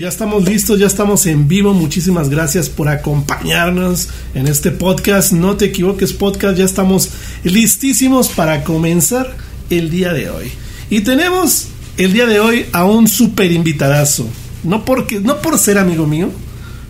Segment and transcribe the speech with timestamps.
[0.00, 1.74] Ya estamos listos, ya estamos en vivo.
[1.74, 5.32] Muchísimas gracias por acompañarnos en este podcast.
[5.32, 6.56] No te equivoques, podcast.
[6.56, 7.10] Ya estamos
[7.42, 9.36] listísimos para comenzar
[9.70, 10.52] el día de hoy.
[10.88, 11.66] Y tenemos
[11.96, 14.28] el día de hoy a un super invitadazo.
[14.62, 16.30] No porque, no por ser amigo mío,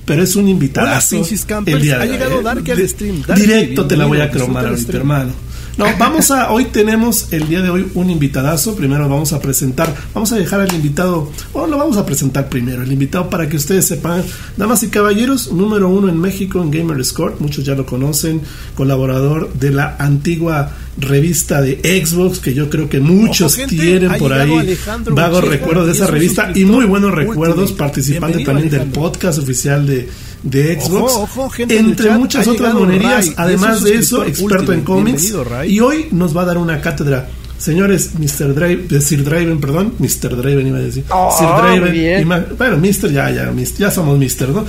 [0.04, 1.24] pero es un invitadazo.
[1.64, 3.22] el día de ha llegado Dark al stream.
[3.34, 5.32] Directo te la voy a cromar ahorita, hermano.
[5.78, 8.74] No, vamos a, hoy tenemos el día de hoy un invitadazo.
[8.74, 12.82] Primero vamos a presentar, vamos a dejar al invitado, o lo vamos a presentar primero,
[12.82, 14.24] el invitado para que ustedes sepan,
[14.56, 18.40] damas y caballeros, número uno en México en Gamer Score, muchos ya lo conocen,
[18.74, 24.76] colaborador de la antigua revista de Xbox, que yo creo que muchos tienen por ahí.
[25.12, 30.08] Vagos recuerdos de esa revista y muy buenos recuerdos, participante también del podcast oficial de
[30.42, 33.32] de Xbox, entre muchas otras monerías.
[33.36, 35.34] Además de eso, experto en cómics.
[35.66, 37.28] Y hoy nos va a dar una cátedra.
[37.58, 38.54] Señores, Mr.
[38.54, 40.36] Draven, Sir Draven, perdón, Mr.
[40.36, 41.04] Draven iba a decir.
[41.10, 43.10] Oh, Sir Draven, bueno, Mr.
[43.10, 44.50] ya, ya, ya somos Mr.
[44.50, 44.64] ¿no?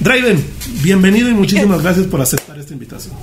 [0.00, 0.44] Draven,
[0.82, 3.14] bienvenido y muchísimas gracias por aceptar esta invitación.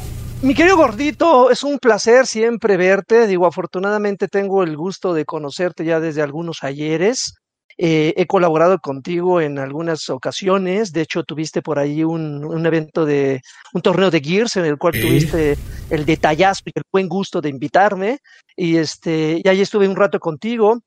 [0.41, 3.27] Mi querido gordito, es un placer siempre verte.
[3.27, 7.33] Digo, afortunadamente tengo el gusto de conocerte ya desde algunos ayeres.
[7.81, 10.91] Eh, he colaborado contigo en algunas ocasiones.
[10.91, 13.41] De hecho, tuviste por ahí un, un evento de
[13.73, 15.57] un torneo de Gears en el cual tuviste
[15.89, 18.19] el detallazo y el buen gusto de invitarme.
[18.57, 20.81] Y este, y ahí estuve un rato contigo.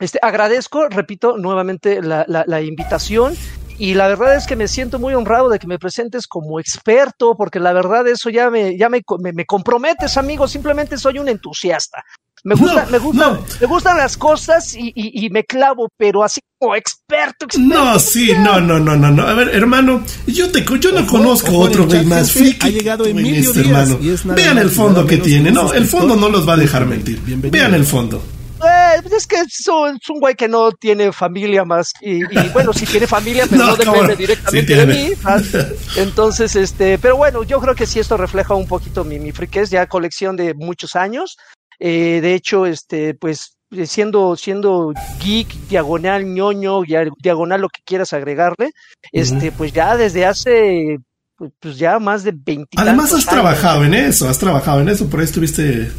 [0.00, 3.34] Este, agradezco, repito, nuevamente la, la, la invitación
[3.76, 7.36] y la verdad es que me siento muy honrado de que me presentes como experto,
[7.36, 11.28] porque la verdad eso ya me, ya me, me, me comprometes, amigo, simplemente soy un
[11.28, 12.04] entusiasta.
[12.46, 13.44] Me gusta, No, me gusta, no.
[13.60, 17.74] me gustan las cosas y, y, y me clavo, pero así como experto, experto.
[17.84, 19.22] No, sí, no, no, no, no, no.
[19.26, 22.66] A ver, hermano, yo te yo no Ojo, conozco ojo, otro güey más friki.
[22.66, 23.98] ha llegado Emilio este, Díaz, hermano.
[24.02, 25.50] y es nada Vean el fondo que tiene.
[25.52, 27.18] No, un el fondo no los va a dejar mentir.
[27.20, 27.50] Bienvenido.
[27.50, 28.22] Vean el fondo.
[28.62, 32.16] Eh, pues es que es un, es un güey que no tiene familia más y,
[32.24, 35.10] y bueno, sí tiene familia, pero No, depende directamente Sí de mí.
[35.96, 39.70] Entonces, este, pero bueno, yo creo que sí esto refleja un poquito mi, mi friquez,
[39.70, 41.36] ya colección de muchos años.
[41.78, 46.82] Eh, de hecho, este, pues eh, siendo, siendo geek, diagonal, ñoño,
[47.20, 48.70] diagonal lo que quieras agregarle,
[49.10, 50.98] este, pues ya desde hace
[51.36, 55.08] pues, pues ya más de 20 Además has trabajado en eso, has trabajado en eso,
[55.10, 55.90] por ahí estuviste...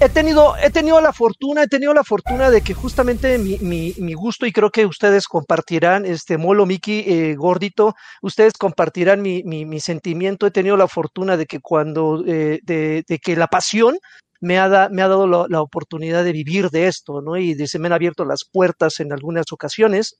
[0.00, 3.94] he tenido, he tenido la fortuna, he tenido la fortuna de que justamente mi, mi,
[3.98, 9.42] mi gusto, y creo que ustedes compartirán, este Molo, Miki, eh, Gordito, ustedes compartirán mi,
[9.42, 10.46] mi, mi sentimiento.
[10.46, 13.98] He tenido la fortuna de que cuando, eh, de, de que la pasión
[14.40, 17.36] me ha, da- me ha dado la, oportunidad de vivir de esto, ¿no?
[17.36, 20.18] Y de, se me han abierto las puertas en algunas ocasiones.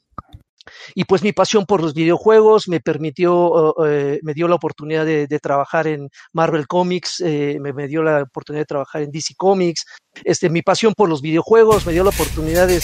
[0.94, 5.06] Y pues mi pasión por los videojuegos me permitió, uh, eh, me dio la oportunidad
[5.06, 9.86] de, trabajar en Marvel Comics, eh, me, dio la oportunidad de trabajar en DC Comics,
[10.24, 12.80] este, mi pasión por los videojuegos me dio la oportunidad de,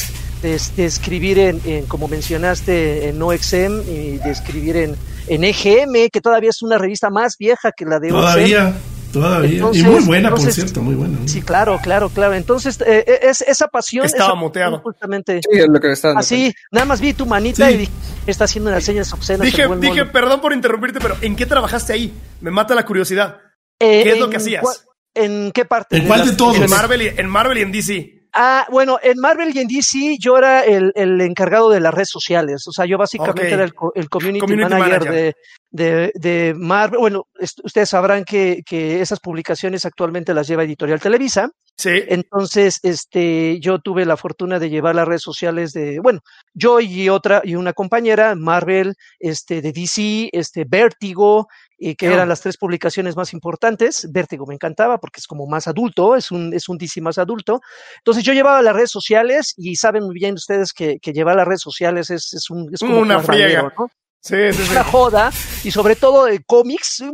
[0.76, 4.96] escribir en, en, como mencionaste, en OXM y de escribir en,
[5.26, 8.20] en EGM, que todavía es una revista más vieja que la de OXM.
[8.20, 8.74] Todavía,
[9.14, 9.50] todavía.
[9.50, 11.19] Entonces- y muy buena, por entonces- cierto, muy buena.
[11.26, 12.34] Sí, claro, claro, claro.
[12.34, 14.04] Entonces, eh, es, esa pasión.
[14.04, 14.72] Estaba esa muteado.
[14.72, 15.41] pasión Justamente.
[15.42, 17.75] Sí, es lo que dando Así, nada más vi tu manita Sí.
[17.75, 17.92] y dije,
[18.26, 19.47] está haciendo unas señas obscenas.
[19.47, 22.12] Dije, dije, perdón por interrumpirte, pero ¿en qué trabajaste ahí?
[22.41, 23.38] Me mata la curiosidad.
[23.80, 24.86] Eh, ¿Qué es lo que hacías?
[25.14, 25.96] ¿En qué parte?
[25.96, 26.56] ¿En cuál de las- todos?
[26.58, 28.13] En Marvel, y, en Marvel y en DC.
[28.36, 32.08] Ah, bueno, en Marvel y en DC yo era el, el encargado de las redes
[32.10, 32.66] sociales.
[32.66, 35.12] O sea, yo básicamente era el, el community, Community manager, manager.
[35.12, 35.34] De,
[35.70, 36.98] de, de Marvel.
[36.98, 37.28] Bueno,
[37.62, 41.50] ustedes sabrán que, que esas publicaciones actualmente las lleva Editorial Televisa.
[41.76, 42.02] Sí.
[42.08, 46.20] Entonces, este, yo tuve la fortuna de llevar las redes sociales de, bueno,
[46.52, 51.46] yo y otra, y una compañera, Marvel, este, de DC, este, Vértigo,
[51.86, 54.08] y que eran las tres publicaciones más importantes.
[54.10, 57.60] Vértigo me encantaba porque es como más adulto, es un, es un DC más adulto.
[57.98, 61.46] Entonces yo llevaba las redes sociales y saben muy bien ustedes que, que llevar las
[61.46, 63.70] redes sociales es, es un, es como Una friega.
[63.78, 63.88] ¿no?
[64.22, 64.70] Sí, sí, sí.
[64.70, 65.30] una joda
[65.64, 67.04] y sobre todo de cómics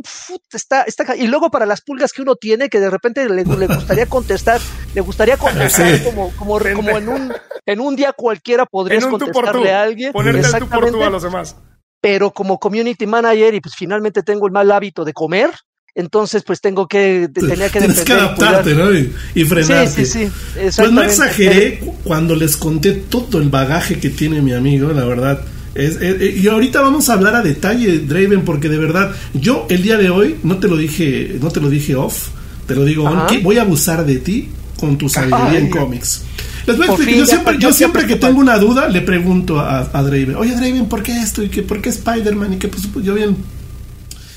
[0.53, 3.67] está, está y luego para las pulgas que uno tiene que de repente le, le
[3.67, 4.61] gustaría contestar
[4.95, 6.03] le gustaría contestar Sí.
[6.05, 7.33] como, como, como en un
[7.65, 9.25] en un día cualquiera podrías tú tú.
[9.25, 11.57] contestarle a alguien Ponerte el tú por tú a los demás.
[12.01, 15.51] Pero como community manager y pues finalmente tengo el mal hábito de comer
[15.93, 18.93] entonces pues tengo que tenía que Tienes que depender y adaptarte, ¿no?
[18.93, 20.05] Y, y frenarte.
[20.05, 20.31] sí sí sí
[20.77, 25.03] Pues no exageré cu- cuando les conté todo el bagaje que tiene mi amigo, la
[25.05, 25.41] verdad.
[25.75, 29.65] Es, es- eh, y ahorita vamos a hablar a detalle, Draven, porque de verdad, yo
[29.69, 32.29] el día de hoy, no te lo dije, no te lo dije off,
[32.67, 34.49] te lo digo on, que voy a abusar de ti
[34.81, 36.23] con tu sabiduría en cómics.
[36.65, 39.89] Les voy a explicar, yo siempre, yo siempre que tengo una duda, le pregunto a,
[39.93, 41.43] a Draven, oye Draven, ¿por qué esto?
[41.43, 42.53] ¿Y qué, por qué Spider-Man?
[42.53, 43.37] Y que pues, pues, yo bien.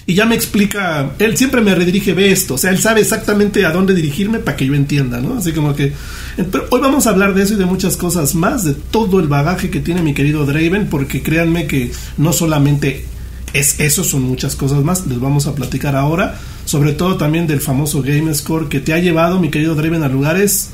[0.07, 3.65] y ya me explica, él siempre me redirige, ve esto, o sea, él sabe exactamente
[3.65, 5.39] a dónde dirigirme para que yo entienda, ¿no?
[5.39, 5.93] Así como que...
[6.37, 9.29] Pero hoy vamos a hablar de eso y de muchas cosas más, de todo el
[9.29, 13.07] bagaje que tiene mi querido Draven, porque créanme que no solamente
[13.55, 17.61] es eso, son muchas cosas más, les vamos a platicar ahora, sobre todo también del
[17.61, 20.71] famoso Game Score que te ha llevado, mi querido Draven, a lugares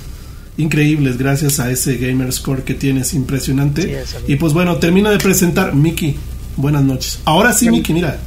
[0.57, 4.03] increíbles gracias a ese Gamer Score que tienes, impresionante.
[4.27, 6.17] y pues bueno, termino de presentar, Miki,
[6.57, 7.21] buenas noches.
[7.27, 8.19] Ahora sí, Miki, mira.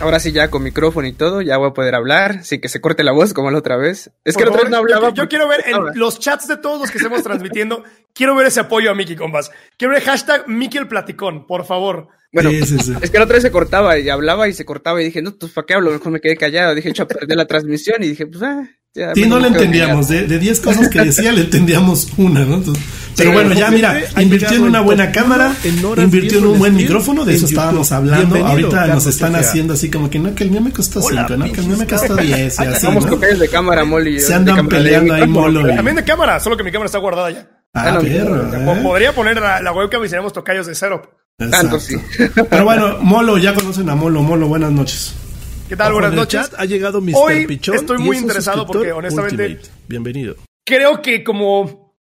[0.00, 2.80] Ahora sí, ya con micrófono y todo, ya voy a poder hablar, sin que se
[2.80, 4.10] corte la voz como la otra vez.
[4.24, 5.14] Es que la otra vez no hablaba.
[5.14, 8.60] Yo, quiero ver en los chats de todos los que estemos transmitiendo, quiero ver ese
[8.60, 9.52] apoyo a Miki, compas.
[9.78, 12.08] Quiero ver hashtag Miki el Platicón, por favor.
[12.34, 15.22] Bueno, es que la otra vez se cortaba y hablaba y se cortaba y dije,
[15.22, 15.92] no, pues ¿para qué hablo?
[15.92, 16.74] Mejor me quedé callado.
[16.74, 18.68] Dije, hecho a perder la transmisión y dije, pues, ah.
[18.96, 20.08] Ya, sí, no le entendíamos.
[20.08, 22.62] De 10 cosas que decía, le entendíamos una, ¿no?
[23.16, 25.52] pero bueno, ya mira, invirtió en una buena cámara,
[25.96, 28.44] invirtió en un buen micrófono, de eso estábamos hablando.
[28.44, 31.52] Ahorita nos están haciendo así como que no, que el mío me costó 5, ¿no?
[31.52, 32.58] Que el mío me costó 10.
[32.58, 33.16] Y así, Vamos ¿no?
[33.16, 34.20] de cámara, Molly.
[34.20, 35.66] Se andan peleando ahí, Molo.
[35.74, 37.48] También de cámara, solo que mi cámara está guardada ya.
[37.74, 38.82] Ah, perro.
[38.82, 41.02] Podría poner la, la webcam y seríamos tocayos de cero.
[41.36, 41.96] Tanto sí.
[42.48, 44.22] Pero bueno, Molo, ya conocen a Molo.
[44.22, 45.14] Molo, buenas noches.
[45.68, 45.92] ¿Qué tal?
[45.92, 46.50] Buenas noches.
[46.56, 47.14] ha llegado Mr.
[47.16, 47.76] Hoy Pichón.
[47.76, 49.60] Estoy muy interesado porque honestamente.
[49.88, 50.36] Bienvenido.
[50.64, 51.96] Creo que como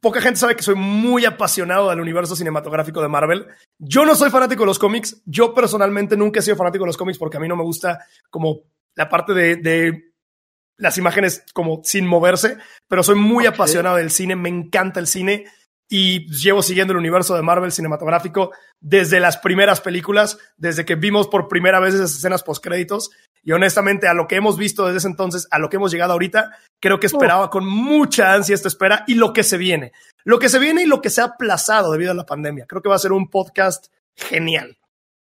[0.00, 3.46] poca gente sabe que soy muy apasionado del universo cinematográfico de Marvel.
[3.78, 5.22] Yo no soy fanático de los cómics.
[5.24, 8.04] Yo personalmente nunca he sido fanático de los cómics porque a mí no me gusta
[8.28, 8.60] como
[8.94, 10.12] la parte de, de
[10.76, 12.58] las imágenes como sin moverse,
[12.88, 15.46] pero soy muy apasionado del cine, me encanta el cine
[15.92, 21.26] y llevo siguiendo el universo de Marvel cinematográfico desde las primeras películas, desde que vimos
[21.26, 23.10] por primera vez esas escenas postcréditos.
[23.42, 26.12] Y honestamente, a lo que hemos visto desde ese entonces, a lo que hemos llegado
[26.12, 29.92] ahorita, creo que esperaba con mucha ansia esta espera y lo que se viene.
[30.22, 32.66] Lo que se viene y lo que se ha aplazado debido a la pandemia.
[32.66, 34.78] Creo que va a ser un podcast genial.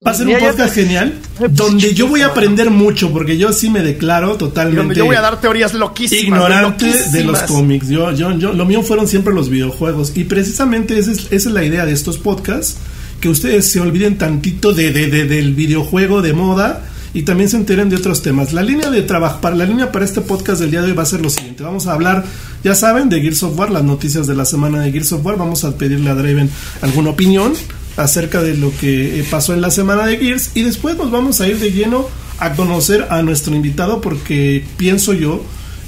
[0.04, 1.14] Va a ser un podcast genial
[1.52, 4.94] donde yo voy a aprender mucho porque yo sí me declaro totalmente.
[4.94, 6.22] yo voy a dar teorías loquísimas.
[6.22, 7.88] Ignorante de los cómics.
[7.88, 11.54] Yo, yo, yo, lo mío fueron siempre los videojuegos y precisamente esa es, esa es
[11.54, 12.76] la idea de estos podcasts
[13.22, 16.82] que ustedes se olviden tantito de, de, de, del videojuego de moda
[17.14, 18.52] y también se enteren de otros temas.
[18.52, 21.04] La línea de trabajo, para la línea para este podcast del día de hoy va
[21.04, 21.62] a ser lo siguiente.
[21.62, 22.22] Vamos a hablar,
[22.62, 25.38] ya saben, de Gears of War, las noticias de la semana de Gears of War.
[25.38, 26.50] Vamos a pedirle a Draven
[26.82, 27.54] alguna opinión
[27.96, 30.52] acerca de lo que eh, pasó en la semana de Gears.
[30.54, 32.06] Y después nos vamos a ir de lleno
[32.38, 35.42] a conocer a nuestro invitado porque pienso yo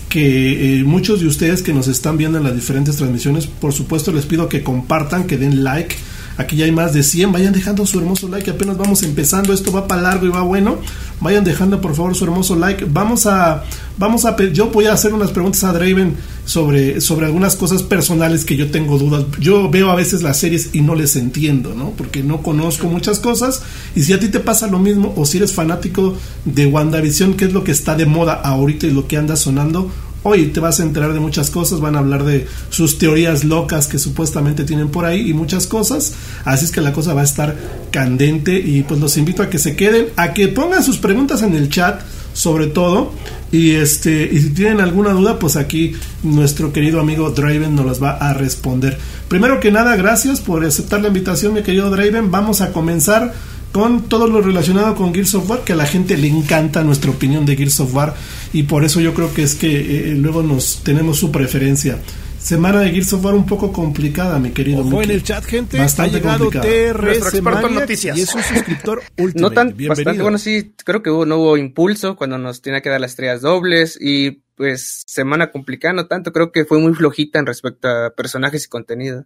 [0.08, 4.10] que eh, muchos de ustedes que nos están viendo en las diferentes transmisiones, por supuesto
[4.10, 5.94] les pido que compartan, que den like
[6.38, 7.32] Aquí ya hay más de 100.
[7.32, 8.50] Vayan dejando su hermoso like.
[8.50, 9.52] Apenas vamos empezando.
[9.52, 10.79] Esto va para largo y va bueno.
[11.20, 12.87] Vayan dejando por favor su hermoso like.
[12.88, 13.64] Vamos a,
[13.99, 18.44] vamos a, yo voy a hacer unas preguntas a Draven sobre, sobre algunas cosas personales
[18.44, 19.25] que yo tengo dudas.
[19.40, 21.90] Yo veo a veces las series y no les entiendo, ¿no?
[21.90, 23.62] Porque no conozco muchas cosas.
[23.96, 26.14] Y si a ti te pasa lo mismo o si eres fanático
[26.44, 29.91] de WandaVision, que es lo que está de moda ahorita y lo que anda sonando,
[30.25, 33.87] Hoy te vas a enterar de muchas cosas, van a hablar de sus teorías locas
[33.87, 36.15] que supuestamente tienen por ahí y muchas cosas.
[36.44, 37.56] Así es que la cosa va a estar
[37.91, 41.55] candente y pues los invito a que se queden, a que pongan sus preguntas en
[41.55, 42.00] el chat
[42.32, 43.12] sobre todo
[43.50, 48.03] y este y si tienen alguna duda pues aquí nuestro querido amigo Draven nos las
[48.03, 48.99] va a responder.
[49.29, 52.31] Primero que nada, gracias por aceptar la invitación, mi querido Draven.
[52.31, 53.35] Vamos a comenzar
[53.73, 57.11] con todo lo relacionado con Gears of War, que a la gente le encanta nuestra
[57.11, 58.15] opinión de Gears of War
[58.53, 61.99] y por eso yo creo que es que eh, luego nos tenemos su preferencia.
[62.38, 64.81] Semana de Gears of War un poco complicada, mi querido.
[64.81, 65.76] Ojo en el chat, gente.
[65.76, 68.17] Bastante ha llegado TRS Noticias.
[68.17, 69.49] y es un suscriptor último.
[69.49, 72.91] No tan, bastante, bueno, sí, creo que hubo, no hubo impulso cuando nos tenía que
[72.91, 77.39] dar las estrellas dobles y pues semana complicada, no tanto, creo que fue muy flojita
[77.39, 79.25] en respecto a personajes y contenido.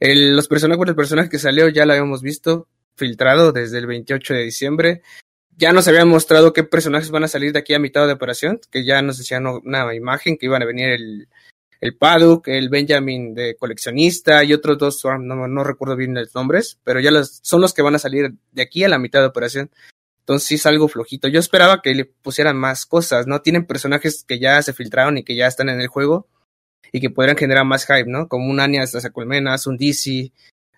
[0.00, 4.34] El, los personajes, el personaje que salió ya lo habíamos visto, filtrado desde el 28
[4.34, 5.02] de diciembre.
[5.56, 8.60] Ya nos habían mostrado qué personajes van a salir de aquí a mitad de operación,
[8.70, 11.28] que ya nos decían una imagen, que iban a venir el,
[11.80, 16.78] el Paduk, el Benjamin de coleccionista y otros dos, no, no recuerdo bien los nombres,
[16.84, 19.26] pero ya los, son los que van a salir de aquí a la mitad de
[19.26, 19.70] operación.
[20.20, 21.28] Entonces sí es algo flojito.
[21.28, 23.42] Yo esperaba que le pusieran más cosas, ¿no?
[23.42, 26.26] Tienen personajes que ya se filtraron y que ya están en el juego
[26.92, 28.26] y que podrían generar más hype, ¿no?
[28.26, 30.32] Como un Anya hasta Colmenas, un DC,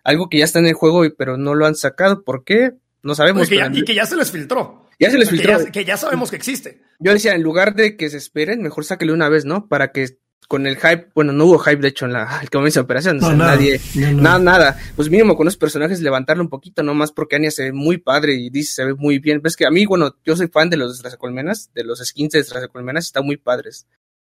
[0.09, 2.25] algo que ya está en el juego, pero no lo han sacado.
[2.25, 2.73] ¿Por qué?
[3.03, 3.47] No sabemos.
[3.53, 4.87] y que ya se les filtró.
[4.99, 5.59] Ya se les filtró.
[5.71, 6.81] Que ya, sabemos que existe.
[6.99, 9.69] Yo decía, en lugar de que se esperen, mejor sáquele una vez, ¿no?
[9.69, 10.17] Para que
[10.49, 13.19] con el hype, bueno, no hubo hype de hecho en la el comienzo de operación,
[13.19, 13.79] no, nadie,
[14.15, 17.65] nada, nada, pues mínimo con los personajes levantarlo un poquito, no más porque Anya se
[17.65, 20.37] ve muy padre y dice se ve muy bien, ves que a mí, bueno, yo
[20.37, 23.87] soy fan de los Colmenas, de los skins de Colmenas, están muy padres,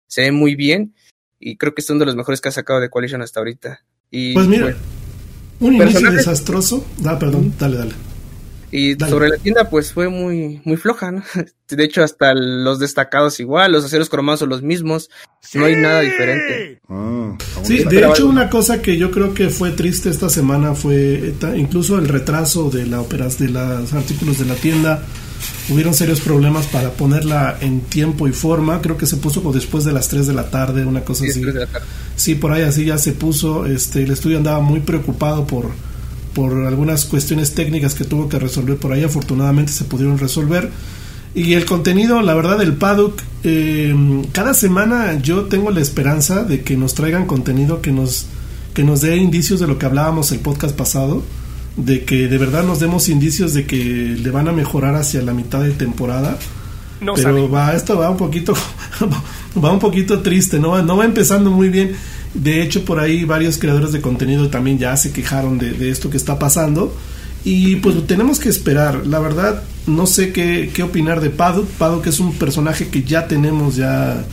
[0.08, 0.92] se ven muy bien
[1.38, 3.84] y creo que es uno de los mejores que ha sacado de Coalition hasta ahorita.
[4.10, 4.74] Y, pues mira,
[5.60, 6.84] un inicio desastroso.
[7.04, 7.92] Ah, perdón, dale, dale.
[8.70, 11.22] Y sobre la tienda, pues fue muy, muy floja, ¿no?
[11.68, 15.10] De hecho, hasta los destacados igual, los aceros cromados son los mismos,
[15.54, 16.80] no hay nada diferente.
[16.88, 21.34] Ah, sí, de hecho, una cosa que yo creo que fue triste esta semana fue
[21.56, 25.02] incluso el retraso de la operas de los artículos de la tienda.
[25.68, 28.80] Hubieron serios problemas para ponerla en tiempo y forma.
[28.80, 31.42] Creo que se puso como después de las 3 de la tarde, una cosa así.
[32.16, 33.66] Sí, por ahí así ya se puso.
[33.66, 35.70] Este, el estudio andaba muy preocupado por
[36.38, 40.70] por algunas cuestiones técnicas que tuvo que resolver por ahí, afortunadamente se pudieron resolver.
[41.34, 43.92] Y el contenido, la verdad, del paddock, eh,
[44.30, 48.26] cada semana yo tengo la esperanza de que nos traigan contenido que nos,
[48.72, 51.24] que nos dé indicios de lo que hablábamos el podcast pasado,
[51.78, 55.32] de que de verdad nos demos indicios de que le van a mejorar hacia la
[55.32, 56.36] mitad de temporada.
[57.14, 58.54] Pero va, esto va un poquito,
[59.64, 61.94] va un poquito triste, no, no va empezando muy bien.
[62.34, 66.16] De hecho, por ahí varios creadores de contenido también ya se quejaron de, esto que
[66.16, 66.94] está pasando.
[67.44, 69.06] Y pues tenemos que esperar.
[69.06, 71.68] La verdad, no sé qué, qué opinar de Paddock.
[71.68, 74.24] Paddock es un personaje que ya tenemos, ya,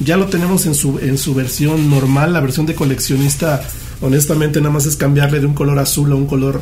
[0.00, 2.32] ya lo tenemos en su, en su versión normal.
[2.32, 3.62] La versión de coleccionista,
[4.00, 6.60] honestamente, nada más es cambiarle de un color azul a un color.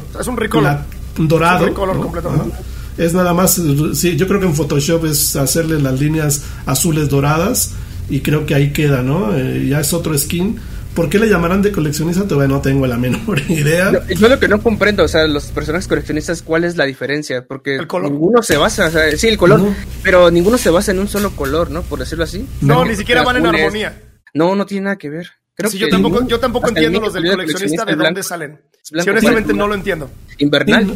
[1.13, 1.67] Es un dorado.
[2.99, 3.61] Es nada más,
[3.93, 7.73] sí, yo creo que en Photoshop es hacerle las líneas azules doradas
[8.09, 9.37] y creo que ahí queda, ¿no?
[9.37, 10.59] Eh, ya es otro skin
[10.97, 12.27] ¿Por qué le llamarán de coleccionista?
[12.27, 13.93] Todavía no tengo la menor idea.
[14.09, 17.45] yo lo que no comprendo, o sea, los personajes coleccionistas, ¿cuál es la diferencia?
[17.47, 19.61] Porque ninguno se basa, o sea, sí, el color,
[20.03, 21.83] pero ninguno se basa en un solo color, ¿no?
[21.83, 22.49] Por decirlo así.
[22.63, 24.03] No, ni siquiera van en armonía.
[24.33, 25.29] No, no tiene nada que ver.
[25.55, 28.61] Creo sí, yo tampoco, yo tampoco entiendo los del coleccionista de dónde salen.
[28.83, 30.11] Si honestamente no lo entiendo.
[30.39, 30.95] Invernal.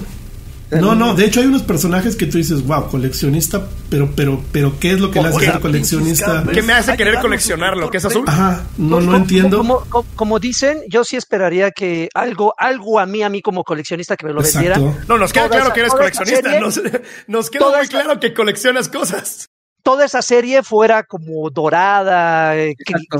[0.71, 4.79] No, no, de hecho hay unos personajes que tú dices, wow, coleccionista, pero, pero, pero,
[4.79, 6.45] ¿qué es lo que le hace ser coleccionista?
[6.53, 7.91] ¿Qué me hace querer coleccionarlo?
[7.91, 8.25] ¿Qué es azul?
[8.27, 9.59] Ajá, no, no entiendo.
[9.59, 9.85] Como,
[10.15, 14.27] como, dicen, yo sí esperaría que algo, algo a mí, a mí como coleccionista que
[14.27, 14.97] me lo vendieran.
[15.09, 16.61] No, nos queda claro que eres coleccionista.
[16.61, 16.81] nos,
[17.27, 19.50] nos, queda muy claro que coleccionas cosas
[19.83, 22.75] toda esa serie fuera como dorada, eh,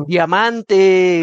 [0.07, 1.23] diamante,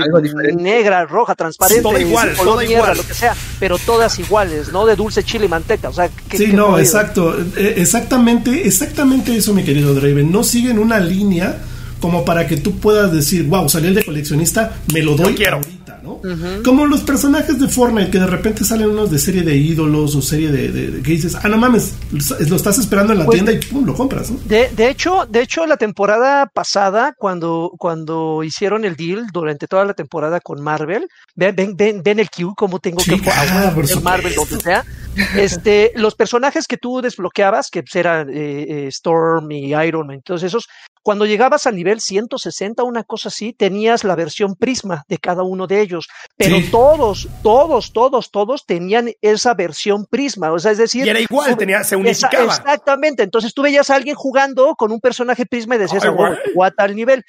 [0.56, 2.98] negra, roja, transparente, todo igual, todo igual.
[2.98, 4.86] lo que sea, pero todas iguales, ¿no?
[4.86, 9.63] De dulce chile y manteca, o sea, Sí, no, exacto, e, exactamente, exactamente eso, mi
[9.63, 11.58] querido Draven, no siguen una línea
[12.00, 15.34] como para que tú puedas decir, wow, salí el de coleccionista, me lo doy.
[15.36, 15.62] quiero.
[16.63, 20.22] Como los personajes de Fortnite que de repente salen unos de serie de ídolos o
[20.22, 21.96] serie de, que dices, ah, no mames,
[22.48, 25.42] lo estás esperando en la pues tienda y pum, lo compras, De, de, hecho, de
[25.42, 31.08] hecho, la temporada pasada, cuando, cuando hicieron el deal durante toda la temporada con Marvel,
[31.36, 34.84] ven, ven, ven, ven el Q, como tengo que ah, Marvel, donde sea.
[35.36, 40.44] Este, los personajes que tú desbloqueabas, que eran eh, eh, Storm y Iron Man, todos
[40.44, 40.68] esos,
[41.07, 45.65] cuando llegabas al nivel 160, una cosa así, tenías la versión Prisma de cada uno
[45.65, 51.05] de ellos, pero todos, todos, todos, todos tenían esa versión Prisma, o sea, es decir,
[51.05, 52.43] y era igual, tenía, se unificaba.
[52.43, 56.71] exactamente, entonces tú veías a alguien jugando con un personaje Prisma y decías, oh, a
[56.71, 57.23] tal nivel.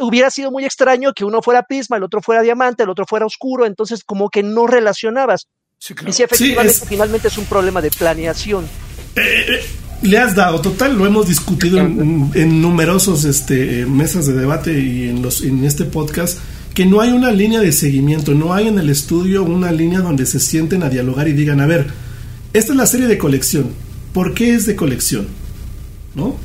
[0.00, 3.26] hubiera sido muy extraño que uno fuera Prisma, el otro fuera Diamante, el otro fuera
[3.26, 5.46] Oscuro, entonces como que no relacionabas.
[6.04, 8.64] Y si efectivamente finalmente es un problema de planeación.
[9.14, 14.34] Eh, eh, le has dado, total, lo hemos discutido en, en numerosos este, mesas de
[14.34, 16.38] debate y en, los, en este podcast,
[16.74, 20.26] que no hay una línea de seguimiento, no hay en el estudio una línea donde
[20.26, 21.86] se sienten a dialogar y digan, a ver,
[22.52, 23.70] esta es la serie de colección,
[24.12, 25.26] ¿por qué es de colección?
[26.14, 26.36] ¿No?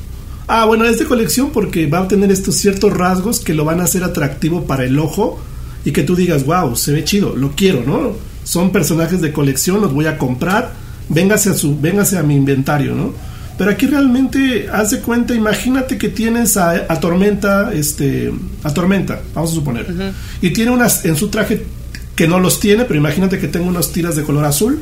[0.48, 3.80] Ah, bueno, es de colección porque va a tener estos ciertos rasgos que lo van
[3.80, 5.38] a hacer atractivo para el ojo
[5.84, 8.12] y que tú digas, wow, se ve chido, lo quiero, ¿no?
[8.42, 10.72] Son personajes de colección, los voy a comprar,
[11.08, 13.12] véngase a, su, véngase a mi inventario, ¿no?
[13.60, 18.32] Pero aquí realmente, haz de cuenta, imagínate que tienes a, Tormenta, este,
[18.64, 19.86] a Tormenta, vamos a suponer,
[20.40, 21.66] y tiene unas en su traje
[22.14, 24.80] que no los tiene, pero imagínate que tengo unas tiras de color azul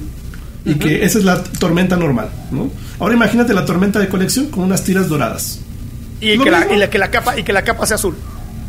[0.65, 2.71] y que esa es la tormenta normal, ¿no?
[3.01, 5.59] Ahora imagínate la tormenta de colección con unas tiras doradas.
[6.21, 8.15] Y que, la, que, la, capa y que la capa sea azul.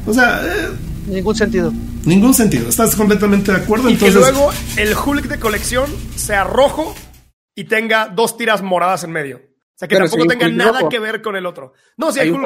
[0.07, 0.69] O sea, eh,
[1.07, 1.71] ningún sentido.
[2.05, 2.67] Ningún sentido.
[2.67, 3.87] ¿Estás completamente de acuerdo?
[3.91, 5.85] Y que luego el Hulk de colección
[6.15, 6.95] sea rojo
[7.53, 9.48] y tenga dos tiras moradas en medio.
[9.79, 11.71] O sea, que tampoco tenga nada que ver con el otro.
[11.95, 12.43] No, sí, hay, un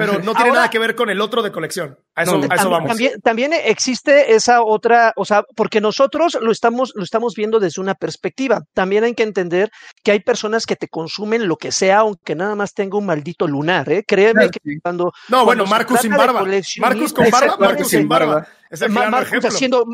[0.00, 1.98] pero no tiene nada que ver con el otro de colección.
[2.14, 2.88] A eso, vamos.
[2.88, 7.80] También, también, existe esa otra, o sea, porque nosotros lo estamos, lo estamos viendo desde
[7.80, 8.62] una perspectiva.
[8.74, 9.70] También hay que entender
[10.02, 13.46] que hay personas que te consumen lo que sea, aunque nada más tenga un maldito
[13.46, 14.04] lunar, ¿eh?
[14.06, 15.12] Créeme que cuando.
[15.28, 16.44] No, bueno, Marcus sin barba.
[16.78, 18.46] Marcus con barba, Marcus sin barba.
[18.70, 19.84] Es el Marcus haciendo,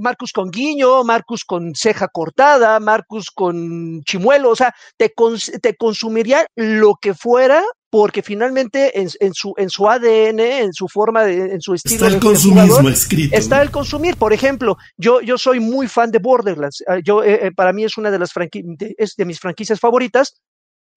[0.00, 5.12] Marcus con guiño, Marcus con ceja cortada, Marcus con chimuelo, o sea, te,
[5.60, 7.62] te consumiría lo que fuera
[7.92, 12.16] porque finalmente en, su, en su ADN, en su forma, de, en su estilo está
[12.16, 13.36] el consumismo escrito.
[13.36, 14.16] Está el consumir.
[14.16, 16.82] Por ejemplo, yo, yo soy muy fan de Borderlands.
[16.88, 18.30] Ah, yo, eh, eh, para mí es una de, las
[18.96, 20.40] es de mis franquicias favoritas.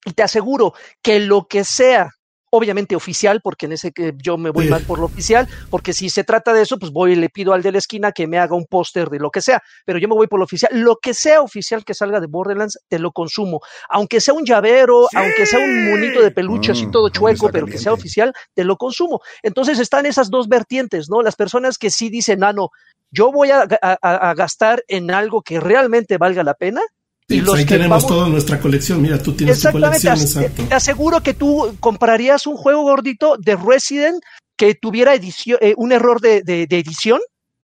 [0.06, 0.74] Y te aseguro
[1.04, 2.12] que lo que sea
[2.55, 6.09] obviamente oficial, porque en ese que yo me voy más por lo oficial, porque si
[6.09, 8.38] se trata de eso, pues voy y le pido al de la esquina que me
[8.38, 10.71] haga un póster de lo que sea, pero yo me voy por lo oficial.
[10.74, 13.62] Lo que sea oficial que salga de Borderlands, te lo consumo.
[13.89, 17.65] Aunque sea un llavero, aunque sea un monito de peluche así mm, todo chueco, pero
[17.65, 19.21] que sea oficial, te lo consumo.
[19.43, 21.21] Entonces están esas dos vertientes, ¿no?
[21.21, 22.69] Las personas que sí dicen, ah, no,
[23.12, 26.81] yo voy a, a gastar en algo que realmente valga la pena
[27.27, 29.01] y pues ahí tenemos toda nuestra colección.
[29.01, 30.20] Mira, tú tienes tu colección.
[30.20, 30.63] Exacto.
[30.67, 34.22] Te aseguro que tú comprarías un juego gordito de Resident
[34.55, 37.20] que tuviera edición, eh, un error de, edición.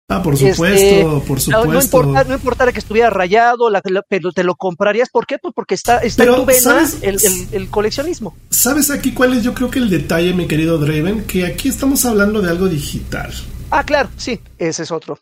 [0.09, 2.02] Ah, por supuesto, este, por supuesto.
[2.02, 3.69] No, importara que estuviera rayado,
[4.09, 5.09] pero te lo comprarías.
[5.09, 5.38] ¿Por qué?
[5.38, 8.35] Pues porque está, está en tu vena el, coleccionismo.
[8.49, 11.26] ¿Sabes aquí cuál es yo creo que el detalle, mi querido Draven?
[11.26, 13.33] Que aquí estamos hablando de algo digital.
[13.71, 15.21] Ah, claro, sí, ese es otro.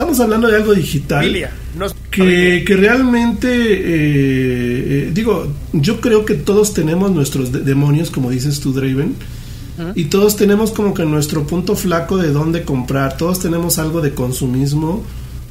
[0.00, 1.50] Estamos hablando de algo digital
[2.12, 3.80] que, que, realmente, eh,
[5.08, 9.16] eh, digo, yo creo que todos tenemos nuestros demonios, como dices tú, Draven,
[9.96, 14.14] y todos tenemos como que nuestro punto flaco de dónde comprar, todos tenemos algo de
[14.14, 15.02] consumismo,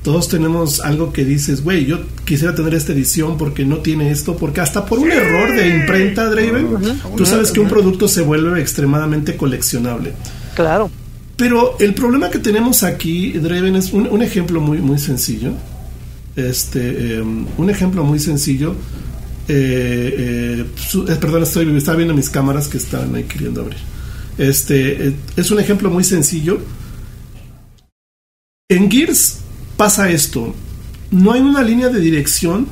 [0.02, 4.38] todos tenemos algo que dices, güey, yo quisiera tener esta edición porque no tiene esto,
[4.38, 6.70] porque hasta por un error de imprenta, Draven,
[7.18, 10.14] tú sabes que un producto se vuelve extremadamente coleccionable.
[10.56, 10.90] Claro.
[11.38, 15.52] Pero el problema que tenemos aquí, Dreven, es un, ejemplo muy, muy sencillo.
[16.36, 18.76] Este, em, un ejemplo muy sencillo.
[19.48, 20.66] Eh, eh,
[21.08, 23.78] eh, perdón, estoy, estaba viendo mis cámaras que estaban ahí queriendo abrir.
[24.40, 26.60] Este, es un ejemplo muy sencillo.
[28.68, 29.38] En Gears
[29.78, 30.56] pasa esto.
[31.12, 32.68] No hay una línea de dirección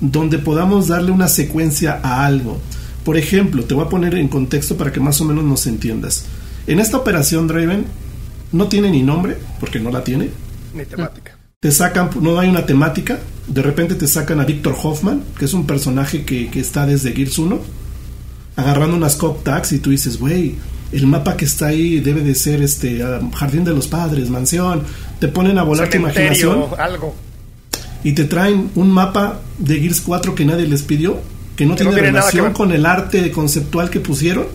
[0.00, 2.60] donde podamos darle una secuencia a algo.
[3.04, 6.26] Por ejemplo, te voy a poner en contexto para que más o menos nos entiendas.
[6.66, 7.86] En esta operación Draven
[8.52, 10.30] no tiene ni nombre, porque no la tiene.
[10.74, 11.36] Ni temática.
[11.60, 13.18] Te sacan, no hay una temática.
[13.46, 17.38] De repente te sacan a Victor Hoffman, que es un personaje que, está desde Gears
[17.38, 17.58] 1,
[18.56, 20.54] agarrando unas cop tags y tú dices, güey,
[20.92, 24.84] el mapa que está ahí debe de ser este ah, Jardín de los Padres, mansión.
[25.18, 26.64] Te ponen a volar tu imaginación.
[26.78, 27.14] Algo.
[28.04, 31.20] Y te traen un mapa de Gears 4 que nadie les pidió,
[31.56, 34.46] que no tiene relación con el arte conceptual que pusieron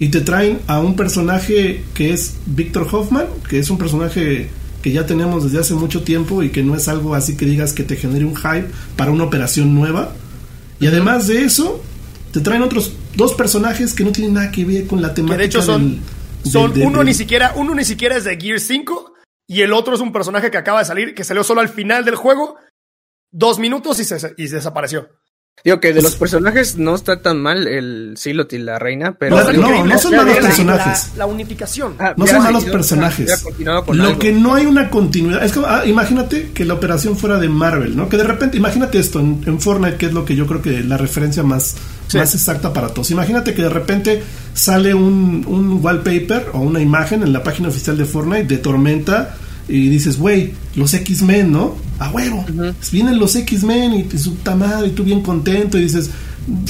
[0.00, 4.48] y te traen a un personaje que es Victor Hoffman, que es un personaje
[4.82, 7.74] que ya tenemos desde hace mucho tiempo y que no es algo así que digas
[7.74, 8.64] que te genere un hype
[8.96, 10.14] para una operación nueva.
[10.80, 11.82] Y además de eso,
[12.32, 15.36] te traen otros dos personajes que no tienen nada que ver con la temática.
[15.36, 16.00] de hecho son,
[16.44, 19.12] son uno ni siquiera uno ni siquiera es de Gear 5
[19.48, 22.06] y el otro es un personaje que acaba de salir que salió solo al final
[22.06, 22.56] del juego,
[23.30, 25.10] dos minutos y, se, y desapareció.
[25.62, 29.36] Digo que de los personajes no está tan mal el Silot y la reina, pero...
[29.52, 31.12] No, no, son malos personajes.
[31.18, 31.96] La, unificación.
[31.98, 33.44] Ah, no son malos personajes.
[33.92, 35.44] Lo que no hay una continuidad...
[35.44, 38.08] Es que ah, imagínate que la operación fuera de Marvel, ¿no?
[38.08, 40.96] Que de repente, imagínate esto en, Fortnite, que es lo que yo creo que la
[40.96, 41.76] referencia más,
[42.14, 43.10] más exacta para todos.
[43.10, 44.22] Imagínate que de repente
[44.54, 49.36] sale un, un wallpaper o una imagen en la página oficial de Fortnite de Tormenta
[49.68, 51.89] y dices, güey, los X-Men, ¿no?
[52.00, 52.44] A huevo.
[52.90, 56.10] Vienen los X-Men y, su tamada y tú bien contento y dices,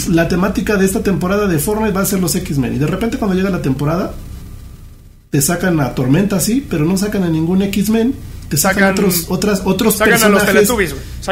[0.08, 2.74] la temática de esta temporada de Fortnite va a ser los X-Men.
[2.74, 4.12] Y de repente cuando llega la temporada,
[5.30, 8.14] te sacan a Tormenta, sí, pero no sacan a ningún X-Men.
[8.48, 10.68] Te sacan, otros, otras, otros personajes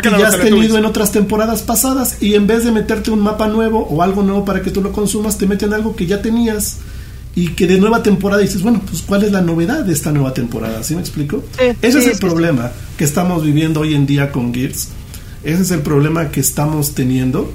[0.00, 3.48] que ya has tenido en otras temporadas pasadas y en vez de meterte un mapa
[3.48, 6.76] nuevo o algo nuevo para que tú lo consumas, te meten algo que ya tenías
[7.34, 10.34] y que de nueva temporada dices, bueno, pues ¿cuál es la novedad de esta nueva
[10.34, 10.82] temporada?
[10.82, 11.44] ¿Sí me explico?
[11.82, 14.88] Ese es el problema que estamos viviendo hoy en día con Gears.
[15.44, 17.52] Ese es el problema que estamos teniendo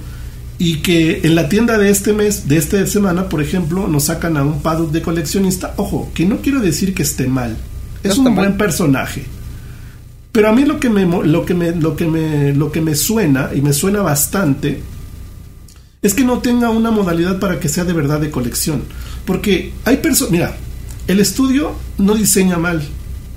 [0.58, 4.38] y que en la tienda de este mes, de esta semana, por ejemplo, nos sacan
[4.38, 5.74] a un paddock de coleccionista.
[5.78, 7.58] Ojo, que no quiero decir que esté mal.
[8.04, 9.26] Es un buen personaje.
[10.32, 12.96] Pero a mí lo que me lo que me lo que me lo que me
[12.96, 14.82] suena y me suena bastante
[16.04, 18.84] es que no tenga una modalidad para que sea de verdad de colección.
[19.26, 20.56] Porque hay personas, mira,
[21.08, 22.84] el estudio no diseña mal,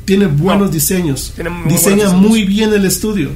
[0.05, 1.33] tiene buenos diseños,
[1.69, 3.31] diseña muy bien el estudio.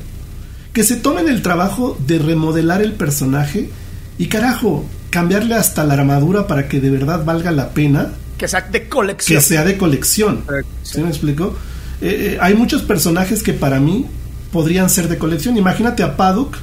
[0.72, 3.70] Que se tomen el trabajo de remodelar el personaje
[4.18, 8.12] y carajo, cambiarle hasta la armadura para que de verdad valga la pena.
[8.36, 9.38] Que sea de colección.
[9.38, 10.44] Que sea de colección.
[10.82, 11.56] ¿Sí me explico?
[12.00, 14.06] Eh, eh, hay muchos personajes que para mí
[14.52, 15.56] podrían ser de colección.
[15.56, 16.56] Imagínate a Paddock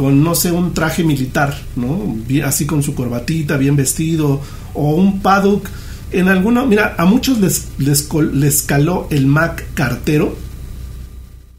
[0.00, 2.16] con, no sé, un traje militar, ¿no?
[2.46, 4.40] Así con su corbatita, bien vestido,
[4.72, 5.68] o un paddock.
[6.10, 10.34] En alguna, mira, a muchos les, les, caló el Mac cartero,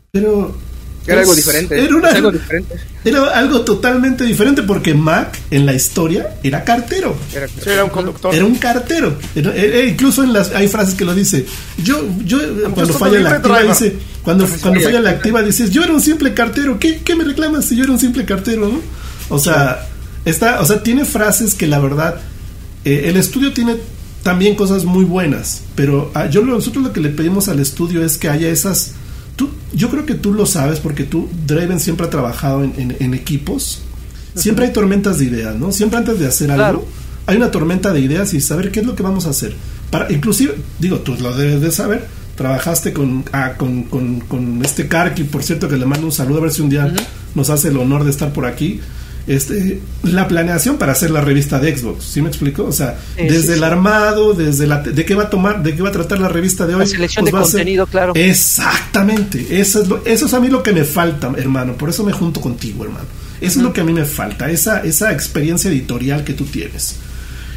[0.09, 0.57] pero
[1.07, 1.83] Era algo diferente.
[1.83, 2.75] Era, algo diferente.
[3.03, 7.15] Era algo totalmente diferente porque Mac en la historia era cartero.
[7.65, 8.33] Era, un conductor.
[8.33, 9.17] Era un cartero.
[9.35, 11.45] incluso en las hay frases que lo dice.
[11.83, 12.39] Yo, yo
[12.73, 16.33] cuando falla la activa dice, cuando, cuando falla la activa dices, yo era un simple
[16.33, 16.77] cartero.
[16.79, 18.69] ¿Qué, ¿Qué, me reclamas si yo era un simple cartero?
[18.69, 18.81] ¿no?
[19.29, 19.87] O sea,
[20.25, 22.21] está, o sea, tiene frases que la verdad,
[22.85, 23.77] eh, el estudio tiene
[24.21, 28.19] también cosas muy buenas, pero ah, yo nosotros lo que le pedimos al estudio es
[28.19, 28.93] que haya esas
[29.73, 33.81] yo creo que tú lo sabes porque tú, Draven, siempre ha trabajado en, equipos.
[34.35, 35.71] Siempre hay tormentas de ideas, ¿no?
[35.71, 36.85] Siempre antes de hacer algo,
[37.25, 39.55] hay una tormenta de ideas y saber qué es lo que vamos a hacer.
[39.89, 45.25] Para, inclusive, digo, tú lo debes de saber, trabajaste con, ah, con, con, este Karki,
[45.25, 46.91] por cierto, que le mando un saludo, a ver si un día
[47.35, 48.79] nos hace el honor de estar por aquí
[49.27, 52.63] este, la planeación para hacer la revista de Xbox, ¿sí me explico?
[52.65, 55.89] O sea, desde el armado, desde la de qué va a tomar, de qué va
[55.89, 56.81] a tratar la revista de hoy.
[56.81, 58.13] La selección pues de contenido, claro.
[58.15, 62.03] Exactamente, eso es, lo, eso es a mí lo que me falta, hermano, por eso
[62.03, 63.05] me junto contigo, hermano.
[63.39, 66.95] Eso es lo que a mí me falta, esa, esa experiencia editorial que tú tienes.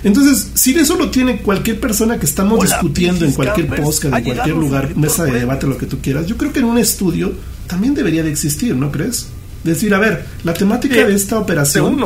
[0.03, 4.57] Entonces, si eso lo tiene cualquier persona que estamos discutiendo en cualquier podcast, en cualquier
[4.57, 7.33] lugar, mesa de debate, lo que tú quieras, yo creo que en un estudio
[7.67, 9.29] también debería de existir, ¿no crees?
[9.65, 11.99] Decir, a ver, la temática de esta operación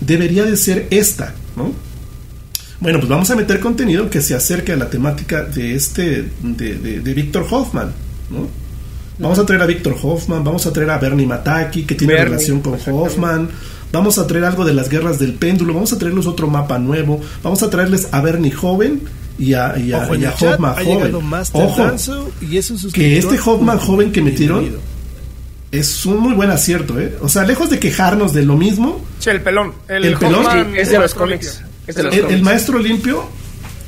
[0.00, 1.72] debería de ser esta, ¿no?
[2.80, 7.00] Bueno, pues vamos a meter contenido que se acerque a la temática de este, de,
[7.00, 7.92] de, Víctor Hoffman,
[8.30, 8.48] ¿no?
[9.18, 12.62] Vamos a traer a Víctor Hoffman, vamos a traer a Bernie Mataki, que tiene relación
[12.62, 13.50] con Hoffman,
[13.92, 17.20] vamos a traer algo de las guerras del péndulo, vamos a traerles otro mapa nuevo,
[17.42, 19.02] vamos a traerles a Bernie joven
[19.38, 19.98] y a, y a,
[20.40, 21.14] Hoffman joven.
[21.52, 21.92] Ojo,
[22.94, 24.89] que este Hoffman joven que metieron
[25.72, 27.16] es un muy buen acierto, ¿eh?
[27.20, 29.04] O sea, lejos de quejarnos de lo mismo.
[29.18, 29.74] Sí, el pelón.
[29.88, 31.62] El, pelón es de los cómics.
[31.86, 33.28] el, maestro limpio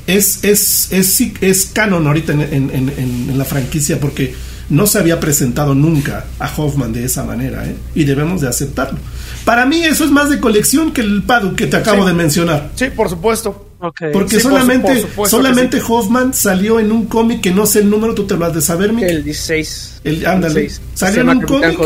[0.07, 4.33] es, es, es, es canon ahorita en, en, la franquicia porque
[4.69, 7.75] no se había presentado nunca a Hoffman de esa manera, ¿eh?
[7.95, 8.99] Y debemos de aceptarlo.
[9.43, 12.71] Para mí eso es más de colección que el Padu que te acabo de mencionar.
[12.75, 13.72] Sí, por supuesto.
[14.13, 18.37] Porque solamente, solamente Hoffman salió en un cómic que no sé el número, tú te
[18.37, 20.01] lo has de saber, El 16.
[20.05, 20.71] El, ándale.
[20.93, 21.77] Salió en un cómic.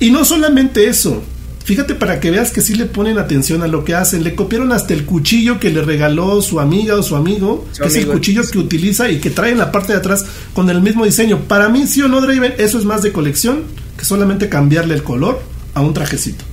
[0.00, 1.22] Y no solamente eso.
[1.64, 4.22] Fíjate para que veas que sí le ponen atención a lo que hacen.
[4.22, 7.96] Le copiaron hasta el cuchillo que le regaló su amiga o su amigo, que es
[7.96, 11.06] el cuchillo que utiliza y que trae en la parte de atrás con el mismo
[11.06, 11.44] diseño.
[11.48, 13.62] Para mí, sí o no, Draven, eso es más de colección
[13.96, 15.40] que solamente cambiarle el color
[15.72, 16.44] a un trajecito.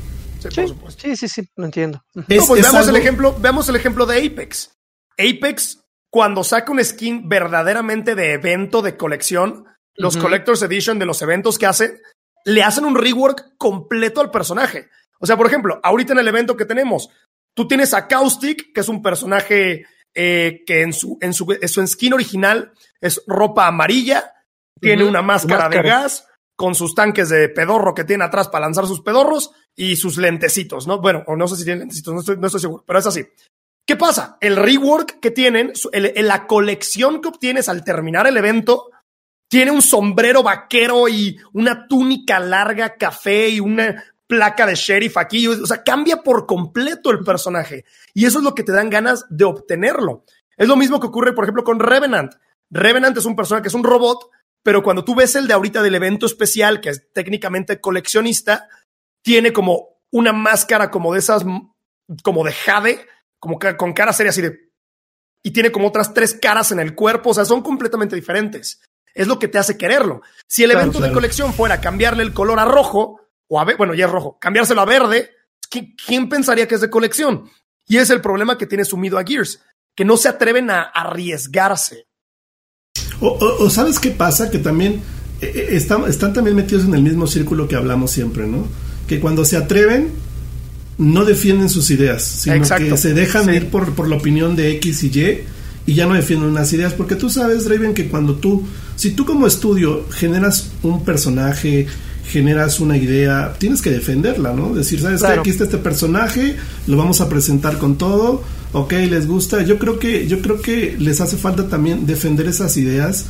[0.97, 2.03] Sí, sí, sí, lo entiendo.
[2.13, 4.71] pues veamos, el ejemplo, veamos el ejemplo de Apex.
[5.17, 11.21] Apex, cuando saca un skin verdaderamente de evento de colección, los Collector's Edition de los
[11.21, 12.01] eventos que hace,
[12.45, 14.89] le hacen un rework completo al personaje.
[15.19, 17.09] O sea, por ejemplo, ahorita en el evento que tenemos,
[17.53, 21.69] tú tienes a Caustic, que es un personaje eh, que en su, en, su, en
[21.69, 24.33] su skin original es ropa amarilla,
[24.79, 26.27] tiene una máscara, de gas,
[26.61, 30.85] con sus tanques de pedorro que tiene atrás para lanzar sus pedorros y sus lentecitos,
[30.85, 31.01] ¿no?
[31.01, 33.25] Bueno, o no sé si tienen lentecitos, no estoy, no estoy seguro, pero es así.
[33.83, 34.37] ¿Qué pasa?
[34.39, 38.91] El rework que tienen, la colección que obtienes al terminar el evento,
[39.49, 45.47] tiene un sombrero vaquero y una túnica larga café y una placa de sheriff aquí.
[45.47, 47.85] O sea, cambia por completo el personaje.
[48.13, 50.25] Y eso es lo que te dan ganas de obtenerlo.
[50.55, 52.35] Es lo mismo que ocurre, por ejemplo, con Revenant.
[52.69, 54.29] Revenant es un personaje que es un robot,
[54.63, 58.69] pero cuando tú ves el de ahorita del evento especial, que es técnicamente coleccionista,
[59.21, 61.43] tiene como una máscara como de esas,
[62.23, 63.07] como de jade,
[63.39, 64.71] como con cara seria así de...
[65.43, 68.81] Y tiene como otras tres caras en el cuerpo, o sea, son completamente diferentes.
[69.15, 70.21] Es lo que te hace quererlo.
[70.47, 74.05] Si el evento de colección fuera cambiarle el color a rojo, o a, bueno, ya
[74.05, 75.31] es rojo, cambiárselo a verde,
[76.05, 77.49] ¿quién pensaría que es de colección?
[77.87, 79.63] Y es el problema que tiene sumido a Gears,
[79.95, 82.07] que no se atreven a arriesgarse.
[83.21, 85.01] O, sabes qué pasa, que también
[85.41, 88.65] eh, eh, están, están también metidos en el mismo círculo que hablamos siempre, ¿no?
[89.11, 90.07] que cuando se atreven
[90.97, 95.03] no defienden sus ideas, sino que se dejan ir por, por la opinión de X
[95.03, 95.39] y Y
[95.85, 98.63] y ya no defienden unas ideas, porque tú sabes, Draven, que cuando tú,
[98.95, 101.87] si tú como estudio generas un personaje,
[102.25, 104.73] generas una idea, tienes que defenderla, ¿no?
[104.73, 105.33] Decir, ¿sabes qué?
[105.33, 106.55] Aquí está este personaje,
[106.87, 109.61] lo vamos a presentar con todo, ok, les gusta.
[109.63, 113.25] Yo creo que, yo creo que les hace falta también defender esas ideas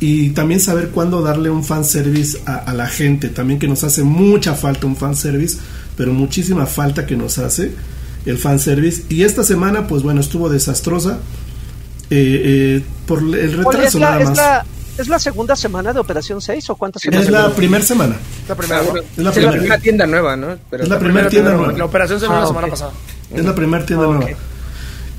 [0.00, 4.02] y también saber cuándo darle un fanservice a, a la gente, también que nos hace
[4.02, 5.58] mucha falta un fanservice,
[5.96, 7.72] pero muchísima falta que nos hace
[8.26, 9.04] el fanservice.
[9.08, 11.18] Y esta semana, pues bueno, estuvo desastrosa
[12.10, 14.30] eh, eh, por el retraso nada más.
[14.30, 14.66] Es la,
[14.98, 17.26] ¿Es la segunda semana de Operación 6 o cuántas semanas?
[17.26, 18.16] Es la primera semana.
[18.46, 20.52] La primera, es la primera tienda nueva, ¿no?
[20.52, 21.72] es la, primera tienda, nueva.
[21.72, 22.92] La operación se ah, la semana pasada.
[23.34, 24.26] Es la primera tienda nueva.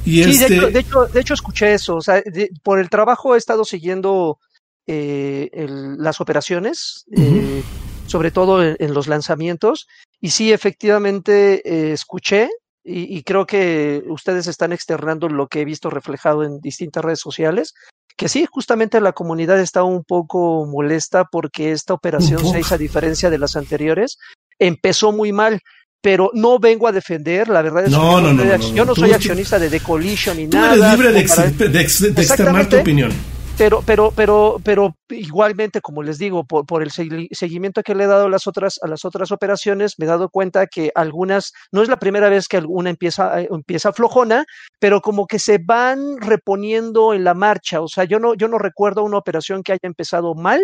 [0.05, 0.71] Y sí, este...
[0.71, 1.95] de, hecho, de, hecho, escuché eso.
[1.95, 2.21] O sea,
[2.63, 4.39] por el trabajo he estado siguiendo
[4.87, 5.49] eh,
[5.97, 7.05] las operaciones.
[7.15, 7.63] Eh,
[8.05, 9.87] sobre todo en, los lanzamientos.
[10.19, 12.49] Y sí, efectivamente, eh, escuché
[12.83, 17.21] y, y, creo que ustedes están externando lo que he visto reflejado en distintas redes
[17.21, 17.73] sociales,
[18.15, 23.29] que sí, justamente la comunidad está un poco molesta porque esta operación 6, a diferencia
[23.29, 24.17] de las anteriores,
[24.59, 25.61] empezó muy mal
[26.03, 29.13] pero no vengo a defender, la verdad es que no, no, no, yo no soy
[29.13, 30.75] accionista de Decollision ni nada.
[30.75, 33.13] Tú eres libre de, de, externar tu opinión.
[33.57, 38.07] Pero, pero, pero, pero igualmente, como les digo, por, por el seguimiento que le he
[38.07, 41.81] dado a las otras, a las otras operaciones, me he dado cuenta que algunas, no
[41.81, 44.43] es la primera vez que alguna empieza, eh, empieza flojona,
[44.79, 47.79] pero como que se van reponiendo en la marcha.
[47.79, 50.61] O sea, yo no, yo no recuerdo una operación que haya empezado mal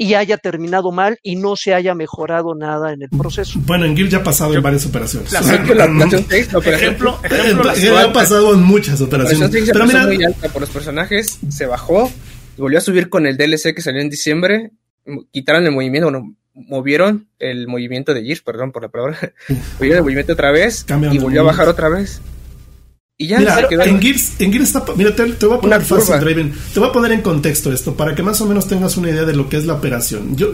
[0.00, 3.60] y haya terminado mal y no se haya mejorado nada en el proceso.
[3.66, 5.30] Bueno, en Guild ya ha pasado en varias operaciones.
[5.30, 9.50] La, ejemplo, ejemplo, ha pasado en muchas operaciones.
[9.50, 12.10] Pero mira, muy alta por los personajes, se bajó
[12.56, 14.70] y volvió a subir con el DLC que salió en diciembre.
[15.32, 19.18] Quitaron el movimiento, bueno, movieron el movimiento de Gears, perdón por la palabra.
[19.78, 22.22] movieron el movimiento otra vez y volvió a bajar otra vez.
[23.20, 24.82] Y ya mira, en, Gears, en Gears está.
[24.96, 26.54] Mira, te, voy a poner fácil, Draven.
[26.72, 29.26] Te voy a poner en contexto esto para que más o menos tengas una idea
[29.26, 30.36] de lo que es la operación.
[30.36, 30.52] Yo,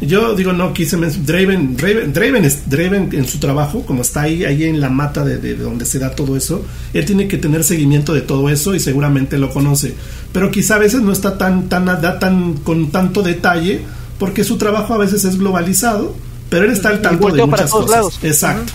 [0.00, 0.96] yo digo, no quise.
[0.96, 5.24] Draven, Draven, Draven, es, Draven en su trabajo, como está ahí, ahí en la mata
[5.24, 8.74] de, de, donde se da todo eso, él tiene que tener seguimiento de todo eso
[8.74, 9.94] y seguramente lo conoce.
[10.32, 13.82] Pero quizá a veces no está tan, tan, da tan con tanto detalle
[14.18, 16.16] porque su trabajo a veces es globalizado,
[16.50, 18.18] pero él está al tanto de muchas cosas.
[18.24, 18.72] Exacto.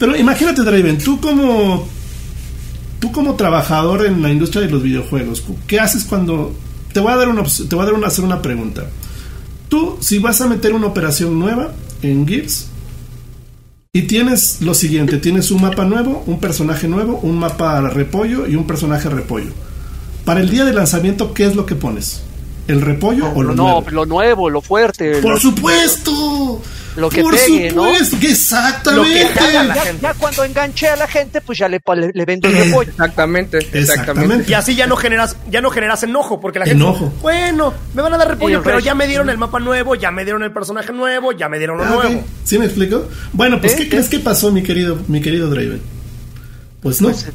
[0.00, 1.86] Pero imagínate, Draven, tú como
[2.98, 6.54] tú como trabajador en la industria de los videojuegos, ¿qué haces cuando
[6.92, 7.28] te voy a dar
[7.68, 8.86] te voy a hacer una pregunta?
[9.68, 12.68] Tú si vas a meter una operación nueva en Gears
[13.92, 18.56] y tienes lo siguiente, tienes un mapa nuevo, un personaje nuevo, un mapa repollo y
[18.56, 19.50] un personaje repollo.
[20.24, 22.22] Para el día de lanzamiento, ¿qué es lo que pones?
[22.68, 23.82] ¿El repollo o lo nuevo?
[23.82, 25.20] No, lo nuevo, lo fuerte.
[25.20, 26.62] Por supuesto
[26.98, 28.28] lo que Por pegue, supuesto, ¿no?
[28.28, 29.98] exactamente.
[30.02, 31.80] Ya, cuando enganché a la gente, pues ya le,
[32.12, 32.90] le, vendo el repollo.
[32.98, 37.12] Exactamente, exactamente, Y así ya no generas, ya no generas enojo, porque la gente enojo.
[37.22, 40.24] bueno, me van a dar repollo, pero ya me dieron el mapa nuevo, ya me
[40.24, 42.24] dieron el personaje nuevo, ya me dieron lo ah, nuevo.
[42.44, 43.08] ¿Sí me explico?
[43.32, 45.80] Bueno, pues ¿qué crees que pasó, mi querido, mi querido Draven?
[46.80, 47.08] Pues no.
[47.08, 47.26] Pues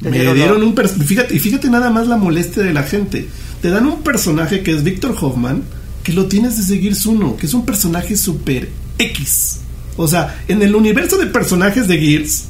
[0.00, 3.28] me dieron, un fíjate, y fíjate nada más la molestia de la gente.
[3.60, 5.62] Te dan un personaje que es Víctor Hoffman,
[6.02, 8.68] que lo tienes de seguir uno que es un personaje súper
[8.98, 9.60] X.
[9.96, 12.44] O sea, en el universo de personajes de Gears,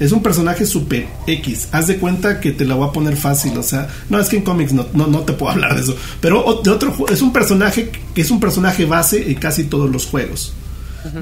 [0.00, 1.68] es un personaje super X.
[1.72, 3.56] Haz de cuenta que te la voy a poner fácil.
[3.58, 5.96] O sea, no es que en cómics no, no, te puedo hablar de eso.
[6.20, 10.06] Pero de otro es un personaje que es un personaje base en casi todos los
[10.06, 10.54] juegos.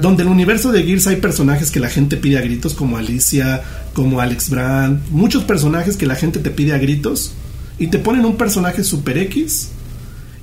[0.01, 2.97] Donde en el universo de Gears hay personajes que la gente pide a gritos, como
[2.97, 3.61] Alicia,
[3.93, 5.07] como Alex Brand.
[5.11, 7.33] Muchos personajes que la gente te pide a gritos.
[7.79, 9.69] Y te ponen un personaje super X.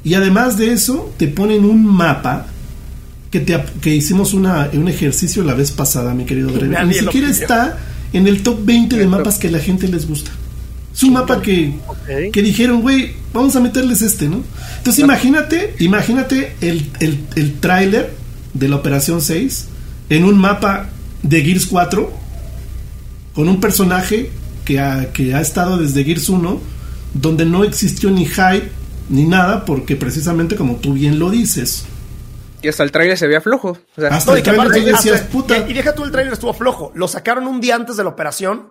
[0.04, 2.46] Y además de eso, te ponen un mapa
[3.30, 6.84] que, hicimos una, un ejercicio la vez pasada, mi querido Dreve.
[6.86, 7.78] Ni siquiera está
[8.12, 10.30] en el top 20 de mapas que la gente les gusta.
[10.94, 11.74] Es un mapa que,
[12.32, 14.44] que dijeron, güey, vamos a meterles este, ¿no?
[14.78, 18.14] Entonces imagínate, imagínate el, el, el tráiler
[18.52, 19.66] de la Operación 6
[20.10, 20.90] en un mapa
[21.24, 22.12] de Gears 4
[23.34, 24.30] con un personaje
[24.64, 26.60] que ha, que ha estado desde Gears 1
[27.14, 28.70] donde no existió ni hype
[29.08, 31.86] ni nada porque precisamente como tú bien lo dices
[32.64, 33.76] y hasta el trailer se veía flojo.
[33.96, 35.68] O sea, hasta el trailer decías, puta.
[35.68, 36.92] Y, deja tú el trailer estuvo flojo.
[36.94, 38.70] Lo sacaron un día antes de la operación.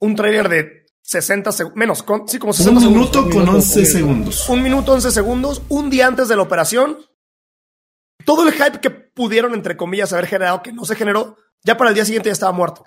[0.00, 1.78] Un trailer de 60 segundos.
[1.78, 4.46] Menos, con, sí, como 60 un minuto con 11 segundos.
[4.50, 5.62] Un minuto 11 segundos.
[5.70, 6.98] Un día antes de la operación.
[8.26, 11.88] Todo el hype que pudieron, entre comillas, haber generado, que no se generó, ya para
[11.88, 12.84] el día siguiente ya estaba muerto.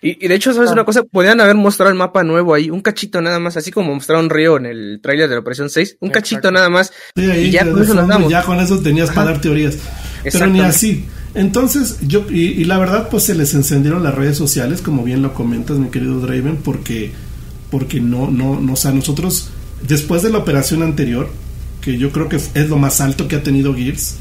[0.00, 1.02] Y, de hecho, ¿sabes una cosa?
[1.02, 4.56] Podrían haber mostrado el mapa nuevo ahí, un cachito nada más, así como mostraron Río
[4.56, 6.92] en el trailer de la Operación 6, un cachito nada más.
[7.16, 9.78] y ya con eso nos Ya con eso tenías para dar teorías.
[10.22, 11.04] Pero ni así.
[11.34, 15.34] Entonces, yo, y, la verdad, pues se les encendieron las redes sociales, como bien lo
[15.34, 17.12] comentas, mi querido Draven, porque,
[17.70, 19.50] porque no, no, no, o sea, nosotros,
[19.86, 21.28] después de la operación anterior,
[21.80, 24.16] que yo creo que es lo más alto que ha tenido Gears,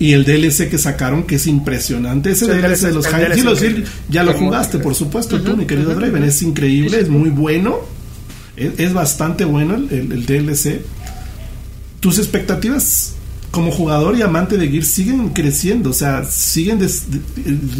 [0.00, 2.30] y el DLC que sacaron, que es impresionante.
[2.30, 3.84] Ese DLC de los Highlights.
[4.08, 6.24] ya lo jugaste, por supuesto, tú, mi querido Draven.
[6.24, 7.80] Es increíble, es muy bueno.
[8.56, 10.80] Es, bastante bueno el, DLC.
[12.00, 13.12] Tus expectativas
[13.50, 16.78] como jugador y amante de Gears siguen creciendo, o sea, siguen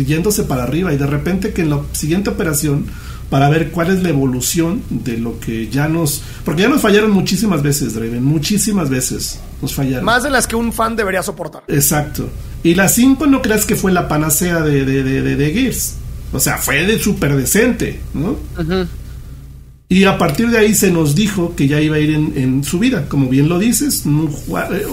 [0.06, 0.92] yéndose para arriba.
[0.92, 2.84] Y de repente que en la siguiente operación
[3.30, 6.22] para ver cuál es la evolución de lo que ya nos...
[6.44, 10.04] Porque ya nos fallaron muchísimas veces, Draven, muchísimas veces nos fallaron.
[10.04, 11.62] Más de las que un fan debería soportar.
[11.68, 12.28] Exacto.
[12.62, 15.94] Y la 5 no creas que fue la panacea de, de, de, de Gears.
[16.32, 18.36] O sea, fue de súper decente, ¿no?
[19.88, 22.64] Y a partir de ahí se nos dijo que ya iba a ir en, en
[22.64, 23.08] su vida.
[23.08, 24.28] Como bien lo dices, no,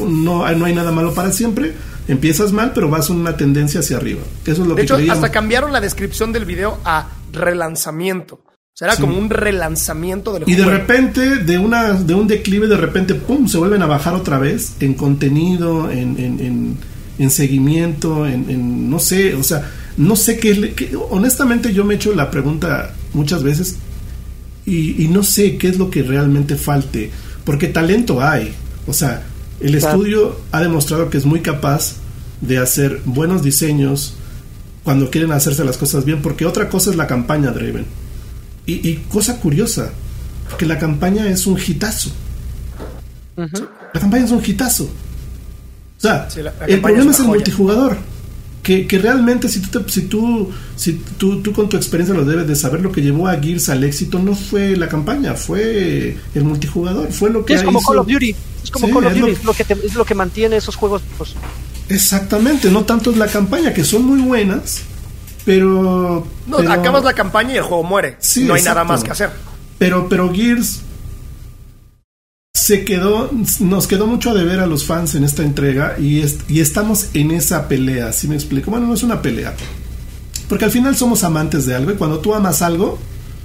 [0.08, 1.74] no, no hay nada malo para siempre
[2.08, 4.22] Empiezas mal, pero vas en una tendencia hacia arriba.
[4.46, 8.42] Eso es lo de que hecho, hasta cambiaron la descripción del video a relanzamiento.
[8.74, 10.62] Será como un relanzamiento del juego.
[10.62, 14.14] Y de repente, de, una, de un declive, de repente, ¡pum!, se vuelven a bajar
[14.14, 16.78] otra vez en contenido, en, en,
[17.18, 21.98] en, seguimiento, en, no sé, o sea, no sé qué, qué, Honestamente, yo me he
[21.98, 23.78] hecho la pregunta muchas veces
[24.64, 27.10] y, y, no sé qué es lo que realmente falte,
[27.46, 28.54] porque talento hay.
[28.86, 29.24] O sea,
[29.60, 31.96] el estudio ha demostrado que es muy capaz
[32.42, 34.17] de hacer buenos diseños
[34.88, 37.86] cuando quieren hacerse las cosas bien, porque otra cosa es la campaña Draven.
[38.66, 39.92] Y, cosa curiosa,
[40.58, 42.10] que la campaña es un hitazo.
[43.36, 44.86] La campaña es un hitazo.
[44.86, 44.90] O
[45.98, 46.30] sea,
[46.66, 47.98] el problema es, el multijugador.
[48.64, 52.48] Que, que, realmente si tú, si tú si tú, tú, con tu experiencia lo debes
[52.48, 56.44] de saber lo que llevó a Gears al éxito no fue la campaña fue el
[56.44, 59.44] multijugador fue lo que es como Call of Duty es como Call of Duty es
[59.46, 61.34] lo, que es lo que mantiene esos juegos pues.
[61.90, 64.84] Exactamente no tanto es la campaña que son muy buenas
[65.48, 66.28] pero.
[66.46, 68.18] No, acabas la campaña y el juego muere.
[68.42, 69.30] no hay nada más que hacer.
[69.78, 70.82] Pero, pero Gears
[72.54, 76.60] se quedó, nos quedó mucho a deber a los fans en esta entrega y, y
[76.60, 78.72] estamos en esa pelea, ¿sí me explico?
[78.72, 79.56] Bueno, no es una pelea,
[80.50, 83.00] porque al final somos amantes de algo y cuando tú amas algo,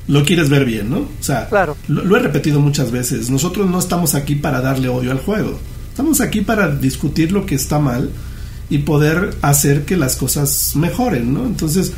[0.08, 1.00] lo quieres ver bien, ¿no?
[1.00, 1.76] O sea, claro.
[1.86, 5.56] lo, he repetido muchas veces, nosotros no estamos aquí para darle odio al juego,
[5.88, 8.10] estamos aquí para discutir lo que está mal
[8.72, 11.44] y poder hacer que las cosas mejoren, ¿no?
[11.44, 11.92] Entonces,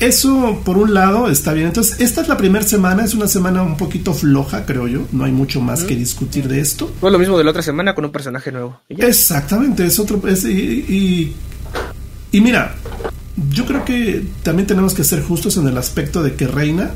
[0.00, 1.68] eso por un lado está bien.
[1.68, 5.02] Entonces, esta es la primera semana, es una semana un poquito floja, creo yo.
[5.12, 6.92] No hay mucho más que discutir de esto.
[7.00, 8.80] Fue lo mismo de la otra semana con un personaje nuevo.
[8.88, 10.20] Exactamente, es otro.
[10.44, 11.34] y,
[12.32, 12.74] y, mira,
[13.50, 16.90] yo creo que también tenemos que ser justos en el aspecto de que Reina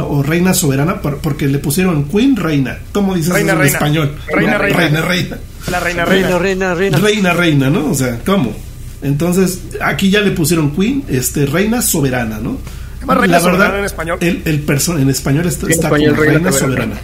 [0.00, 2.78] o Reina Soberana, porque le pusieron Queen Reina.
[2.92, 4.14] ¿Cómo dices reina, en español?
[4.28, 4.78] Reina, reina.
[4.78, 5.38] Reina, reina.
[5.70, 6.38] La reina, reina.
[6.38, 7.32] Reina, reina, reina.
[7.32, 7.90] Reina, ¿no?
[7.90, 8.54] O sea, ¿cómo?
[9.02, 12.58] Entonces, aquí ya le pusieron Queen, este, Reina Soberana, ¿no?
[13.06, 14.18] reina la verdad, en español.
[14.20, 14.64] El, el
[15.00, 16.96] en español está, está como Reina Soberana.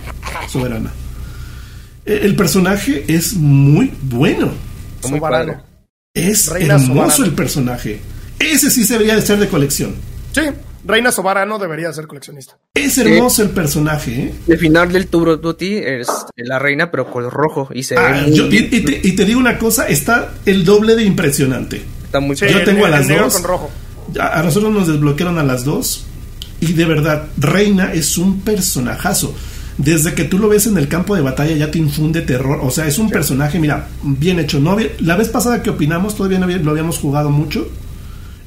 [0.48, 0.90] Soberana.
[2.06, 4.52] E, el, personaje es muy bueno.
[5.08, 5.58] Muy padre.
[6.14, 8.00] Es hermoso el personaje.
[8.38, 9.94] Ese sí se debería de ser de colección.
[10.32, 10.42] Sí.
[10.88, 12.56] Reina Sobarano debería ser coleccionista.
[12.72, 14.34] Es hermoso el personaje, ¿eh?
[14.48, 17.68] El final del Turo Duty es la reina, pero con rojo.
[17.74, 21.82] Y, se ah, y, te, digo una cosa: está el doble de impresionante.
[22.04, 23.34] Está muy Yo tengo a las dos.
[23.34, 23.70] Con rojo.
[24.18, 26.06] A nosotros nos desbloquearon a las dos.
[26.60, 29.34] Y de verdad, Reina es un personajazo.
[29.76, 32.60] Desde que tú lo ves en el campo de batalla ya te infunde terror.
[32.62, 34.58] O sea, es un personaje, mira, bien hecho.
[34.58, 37.68] No la vez pasada que opinamos, todavía no lo habíamos jugado mucho.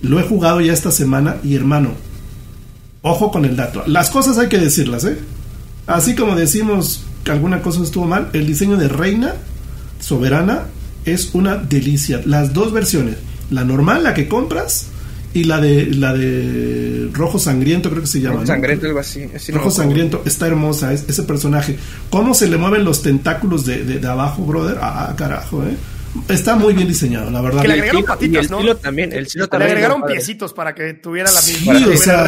[0.01, 1.91] Lo he jugado ya esta semana y hermano,
[3.01, 3.83] Ojo con el dato.
[3.87, 5.17] Las cosas hay que decirlas, ¿eh?
[5.87, 9.33] Así como decimos que alguna cosa estuvo mal, el diseño de Reina
[9.99, 10.65] Soberana
[11.05, 12.21] es una delicia.
[12.25, 13.17] Las dos versiones,
[13.49, 14.87] la normal, la que compras,
[15.33, 18.35] y la de la de Rojo Sangriento, creo que se llama.
[18.35, 19.29] Rojo Sangriento, algo así.
[19.53, 21.77] Rojo Sangriento, está hermosa ese personaje.
[22.09, 24.77] ¿Cómo se le mueven los tentáculos de, de, abajo, brother?
[24.81, 25.75] Ah, carajo, ¿eh?
[26.27, 27.61] Está muy bien diseñado, la verdad.
[27.61, 28.59] Que le agregaron patitas, ¿no?
[28.59, 31.77] El también, el le agregaron piecitos para que tuviera la misma.
[31.77, 32.27] Sí, o sea,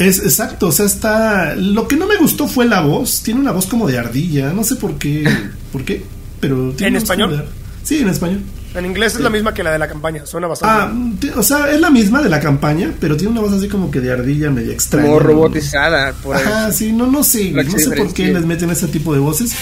[0.00, 1.54] es exacto, o sea, está.
[1.56, 3.22] Lo que no me gustó fue la voz.
[3.22, 4.52] Tiene una voz como de ardilla.
[4.52, 5.24] No sé por qué.
[5.72, 6.02] ¿Por qué?
[6.40, 7.44] Pero ¿En español?
[7.82, 8.40] Sí, en español.
[8.74, 10.24] En inglés es la misma que la de la campaña.
[10.24, 11.30] Suena bastante.
[11.34, 13.90] Ah, o sea, es la misma de la campaña, pero tiene una voz así como
[13.90, 15.08] que de ardilla media extraña.
[15.08, 16.12] Como robotizada.
[16.12, 17.50] Por Ajá, sí, no, no sé.
[17.50, 19.52] No sé por qué les meten ese tipo de voces.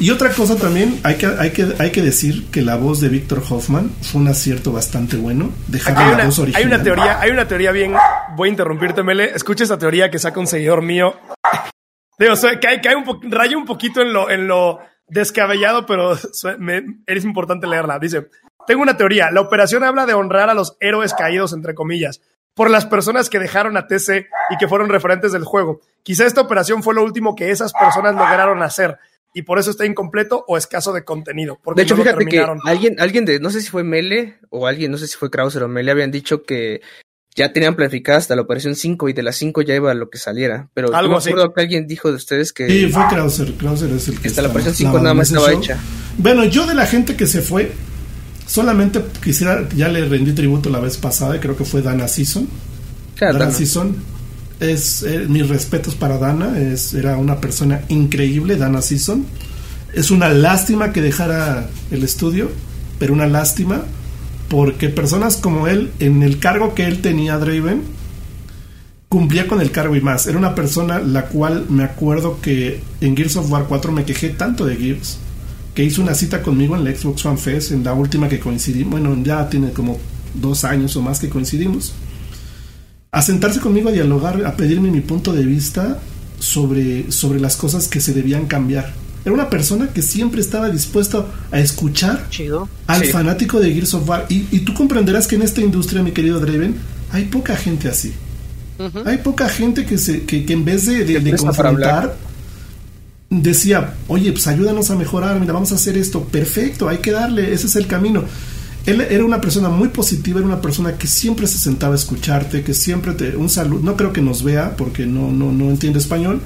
[0.00, 3.08] Y otra cosa también, hay que, hay que, hay que decir que la voz de
[3.08, 5.50] Víctor Hoffman fue un acierto bastante bueno.
[5.68, 6.62] Dejar la voz original.
[6.62, 7.94] Hay una teoría, hay una teoría bien.
[8.36, 9.32] Voy a interrumpirte, Mele.
[9.34, 11.14] Escucha esa teoría que saca un seguidor mío.
[12.18, 17.66] Digo, cae, cae un rayo un poquito en lo, en lo descabellado, pero es importante
[17.66, 17.98] leerla.
[17.98, 18.28] Dice:
[18.66, 19.30] Tengo una teoría.
[19.30, 22.20] La operación habla de honrar a los héroes caídos, entre comillas
[22.54, 25.80] por las personas que dejaron a TC y que fueron referentes del juego.
[26.02, 28.98] Quizá esta operación fue lo último que esas personas lograron hacer
[29.34, 31.58] y por eso está incompleto o escaso de contenido.
[31.74, 34.96] de hecho, fíjate que alguien, alguien de, no sé si fue Mele o alguien, no
[34.96, 36.80] sé si fue Krauser o Mele, habían dicho que
[37.34, 40.08] ya tenían planificada hasta la operación 5 y de las 5 ya iba a lo
[40.08, 40.70] que saliera.
[40.72, 42.68] Pero Algo me acuerdo que alguien dijo de ustedes que.
[42.68, 43.52] Sí, fue Krauser.
[43.54, 44.28] Krauser es el que.
[44.28, 45.78] Hasta la operación 5 nada más estaba hecha.
[46.16, 47.72] Bueno, yo de la gente que se fue,
[48.46, 52.48] solamente quisiera, ya le rendí tributo la vez pasada, y creo que fue Dana Season.
[53.18, 54.13] Dana Season
[54.72, 59.24] es eh, mis respetos para Dana, es, era una persona increíble, Dana Season.
[59.92, 62.50] Es una lástima que dejara el estudio,
[62.98, 63.82] pero una lástima
[64.48, 67.82] porque personas como él, en el cargo que él tenía, Draven,
[69.08, 70.26] cumplía con el cargo y más.
[70.26, 74.30] Era una persona la cual me acuerdo que en Gears of War 4 me quejé
[74.30, 75.18] tanto de Gears
[75.74, 78.92] que hizo una cita conmigo en la Xbox One Fest, en la última que coincidimos,
[78.92, 79.98] bueno, ya tiene como
[80.34, 81.92] dos años o más que coincidimos,
[83.14, 86.00] a sentarse conmigo a dialogar, a pedirme mi punto de vista
[86.40, 88.92] sobre, sobre las cosas que se debían cambiar.
[89.24, 92.26] Era una persona que siempre estaba dispuesto a escuchar
[92.88, 94.26] al fanático de Gears of War.
[94.28, 96.74] Y, tú comprenderás que en esta industria, mi querido Draven,
[97.12, 98.12] hay poca gente así.
[99.06, 102.16] Hay poca gente que, se, que, en vez de, de, de confrontar,
[103.30, 106.24] decía, oye, pues ayúdanos a mejorar, mira, vamos a hacer esto.
[106.24, 108.24] Perfecto, hay que darle, ese es el camino.
[108.86, 112.62] Él era una persona muy positiva, era una persona que siempre se sentaba a escucharte,
[112.62, 113.36] que siempre te...
[113.36, 116.40] Un saludo, no creo que nos vea porque no, no, no entiende español,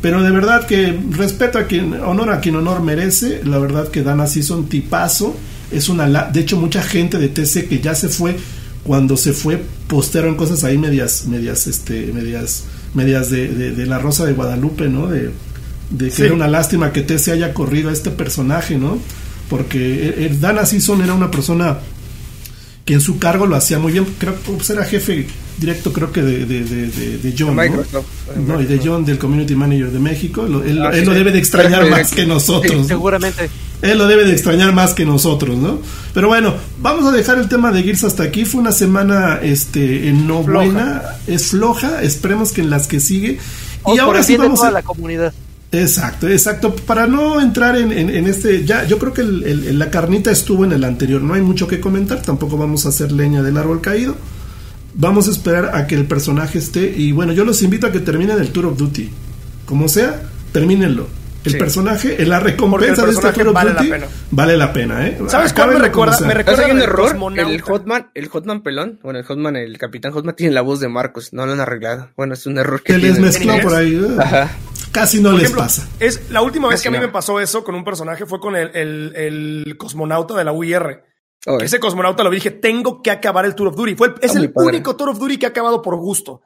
[0.00, 4.02] pero de verdad que respeto a quien, honor a quien honor merece, la verdad que
[4.02, 5.36] Dan así son tipazo,
[5.70, 6.06] es una...
[6.30, 8.36] De hecho, mucha gente de TC que ya se fue,
[8.82, 12.64] cuando se fue, postearon cosas ahí medias, medias, este, medias,
[12.94, 15.08] medias de, de, la Rosa de Guadalupe, ¿no?
[15.08, 15.30] De,
[15.90, 18.98] de que era una lástima que TC haya corrido a este personaje, ¿no?
[19.48, 21.78] Porque Dana Season era una persona
[22.84, 25.26] que en su cargo lo hacía muy bien, creo que pues, era jefe
[25.58, 27.56] directo creo que de, de, de, John,
[28.46, 28.60] ¿no?
[28.60, 32.12] y de John del Community Manager de México, él, ah, lo debe de extrañar más
[32.12, 32.86] que nosotros.
[32.86, 33.48] seguramente.
[33.82, 35.80] Él lo debe de extrañar más que nosotros, ¿no?
[36.14, 38.44] Pero bueno, vamos a dejar el tema de Gears hasta aquí.
[38.44, 43.38] Fue una semana este no buena, es floja, esperemos que en las que sigue.
[43.86, 45.32] y ahora sí vamos a la comunidad.
[45.72, 46.74] Exacto, exacto.
[46.74, 47.90] Para no entrar en,
[48.26, 51.22] este, ya, yo creo que la carnita estuvo en el anterior.
[51.22, 52.22] No hay mucho que comentar.
[52.22, 54.16] Tampoco vamos a hacer leña del árbol caído.
[54.94, 56.94] Vamos a esperar a que el personaje esté.
[56.96, 59.10] Y bueno, yo los invito a que terminen el Tour of Duty.
[59.66, 61.08] Como sea, termínenlo.
[61.44, 64.06] El personaje, la recompensa de este Tour of vale Duty la pena.
[64.32, 65.18] vale la pena, ¿eh?
[65.28, 66.18] ¿Sabes cuál me recuerda?
[66.26, 67.16] Me recuerda un error.
[67.36, 70.88] El Hotman, el Hotman pelón, bueno, el Hotman, el Capitán Hotman tiene la voz de
[70.88, 72.08] Marcos, no lo han arreglado.
[72.16, 73.94] Bueno, es un error que, que les mezcló por ahí.
[73.94, 74.16] ¿eh?
[74.18, 74.50] Ajá.
[74.96, 75.86] Casi no les pasa.
[76.00, 78.56] Es, la última vez que a mí me pasó eso con un personaje fue con
[78.56, 81.04] el, el, cosmonauta de la UIR.
[81.60, 83.94] ese cosmonauta lo dije, tengo que acabar el Tour of Duty.
[83.94, 86.40] Fue es el único Tour of Duty que ha acabado por gusto.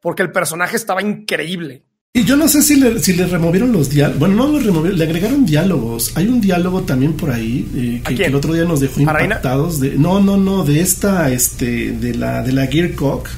[0.00, 1.84] Porque el personaje estaba increíble.
[2.12, 4.18] Y yo no sé si le, si le removieron los diálogos.
[4.18, 6.10] Bueno, no lo removieron, le agregaron diálogos.
[6.16, 9.78] Hay un diálogo también por ahí eh, que, el otro día nos dejó impactados.
[9.78, 13.28] De, no, no, no, de esta, este, de la, de la Gearcock.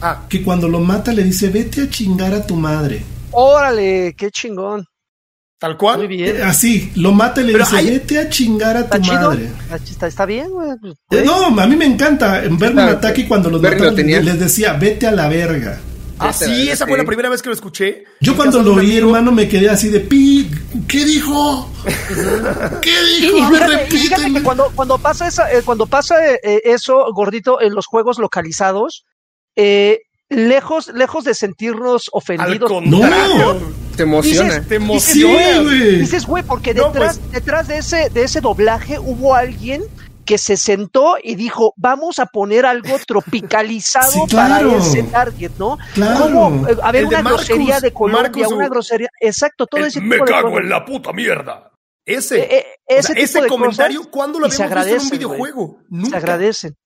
[0.00, 0.26] Ah.
[0.30, 3.04] Que cuando lo mata le dice, vete a chingar a tu madre.
[3.32, 4.86] Órale, qué chingón.
[5.58, 5.98] Tal cual.
[5.98, 6.36] Muy bien.
[6.36, 9.48] Eh, así, lo mata y le dice, vete a chingar a tu madre.
[10.00, 10.70] Está, bien, güey.
[10.80, 12.42] Pues, eh, no, a mí me encanta.
[12.50, 15.78] verme un ataque cuando los mataron, les decía, vete a la verga.
[16.18, 18.04] Ah, sí, esa fue la primera vez que lo escuché.
[18.20, 20.50] Yo cuando lo oí, hermano, me quedé así de pi.
[20.86, 21.70] ¿Qué dijo?
[22.80, 23.42] ¿Qué dijo?
[23.44, 24.42] A ver, repítelo.
[24.42, 29.04] Cuando, cuando pasa, esa, eh, cuando pasa eso, gordito, en los juegos localizados,
[29.56, 30.00] eh,
[30.32, 32.70] lejos, lejos de sentirnos ofendidos.
[32.84, 33.00] no,
[33.96, 34.62] te emociona.
[34.62, 35.70] te emociona.
[35.70, 37.32] Dices, güey, porque detrás, pues.
[37.32, 39.82] detrás de ese, de ese doblaje hubo alguien
[40.24, 45.78] que se sentó y dijo, vamos a poner algo tropicalizado para ese target, ¿no?
[45.94, 46.68] Claro.
[46.68, 50.58] Eh, a ver, una grosería de Colombia, una grosería, exacto, todo ese tipo Me cago
[50.58, 51.70] en la puta mierda.
[52.04, 55.78] Ese, eh, eh, ese, comentario, ¿cuándo lo habíamos visto en un videojuego?
[55.88, 56.10] Nunca.
[56.10, 56.76] Se agradecen.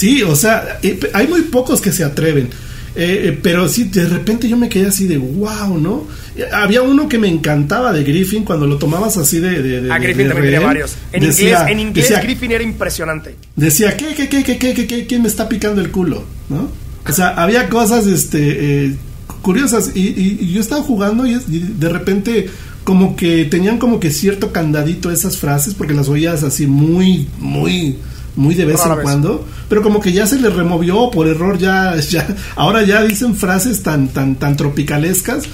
[0.00, 2.48] Sí, o sea, eh, hay muy pocos que se atreven.
[2.96, 6.06] Eh, eh, pero sí, de repente yo me quedé así de wow, ¿no?
[6.54, 9.62] Había uno que me encantaba de Griffin cuando lo tomabas así de.
[9.62, 10.94] de, a Griffin también tenía varios.
[11.12, 13.34] En inglés, en inglés Griffin era impresionante.
[13.56, 16.24] Decía, ¿qué, qué, qué, qué, qué, qué, quién me está picando el culo?
[16.48, 16.70] ¿No?
[17.06, 18.96] O sea, había cosas este,
[19.42, 19.90] curiosas.
[19.94, 22.48] Y, yo estaba jugando y, de repente,
[22.84, 27.98] como que tenían como que cierto candadito esas frases, porque las oías así muy, muy
[28.36, 31.96] muy de vez en cuando, pero como que ya se le removió por error, ya,
[32.10, 32.26] ya,
[32.56, 35.44] ahora ya dicen frases tan, tan, tan tropicalescas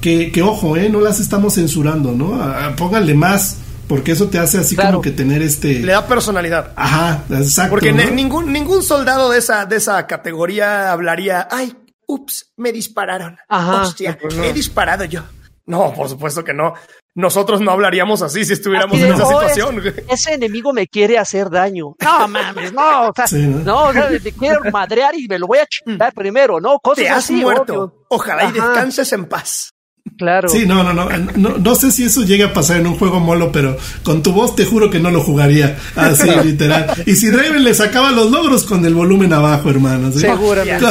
[0.00, 2.38] que, que ojo, eh, no las estamos censurando, ¿no?
[2.76, 3.58] pónganle más,
[3.88, 5.80] porque eso te hace así como que tener este...
[5.80, 6.72] Le da personalidad.
[6.76, 7.70] Ajá, exacto.
[7.70, 11.74] Porque ningún, ningún soldado de esa, de esa categoría hablaría, ay,
[12.06, 13.36] ups, me dispararon.
[13.48, 13.82] Ajá.
[13.82, 15.22] Hostia, pues he disparado yo.
[15.66, 16.74] No, por supuesto que no
[17.16, 19.82] nosotros no hablaríamos así si estuviéramos en esa situación.
[20.08, 21.96] ese enemigo me quiere hacer daño.
[21.98, 25.58] No mames, no, o sea, no, o sea, me quiero madrear y me lo voy
[25.58, 26.78] a chingar primero, ¿no?
[26.78, 28.04] Cosas Te has muerto.
[28.10, 29.72] Ojalá y descanses en paz.
[30.18, 30.48] Claro.
[30.48, 33.18] Sí, no, no, no, no, no sé si eso llega a pasar en un juego
[33.18, 37.02] molo, pero con tu voz te juro que no lo jugaría así, literal.
[37.06, 40.12] Y si Draven le sacaba los logros con el volumen abajo, hermano.
[40.12, 40.86] Seguramente.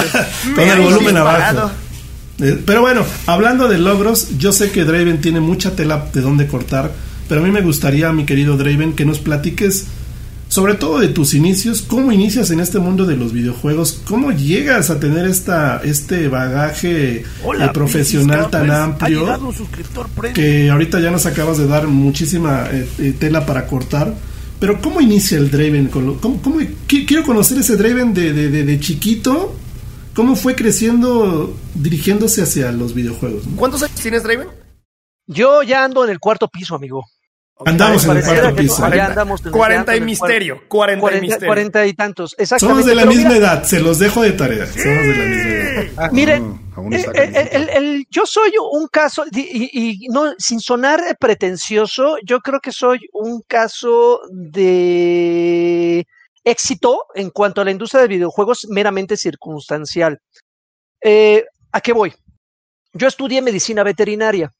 [0.55, 1.71] con el volumen abajo.
[2.39, 6.47] Eh, pero bueno, hablando de logros, yo sé que Draven tiene mucha tela de dónde
[6.47, 6.91] cortar,
[7.29, 9.88] pero a mí me gustaría, mi querido Draven, que nos platiques
[10.47, 14.01] sobre todo de tus inicios, ¿cómo inicias en este mundo de los videojuegos?
[14.05, 17.25] ¿Cómo llegas a tener esta este bagaje eh,
[17.73, 19.25] profesional tan amplio
[20.33, 24.13] que ahorita ya nos acabas de dar muchísima eh, tela para cortar?
[24.59, 25.88] Pero ¿cómo inicia el Draven?
[25.88, 26.39] ¿Cómo,
[26.88, 29.55] quiero conocer ese Draven de, de, chiquito.
[30.16, 33.43] ¿Cómo fue creciendo, dirigiéndose hacia los videojuegos?
[33.57, 34.47] ¿Cuántos años tienes, Draven?
[35.28, 37.03] Yo ya ando en el cuarto piso, amigo.
[37.66, 38.82] Andamos en el cuarto piso.
[39.51, 40.61] 40 y misterio.
[40.70, 41.47] 40, y misterio.
[41.47, 42.36] 40 y tantos.
[42.38, 42.84] Exactamente.
[42.84, 44.66] Somos de la misma edad, se los dejo de tarea.
[44.68, 45.86] Somos de la misma edad.
[45.97, 46.61] Ah, Miren,
[46.91, 52.72] eh, eh, el, yo soy un caso, y, no sin sonar pretencioso, yo creo que
[52.72, 56.07] soy un caso de
[56.46, 60.22] éxito en cuanto a la industria de videojuegos meramente circunstancial.
[61.02, 62.14] Eh, ¿A qué voy?
[62.93, 64.54] Yo estudié medicina veterinaria.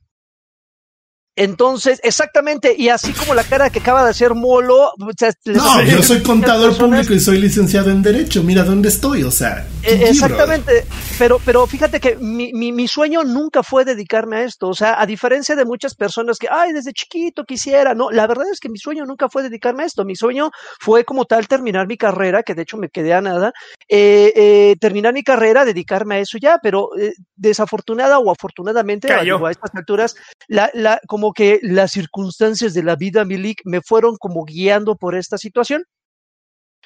[1.38, 4.94] Entonces, exactamente, y así como la cara que acaba de hacer Molo.
[4.98, 8.42] no, yo soy contador público y soy licenciado en Derecho.
[8.42, 9.68] Mira dónde estoy, o sea.
[9.84, 10.86] E, exactamente,
[11.20, 14.70] pero, pero fíjate que mi, mi, mi, sueño nunca fue dedicarme a esto.
[14.70, 18.46] O sea, a diferencia de muchas personas que, ay, desde chiquito quisiera, no, la verdad
[18.50, 20.06] es que mi sueño nunca fue dedicarme a esto.
[20.06, 23.52] Mi sueño fue como tal terminar mi carrera, que de hecho me quedé a nada,
[23.90, 29.20] eh, eh, terminar mi carrera, dedicarme a eso ya, pero eh, desafortunada o afortunadamente, a,
[29.20, 30.16] a estas alturas,
[30.48, 35.15] la, la, como que las circunstancias de la vida, Milik, me fueron como guiando por
[35.15, 35.84] esta situación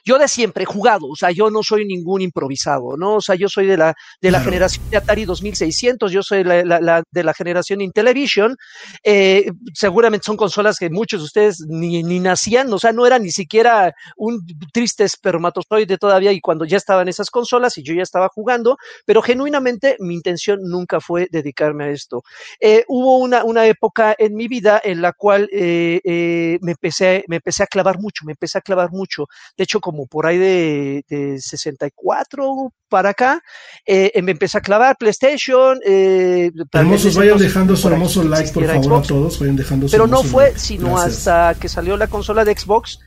[0.06, 3.16] yo de siempre he jugado, o sea, yo no soy ningún improvisado, ¿no?
[3.16, 6.64] O sea, yo soy de la, de la generación de Atari 2600, yo soy la,
[6.64, 8.56] la, de la generación Intellivision,
[9.04, 13.20] eh, seguramente son consolas que muchos de ustedes ni, ni, nacían, o sea, no era
[13.20, 18.04] ni siquiera un triste espermatozoide todavía y cuando ya estaban esas consolas y yo ya
[18.04, 22.24] estaba jugando, pero genuinamente mi intención nunca fue dedicarme a esto.
[22.60, 27.24] Eh, hubo una, una época en mi vida en la cual eh, eh me, empecé,
[27.28, 29.28] me empecé a clavar mucho, me empecé a clavar mucho,
[29.58, 33.42] de hecho, como por ahí de, de 64 para acá,
[33.88, 35.80] eh, me empecé a clavar PlayStation.
[35.84, 39.40] Eh, Hermosos, vayan dejando su hermoso like, por favor, a todos.
[39.40, 43.00] Vayan dejando Pero no fue sino hasta que salió la consola de Xbox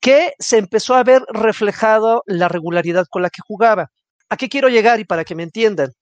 [0.00, 3.90] que se empezó a ver reflejado la regularidad con la que jugaba.
[4.30, 5.92] ¿A qué quiero llegar y para que me entiendan?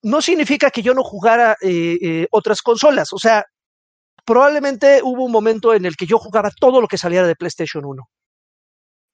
[0.00, 3.44] No significa que yo no jugara eh, eh otras consolas, o sea,
[4.24, 7.84] probablemente hubo un momento en el que yo jugaba todo lo que saliera de PlayStation
[7.84, 8.08] 1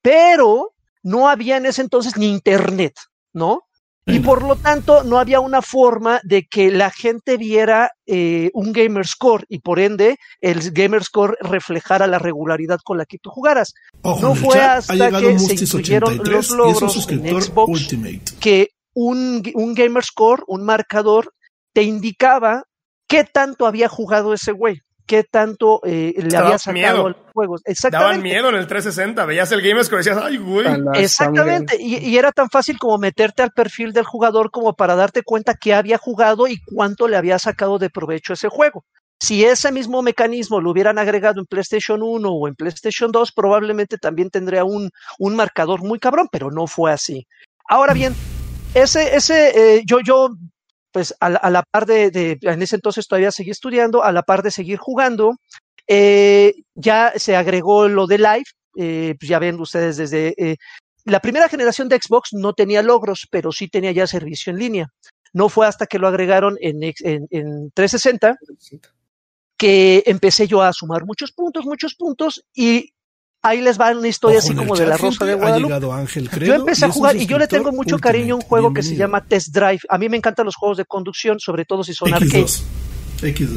[0.07, 2.95] pero no había en ese entonces ni internet,
[3.33, 3.63] ¿no?
[4.09, 8.73] Y por lo tanto no había una forma de que la gente viera eh, un
[8.73, 13.31] gamer score y por ende el gamer score reflejara la regularidad con la que tú
[13.31, 13.75] jugaras.
[14.05, 17.89] no fue hasta que se incluyeron los logros en Xbox
[18.39, 21.33] que un, un gamer score, un marcador,
[21.73, 22.63] te indicaba
[23.09, 27.63] qué tanto había jugado ese güey qué tanto eh, le había sacado los juegos.
[27.65, 28.13] Exactamente.
[28.13, 30.67] Daban miedo en el 360, veías el Game Score y decías, ay, güey.
[30.95, 35.55] Exactamente, y, era tan fácil como meterte al perfil del jugador como para darte cuenta
[35.55, 38.85] qué había jugado y cuánto le había sacado de provecho ese juego.
[39.19, 43.97] Si ese mismo mecanismo lo hubieran agregado en PlayStation 1 o en PlayStation 2, probablemente
[43.97, 47.27] también tendría un, un marcador muy cabrón, pero no fue así.
[47.69, 48.15] Ahora bien,
[48.75, 50.29] ese, ese, eh, yo, yo
[50.97, 54.51] pues a la, par de, en ese entonces todavía seguí estudiando, a la par de
[54.51, 55.37] seguir jugando,
[55.87, 58.47] eh, ya se agregó lo de live,
[58.79, 60.29] eh, pues ya ven ustedes desde...
[60.39, 60.57] Eh,
[61.05, 64.89] la primera generación de Xbox no tenía logros, pero sí tenía ya servicio en línea.
[65.35, 68.39] No fue hasta que lo agregaron en, en, en 360
[69.59, 72.95] que empecé yo a sumar muchos puntos, muchos puntos, y
[73.49, 76.45] ahí les va una historia así como de la Rosa de Guadalupe.
[76.45, 78.97] yo empecé a jugar y yo le tengo mucho cariño a un juego que se
[78.97, 79.81] llama Test Drive.
[79.89, 82.47] A mí me encantan los juegos de conducción, sobre todo si son arcade.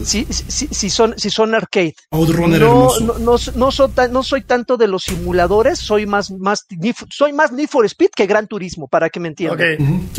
[0.05, 1.93] Si, si, son, si son arcade.
[2.11, 6.65] no, no, no, no, soy no soy tanto de los simuladores, soy más, más,
[7.09, 10.09] soy más Need for Speed que Gran Turismo, para que me entiendan.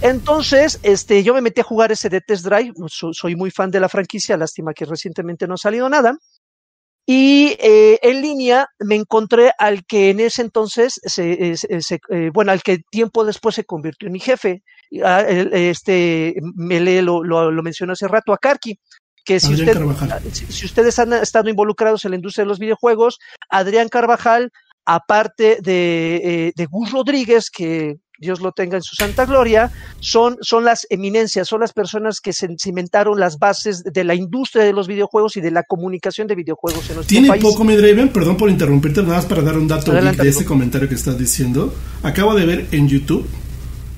[0.00, 3.80] Entonces, este, yo me metí a jugar ese de Test Drive, soy muy fan de
[3.80, 6.18] la franquicia, lástima que recientemente no ha salido nada.
[7.10, 11.58] Y eh, en línea me encontré al que en ese entonces, se,
[12.10, 14.62] eh, bueno, al que tiempo después se convirtió en mi jefe.
[15.02, 18.78] Ah, este, Mele lo, lo, lo, mencionó hace rato, a Karki,
[19.24, 19.78] que si, usted,
[20.32, 24.52] si, ustedes han estado involucrados en la industria de los videojuegos, Adrián Carvajal,
[24.84, 30.36] aparte de, eh, de Gus Rodríguez, que Dios lo tenga en su santa gloria, son,
[30.40, 34.72] son las eminencias, son las personas que se cimentaron las bases de la industria de
[34.72, 38.08] los videojuegos y de la comunicación de videojuegos en nuestro ¿Tiene poco, mi Draven?
[38.08, 41.72] Perdón por interrumpirte, nada más para dar un dato de ese comentario que estás diciendo.
[42.02, 43.26] Acabo de ver en YouTube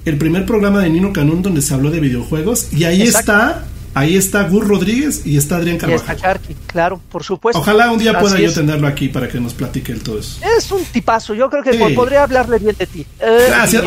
[0.04, 4.16] el primer programa de Nino Canún donde se habló de videojuegos y ahí está Ahí
[4.16, 6.40] está Gur Rodríguez y está Adrián Carvajal.
[6.66, 7.60] claro, por supuesto.
[7.60, 10.38] Ojalá un día pueda yo tenerlo aquí para que nos platique el todo eso.
[10.56, 13.06] Es un tipazo, yo creo que podría hablarle bien de ti.
[13.18, 13.82] Eh, Gracias,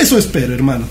[0.00, 0.86] eso espero, hermano.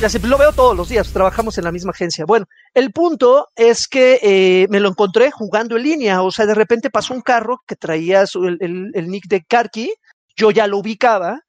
[0.00, 2.24] Ya se, lo veo todos los días, trabajamos en la misma agencia.
[2.26, 6.54] Bueno, el punto es que eh, me lo encontré jugando en línea, o sea, de
[6.54, 9.92] repente pasó un carro que traía el, el nick de Karki,
[10.36, 11.43] yo ya lo ubicaba,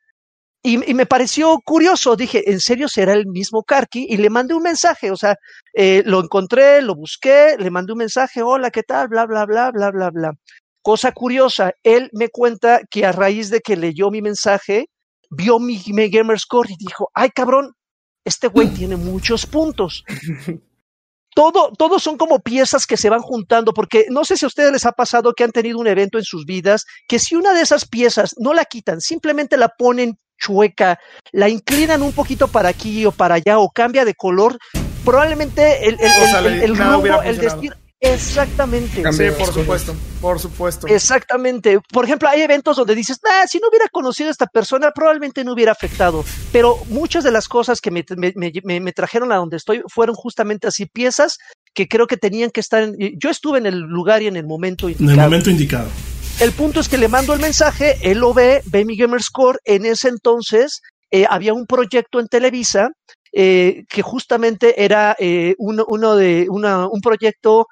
[0.66, 4.08] y, me pareció curioso, dije, ¿en serio será el mismo Karki?
[4.10, 5.36] Y le mandé un mensaje, o sea,
[5.76, 9.08] eh, lo encontré, lo busqué, le mandé un mensaje, hola, ¿qué tal?
[9.08, 10.32] Bla, bla, bla, bla, bla, bla.
[10.82, 14.88] Cosa curiosa, él me cuenta que a raíz de que leyó mi mensaje,
[15.30, 17.74] vio mi, mi gamer score y dijo, ay cabrón,
[18.24, 20.04] este güey tiene muchos puntos.
[21.36, 24.72] todo, todo son como piezas que se van juntando, porque no sé si a ustedes
[24.72, 27.62] les ha pasado que han tenido un evento en sus vidas, que si una de
[27.62, 31.00] esas piezas no la quitan, simplemente la ponen chueca,
[31.32, 34.58] la inclinan un poquito para aquí o para allá o cambia de color,
[35.04, 39.04] probablemente el, el, el, el rumbo, el destino, Exactamente.
[39.14, 40.88] Sí, por supuesto, por supuesto.
[40.88, 41.80] Exactamente.
[41.92, 45.44] Por ejemplo, hay eventos donde dices, ah, si no hubiera conocido a esta persona, probablemente
[45.44, 46.24] no hubiera afectado.
[46.52, 50.86] Pero muchas de las cosas que me, me, trajeron a donde estoy fueron justamente así
[50.86, 51.40] piezas
[51.74, 52.84] que creo que tenían que estar.
[52.84, 55.12] En, yo estuve en el lugar y en el momento indicado.
[55.12, 55.90] En el momento indicado.
[56.42, 59.58] El punto es que le mando el mensaje, él lo ve, ve mi Gamer Score.
[59.64, 62.90] En ese entonces eh, había un proyecto en Televisa
[63.32, 67.68] eh, que justamente era eh, uno, uno, de una, un proyecto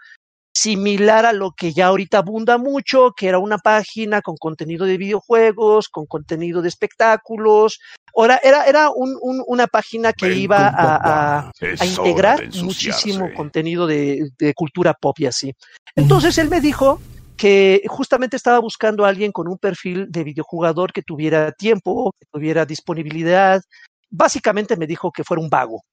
[0.56, 4.98] similar a lo que ya ahorita abunda mucho, que era una página con contenido de
[4.98, 7.80] videojuegos, con contenido de espectáculos.
[8.16, 14.54] Ahora, era, era un, una página que iba a, a, integrar muchísimo contenido de, de,
[14.54, 15.54] cultura pop y así.
[15.96, 17.02] Entonces él me dijo
[17.38, 22.26] que justamente estaba buscando a alguien con un perfil de videojugador que tuviera tiempo, que
[22.32, 23.62] tuviera disponibilidad.
[24.10, 25.84] Básicamente me dijo que fuera un vago,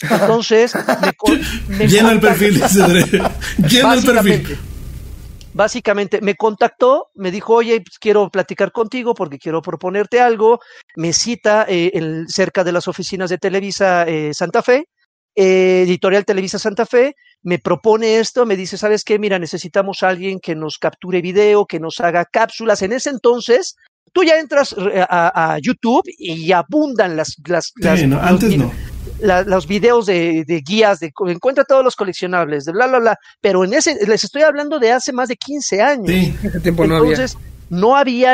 [0.00, 0.74] entonces,
[1.68, 2.60] me, llena el perfil,
[3.68, 4.58] llena el perfil.
[5.52, 10.58] Básicamente, me contactó, me dijo, oye, pues, quiero platicar contigo porque quiero proponerte algo.
[10.96, 14.88] Me cita eh, cerca de las oficinas de Televisa eh, Santa Fe,
[15.34, 19.18] eh, Editorial Televisa Santa Fe, me propone esto, me dice, ¿sabes qué?
[19.18, 22.82] Mira, necesitamos a alguien que nos capture video, que nos haga cápsulas.
[22.82, 23.76] En ese entonces,
[24.12, 27.36] tú ya entras a, YouTube y abundan las...
[27.46, 28.72] las, antes no
[29.20, 33.18] los videos de, guías, de encuentra todos los coleccionables, de bla, bla, bla.
[33.40, 36.08] Pero en ese, les estoy hablando de hace más de 15 años.
[36.08, 37.53] Sí, ese tiempo Entonces, no había.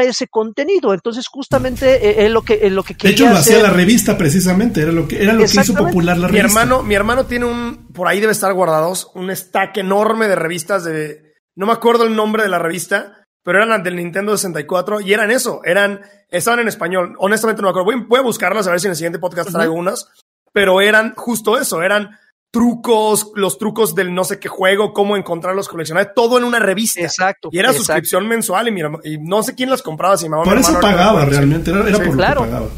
[0.02, 0.92] Ese contenido.
[0.94, 3.70] Entonces, justamente eh, es lo que, es lo que quería De hecho, lo hacía la
[3.70, 6.46] revista precisamente, era lo que, era lo que hizo popular la revista.
[6.46, 10.36] Mi hermano, mi hermano tiene un, por ahí debe estar guardados, un stack enorme de
[10.36, 15.00] revistas de, no me acuerdo el nombre de la revista, pero eran del Nintendo 64
[15.00, 17.14] y eran eso, eran, estaban en español.
[17.18, 18.06] Honestamente no me acuerdo.
[18.06, 20.08] Voy, a buscarlas a ver si en el siguiente podcast traigo unas
[20.52, 22.18] pero eran justo eso, eran
[22.50, 27.00] trucos, los trucos del no sé qué juego, cómo encontrarlos, coleccionar, todo en una revista.
[27.00, 27.48] Exacto.
[27.52, 31.24] Y era suscripción mensual y, y no sé quién las compraba, si Por eso pagaba
[31.24, 32.40] realmente, era, por claro.
[32.40, 32.68] pagaba.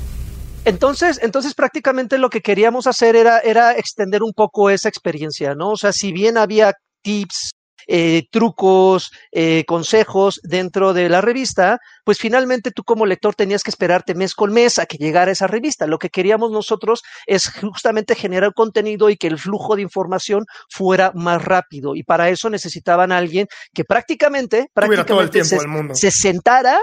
[0.64, 5.70] Entonces, entonces prácticamente lo que queríamos hacer era, era extender un poco esa experiencia, ¿no?
[5.70, 7.50] O sea, si bien había tips,
[7.86, 13.70] eh, trucos, eh, consejos dentro de la revista, pues finalmente tú como lector tenías que
[13.70, 15.86] esperarte mes con mes a que llegara esa revista.
[15.86, 21.12] Lo que queríamos nosotros es justamente generar contenido y que el flujo de información fuera
[21.14, 21.94] más rápido.
[21.94, 26.78] Y para eso necesitaban a alguien que prácticamente, prácticamente se sentara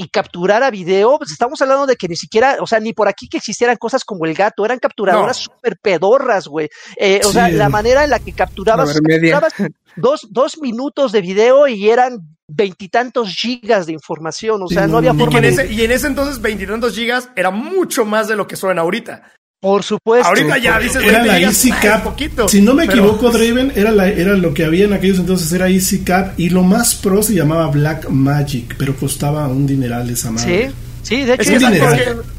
[0.00, 3.08] y capturar a video, pues estamos hablando de que ni siquiera, o sea, ni por
[3.08, 6.68] aquí que existieran cosas como el gato, eran capturadoras súper pedorras, güey.
[6.96, 9.54] Eh, o sea, la manera en la que capturabas, capturabas
[9.96, 15.14] dos, dos minutos de video y eran veintitantos gigas de información, o sea, no había
[15.14, 18.46] forma y en ese, Y en ese entonces veintitantos gigas era mucho más de lo
[18.46, 19.24] que suena ahorita.
[19.60, 20.28] Por supuesto.
[20.28, 22.04] Ahorita ya dices era la Easy Cap.
[22.04, 25.52] Poquito, si no me equivoco, Draven, era, la, era lo que había en aquellos entonces,
[25.52, 30.08] era Easy Cap y lo más pro se llamaba Black Magic, pero costaba un dineral
[30.10, 30.68] esa madre.
[30.68, 30.74] Sí.
[31.02, 31.52] Sí, de hecho,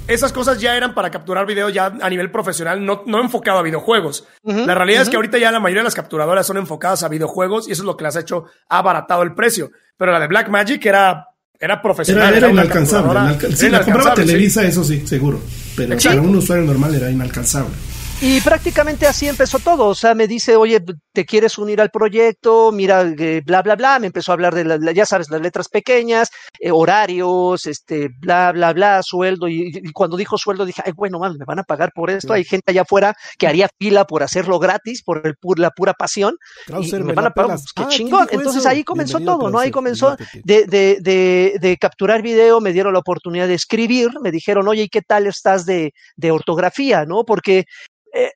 [0.07, 3.63] esas, cosas ya eran para capturar video ya a nivel profesional, no, no enfocado a
[3.63, 4.27] videojuegos.
[4.43, 7.67] la realidad es que ahorita ya la mayoría de las capturadoras son enfocadas a videojuegos
[7.67, 9.71] y eso es lo que las ha hecho abaratado el precio.
[9.97, 11.28] Pero la de Black Magic era
[11.59, 12.33] era profesional.
[12.33, 13.55] Era, inalcanzable.
[13.55, 15.41] si la compraba Televisa, eso sí, seguro.
[15.75, 17.73] Pero para un usuario normal era inalcanzable.
[18.21, 19.85] Y prácticamente así empezó todo.
[19.87, 22.69] O sea, me dice, oye, ¿te quieres unir al proyecto?
[22.73, 23.97] Mira, eh, bla, bla, bla.
[23.97, 28.51] Me empezó a hablar de, la, ya sabes, las letras pequeñas, eh, horarios, este, bla,
[28.51, 29.47] bla, bla, sueldo.
[29.47, 32.33] Y, cuando dijo sueldo dije, ay, bueno, me van a pagar por esto.
[32.33, 36.35] Hay gente allá afuera que haría fila por hacerlo gratis, por el, la pura pasión.
[36.67, 38.27] y me, van a pagar, pues, qué ah, chingón.
[38.31, 39.59] Entonces ahí comenzó todo, ¿no?
[39.59, 44.31] Ahí comenzó de, de, de, de, capturar video, me dieron la oportunidad de escribir, me
[44.31, 47.05] dijeron, oye, ¿y qué tal estás de, de ortografía?
[47.05, 47.23] ¿No?
[47.23, 47.65] Porque
[48.13, 48.31] Eh,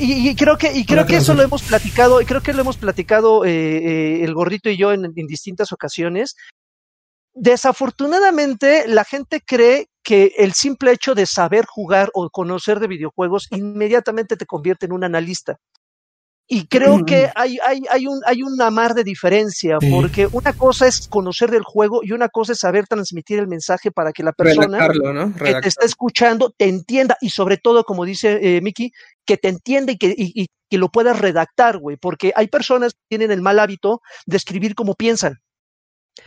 [0.00, 2.76] y, creo que y creo que eso lo hemos platicado y creo que lo hemos
[2.76, 6.36] platicado eh, el gordito y yo en, distintas ocasiones.
[7.32, 13.48] Desafortunadamente la gente cree que el simple hecho de saber jugar o conocer de videojuegos
[13.50, 15.58] inmediatamente te convierte en un analista
[16.46, 20.86] y creo que hay, hay, hay, un, hay una mar de diferencia, porque una cosa
[20.86, 24.32] es conocer del juego y una cosa es saber transmitir el mensaje para que la
[24.32, 24.88] persona
[25.38, 28.92] que te está escuchando te entienda y sobre todo, como dice eh, Miki,
[29.24, 33.00] que te entienda y que, y, que lo puedas redactar, güey, porque hay personas que
[33.08, 35.40] tienen el mal hábito de escribir como piensan.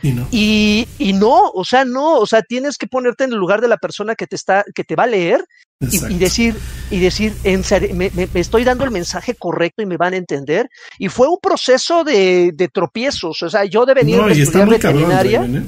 [0.02, 0.28] Y no.
[0.30, 3.68] Y, y, no, o sea, no, o sea, tienes que ponerte en el lugar de
[3.68, 5.44] la persona que te está, que te va a leer
[5.80, 6.56] y, decir,
[6.90, 7.62] y decir, en
[7.96, 10.68] me, me, estoy dando el mensaje correcto y me van a entender.
[10.98, 13.42] Y fue un proceso de, de tropiezos.
[13.42, 15.44] O sea, yo de venir de estudiar veterinaria.
[15.44, 15.62] ¿eh?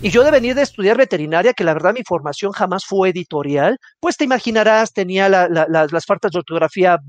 [0.00, 3.78] Y yo de venir de estudiar veterinaria, que la verdad mi formación jamás fue editorial,
[3.98, 7.00] pues te imaginarás, tenía la, las faltas de ortografía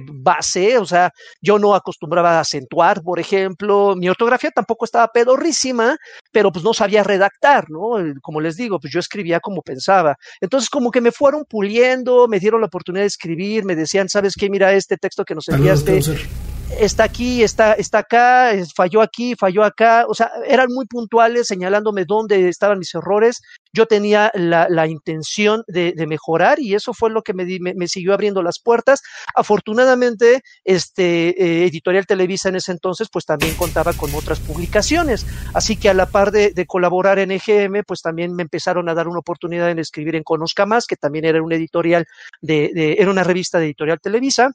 [0.00, 1.10] base, o sea,
[1.40, 5.96] yo no acostumbraba a acentuar, por ejemplo, mi ortografía tampoco estaba pedorrísima,
[6.32, 7.96] pero pues no sabía redactar, ¿no?
[8.22, 10.16] Como les digo, pues yo escribía como pensaba.
[10.40, 14.34] Entonces, como que me fueron puliendo, me dieron la oportunidad de escribir, me decían, ¿sabes
[14.34, 14.50] qué?
[14.50, 20.04] Mira este texto que nos enviaste está aquí, está, está acá, falló aquí, falló acá.
[20.08, 23.42] O sea, eran muy puntuales señalándome dónde estaban mis errores.
[23.72, 28.42] Yo tenía la, intención de, mejorar y eso fue lo que me, me, siguió abriendo
[28.42, 29.02] las puertas.
[29.34, 35.26] Afortunadamente, este, eh, Editorial Televisa en ese entonces, pues también contaba con otras publicaciones.
[35.52, 38.94] Así que a la par de, de colaborar en EGM, pues también me empezaron a
[38.94, 42.06] dar una oportunidad en escribir en Conozca Más, que también era un editorial
[42.40, 44.52] de, de era una revista de Editorial Televisa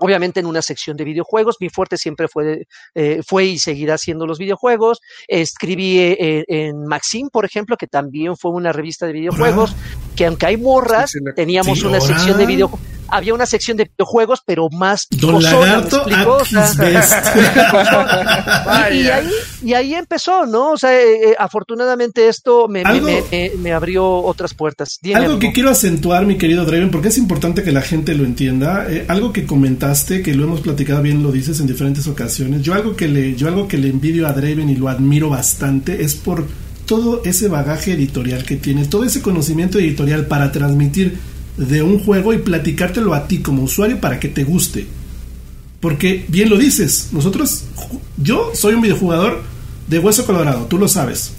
[0.00, 4.26] Obviamente en una sección de videojuegos, mi fuerte siempre fue, eh, fue y seguirá siendo
[4.26, 5.00] los videojuegos.
[5.28, 9.76] Escribí eh, en Maxim, por ejemplo, que también fue una revista de videojuegos,
[10.16, 14.68] que aunque hay morras, teníamos una sección de videojuegos había una sección de videojuegos, pero
[14.70, 16.04] más Don Lagarto
[18.90, 19.30] y, ahí,
[19.62, 20.72] y ahí empezó, ¿no?
[20.72, 22.82] O sea, eh, eh, afortunadamente esto me,
[23.58, 24.98] me, abrió otras puertas.
[25.14, 28.86] algo que quiero acentuar, mi querido Draven, porque es importante que la gente lo entienda.
[28.88, 32.62] Eh, algo que comentaste, que lo hemos platicado bien, lo dices en diferentes ocasiones.
[32.62, 36.02] Yo algo que le, yo algo que le envidio a Draven y lo admiro bastante
[36.02, 36.46] es por
[36.86, 41.18] todo ese bagaje editorial que tiene, todo ese conocimiento editorial para transmitir
[41.60, 44.86] de un juego y platicártelo a ti como usuario para que te guste.
[45.78, 47.64] Porque bien lo dices, nosotros,
[48.16, 49.42] yo soy un videojugador
[49.86, 51.32] de hueso colorado, tú lo sabes.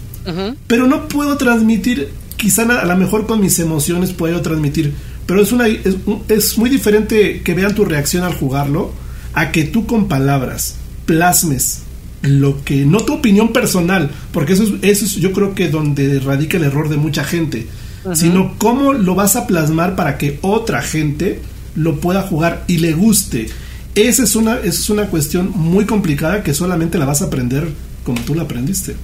[0.68, 4.94] Pero no puedo transmitir, quizá a lo mejor con mis emociones puedo transmitir,
[5.26, 8.92] pero es, una, es, muy diferente que vean tu reacción al jugarlo
[9.34, 11.80] a que tú con palabras plasmes
[12.22, 16.20] lo que, no tu opinión personal, porque eso es, eso es yo creo que donde
[16.20, 17.66] radica el error de mucha gente
[18.14, 21.40] sino cómo lo vas a plasmar para que otra gente
[21.74, 23.48] lo pueda jugar y le guste.
[23.94, 27.68] Esa es una, es una cuestión muy complicada que solamente la vas a aprender
[28.04, 28.96] como tú la aprendiste.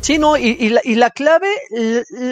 [0.00, 1.48] Sí, no, y, la, y la, clave,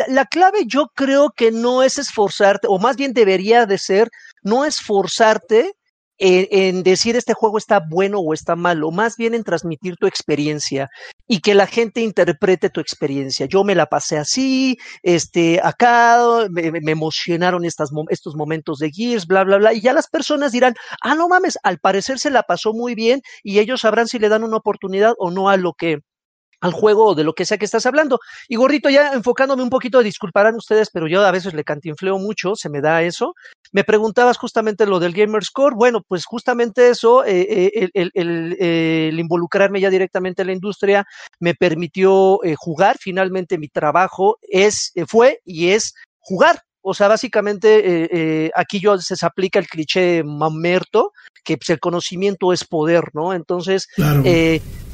[0.08, 4.08] la, clave yo creo que no es esforzarte, o más bien debería de ser,
[4.42, 5.74] no esforzarte
[6.18, 10.88] en, decir este juego está bueno o está malo, más bien en transmitir tu experiencia
[11.26, 13.46] y que la gente interprete tu experiencia.
[13.46, 19.44] Yo me la pasé así, este, acá me, emocionaron estas, estos momentos de Gears, bla,
[19.44, 22.72] bla, bla, y ya las personas dirán, ah, no mames, al parecer se la pasó
[22.72, 25.98] muy bien y ellos sabrán si le dan una oportunidad o no a lo que
[26.60, 28.20] al juego o de lo que sea que estás hablando.
[28.48, 32.56] Y Gorrito, ya enfocándome un poquito, disculparán ustedes, pero yo a veces le cantinfleo mucho,
[32.56, 33.34] se me da eso.
[33.72, 35.74] Me preguntabas justamente lo del Gamer Score.
[35.74, 41.06] Bueno, pues justamente eso, eh, eh, el, el, el, involucrarme ya directamente en la industria
[41.38, 42.96] me permitió eh, jugar.
[42.98, 46.62] Finalmente mi trabajo es, fue y es jugar.
[46.80, 51.12] O sea, básicamente aquí yo se aplica el cliché mamerto,
[51.44, 53.34] que pues, el conocimiento es poder, ¿no?
[53.34, 53.88] Entonces,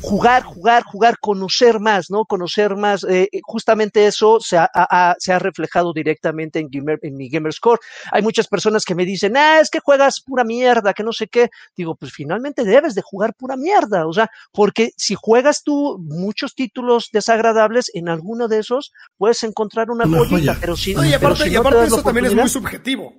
[0.05, 2.25] jugar, jugar, jugar, conocer más, ¿no?
[2.25, 3.05] Conocer más.
[3.09, 6.69] Eh, justamente eso se ha, se ha, reflejado directamente en,
[7.03, 7.81] en mi Gamer Score.
[8.13, 11.29] Hay muchas personas que me dicen, ah, es que juegas pura mierda, que no sé
[11.29, 11.51] qué.
[11.77, 14.07] Digo, pues finalmente debes de jugar pura mierda.
[14.07, 19.91] O sea, porque si juegas tú muchos títulos desagradables, en alguno de esos puedes encontrar
[19.91, 20.57] una, joyita.
[20.61, 23.15] Pero si, y aparte, y aparte eso también es muy subjetivo.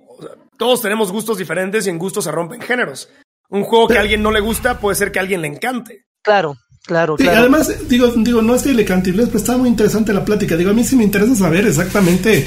[0.56, 3.08] todos tenemos gustos diferentes y en gustos se rompen géneros.
[3.48, 6.06] Un juego que a alguien no le gusta puede ser que a alguien le encante.
[6.26, 6.56] Claro,
[6.86, 7.40] Claro, claro.
[7.40, 10.56] además, digo, digo, no es que le cantibles, pero está muy interesante la plática.
[10.56, 12.46] Digo, a mí sí me interesa saber exactamente.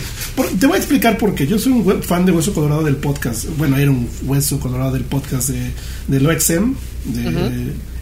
[0.58, 1.46] te voy a explicar por qué.
[1.46, 3.46] Yo soy un fan de Hueso Colorado del podcast.
[3.58, 5.72] Bueno, era un Hueso Colorado del podcast de,
[6.08, 6.74] de LoXM.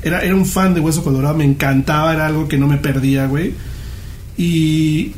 [0.04, 3.26] era, era un fan de Hueso Colorado, me encantaba, era algo que no me perdía,
[3.26, 3.54] güey.
[4.38, 5.14] Y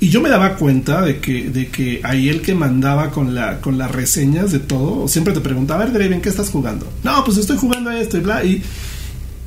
[0.00, 3.60] Y yo me daba cuenta de que, de que ahí el que mandaba con, la,
[3.60, 6.86] con las reseñas de todo, siempre te preguntaba, a ver, Draven, ¿qué estás jugando?
[7.02, 8.44] No, pues estoy jugando a esto y bla.
[8.44, 8.62] Y,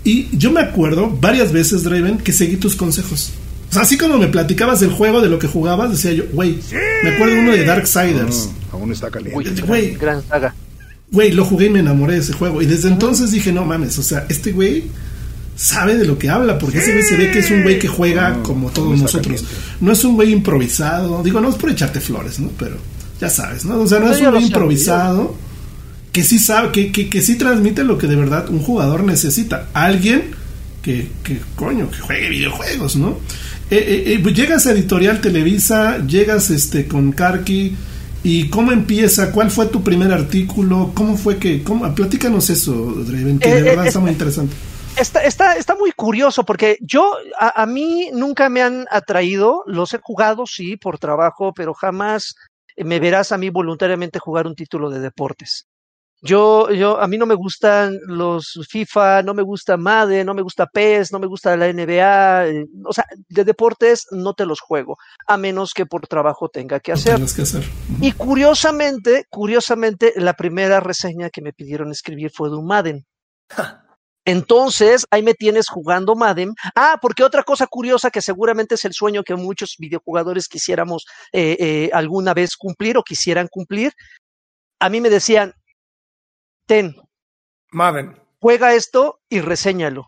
[0.03, 3.31] y yo me acuerdo varias veces, Draven, que seguí tus consejos.
[3.69, 6.59] O sea, así como me platicabas del juego, de lo que jugabas, decía yo, güey,
[7.03, 8.49] me acuerdo uno de Darksiders.
[8.49, 9.61] Ah, aún está caliente.
[9.61, 10.53] Güey, gran saga.
[11.11, 12.61] Güey, lo jugué y me enamoré de ese juego.
[12.61, 14.85] Y desde entonces dije, no mames, o sea, este güey
[15.55, 17.87] sabe de lo que habla, porque ese güey se ve que es un güey que
[17.87, 19.45] juega como todos nosotros.
[19.79, 21.21] No es un güey improvisado.
[21.23, 22.49] Digo, no es por echarte flores, ¿no?
[22.57, 22.77] Pero
[23.19, 23.79] ya sabes, ¿no?
[23.79, 25.35] O sea, no es un güey improvisado
[26.11, 29.67] que sí sabe, que, que, que sí transmite lo que de verdad un jugador necesita.
[29.73, 30.35] Alguien
[30.81, 33.17] que, que coño, que juegue videojuegos, ¿no?
[33.69, 37.75] Eh, eh, eh, pues llegas a Editorial Televisa, llegas este con Karki
[38.23, 43.39] y cómo empieza, cuál fue tu primer artículo, cómo fue que, cómo, platícanos eso, Draven,
[43.39, 44.55] que de verdad está muy interesante.
[44.97, 49.93] Está, está, está muy curioso porque yo, a, a, mí nunca me han atraído, los
[49.93, 52.35] he jugado, sí, por trabajo, pero jamás
[52.75, 55.67] me verás a mí voluntariamente jugar un título de deportes.
[56.23, 60.43] Yo, yo, a mí no me gustan los FIFA, no me gusta Madden, no me
[60.43, 64.59] gusta PES, no me gusta la NBA, eh, o sea, de deportes no te los
[64.59, 67.15] juego, a menos que por trabajo tenga que hacer.
[67.35, 67.63] Que hacer.
[68.01, 73.05] Y curiosamente, curiosamente, la primera reseña que me pidieron escribir fue de un Madden.
[74.25, 76.53] Entonces, ahí me tienes jugando Madden.
[76.75, 81.57] Ah, porque otra cosa curiosa que seguramente es el sueño que muchos videojugadores quisiéramos eh,
[81.59, 83.93] eh, alguna vez cumplir o quisieran cumplir.
[84.79, 85.53] A mí me decían,
[86.71, 86.95] ten.
[87.73, 88.15] Madden.
[88.39, 90.05] Juega esto y reséñalo.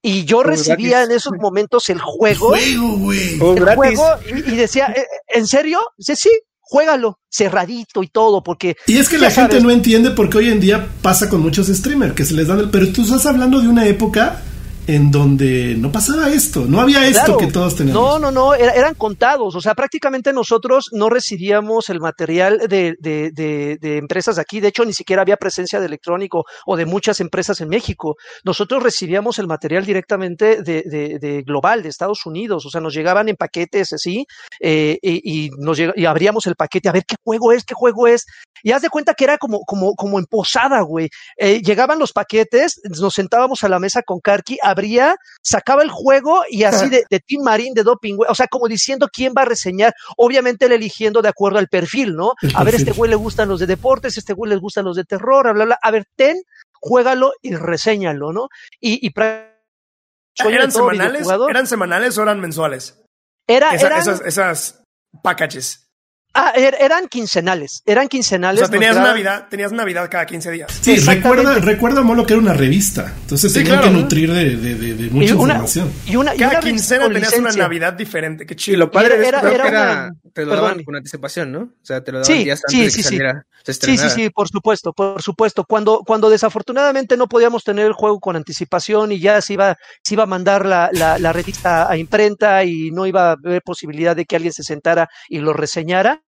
[0.00, 2.54] Y yo recibía en esos momentos el juego.
[2.54, 3.32] El juego, güey.
[3.34, 5.80] El juego y, y, decía, ¿E, ¿en serio?
[5.98, 6.30] Dice, sí,
[6.60, 8.76] juégalo, cerradito y todo, porque...
[8.86, 12.14] Y es que la gente no entiende porque hoy en día pasa con muchos streamers,
[12.14, 12.70] que se les dan el...
[12.70, 14.40] Pero tú estás hablando de una época
[14.90, 18.02] en donde no pasaba esto, no había esto claro, que todos teníamos.
[18.02, 22.96] No, no, no, era, eran contados, o sea, prácticamente nosotros no recibíamos el material de,
[22.98, 26.86] de, de, de, empresas aquí, de hecho ni siquiera había presencia de electrónico o de
[26.86, 32.70] muchas empresas en México, nosotros recibíamos el material directamente de, global, de Estados Unidos, o
[32.70, 34.26] sea, nos llegaban en paquetes así,
[34.58, 37.74] eh, y, y, nos lleg y abríamos el paquete, a ver qué juego es, qué
[37.74, 38.26] juego es,
[38.64, 42.12] y haz de cuenta que era como, como, como en posada, güey, eh, llegaban los
[42.12, 47.04] paquetes, nos sentábamos a la mesa con Karki, abría, sacaba el juego y así de,
[47.08, 50.72] de Team Marine, de Doping, o sea, como diciendo quién va a reseñar, obviamente él
[50.72, 52.34] eligiendo de acuerdo al perfil, ¿no?
[52.54, 55.04] A ver, este güey le gustan los de deportes, este güey les gustan los de
[55.04, 58.48] terror, bla, bla, a ver, ten, juégalo y reséñalo, ¿no?
[58.80, 59.12] Y, y
[60.38, 61.28] ¿Eran semanales?
[61.48, 63.02] ¿Eran semanales o eran mensuales?
[63.46, 64.82] Era, Esa, eran, esas, esas
[65.22, 65.89] packages.
[66.32, 68.62] Ah, er, eran quincenales, eran quincenales.
[68.62, 70.78] O sea, tenías Navidad, tenías Navidad cada 15 días.
[70.80, 73.96] Sí, recuerda, recuerda Molo que era una revista, entonces sí, tenían claro.
[73.96, 75.92] que nutrir de, de, de, de mucha y una, información.
[76.06, 78.76] Y una, cada y una quincena tenías una Navidad diferente, qué chido.
[78.76, 81.60] Y lo padre era, era, era, una, te lo daban con anticipación, ¿no?
[81.62, 83.02] O sea, te lo daban sí, días sí, antes sí, de que sí.
[83.02, 85.64] saliera, se Sí, sí, sí, por supuesto, por supuesto.
[85.64, 90.14] Cuando, cuando desafortunadamente no podíamos tener el juego con anticipación y ya se iba, se
[90.14, 94.14] iba a mandar la, la, la revista a imprenta y no iba a haber posibilidad
[94.14, 96.22] de que alguien se sentara y lo reseñara,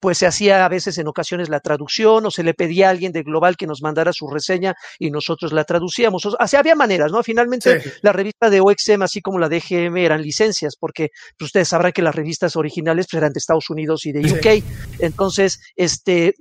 [0.00, 3.12] pues se hacía a veces en ocasiones la traducción o se le pedía a alguien
[3.12, 6.24] de Global que nos mandara su reseña y nosotros la traducíamos.
[6.26, 7.22] O sea, había maneras, ¿no?
[7.22, 7.90] Finalmente, sí.
[8.02, 11.92] la revista de OXM, así como la de GM, eran licencias, porque pues, ustedes sabrán
[11.92, 14.42] que las revistas originales pues, eran de Estados Unidos y de UK.
[14.42, 14.64] Sí.
[15.00, 16.34] Entonces, este, eh,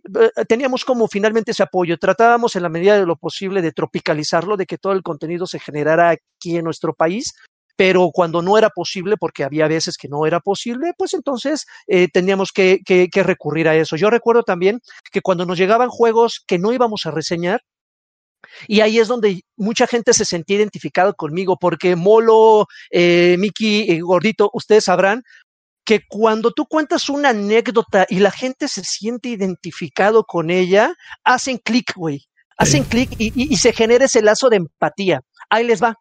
[0.48, 1.98] teníamos como finalmente ese apoyo.
[1.98, 5.60] Tratábamos en la medida de lo posible de tropicalizarlo, de que todo el contenido se
[5.60, 7.34] generara aquí en nuestro país,
[7.76, 12.08] pero cuando no era posible, porque había veces que no era posible, pues entonces eh,
[12.12, 13.96] teníamos que, que, que, recurrir a eso.
[13.96, 14.80] Yo recuerdo también
[15.12, 17.62] que cuando nos llegaban juegos que no íbamos a reseñar,
[18.68, 24.02] y ahí es donde mucha gente se sentía identificado conmigo, porque Molo, eh, Miki, eh,
[24.02, 25.24] Gordito, ustedes sabrán
[25.86, 30.94] que cuando tú cuentas una anécdota y la gente se siente identificado con ella,
[31.24, 32.26] hacen clic, güey.
[32.58, 32.90] Hacen sí.
[32.90, 35.22] clic y, y, y se genera ese lazo de empatía.
[35.50, 35.98] Ahí les va.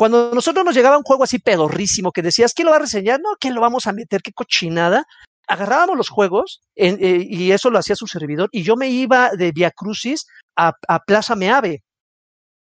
[0.00, 3.20] Cuando nosotros nos llegaba un juego así pedorrísimo que decías, ¿quién lo va a reseñar?
[3.20, 4.22] No, ¿quién lo vamos a meter?
[4.22, 5.04] ¿Qué cochinada?
[5.46, 9.28] Agarrábamos los juegos en, eh, y eso lo hacía su servidor y yo me iba
[9.32, 10.24] de Via Crucis
[10.56, 11.82] a, a Plaza Meave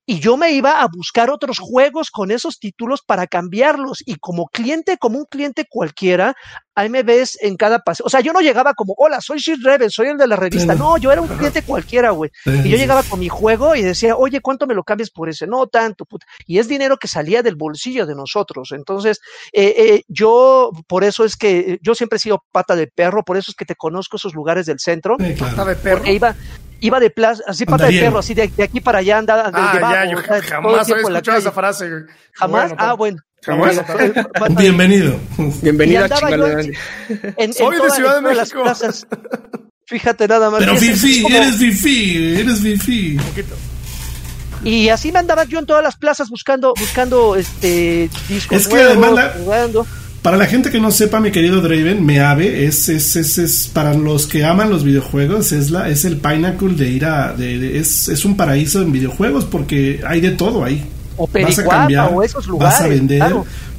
[0.05, 4.45] y yo me iba a buscar otros juegos con esos títulos para cambiarlos y como
[4.47, 6.35] cliente, como un cliente cualquiera,
[6.75, 8.05] ahí me ves en cada paseo.
[8.05, 10.75] O sea, yo no llegaba como, hola, soy Shit Reven, soy el de la revista.
[10.75, 12.29] No, yo era un cliente cualquiera, güey.
[12.45, 15.47] Y yo llegaba con mi juego y decía, oye, ¿cuánto me lo cambias por ese?
[15.47, 16.25] No, tanto, puta.
[16.45, 18.73] Y es dinero que salía del bolsillo de nosotros.
[18.73, 19.21] Entonces,
[19.53, 23.37] eh, eh, yo, por eso es que yo siempre he sido pata de perro, por
[23.37, 25.15] eso es que te conozco esos lugares del centro.
[25.19, 25.55] Sí, claro.
[25.55, 25.97] Pata de perro.
[25.97, 26.35] Porque iba,
[26.85, 29.51] iba de plaza, así pata de perro, así de, de, aquí para allá andaba.
[29.53, 31.89] Ah, de, ya, yo jamás había escuchado esa frase.
[32.33, 33.23] Jamás, bueno, ah, bueno.
[34.57, 35.19] Bienvenido.
[35.61, 38.63] Bienvenido a Soy de Ciudad de México.
[39.87, 40.59] Fíjate nada más.
[40.59, 43.19] Pero Fifi, eres Fifi, eres Fifi.
[44.63, 48.61] Y así me andaba yo en todas las plazas buscando, buscando este discos.
[48.61, 49.13] Es que además
[50.25, 53.93] para la gente que no sepa, mi querido Draven, Meave es, es, es, es, para
[53.93, 58.09] los que aman los videojuegos, es la, es el pinnacle de ir a, de, es,
[58.09, 60.83] es un paraíso en videojuegos porque hay de todo ahí.
[61.15, 63.23] O vas a cambiar, o esos lugares, vas a vender.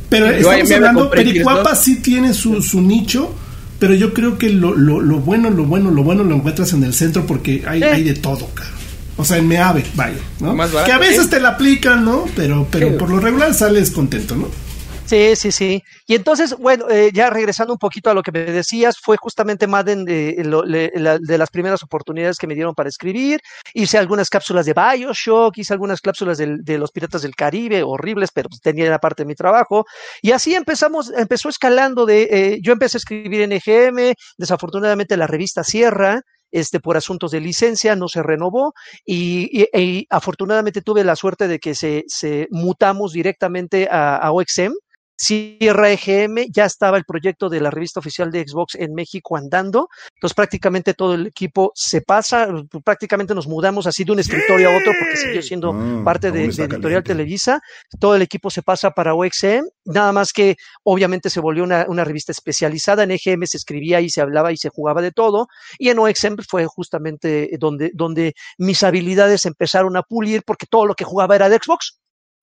[0.08, 3.34] Pero estamos hablando, Pericuapa sí tiene su, su nicho,
[3.80, 6.84] pero yo creo que lo, lo, lo, bueno, lo bueno, lo bueno lo encuentras en
[6.84, 8.70] el centro porque hay, hay de todo, cara.
[9.16, 10.56] O sea, en Meave, vaya, ¿no?
[10.84, 12.26] que a veces te la aplican, ¿no?
[12.36, 14.65] Pero, pero por lo regular sales contento, ¿no?
[15.06, 15.84] Sí, sí, sí.
[16.08, 19.68] Y entonces, bueno, eh, ya regresando un poquito a lo que me decías, fue justamente
[19.68, 23.40] Madden de, de, las primeras oportunidades que me dieron para escribir.
[23.72, 28.48] Hice algunas cápsulas de Bioshock, hice algunas cápsulas de, los Piratas del Caribe, horribles, pero
[28.48, 29.84] pues, tenía la parte de mi trabajo.
[30.22, 35.28] Y así empezamos, empezó escalando de, eh, yo empecé a escribir en EGM, desafortunadamente la
[35.28, 38.72] revista Sierra, este, por asuntos de licencia, no se renovó
[39.04, 44.72] y, y, afortunadamente tuve la suerte de que se, se mutamos directamente a OXM
[45.16, 49.88] Sierra EGM, ya estaba el proyecto de la revista oficial de Xbox en México andando,
[50.14, 52.48] entonces prácticamente todo el equipo se pasa,
[52.84, 56.44] prácticamente nos mudamos así de un escritorio a otro porque siguió siendo mm, parte de,
[56.44, 57.60] Editorial Televisa,
[57.98, 62.04] todo el equipo se pasa para OXM, nada más que obviamente se volvió una, una,
[62.04, 65.48] revista especializada, en EGM se escribía y se hablaba y se jugaba de todo,
[65.78, 70.94] y en OXM fue justamente donde, donde mis habilidades empezaron a pulir porque todo lo
[70.94, 71.98] que jugaba era de Xbox,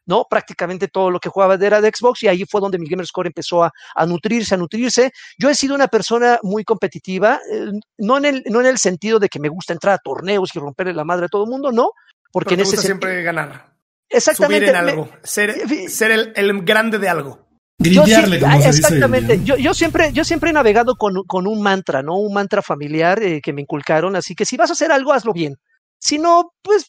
[0.05, 0.25] ¿no?
[0.29, 3.27] Prácticamente todo lo que jugaba era de Xbox y ahí fue donde mi gamer score
[3.27, 3.71] empezó a,
[4.05, 5.11] nutrirse, a nutrirse.
[5.37, 9.19] Yo he sido una persona muy competitiva, eh, no, en el, no en el sentido
[9.19, 11.71] de que me gusta entrar a torneos y romperle la madre a todo el mundo,
[11.71, 11.91] no,
[12.31, 13.73] porque en ese siempre ganar.
[14.09, 14.67] Exactamente.
[14.67, 17.47] Subir en algo, ser, eh, ser el, grande de algo.
[17.79, 19.43] Grillarle, como se exactamente.
[19.43, 22.17] Yo, yo, siempre, yo siempre he navegado con, con un mantra, ¿no?
[22.17, 24.15] Un mantra familiar eh, que me inculcaron.
[24.15, 25.55] Así que si vas a hacer algo, hazlo bien.
[25.99, 26.85] Si no, pues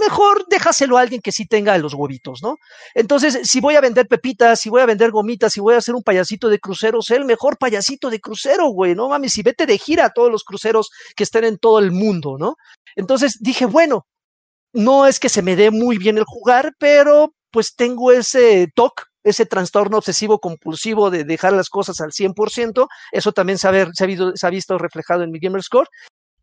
[0.00, 2.56] mejor déjaselo a alguien que sí tenga los huevitos, ¿no?
[2.94, 5.94] Entonces, si voy a vender pepitas, si voy a vender gomitas, si voy a hacer
[5.94, 9.66] un payasito de crucero, sé el mejor payasito de crucero, güey, no mames, si vete
[9.66, 12.56] de gira a todos los cruceros que estén en todo el mundo, ¿no?
[12.96, 14.06] Entonces dije, bueno,
[14.72, 19.04] no es que se me dé muy bien el jugar, pero pues tengo ese toque
[19.24, 24.46] ese trastorno obsesivo compulsivo de dejar las cosas al 100%, eso también se ha, se
[24.46, 25.88] ha visto reflejado en mi Gamer Score,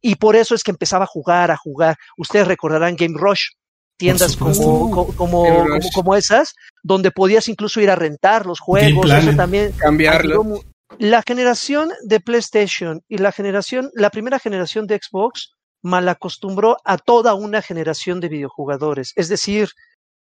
[0.02, 1.98] y por eso es que empezaba a jugar, a jugar.
[2.18, 3.50] Ustedes recordarán Game Rush,
[3.98, 5.46] tiendas como, como,
[5.94, 9.72] como, esas, donde podías incluso ir a rentar los juegos, eso también.
[9.74, 10.62] Cambiarlo.
[11.00, 17.34] La generación de PlayStation y la generación, la primera generación de Xbox malacostumbró a toda
[17.34, 19.14] una generación de videojugadores.
[19.16, 19.70] Es decir,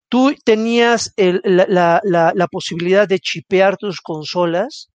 [0.09, 4.92] tú tenías la, la, la, posibilidad de chipear tus consolas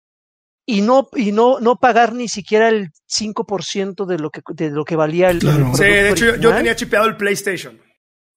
[0.65, 4.85] y no y no no pagar ni siquiera el 5% de lo que de lo
[4.85, 7.79] que valía el, Sí, de hecho yo, tenía chipeado el PlayStation.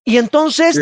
[0.03, 0.79] Y entonces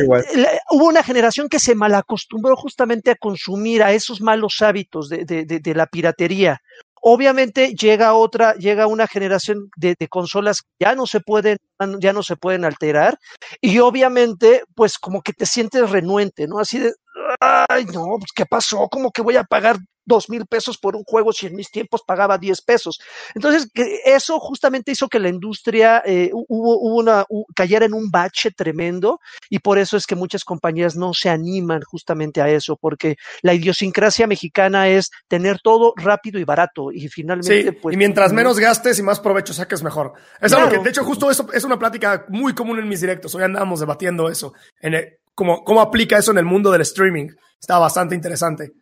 [0.70, 5.46] hubo una generación que se malacostumbró justamente a consumir a esos malos hábitos de, de,
[5.46, 6.62] de, la piratería.
[7.02, 11.58] Obviamente llega otra, llega una generación de, consolas que ya no se pueden,
[12.00, 13.18] ya no se pueden alterar,
[13.62, 16.60] y obviamente, pues como que te sientes renuente, ¿no?
[16.60, 16.94] Así de,
[17.40, 18.88] ay, no, pues ¿qué pasó?
[18.92, 22.04] ¿Cómo que voy a pagar dos mil pesos por un juego si en mis tiempos
[22.06, 23.00] pagaba diez pesos.
[23.34, 23.70] Entonces,
[24.06, 27.26] eso justamente hizo que la industria eh, hubo, una,
[27.56, 31.82] cayera en un bache tremendo y por eso es que muchas compañías no se animan
[31.82, 37.74] justamente a eso, porque la idiosincrasia mexicana es tener todo rápido y barato y finalmente...
[37.74, 40.14] pues, y mientras menos gastes y más provecho saques mejor.
[40.40, 43.34] Es algo que, de hecho, justo eso es una plática muy común en mis directos.
[43.36, 44.94] Hoy andamos debatiendo eso, en
[45.34, 47.30] cómo, cómo aplica eso en el mundo del streaming.
[47.60, 48.74] Está bastante interesante.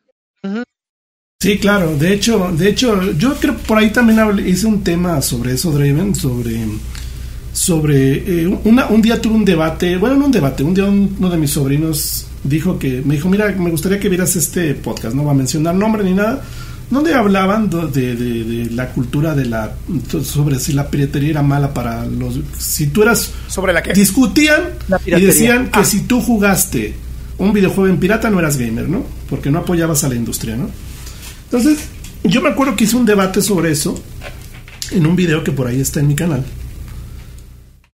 [1.43, 1.97] Sí, claro.
[1.97, 6.15] De hecho, de hecho, yo creo por ahí también hice un tema sobre eso, Draven,
[6.15, 6.65] sobre
[7.51, 11.29] sobre eh, una, un día tuve un debate, bueno, no un debate, un día uno
[11.29, 15.25] de mis sobrinos dijo que me dijo, mira, me gustaría que vieras este podcast, no
[15.25, 16.41] va a mencionar nombre ni nada,
[16.89, 19.75] donde hablaban de, de, la cultura de la
[20.23, 24.61] sobre si la piratería era mala para los si tú eras sobre la que discutían
[25.05, 25.83] y decían que ah.
[25.83, 26.93] si tú jugaste
[27.37, 29.03] un videojuego en pirata no eras gamer, ¿no?
[29.29, 30.69] Porque no apoyabas a la industria, ¿no?
[31.53, 31.85] Entonces,
[32.23, 33.95] yo me acuerdo que hice un debate sobre eso
[34.91, 36.43] en un video que por ahí está en mi canal.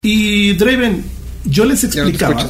[0.00, 1.02] Y Draven,
[1.44, 2.48] yo les explicaba.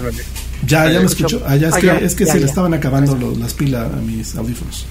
[0.67, 1.43] Ya, ya, me escucho.
[1.47, 4.85] Ah, es, que, es que se le estaban acabando las pilas a mis audífonos.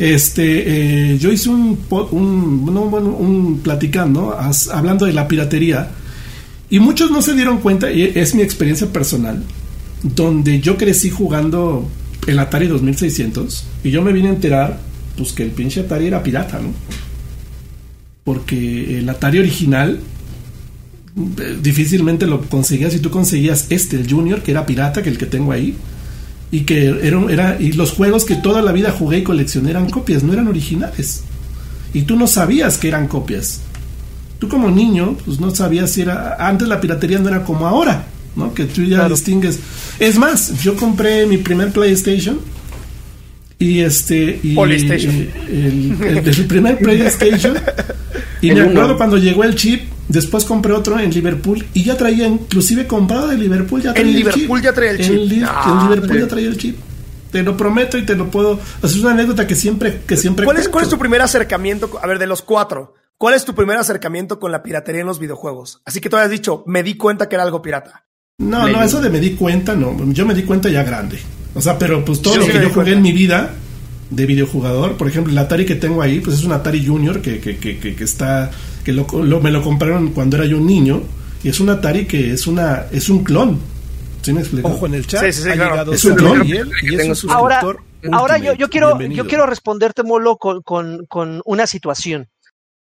[0.00, 1.78] Este, eh, yo hice un,
[2.10, 4.36] un, un platicando,
[4.72, 5.90] hablando de la piratería,
[6.70, 9.44] y muchos no se dieron cuenta, y es mi experiencia personal,
[10.02, 11.88] donde yo crecí jugando
[12.26, 16.22] el Atari 2600 y yo me vine a enterar pues que el pinche Atari era
[16.22, 16.72] pirata, ¿no?
[18.24, 20.00] Porque el Atari original
[21.14, 25.18] eh, difícilmente lo conseguías si tú conseguías este, el Junior, que era pirata, que el
[25.18, 25.76] que tengo ahí,
[26.50, 29.90] y que era, era y los juegos que toda la vida jugué y coleccioné eran
[29.90, 31.24] copias, no eran originales.
[31.94, 33.60] Y tú no sabías que eran copias.
[34.38, 38.06] Tú como niño, pues no sabías si era antes la piratería no era como ahora,
[38.34, 38.54] ¿no?
[38.54, 39.60] Que tú ya distingues.
[39.98, 42.40] Es más, yo compré mi primer PlayStation
[43.62, 45.28] y este y PlayStation.
[45.48, 47.56] El, el, primer PlayStation
[48.42, 49.82] y me acuerdo cuando llegó el chip
[50.12, 54.14] Después compré otro en Liverpool y ya traía, inclusive comprado de Liverpool, ya traía en
[54.14, 54.64] el Liverpool chip.
[54.64, 55.32] ya traía el chip.
[55.32, 56.78] En, ah, Liverpool ya traía el chip.
[57.30, 58.60] Te lo prometo y te lo puedo.
[58.82, 60.44] Es una anécdota que siempre, que siempre.
[60.44, 61.98] ¿Cuál es, ¿Cuál es tu primer acercamiento?
[62.02, 65.18] A ver, de los cuatro, ¿cuál es tu primer acercamiento con la piratería en los
[65.18, 65.80] videojuegos?
[65.86, 68.04] Así que tú has dicho, me di cuenta que era algo pirata.
[68.36, 69.96] No, no, eso de me di cuenta, no.
[70.12, 71.20] Yo me di cuenta ya grande.
[71.54, 73.54] O sea, pero pues todo lo que yo jugué en mi vida
[74.10, 77.40] de videojugador, por ejemplo, el Atari que tengo ahí, pues es un Atari Junior que,
[77.40, 78.50] que, que, que está
[78.84, 79.06] que lo,
[79.40, 81.02] me lo compraron cuando era yo un niño
[81.42, 83.58] y es un Atari que es una es un clon.
[84.22, 84.68] ¿Sí me explico?
[84.68, 85.24] Ojo en el chat.
[85.24, 85.92] Sí, sí, claro.
[85.92, 86.46] Es un clon.
[86.46, 86.56] Y
[86.94, 87.62] es ahora,
[88.12, 92.28] ahora yo, yo quiero yo quiero responderte Molo con, con, con una situación.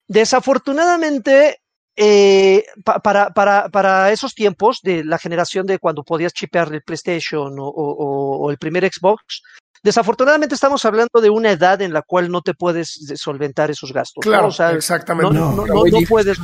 [0.08, 1.60] Desafortunadamente
[1.96, 7.58] eh, para, para, para, esos tiempos de la generación de cuando podías chipear el PlayStation
[7.60, 9.42] o, o, o, el primer Xbox,
[9.86, 14.24] Desafortunadamente estamos hablando de una edad en la cual no te puedes solventar esos gastos.
[14.24, 15.32] Claro, exactamente.
[15.32, 16.40] No, no, no, no puedes.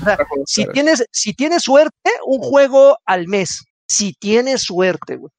[0.45, 3.63] si tienes, si tienes suerte, un juego al mes.
[3.87, 5.31] Si tienes suerte, güey.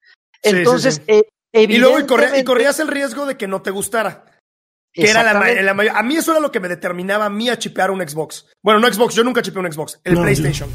[0.43, 4.25] Entonces, Eh, y luego y, corrías el riesgo de que no te gustara.
[4.93, 5.33] Que era la,
[5.73, 8.47] la, a mí eso era lo que me determinaba a mí a chipear un Xbox.
[8.63, 10.69] Bueno, no Xbox, yo nunca chipeé un Xbox, el PlayStation.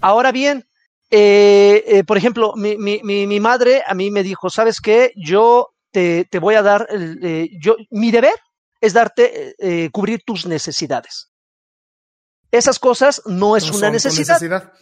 [0.00, 0.68] Ahora bien,
[1.10, 5.12] eh, eh, por ejemplo, mi, mi, mi, madre a mí me dijo, ¿sabes qué?
[5.16, 8.34] Yo te, te voy a dar, eh, yo, mi deber
[8.80, 11.30] es darte, eh, cubrir tus necesidades.
[12.50, 14.72] Esas cosas no es una necesidad.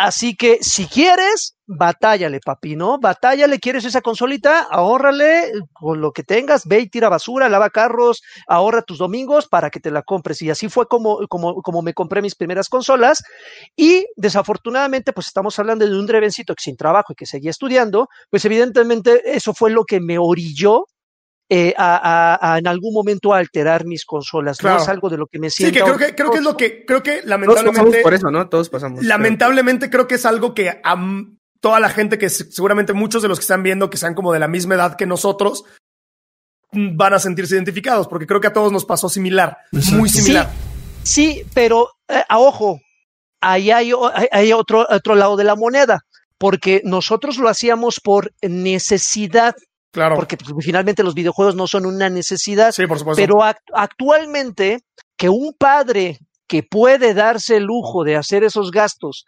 [0.00, 3.00] Así que si quieres, batállale, papi, ¿no?
[3.00, 8.22] Batállale, quieres esa consolita, ahórrale con lo que tengas, ve y tira basura, lava carros,
[8.46, 10.40] ahorra tus domingos para que te la compres.
[10.40, 13.24] Y así fue como, como, como me compré mis primeras consolas.
[13.74, 18.06] Y desafortunadamente, pues estamos hablando de un drevencito que sin trabajo y que seguía estudiando,
[18.30, 20.84] pues evidentemente eso fue lo que me orilló
[21.50, 24.62] eh, a, a, en algún momento alterar mis consolas.
[24.62, 25.78] No es algo de lo que me siento.
[25.78, 28.02] Sí, que creo que, creo que es lo que, creo que lamentablemente.
[28.02, 28.48] por eso, ¿no?
[28.48, 29.02] Todos pasamos.
[29.02, 30.96] Lamentablemente creo que es algo que a
[31.60, 34.38] toda la gente que seguramente muchos de los que están viendo que sean como de
[34.38, 35.64] la misma edad que nosotros
[36.72, 39.56] van a sentirse identificados, porque creo que a todos nos pasó similar,
[39.92, 40.50] muy similar.
[41.02, 42.80] Sí, pero eh, a ojo,
[43.40, 43.92] ahí hay,
[44.30, 46.04] hay otro, otro lado de la moneda,
[46.36, 49.56] porque nosotros lo hacíamos por necesidad
[49.92, 50.16] Claro.
[50.16, 52.72] Porque pues, finalmente los videojuegos no son una necesidad.
[52.72, 53.20] Sí, por supuesto.
[53.20, 54.80] Pero actualmente,
[55.16, 59.24] que un padre que puede darse el lujo de hacer esos gastos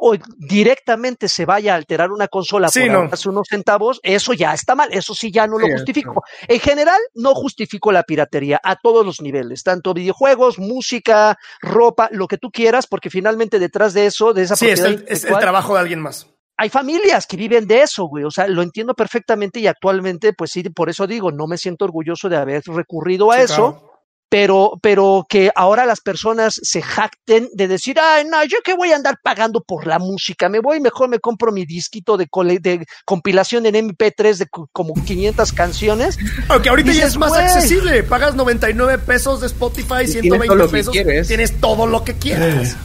[0.00, 3.08] o directamente se vaya a alterar una consola por no.
[3.26, 6.24] unos centavos, eso ya está mal, eso sí ya no lo justifico.
[6.48, 12.26] En general, no justifico la piratería a todos los niveles, tanto videojuegos, música, ropa, lo
[12.26, 15.80] que tú quieras, porque finalmente detrás de eso, de esa sí, es el trabajo de
[15.80, 16.26] alguien más
[16.58, 18.24] hay familias que viven de eso, güey.
[18.24, 21.84] O sea, lo entiendo perfectamente y actualmente, pues sí, por eso digo, no me siento
[21.84, 23.84] orgulloso de haber recurrido a eso.
[24.30, 28.92] Pero, pero que ahora las personas se jacten de decir, ay, no, yo qué voy
[28.92, 32.28] a andar pagando por la música, me voy, mejor me compro mi disquito de,
[32.60, 36.18] de compilación en MP3 de como 500 canciones.
[36.48, 40.92] Aunque ahorita ya es más accesible, pagas 99 pesos de Spotify, 120 pesos,
[41.26, 42.76] tienes todo lo que quieras.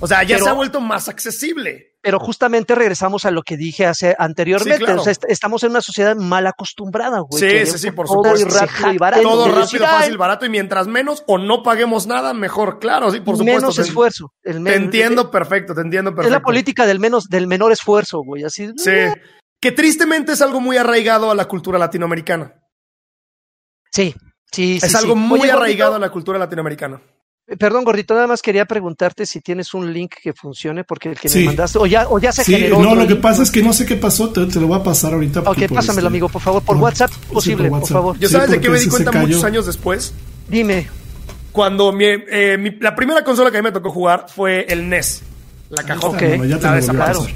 [0.00, 3.84] O sea, ya se ha vuelto más accesible pero justamente regresamos a lo que dije
[3.84, 4.92] hace anteriormente.
[4.92, 7.42] o sea, estamos en una sociedad mal acostumbrada, güey.
[7.42, 8.46] Sí, sí, sí, por supuesto.
[8.46, 9.22] Todo rápido y barato.
[9.24, 12.78] Todo rápido, fácil, barato y mientras menos o no paguemos nada, mejor.
[12.78, 13.60] Claro, sí, por supuesto.
[13.60, 14.32] Menos esfuerzo.
[14.44, 16.28] El te entiendo perfecto, te entiendo perfecto.
[16.28, 18.44] Es la política del menos, del menor esfuerzo, güey.
[18.44, 18.70] Así.
[18.76, 18.92] Sí.
[19.60, 22.54] Que tristemente es algo muy arraigado a la cultura latinoamericana.
[23.90, 24.14] Sí,
[24.52, 24.86] sí, sí.
[24.86, 27.02] Es algo muy arraigado a la cultura latinoamericana.
[27.58, 31.28] Perdón, gordito, nada más quería preguntarte si tienes un link que funcione, porque el que
[31.28, 32.80] me mandaste, o ya, o ya se sí, generó.
[32.80, 35.14] No, lo que pasa es que no sé qué pasó, te, lo voy a pasar
[35.14, 35.40] ahorita.
[35.40, 38.18] Ok, pásamelo, este, amigo, por favor, por WhatsApp, posible, por, favor.
[38.18, 40.12] Yo sabes de qué me di cuenta muchos años después.
[40.48, 40.88] Dime.
[41.52, 44.88] Cuando mi, eh, mi, la primera consola que a mí me tocó jugar fue el
[44.88, 45.22] NES,
[45.70, 46.16] la cajota.
[46.16, 46.48] Okay.
[46.48, 47.26] ya te claro.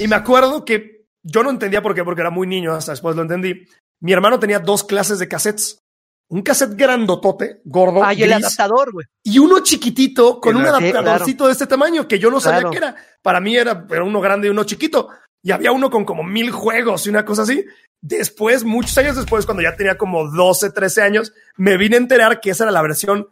[0.00, 3.14] Y me acuerdo que yo no entendía por qué, porque era muy niño, hasta después
[3.14, 3.64] lo entendí.
[4.00, 5.85] Mi hermano tenía dos clases de cassettes
[6.28, 8.02] un cassette grandotote, gordo.
[8.02, 9.06] Ah, y el adaptador, güey.
[9.22, 12.96] Y uno chiquitito con un adaptadorcito de este tamaño que yo no sabía que era.
[13.22, 15.08] Para mí era, era uno grande y uno chiquito.
[15.42, 17.64] y había uno con como mil juegos y una cosa así.
[18.00, 22.40] Después, muchos años después, cuando ya tenía como 12, 13 años, me vine a enterar
[22.40, 23.28] que esa era la versión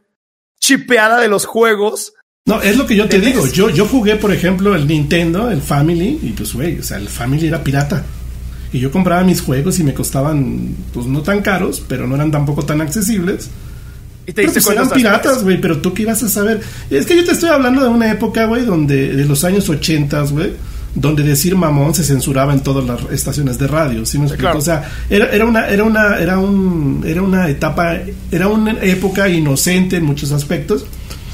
[0.61, 2.15] chipeada de los juegos.
[2.47, 3.47] No, es lo que yo te digo.
[3.47, 7.09] Yo, yo jugué, por ejemplo, el Nintendo, el Family, y pues, güey, o sea, el
[7.09, 8.05] Family era pirata.
[8.75, 12.33] Y yo compraba mis juegos y me costaban, pues no tan caros, pero no eran
[12.33, 13.49] tampoco tan accesibles.
[14.27, 16.61] Y te pero pues eran piratas, güey, pero tú qué ibas a saber.
[16.91, 20.23] Es que yo te estoy hablando de una época, güey, donde, de los años 80,
[20.23, 20.55] güey,
[20.97, 24.59] donde decir mamón se censuraba en todas las estaciones de radio, ¿sí me explico?
[24.59, 28.01] O sea, era, era una, era una, era un, era una etapa,
[28.33, 30.85] era una época inocente en muchos aspectos.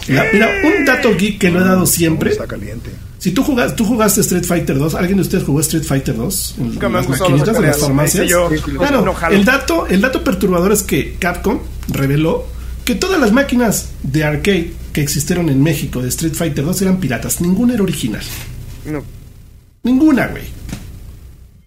[0.07, 2.33] mira, un dato geek que lo he dado siempre.
[2.33, 2.91] Está caliente
[3.21, 6.55] si tú jugaste, tú jugaste Street Fighter 2, ¿alguien de ustedes jugó Street Fighter 2?
[6.59, 8.33] En las maquinitas de las farmacias.
[8.77, 12.47] bueno, el dato, el dato perturbador es que Capcom reveló
[12.87, 16.97] que todas las máquinas de arcade que existieron en México de Street Fighter 2 eran
[16.97, 17.43] piratas.
[17.43, 18.23] Ninguna era original.
[18.87, 19.05] No.
[19.83, 20.45] Ninguna, güey.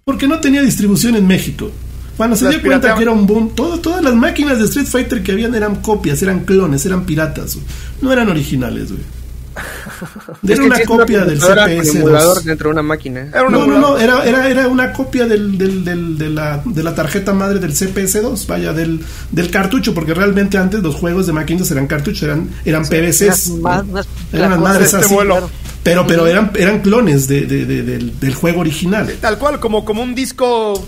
[0.03, 1.69] Porque no tenía distribución en México.
[2.17, 5.31] Cuando se dio cuenta que era un boom, todas las máquinas de Street Fighter que
[5.31, 7.59] habían eran copias, eran clones, eran piratas.
[8.01, 9.03] No eran originales, güey.
[10.47, 11.95] Era una copia del CPS.
[11.95, 13.29] emulador dentro de una máquina.
[13.33, 16.95] no, no, no, era, era, era una copia del, del, del, de, la, de la
[16.95, 19.01] tarjeta madre del CPS2, vaya, del,
[19.31, 23.51] del cartucho, porque realmente antes los juegos de máquinas eran cartuchos, eran, eran PVCs.
[24.31, 25.15] eran las madres este así.
[25.83, 29.13] Pero, pero eran, eran clones de, de, del, del, juego original.
[29.19, 30.81] Tal cual, como, como un disco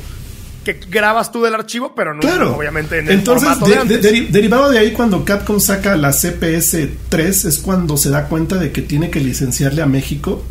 [0.65, 2.21] que grabas tú del archivo, pero no
[2.53, 3.47] obviamente en el Entonces,
[4.31, 8.73] derivado de ahí, cuando Capcom saca la CPS 3, es cuando se da cuenta de
[8.73, 10.43] que tiene que licenciarle a México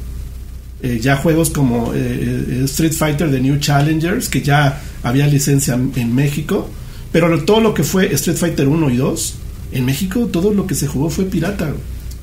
[0.83, 5.75] eh, ya juegos como eh, eh, Street Fighter The New Challengers, que ya había licencia
[5.75, 6.69] en México,
[7.11, 9.35] pero todo lo que fue Street Fighter 1 y 2,
[9.73, 11.73] en México todo lo que se jugó fue pirata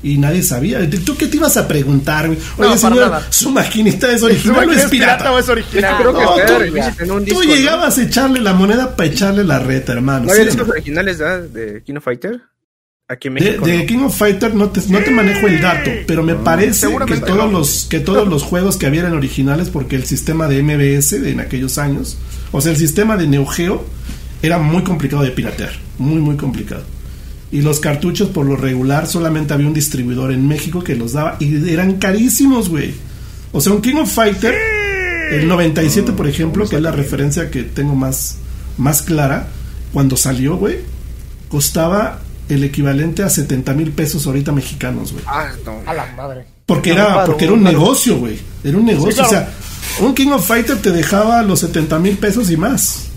[0.02, 0.88] y nadie sabía.
[1.04, 2.28] ¿Tú qué te ibas a preguntar?
[2.56, 5.32] Oye, señor, su maquinista es original o es pirata?
[5.32, 5.96] o es original?
[5.98, 10.26] Creo que no, tú, tú llegabas a echarle la moneda para echarle la reta, hermano.
[10.26, 12.40] ¿No hay discos originales de King of Fighter?
[13.08, 16.22] Aquí en México, de, King of Fighter no te, no te manejo el dato, pero
[16.22, 20.04] me parece que todos los que todos los juegos que había eran originales porque el
[20.04, 22.16] sistema de MBS de en aquellos años,
[22.52, 23.84] o sea, el sistema de Neo Geo
[24.40, 26.84] era muy complicado de piratear, muy muy complicado.
[27.52, 31.36] Y los cartuchos, por lo regular, solamente había un distribuidor en México que los daba.
[31.38, 32.94] Y eran carísimos, güey.
[33.52, 34.54] O sea, un King of Fighter,
[35.30, 38.38] el 97, por ejemplo, que es la referencia que tengo más,
[38.78, 39.48] más clara,
[39.92, 40.78] cuando salió, güey,
[41.48, 45.22] costaba el equivalente a 70 mil pesos ahorita mexicanos, güey.
[45.26, 45.82] Ah, no.
[45.84, 46.46] A la madre.
[46.64, 48.38] Porque era, porque era un negocio, güey.
[48.64, 49.22] Era un negocio.
[49.22, 49.52] O sea,
[50.00, 53.08] un King of Fighter te dejaba los 70 mil pesos y más.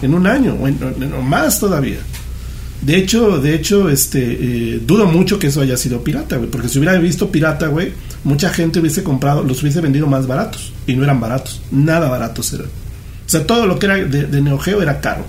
[0.00, 1.98] En un año, o más todavía.
[2.84, 6.50] De hecho, de hecho, este, eh, dudo mucho que eso haya sido pirata, güey.
[6.50, 7.92] Porque si hubiera visto pirata, güey,
[8.24, 10.72] mucha gente hubiese comprado, los hubiese vendido más baratos.
[10.86, 11.62] Y no eran baratos.
[11.70, 12.66] Nada baratos eran.
[12.66, 15.24] O sea, todo lo que era de, de Neo Geo era caro.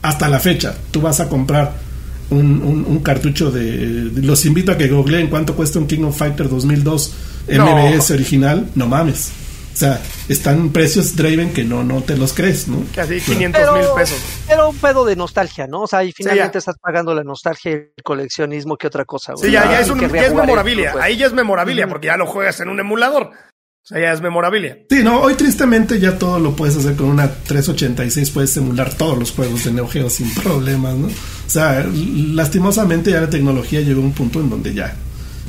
[0.00, 1.86] Hasta la fecha, tú vas a comprar
[2.30, 6.48] un, un, cartucho de, Los invito a que googleen cuánto cuesta un King of Fighter
[6.48, 7.12] 2002
[7.48, 8.68] MBS original.
[8.74, 9.30] No mames.
[9.76, 12.82] O sea, están precios Draven que no, no te los crees, ¿no?
[12.94, 14.18] Casi 500 mil pesos.
[14.48, 15.82] Pero un pedo de nostalgia, ¿no?
[15.82, 19.34] O sea, y finalmente estás pagando la nostalgia y el coleccionismo que otra cosa.
[19.36, 20.92] Sí, ya, ya, es, un, ya es memorabilia.
[20.92, 21.04] Pues.
[21.04, 23.24] Ahí ya es memorabilia porque ya lo juegas en un emulador.
[23.24, 24.78] O sea, ya es memorabilia.
[24.88, 29.18] Sí, no, hoy tristemente ya todo lo puedes hacer con una 386, puedes emular todos
[29.18, 31.08] los juegos de Neo Geo sin problemas, ¿no?
[31.08, 34.96] O sea, lastimosamente ya la tecnología llegó a un punto en donde ya,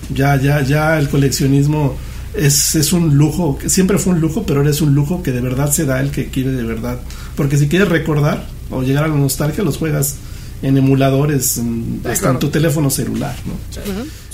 [0.10, 1.96] ya, ya, ya el coleccionismo
[2.38, 5.42] es, es un lujo, siempre fue un lujo, pero ahora es un lujo que de
[5.42, 7.00] verdad se da el que quiere de verdad.
[7.36, 10.16] Porque si quieres recordar o llegar a la nostalgia, los juegas
[10.62, 11.62] en emuladores,
[12.04, 13.54] hasta en tu teléfono celular, ¿no?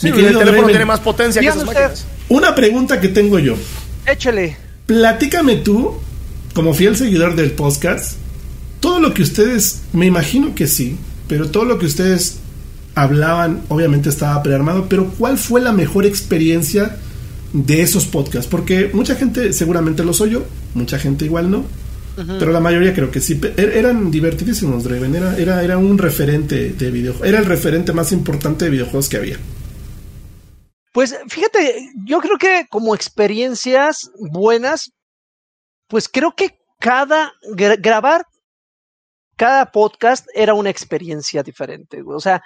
[0.07, 2.05] el teléfono tiene más potencia que esas máquinas.
[2.29, 3.55] Una pregunta que tengo yo.
[4.05, 4.57] Échale.
[4.85, 5.95] Platícame tú,
[6.53, 8.13] como fiel seguidor del podcast,
[8.79, 10.97] todo lo que ustedes, me imagino que sí,
[11.27, 12.39] pero todo lo que ustedes
[12.95, 16.97] hablaban, obviamente estaba prearmado, pero ¿cuál fue la mejor experiencia
[17.53, 20.43] de esos podcasts, porque mucha gente seguramente los oyó,
[20.73, 21.63] mucha gente igual no,
[22.15, 26.69] pero la mayoría creo que sí, er, eran divertidísimos, Draven, era, era, era un referente
[26.69, 29.37] de videojuegos, era el referente más importante de videojuegos que había.
[30.91, 34.91] Pues fíjate, yo creo que como experiencias buenas,
[35.87, 37.33] pues creo que cada
[37.79, 38.25] grabar
[39.35, 42.03] cada podcast era una experiencia diferente.
[42.05, 42.43] O sea,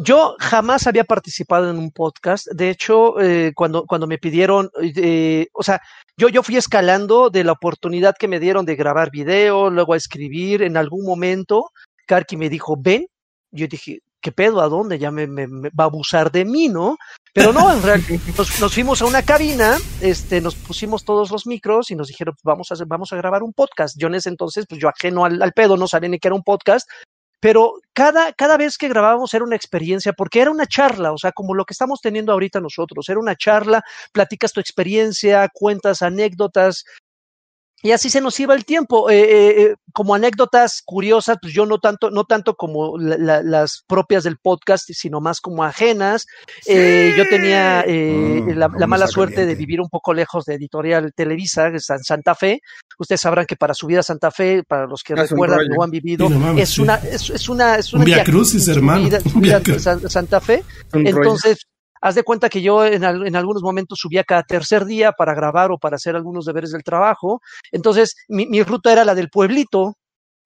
[0.00, 2.46] yo jamás había participado en un podcast.
[2.52, 5.80] De hecho, eh, cuando, cuando me pidieron, eh, o sea,
[6.16, 9.96] yo, yo fui escalando de la oportunidad que me dieron de grabar video, luego a
[9.96, 10.62] escribir.
[10.62, 11.70] En algún momento,
[12.06, 13.08] Karki me dijo, ven.
[13.50, 14.60] Yo dije, ¿qué pedo?
[14.60, 15.00] ¿A dónde?
[15.00, 16.96] Ya me, va a abusar de mí, ¿no?
[17.34, 21.90] Pero no, en realidad nos, fuimos a una cabina, este, nos pusimos todos los micros
[21.90, 23.96] y nos dijeron, vamos a, hacer, vamos a grabar un podcast.
[23.98, 26.36] Yo en ese entonces, pues yo ajeno al, al pedo, no sabía ni que era
[26.36, 26.88] un podcast,
[27.40, 31.32] pero cada, cada vez que grabábamos era una experiencia, porque era una charla, o sea,
[31.32, 33.82] como lo que estamos teniendo ahorita nosotros, era una charla,
[34.12, 36.84] platicas tu experiencia, cuentas anécdotas,
[37.82, 39.08] y así se nos iba el tiempo.
[39.08, 44.24] Eh, eh, eh, como anécdotas curiosas, pues yo no tanto, no tanto como las propias
[44.24, 46.26] del podcast, sino más como ajenas.
[46.66, 51.80] yo tenía mm, la, mala suerte de vivir un poco lejos de Editorial Televisa, en
[51.80, 52.60] Santa Fe.
[52.98, 56.26] Ustedes sabrán que para subir a Santa Fe, para los que recuerdan o han vivido,
[56.56, 59.08] es, una, es, una, es una, Via Crucis, hermano.
[60.08, 60.64] Santa Fe.
[60.92, 61.66] Entonces,
[62.00, 65.70] Haz de cuenta que yo en, en, algunos momentos subía cada tercer día para grabar
[65.72, 67.40] o para hacer algunos deberes del trabajo.
[67.72, 69.96] Entonces, mi, mi ruta era la del pueblito,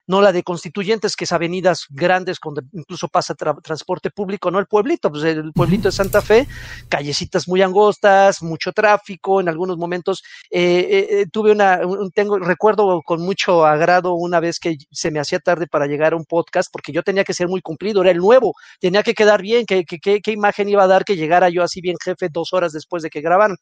[0.06, 4.66] no la de constituyentes, que es avenidas grandes donde incluso pasa transporte público, no el
[4.66, 6.46] pueblito, pues el pueblito de Santa Fe,
[6.88, 11.80] callecitas muy angostas, mucho tráfico, en algunos momentos eh, eh, eh, tuve una,
[12.14, 16.16] tengo, recuerdo con mucho agrado una vez que se me hacía tarde para llegar a
[16.16, 19.40] un podcast, porque yo tenía que ser muy cumplido, era el nuevo, tenía que quedar
[19.42, 22.72] bien, qué, qué imagen iba a dar que llegara yo así bien jefe dos horas
[22.72, 23.56] después de que grabaran.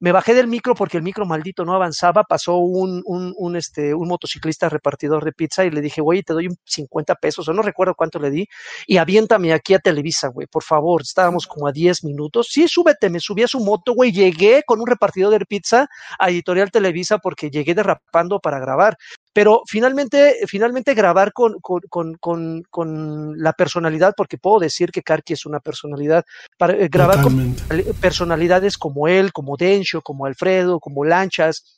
[0.00, 2.24] Me bajé del micro porque el micro maldito no avanzaba.
[2.24, 6.32] Pasó un, un, un, este, un motociclista repartidor de pizza y le dije, güey, te
[6.32, 8.46] doy 50 pesos, o no recuerdo cuánto le di,
[8.86, 11.02] y aviéntame aquí a Televisa, güey, por favor.
[11.02, 12.48] Estábamos como a 10 minutos.
[12.50, 14.12] Sí, súbete, me subí a su moto, güey.
[14.12, 15.88] Llegué con un repartidor de pizza
[16.18, 18.96] a Editorial Televisa porque llegué derrapando para grabar.
[19.34, 21.82] Pero finalmente, finalmente grabar con, con,
[22.18, 26.24] con, con, la personalidad, porque puedo decir que Karki es una personalidad,
[26.56, 27.54] para, eh, grabar con
[28.00, 31.73] personalidades como él, como Dencho, como Alfredo, como Lanchas,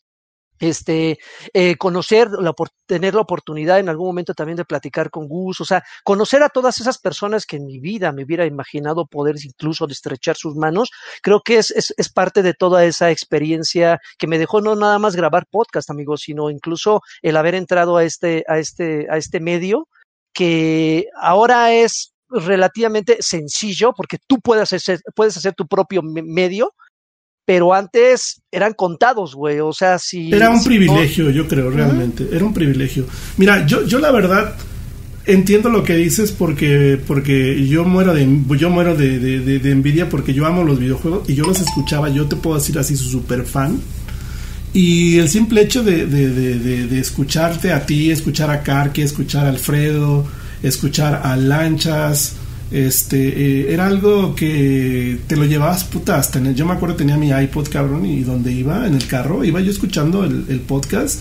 [0.59, 1.19] este,
[1.53, 2.55] eh, conocer, la,
[2.87, 6.49] tener la oportunidad en algún momento también de platicar con Gus, o sea, conocer a
[6.49, 10.91] todas esas personas que en mi vida me hubiera imaginado poder incluso estrechar sus manos,
[11.23, 14.99] creo que es, es, es, parte de toda esa experiencia que me dejó no nada
[14.99, 19.41] más grabar podcast, amigos, sino incluso el haber entrado a este, a este, a este
[19.41, 19.89] medio
[20.33, 26.75] que ahora es relativamente sencillo porque tú puedes hacer, puedes hacer tu propio medio,
[27.47, 29.61] pero antes eran contados, güey.
[29.61, 30.33] O sea, si.
[30.35, 32.29] Era un privilegio, yo creo, realmente.
[32.31, 33.07] Era un privilegio.
[33.39, 34.55] Mira, yo, yo la verdad
[35.27, 38.27] entiendo lo que dices porque porque yo muero de
[38.59, 42.27] yo muero de, de, envidia porque yo amo los videojuegos y yo los escuchaba yo
[42.27, 43.81] te puedo decir así su super fan
[44.73, 50.25] y el simple hecho de, de, escucharte a ti escuchar a Karki escuchar a Alfredo
[50.63, 52.37] escuchar a Lanchas
[52.71, 57.17] este eh, era algo que te lo llevabas puta hasta en yo me acuerdo tenía
[57.17, 61.21] mi iPod cabrón y donde iba en el carro iba yo escuchando el, podcast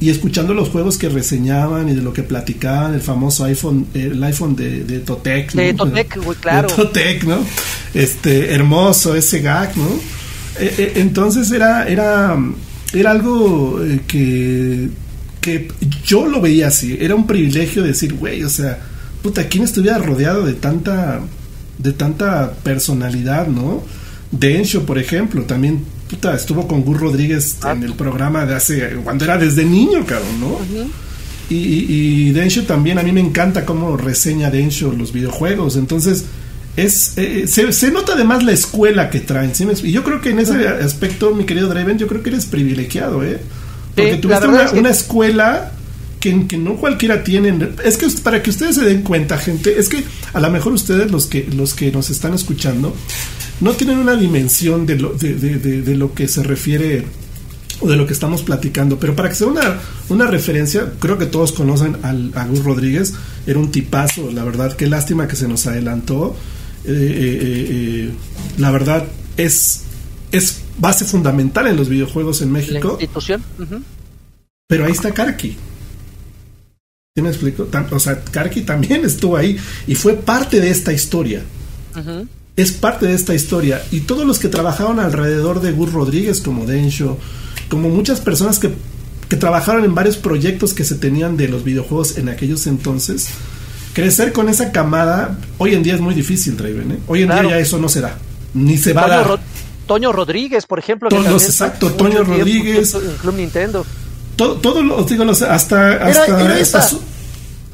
[0.00, 4.22] y escuchando los juegos que reseñaban y de lo que platicaban el famoso iPhone el
[4.24, 6.68] iPhone de, de Totec de Totec claro.
[6.68, 7.38] de Totec no
[7.94, 9.88] este hermoso ese gag no
[10.58, 12.36] eh, eh, entonces era era
[12.92, 14.88] era algo que
[15.40, 15.68] que
[16.04, 18.88] yo lo veía así era un privilegio decir güey o sea
[19.22, 21.20] puta, ¿quién estuviera rodeado de tanta,
[21.78, 23.82] de tanta personalidad, no?
[24.30, 27.72] Dencho, por ejemplo, también, puta, estuvo con Gur Rodríguez ah.
[27.72, 30.58] en el programa de hace, cuando era desde niño, cabrón, ¿no?
[31.50, 36.24] y, y, Dencho también, a mí me encanta cómo reseña Dencho los videojuegos, entonces,
[36.76, 40.66] es eh, se, nota además la escuela que traen, Y yo creo que en ese
[40.66, 43.38] aspecto, mi querido Draven, yo creo que eres privilegiado, ¿eh?
[43.94, 45.72] Porque tuviste una escuela
[46.22, 47.70] que, no cualquiera tiene.
[47.84, 51.10] Es que para que ustedes se den cuenta, gente, es que a lo mejor ustedes,
[51.10, 52.94] los que, los que nos están escuchando,
[53.60, 57.04] no tienen una dimensión de lo, de, de, lo que se refiere
[57.80, 59.00] o de lo que estamos platicando.
[59.00, 63.14] Pero para que sea una, una referencia, creo que todos conocen al, a Gus Rodríguez,
[63.46, 66.36] era un tipazo, la verdad, qué lástima que se nos adelantó.
[66.84, 68.10] Eh, eh, eh,
[68.58, 69.82] la verdad es,
[70.30, 72.96] es base fundamental en los videojuegos en México.
[72.96, 73.42] La institución.
[74.68, 75.56] Pero ahí está Karki.
[77.14, 77.68] ¿Sí me explico?
[77.90, 81.42] O sea, Karki también estuvo ahí y fue parte de esta historia.
[82.56, 83.82] Es parte de esta historia.
[83.90, 87.18] Y todos los que trabajaron alrededor de Gus Rodríguez, como Densho,
[87.68, 88.70] como muchas personas que,
[89.28, 93.28] que trabajaron en varios proyectos que se tenían de los videojuegos en aquellos entonces,
[93.92, 96.92] crecer con esa camada hoy en día es muy difícil, Draven.
[96.92, 96.98] ¿eh?
[97.08, 98.16] Hoy en día ya eso no se da.
[98.54, 99.40] Ni se va a dar.
[99.86, 101.10] Toño Rodríguez, por ejemplo.
[101.10, 102.96] exacto, Toño Rodríguez.
[103.20, 103.84] Club Nintendo
[104.42, 107.00] todo, todo lo, digo, hasta, hasta, su,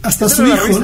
[0.02, 0.80] hasta su hijo.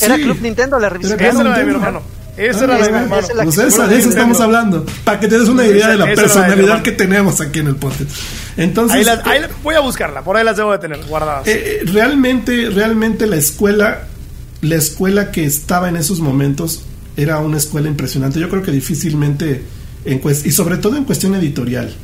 [0.00, 1.14] Era Club Nintendo, la revista.
[1.14, 2.02] Esa era de mi hermano.
[2.36, 3.26] Esa era la de mi hermano.
[3.44, 4.84] Pues esa, de eso estamos hablando.
[5.04, 8.10] Para que te des una idea de la personalidad que tenemos aquí en el podcast.
[8.56, 9.06] Entonces.
[9.62, 11.46] voy a buscarla, por ahí las debo de tener guardadas.
[11.46, 14.08] Eh, eh, realmente, realmente la escuela
[14.64, 16.82] la escuela que estaba en esos momentos
[17.16, 18.40] era una escuela impresionante.
[18.40, 19.62] Yo creo que difícilmente,
[20.04, 21.94] en y sobre todo en cuestión editorial,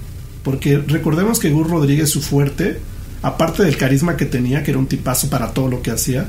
[0.42, 2.78] porque recordemos que Gus Rodríguez, su fuerte,
[3.22, 6.28] aparte del carisma que tenía, que era un tipazo para todo lo que hacía,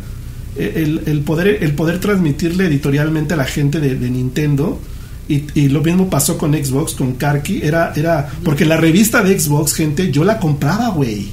[0.56, 4.80] e, el, poder, el poder transmitirle editorialmente a la gente de, Nintendo.
[5.28, 7.62] Y, lo mismo pasó con Xbox, con Karki.
[7.64, 8.30] Era, era.
[8.44, 11.30] Porque la revista de Xbox, gente, yo la compraba, güey.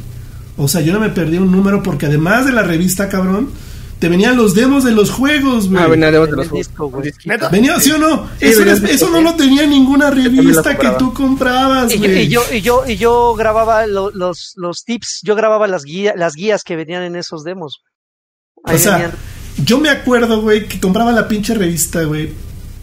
[0.56, 3.48] O sea, yo no me perdí un número porque además de la revista, cabrón,
[3.98, 5.82] te venían los demos de los juegos, güey.
[5.82, 6.70] Ah, venían demos de los juegos.
[7.50, 8.28] Venía, ¿sí o no?
[8.40, 12.22] eso, no lo tenía ninguna revista que tú comprabas, y, güey.
[12.22, 16.34] Y, yo, y yo, y yo grababa los, los tips, yo grababa las guías, las
[16.34, 17.82] guías que venían en esos demos.
[18.62, 19.12] o sea,
[19.64, 22.32] yo me acuerdo, güey, que compraba la pinche revista, güey,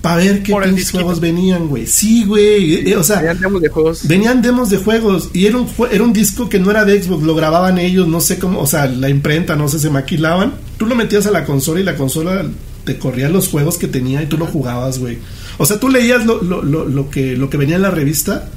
[0.06, 0.54] para ver qué
[0.92, 1.88] juegos venían, güey.
[1.88, 2.76] Sí, güey.
[2.76, 4.08] Eh, eh, o sea, venían demos de juegos.
[4.08, 5.32] Venían demos de juegos.
[5.34, 8.22] Y era un, era un disco que no era de Xbox, lo grababan ellos, no
[8.22, 10.54] sé cómo, o sea, la imprenta, no sé, se maquilaban.
[10.78, 12.46] Tú lo metías a la consola y la consola
[12.84, 15.18] te corría los juegos que tenía y tú lo jugabas, güey.
[15.58, 18.48] O sea, tú leías lo, lo, lo, lo, que, lo que venía en la revista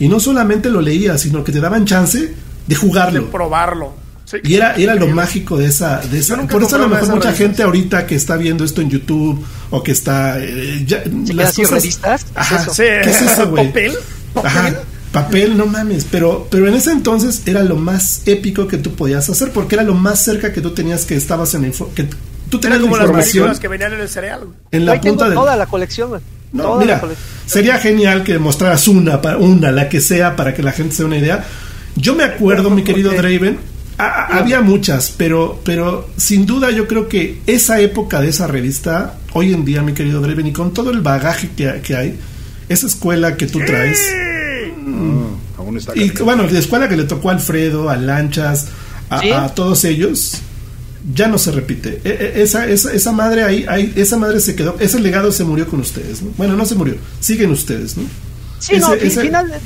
[0.00, 2.34] y no solamente lo leías, sino que te daban chance
[2.66, 3.20] de jugarlo.
[3.20, 4.05] De probarlo
[4.42, 6.00] y era, era lo mágico de esa.
[6.00, 8.90] De esa por eso a lo mejor mucha gente ahorita que está viendo esto en
[8.90, 10.38] YouTube o que está.
[10.40, 11.02] Eh, ya,
[11.34, 12.26] las cosas, revistas?
[12.34, 13.68] Ajá, ¿Qué es eso, güey?
[13.68, 13.96] ¿Papel?
[14.34, 14.74] Ajá.
[15.12, 19.30] Papel, no mames, pero, pero en ese entonces era lo más épico que tú podías
[19.30, 22.06] hacer porque era lo más cerca que tú tenías que estabas en que
[22.50, 24.48] tú tenías como las películas que venían en el cereal.
[24.70, 26.20] En la punta de toda la colección.
[26.52, 27.00] No, mira,
[27.46, 31.06] sería genial que mostraras una, una, la que sea, para que la gente se dé
[31.06, 31.44] una idea.
[31.96, 33.58] Yo me acuerdo, mi querido Draven,
[33.98, 39.52] había muchas, pero, pero sin duda yo creo que esa época de esa revista, hoy
[39.52, 42.18] en día, mi querido Draven, y con todo el bagaje que, que hay,
[42.68, 43.98] esa escuela que tú traes.
[44.12, 48.68] Ah, y bueno, la escuela que le tocó a Alfredo, a Lanchas,
[49.08, 50.38] a, todos ellos,
[51.14, 52.00] ya no se repite.
[52.04, 55.44] E, e, esa, esa, esa madre ahí, ahí, esa madre se quedó, ese legado se
[55.44, 56.20] murió con ustedes.
[56.36, 58.04] Bueno, no se murió, siguen ustedes, ¿no?
[58.58, 59.60] Sí, no, final,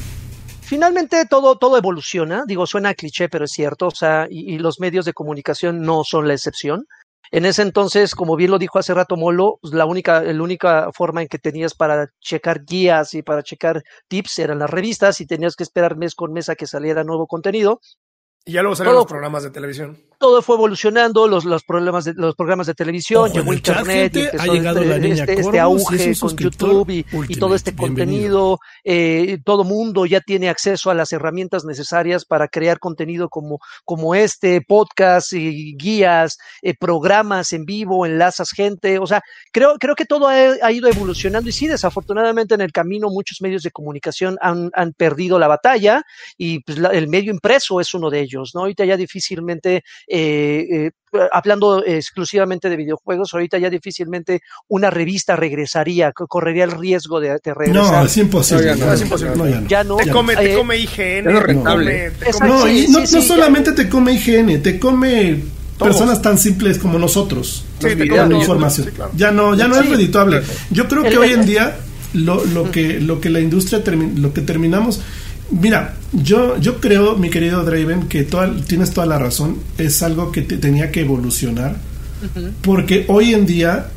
[0.71, 5.05] finalmente todo, todo evoluciona, digo, suena cliché, pero es cierto, o sea, y, los medios
[5.05, 6.87] de comunicación no son la excepción.
[7.33, 10.91] En ese entonces, como bien lo dijo hace rato Molo, pues, la única, la única
[10.93, 15.27] forma en que tenías para checar guías y para checar tips eran las revistas y
[15.27, 17.81] tenías que esperar mes con mes a que saliera nuevo contenido.
[18.47, 19.99] Y ya luego salieron los programas de televisión.
[20.19, 24.47] Todo fue evolucionando, los, los, problemas de, los programas de televisión, llegó Internet, y ha
[24.47, 28.59] llegado este, la niña este, este auge con YouTube y, todo este contenido.
[28.83, 34.15] Eh, todo mundo ya tiene acceso a las herramientas necesarias para crear contenido como, como
[34.15, 38.99] este, podcast, y guías, eh, programas en vivo, enlazas gente.
[38.99, 39.23] O sea,
[39.53, 43.63] creo, creo que todo ha, ido evolucionando y sí, desafortunadamente en el camino muchos medios
[43.63, 46.03] de comunicación han, han perdido la batalla
[46.37, 48.30] y pues, el medio impreso es uno de ellos.
[48.55, 48.61] ¿No?
[48.61, 50.91] Ahorita ya difícilmente, eh, eh,
[51.33, 57.75] hablando exclusivamente de videojuegos, ahorita ya difícilmente una revista regresaría, correría el riesgo de, regresar.
[57.75, 58.77] No, es imposible.
[58.77, 59.65] No, es imposible.
[59.69, 59.97] ya no.
[59.97, 61.25] Te come, te eh, come IGN.
[61.25, 62.13] No, rentable.
[62.41, 65.43] no, no, solamente te come IGN, te come
[65.79, 68.93] personas tan simples como nosotros sí, con información.
[69.17, 70.43] Ya no, ya no es redituable.
[70.71, 71.77] Yo creo que hoy en día
[72.13, 73.83] lo, lo que lo que la industria
[74.17, 75.01] lo que terminamos
[75.51, 78.29] Mira, yo, yo creo, mi querido Draven, que
[78.67, 79.59] tienes toda la razón.
[79.79, 81.77] Es algo que tenía que evolucionar.
[82.63, 83.89] Porque hoy en día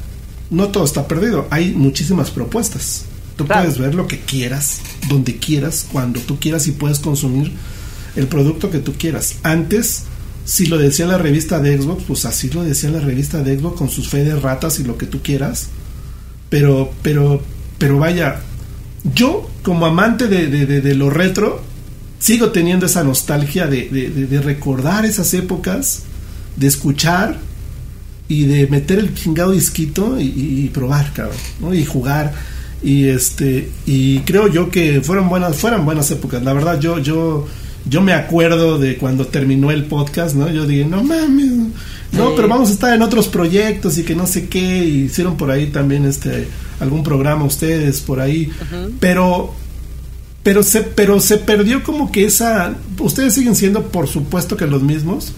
[0.49, 1.47] no todo está perdido.
[1.49, 3.05] Hay muchísimas propuestas.
[3.35, 7.51] Tú puedes ver lo que quieras, donde quieras, cuando tú quieras y puedes consumir
[8.15, 9.37] el producto que tú quieras.
[9.41, 10.03] Antes,
[10.45, 13.77] si lo decía la revista de Xbox, pues así lo decía la revista de Xbox
[13.77, 15.69] con sus fe de ratas y lo que tú quieras.
[16.49, 17.41] Pero, pero,
[17.79, 18.41] pero vaya,
[19.03, 21.61] yo, como amante de, de, lo retro,
[22.19, 26.03] sigo teniendo esa nostalgia de, recordar esas épocas,
[26.55, 27.37] de escuchar
[28.29, 31.73] y de meter el chingado disquito y, probar, cabrón, ¿no?
[31.73, 32.33] Y jugar.
[32.81, 36.43] Y este, y creo yo que fueron buenas, fueron buenas épocas.
[36.43, 37.47] La verdad, yo, yo,
[37.85, 40.49] yo me acuerdo de cuando terminó el podcast, ¿no?
[40.49, 41.51] Yo dije, no mames,
[42.13, 44.85] no, pero vamos a estar en otros proyectos y que no sé qué.
[44.85, 46.47] hicieron por ahí también este
[46.79, 48.51] algún programa ustedes por ahí.
[48.99, 49.53] Pero
[50.43, 54.83] pero se pero se perdió como que esa ustedes siguen siendo por supuesto que los
[54.83, 55.33] mismos.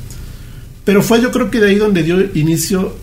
[0.84, 2.96] Pero fue yo creo que de ahí donde dio inicio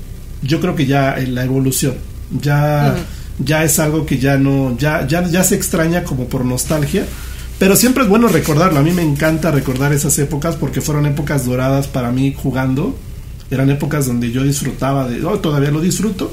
[0.42, 1.94] yo creo que ya en la evolución.
[2.40, 2.96] Ya
[3.38, 7.06] ya es algo que ya no ya ya ya se extraña como por nostalgia.
[7.58, 8.80] Pero siempre es bueno recordarlo.
[8.80, 12.96] A mí me encanta recordar esas épocas porque fueron épocas doradas para mí jugando
[13.54, 16.32] eran épocas donde yo disfrutaba de, oh, todavía lo disfruto,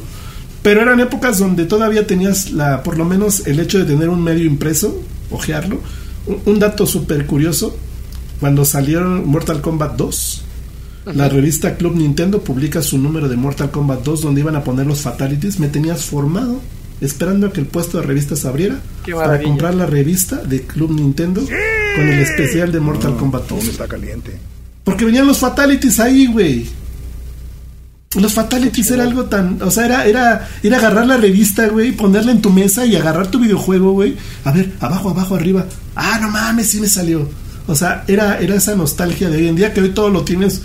[0.62, 4.24] pero eran épocas donde todavía tenías la, por lo menos el hecho de tener un
[4.24, 5.02] medio impreso,
[5.32, 5.80] ojearlo.
[6.46, 7.76] Un, dato súper curioso,
[8.40, 10.44] cuando salieron Mortal Kombat 2,
[11.16, 14.86] La revista Club Nintendo publica su número de Mortal Kombat 2 donde iban a poner
[14.86, 15.60] los fatalities.
[15.60, 16.62] Me tenías formado
[17.02, 18.80] esperando a que el puesto de revistas abriera
[19.12, 23.64] para comprar la revista de Club Nintendo con el especial de Mortal Kombat 2.
[23.70, 24.38] Está caliente.
[24.84, 26.68] Porque venían los fatalities ahí, güey.
[28.16, 32.32] Los fatalities era algo tan, o sea, era, era, era agarrar la revista, güey, ponerla
[32.32, 34.18] en tu mesa y agarrar tu videojuego, güey.
[34.46, 35.68] A ver, abajo, abajo, arriba.
[35.96, 37.30] Ah, no mames, sí me salió.
[37.68, 40.64] O sea, era, era esa nostalgia de hoy en día que hoy todo lo tienes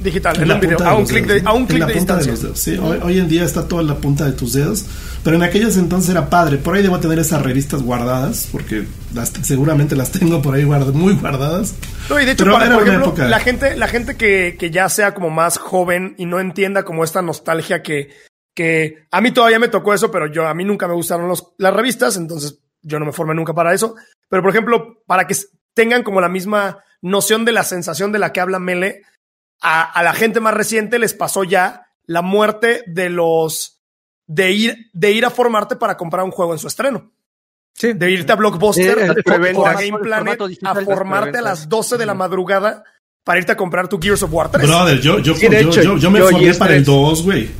[0.00, 2.34] digital, en, un video, a un clic de, a un clic de distancia.
[2.54, 4.84] sí, hoy, en día está todo en la punta de tus dedos,
[5.22, 6.58] pero en aquellos entonces era padre.
[6.58, 11.14] Por ahí debo tener esas revistas guardadas, porque las, seguramente las tengo por ahí muy
[11.14, 11.74] guardadas.
[12.08, 15.14] No, y de hecho, para, por ejemplo, la gente, la gente que, que ya sea
[15.14, 18.10] como más joven y no entienda como esta nostalgia que,
[18.54, 21.54] que a mí todavía me tocó eso, pero yo a mí nunca me gustaron los,
[21.58, 23.96] las revistas, entonces yo no me formé nunca para eso.
[24.28, 25.36] Pero por ejemplo, para que
[25.74, 29.02] tengan como la misma noción de la sensación de la que habla Mele,
[29.60, 33.82] a, la gente más reciente les pasó ya la muerte de los
[34.26, 37.12] de ir, de ir a formarte para comprar un juego en su estreno.
[37.74, 37.92] Sí.
[37.92, 42.84] De irte a Blockbuster, a Game Planet, a formarte a las 12 de la madrugada
[43.22, 44.66] para irte a comprar tu Gears of War 3.
[44.66, 47.50] Brother, yo, yo, yo, yo, me formé para el 2, güey.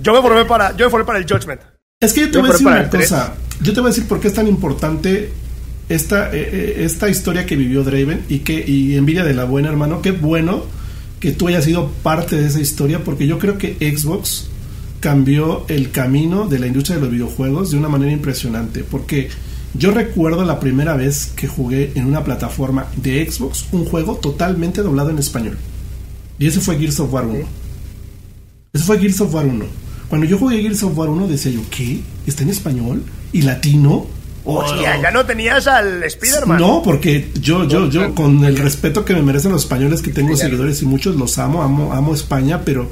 [0.00, 1.60] Yo me formé para, yo me formé para el Judgment.
[2.00, 3.34] Es que yo te voy a decir una cosa.
[3.60, 5.32] Yo te voy a decir por qué es tan importante
[5.88, 9.68] esta, eh, eh, esta historia que vivió Draven y que y envidia de la buena,
[9.68, 10.00] hermano.
[10.00, 10.64] Qué bueno
[11.22, 14.48] que tú hayas sido parte de esa historia, porque yo creo que Xbox
[14.98, 19.28] cambió el camino de la industria de los videojuegos de una manera impresionante, porque
[19.72, 24.82] yo recuerdo la primera vez que jugué en una plataforma de Xbox un juego totalmente
[24.82, 25.58] doblado en español.
[26.40, 27.38] Y ese fue Gears of War 1.
[28.72, 29.64] Ese fue Gears of War 1.
[30.08, 32.00] Cuando yo jugué Gears of War 1 decía yo, ¿qué?
[32.26, 33.04] ¿Está en español?
[33.32, 34.08] ¿Y latino?
[34.44, 36.58] Hostia, ya no tenías al Spider-Man.
[36.58, 40.36] No, porque yo, yo, yo, con el respeto que me merecen los españoles, que tengo
[40.36, 42.88] seguidores y muchos los amo, amo, amo España, pero,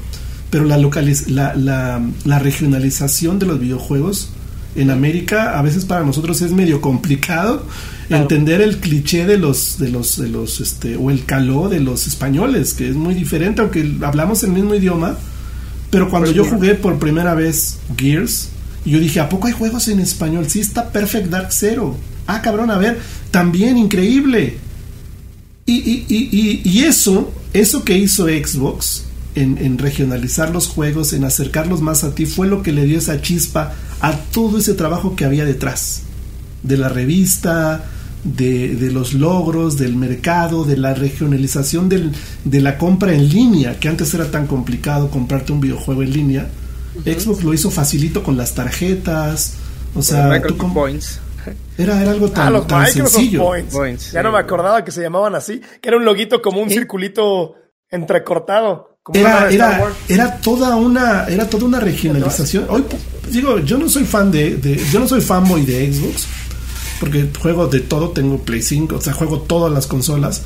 [0.51, 4.31] pero la, la, la, regionalización de los videojuegos
[4.77, 7.65] en América a veces para nosotros es medio complicado
[8.09, 12.07] entender el cliché de los, de los, de los, este, o el caló de los
[12.07, 15.17] españoles, que es muy diferente, aunque hablamos el mismo idioma.
[15.91, 18.51] Pero cuando pues yo jugué por primera vez Gears,
[18.85, 20.49] yo dije, ¿a poco hay juegos en español?
[20.49, 21.97] Sí, está Perfect Dark Zero.
[22.27, 22.99] Ah, cabrón, a ver,
[23.31, 24.57] también increíble.
[25.67, 29.05] Y, y, y, y eso, eso que hizo Xbox
[29.35, 33.21] en, regionalizar los juegos, en acercarlos más a ti, fue lo que le dio esa
[33.21, 36.03] chispa a todo ese trabajo que había detrás.
[36.63, 37.85] De la revista,
[38.25, 44.13] de, los logros, del mercado, de la regionalización de la compra en línea, que antes
[44.15, 46.51] era tan complicado comprarte un videojuego en línea
[47.05, 49.55] Xbox lo hizo facilito con las tarjetas.
[49.95, 51.21] O sea, tú Points.
[51.79, 53.45] Era, era algo tan, ah, sencillo.
[53.73, 54.13] Points.
[54.13, 57.55] ya no me acordaba que se llamaban así, que era un loguito como un circulito
[57.89, 58.99] entrecortado.
[59.15, 62.67] era, era, era, toda una era toda una regionalización.
[62.69, 62.85] Hoy
[63.31, 66.27] digo, yo no soy fan de, de, yo no soy fanboy de Xbox
[67.01, 70.43] porque juego de todo, tengo Play 5, o sea, juego todas las consolas.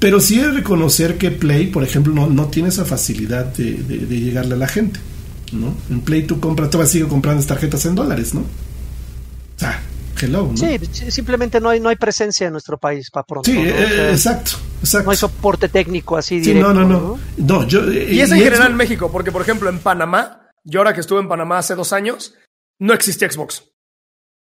[0.00, 3.74] Pero sí he de reconocer que Play, por ejemplo, no, no tiene esa facilidad de,
[3.74, 4.98] de llegarle a la gente.
[5.56, 5.74] ¿No?
[5.90, 8.40] En Play tú compras, tú vas a seguir comprando tarjetas en dólares, ¿no?
[8.40, 9.82] O sea,
[10.20, 10.56] hello, ¿no?
[10.56, 10.78] Sí,
[11.10, 13.50] simplemente no hay, no hay presencia en nuestro país para pronto.
[13.50, 15.06] Sí, eh, exacto, exacto.
[15.06, 16.72] No hay soporte técnico así directo.
[16.72, 17.66] no, no, no.
[17.66, 20.94] yo, eh, y es en general en México, porque por ejemplo en Panamá, yo ahora
[20.94, 22.34] que estuve en Panamá hace dos años,
[22.78, 23.64] no existía Xbox.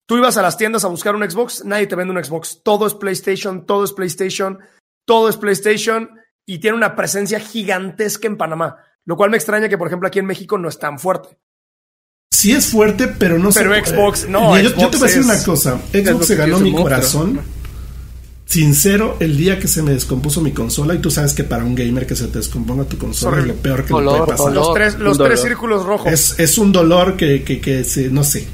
[0.07, 2.63] Tú ibas a las tiendas a buscar un Xbox, nadie te vende un Xbox.
[2.63, 4.61] Todo es PlayStation, todo es PlayStation,
[5.05, 6.11] todo es PlayStation
[6.47, 8.77] y tiene una presencia gigantesca en Panamá.
[9.07, 11.39] Lo cual me extraña que, por ejemplo, aquí en México no es tan fuerte.
[12.31, 14.59] Sí es fuerte, pero no Pero Xbox, no.
[14.61, 15.81] yo, te voy a decir una cosa.
[15.93, 17.41] Xbox se ganó mi corazón.
[18.45, 21.75] Sincero, el día que se me descompuso mi consola, y tú sabes que para un
[21.75, 24.53] gamer que se te descomponga tu consola es lo peor que le puede pasar.
[24.53, 26.13] los tres, los tres círculos rojos.
[26.13, 28.47] Es, es un dolor que, que, que se, no sé.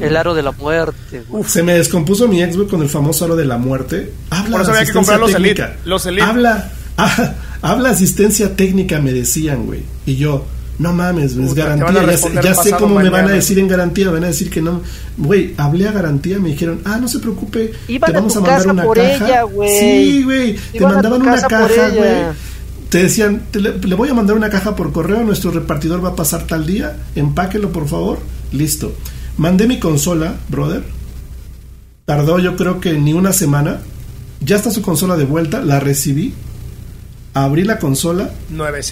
[0.00, 1.22] El aro de la muerte.
[1.46, 4.12] se me descompuso mi Xbox con el famoso aro de la muerte.
[4.30, 5.68] Habla Por eso había que comprar los Elite.
[5.84, 6.24] Los Elite.
[6.24, 9.82] Habla, ah, habla asistencia técnica, me decían, güey.
[10.06, 10.46] Y yo,
[10.78, 12.42] no mames, es garantía.
[12.42, 14.10] Ya, sé cómo me van a decir en garantía.
[14.10, 14.82] Van a decir que no.
[15.16, 16.38] Güey, hablé a garantía.
[16.38, 17.72] Me dijeron, ah, no se preocupe.
[17.86, 18.84] te vamos a, mandar una
[19.18, 19.44] caja.
[19.80, 20.56] sí, güey.
[20.72, 22.46] Te mandaban una caja, güey.
[22.90, 25.24] Te decían, le, voy a mandar una caja por correo.
[25.24, 26.96] Nuestro repartidor va a pasar tal día.
[27.14, 28.18] Empáquelo, por favor.
[28.52, 28.94] Listo.
[29.38, 30.84] Mandé mi consola, brother.
[32.04, 33.80] Tardó, yo creo que ni una semana.
[34.40, 35.62] Ya está su consola de vuelta.
[35.62, 36.34] La recibí
[37.44, 38.30] abrí la consola.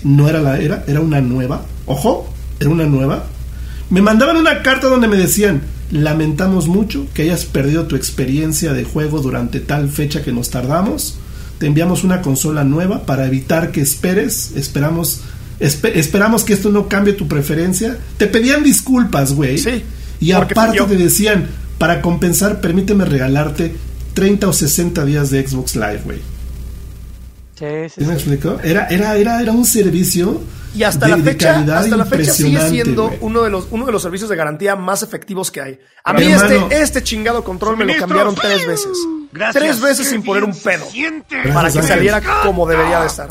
[0.05, 1.65] No era la era, era una nueva.
[1.87, 2.29] Ojo,
[2.61, 3.25] era una nueva.
[3.89, 8.85] Me mandaban una carta donde me decían, lamentamos mucho que hayas perdido tu experiencia de
[8.85, 11.19] juego durante tal fecha que nos tardamos.
[11.59, 15.21] te enviamos una consola nueva para evitar que esperes, esperamos,
[15.61, 17.97] esperamos que esto no cambie tu preferencia.
[18.19, 19.57] Te pedían disculpas, güey.
[19.57, 19.85] Sí.
[20.21, 21.47] Y aparte te decían,
[21.79, 23.75] para compensar, permíteme regalarte
[24.13, 26.34] 30 o 60 días de Xbox Live, güey.
[27.59, 28.59] Sí, sí, me explicó?
[28.65, 30.43] Era, era, era, era un servicio
[30.75, 34.03] y hasta la fecha, hasta la fecha sigue siendo uno de los uno de los
[34.03, 35.79] servicios de garantía más efectivos que hay.
[36.03, 38.99] A mí este, este chingado control me lo cambiaron tres veces.
[39.53, 40.85] tres veces sin poner un pedo.
[41.53, 43.31] para que saliera como debería de estar.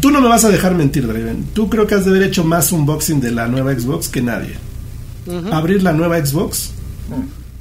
[0.00, 1.46] Tú no me vas a dejar mentir, Draven.
[1.54, 4.56] Tú creo que has de haber hecho más unboxing de la nueva Xbox que nadie.
[5.52, 6.72] Abrir la nueva Xbox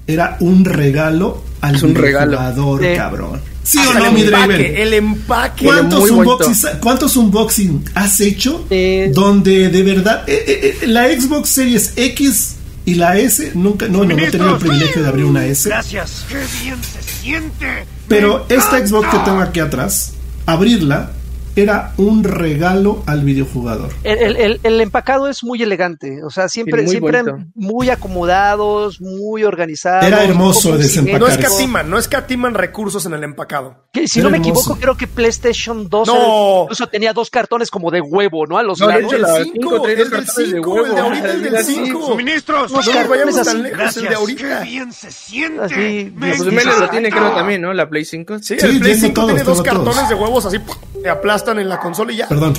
[0.07, 3.54] era un regalo al un jugador, cabrón.
[3.65, 4.61] ¿Sí o no, mi Draven?
[4.77, 5.65] El empaque.
[5.65, 8.67] ¿Cuántos, unboxing, ¿Cuántos unboxing has hecho
[9.11, 12.55] donde de verdad eh, eh, eh, la Xbox Series X
[12.85, 15.67] y la S nunca no no, no he tenido el privilegio de abrir una S.
[15.67, 16.25] Gracias.
[16.29, 17.85] Qué bien se siente.
[18.07, 20.13] Pero esta Xbox que tengo aquí atrás,
[20.45, 21.11] abrirla
[21.55, 23.91] era un regalo al videojugador.
[24.03, 27.23] El, el, el, empacado es muy elegante, o sea, siempre, muy siempre
[27.55, 30.05] muy acomodados, muy organizados.
[30.05, 31.21] Era hermoso desempacar.
[31.21, 33.85] No escatiman, no escatiman recursos en el empacado.
[33.93, 36.63] Que, si no me equivoco, creo que PlayStation 2 no.
[36.63, 38.57] incluso tenía dos cartones como de huevo, ¿no?
[38.57, 39.13] A los no, lados.
[39.13, 42.07] El 5, el del 5, el de ahorita, el del 5.
[42.07, 42.71] Suministros.
[42.71, 44.59] No, no vayamos tan lejos, el de ahorita.
[44.59, 45.63] Qué bien se siente.
[45.63, 47.73] Así, pues Menes lo tiene creo también, ¿no?
[47.73, 48.39] La Play 5.
[48.41, 50.57] Sí, el Play 5 tiene dos cartones de huevos así,
[51.01, 51.09] te
[51.51, 52.27] en la consola y ya.
[52.27, 52.53] Perdón.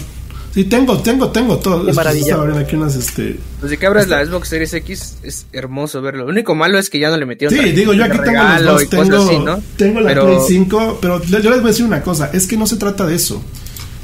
[0.57, 1.85] Sí, tengo, tengo, tengo todo.
[1.85, 2.39] Qué maravilla.
[2.59, 3.39] Aquí unas, este...
[3.61, 6.25] Desde que abres la Xbox Series X es hermoso verlo.
[6.25, 7.59] Lo único malo es que ya no le metieron.
[7.59, 8.89] Sí, digo, yo aquí tengo los dos.
[8.89, 12.57] Tengo, tengo la Play 5, pero yo les voy a decir una cosa: es que
[12.57, 13.43] no se trata de eso.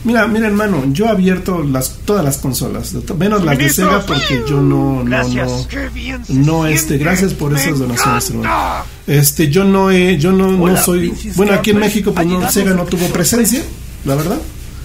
[0.05, 4.43] Mira, mira, hermano, yo he abierto las, todas las consolas, menos las de Sega, porque
[4.47, 5.67] yo no, no, no,
[6.29, 8.85] no, este, gracias por esas donaciones, hermano.
[9.07, 12.75] Este, yo no he, yo no, no soy, bueno, aquí en México, pues no, Sega
[12.75, 13.63] no tuvo presencia,
[14.05, 14.39] la verdad.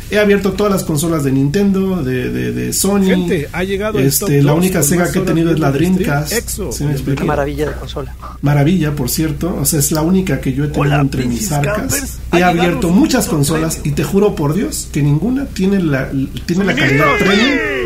[0.09, 3.03] He abierto todas las consolas de Nintendo, de, de, de Sony.
[3.03, 6.49] Gente, ha llegado este, la única Sega que he tenido es la Dreamcast.
[6.71, 8.15] ¿Sí me maravilla de consola.
[8.41, 9.55] Maravilla, por cierto.
[9.59, 12.19] O sea, es la única que yo he tenido entre mis arcas.
[12.31, 16.09] He abierto muchas consolas y te juro por Dios que ninguna tiene la,
[16.45, 17.77] tiene la calidad premium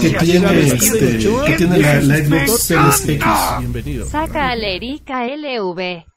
[0.00, 3.26] que tiene, este, que tiene la, la Xbox Series X.
[3.58, 4.06] Bienvenido.
[4.06, 6.15] Saca a Lerica LV.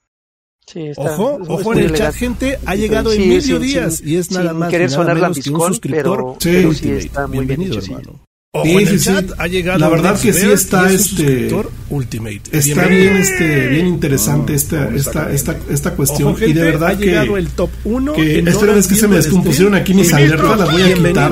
[0.98, 4.70] Ojo, ojo en el chat, gente, ha llegado en medio días y es nada más
[4.70, 8.20] querer sonar menos que un suscriptor pero, sí, está muy Bienvenido, bien hermano.
[8.52, 11.56] Ojo, en el chat ha llegado la verdad que sí está este
[11.92, 12.42] Ultimate.
[12.52, 16.36] está bien este bien interesante esta, esta, esta esta cuestión.
[16.42, 19.94] Y de verdad ha llegado el top 1 que es que se me descompusieron aquí
[19.94, 21.32] mis alertas las voy a quitar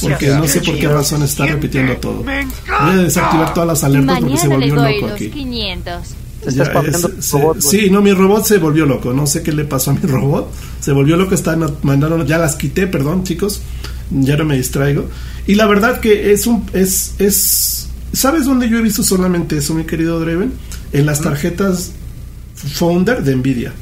[0.00, 2.22] porque no sé por qué razón está repitiendo todo.
[2.22, 2.34] Voy
[2.66, 5.28] a desactivar todas las alertas porque se volvió loco aquí.
[5.28, 6.23] 500
[7.58, 9.12] sí, no, mi robot se volvió loco.
[9.12, 10.50] No sé qué le pasó a mi robot.
[10.80, 11.34] Se volvió loco.
[11.34, 13.62] Está mandando, ya las quité, perdón, chicos.
[14.10, 15.08] Ya no me distraigo.
[15.46, 16.66] Y la verdad que es un.
[16.72, 20.52] Es, es, ¿Sabes dónde yo he visto solamente eso, mi querido Dreven?
[20.92, 21.92] En las tarjetas
[22.54, 23.72] Founder de Nvidia.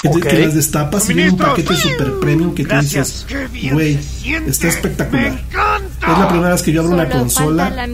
[0.00, 3.26] Que, las destapas y viene un paquete super premium que tú dices,
[3.72, 3.98] güey,
[4.46, 5.32] está espectacular.
[5.42, 7.88] Es la primera vez que yo abro una consola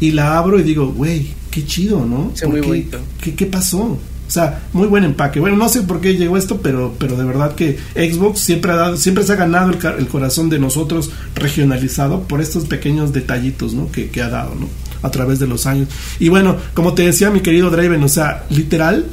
[0.00, 2.32] y la abro y digo, güey, qué chido, ¿no?
[2.48, 2.88] muy
[3.20, 3.80] qué, ¿qué, pasó?
[3.80, 5.40] O sea, muy buen empaque.
[5.40, 8.76] Bueno, no sé por qué llegó esto, pero, pero de verdad que Xbox siempre ha
[8.76, 13.90] dado, siempre se ha ganado el, corazón de nosotros regionalizado por estos pequeños detallitos, ¿no?
[13.90, 14.68] Que, que, ha dado, ¿no?
[15.02, 15.88] A través de los años.
[16.18, 19.06] Y bueno, como te decía mi querido Draven, o sea, literal,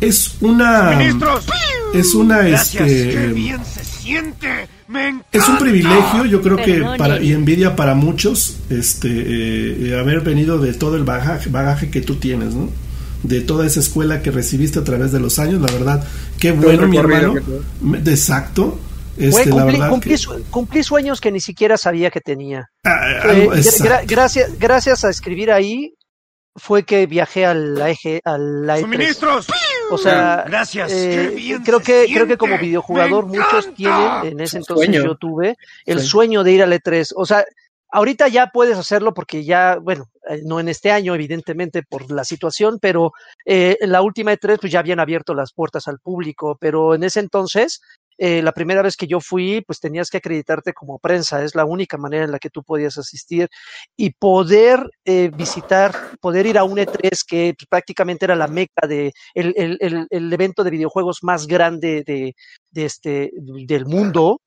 [0.00, 0.98] es una.
[1.92, 3.34] Es una, este.
[5.32, 10.58] Es un privilegio, yo creo que para y envidia para muchos, este, eh, haber venido
[10.58, 12.68] de todo el bagaje, bagaje que tú tienes, ¿no?
[13.22, 16.04] De toda esa escuela que recibiste a través de los años, la verdad,
[16.38, 17.34] qué bueno, mi hermano.
[18.04, 18.78] Exacto.
[19.16, 19.90] Este, cumplí, la
[20.50, 22.64] cumplí, sueños que ni siquiera sabía que tenía.
[22.84, 23.48] Ah, eh,
[24.06, 25.92] gracias, gracias a escribir ahí,
[26.56, 29.46] fue que viajé al eje al la ¡Suministros!
[29.90, 30.92] O sea, gracias.
[30.92, 35.56] Eh, creo que creo que como videojugador muchos tienen en ese entonces yo tuve
[35.86, 37.12] el sueño de ir al E3.
[37.16, 37.44] O sea,
[37.90, 42.24] ahorita ya puedes hacerlo porque ya, bueno, eh, no en este año evidentemente por la
[42.24, 43.12] situación, pero
[43.44, 47.02] eh, en la última E3 pues ya habían abierto las puertas al público, pero en
[47.02, 47.80] ese entonces
[48.22, 51.64] eh, la primera vez que yo fui, pues tenías que acreditarte como prensa, es la
[51.64, 53.48] única manera en la que tú podías asistir
[53.96, 58.86] y poder eh, visitar, poder ir a un E3 que pues, prácticamente era la meca
[58.86, 62.34] de el, el, el, evento de videojuegos más grande de,
[62.74, 64.42] este, del mundo,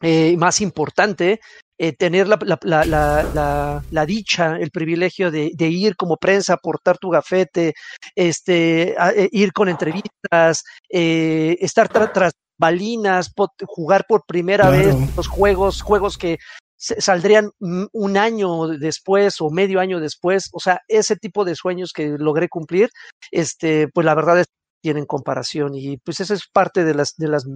[0.00, 1.40] eh, más importante,
[1.78, 7.10] eh, tener la, la, la, la, dicha, el privilegio de, ir como prensa, aportar tu
[7.10, 7.74] gafete,
[8.14, 8.94] este,
[9.32, 13.32] ir con entrevistas, estar tras balinas,
[13.66, 16.38] jugar por primera vez los juegos, juegos que
[16.76, 22.16] saldrían un año después o medio año después, o sea, ese tipo de sueños que
[22.18, 22.90] logré cumplir,
[23.30, 24.46] este, pues la verdad es
[24.82, 27.46] tienen comparación y pues esa es parte de las de las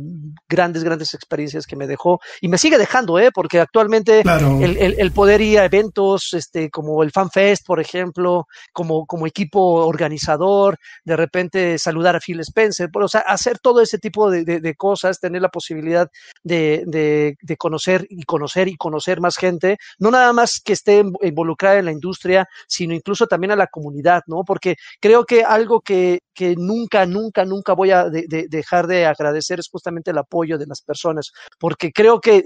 [0.48, 5.12] grandes grandes experiencias que me dejó y me sigue dejando eh porque actualmente el, el,
[5.12, 11.16] poder ir a eventos este como el FanFest por ejemplo como como equipo organizador de
[11.16, 15.42] repente saludar a Phil Spencer o sea hacer todo ese tipo de, de, cosas tener
[15.42, 16.08] la posibilidad
[16.44, 21.02] de, de, de conocer y conocer y conocer más gente no nada más que esté
[21.22, 25.80] involucrada en la industria sino incluso también a la comunidad no porque creo que algo
[25.80, 30.66] que que nunca nunca, nunca voy a dejar de agradecer es justamente el apoyo de
[30.66, 32.44] las personas, porque creo que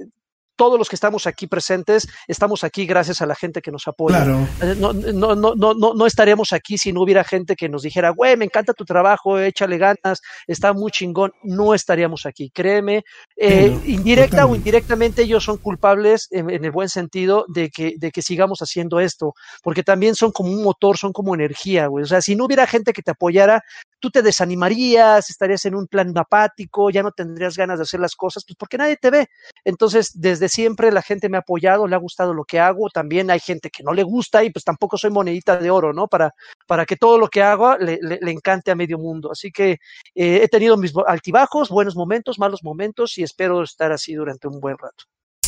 [0.56, 4.24] todos los que estamos aquí presentes, estamos aquí gracias a la gente que nos apoya.
[4.62, 8.10] Eh, no, no, no, no, no, estaríamos aquí si no hubiera gente que nos dijera,
[8.10, 11.32] güey, me encanta tu trabajo, échale ganas, está muy chingón.
[11.42, 13.04] No estaríamos aquí, créeme.
[13.36, 18.20] Eh, indirecta o indirectamente ellos son culpables en, el buen sentido de que, de que
[18.20, 22.04] sigamos haciendo esto, porque también son como un motor, son como energía, güey.
[22.04, 23.62] O sea, si no hubiera gente que te apoyara,
[23.98, 28.14] tú te desanimarías, estarías en un plan apático, ya no tendrías ganas de hacer las
[28.14, 29.28] cosas, pues porque nadie te ve.
[29.64, 33.30] Entonces, desde siempre la gente me ha apoyado, le ha gustado lo que hago, también
[33.30, 36.08] hay gente que no le gusta y pues tampoco soy monedita de oro, ¿no?
[36.08, 36.34] Para,
[36.66, 37.98] para que todo lo que hago le,
[38.30, 39.30] encante a medio mundo.
[39.32, 39.78] Así que
[40.14, 44.60] eh, he tenido mis altibajos, buenos momentos, malos momentos y espero estar así durante un
[44.60, 45.04] buen rato.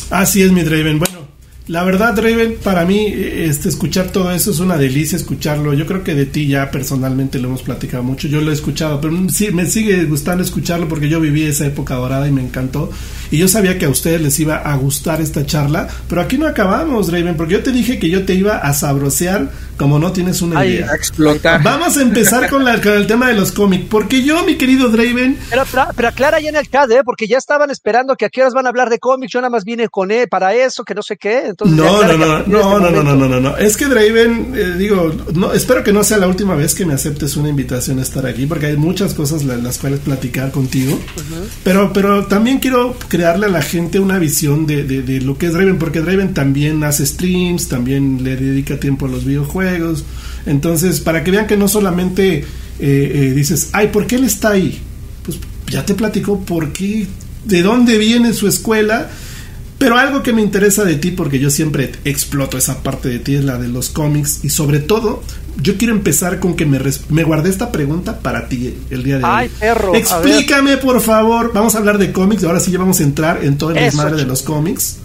[0.09, 0.99] Así es, mi Draven.
[0.99, 1.27] Bueno,
[1.67, 5.73] la verdad, Raven, para mí este, escuchar todo eso es una delicia escucharlo.
[5.73, 8.27] Yo creo que de ti ya personalmente lo hemos platicado mucho.
[8.27, 11.95] Yo lo he escuchado, pero sí, me sigue gustando escucharlo porque yo viví esa época
[11.95, 12.91] dorada y me encantó.
[13.31, 16.47] Y yo sabía que a ustedes les iba a gustar esta charla, pero aquí no
[16.47, 20.41] acabamos, Raven, porque yo te dije que yo te iba a sabrosear como no tienes
[20.41, 20.91] una idea.
[20.91, 21.63] A explotar.
[21.63, 24.89] Vamos a empezar con, la, con, el tema de los cómics, porque yo, mi querido
[24.89, 25.39] Draven...
[25.49, 25.63] Pero,
[25.95, 27.01] pero, aclara ya en el chat, ¿eh?
[27.03, 29.63] porque ya estaban esperando que aquí horas van a hablar de cómics, yo nada más
[29.63, 31.52] vine con él para eso, que no sé qué.
[31.53, 35.13] Entonces, no, no, no, no, no, no, no, no, no, Es que Draven, eh, digo,
[35.35, 38.25] no, espero que no sea la última vez que me aceptes una invitación a estar
[38.25, 40.99] aquí, porque hay muchas cosas las, las cuales platicar contigo.
[41.63, 45.53] Pero, pero también quiero crearle a la gente una visión de, de, lo que es
[45.53, 50.05] Draven, porque Draven también hace streams, también le dedica tiempo a los videojuegos.
[50.47, 52.45] Entonces, para que vean que no solamente eh,
[52.79, 54.81] eh dices, ay, ¿por qué él está ahí?
[55.21, 57.05] Pues ya te platico por qué,
[57.45, 59.11] de dónde viene su escuela
[59.83, 63.35] pero algo que me interesa de ti, porque yo siempre exploto esa parte de ti,
[63.35, 64.39] es la de los cómics.
[64.41, 65.21] Y sobre todo,
[65.61, 66.79] yo quiero empezar con que me,
[67.09, 71.51] me guardé esta pregunta para ti el día de Ay, Perro, Explícame, por favor.
[71.53, 72.45] Vamos a hablar de cómics.
[72.45, 74.99] Ahora sí ya vamos a entrar en todo el desmadre de los cómics.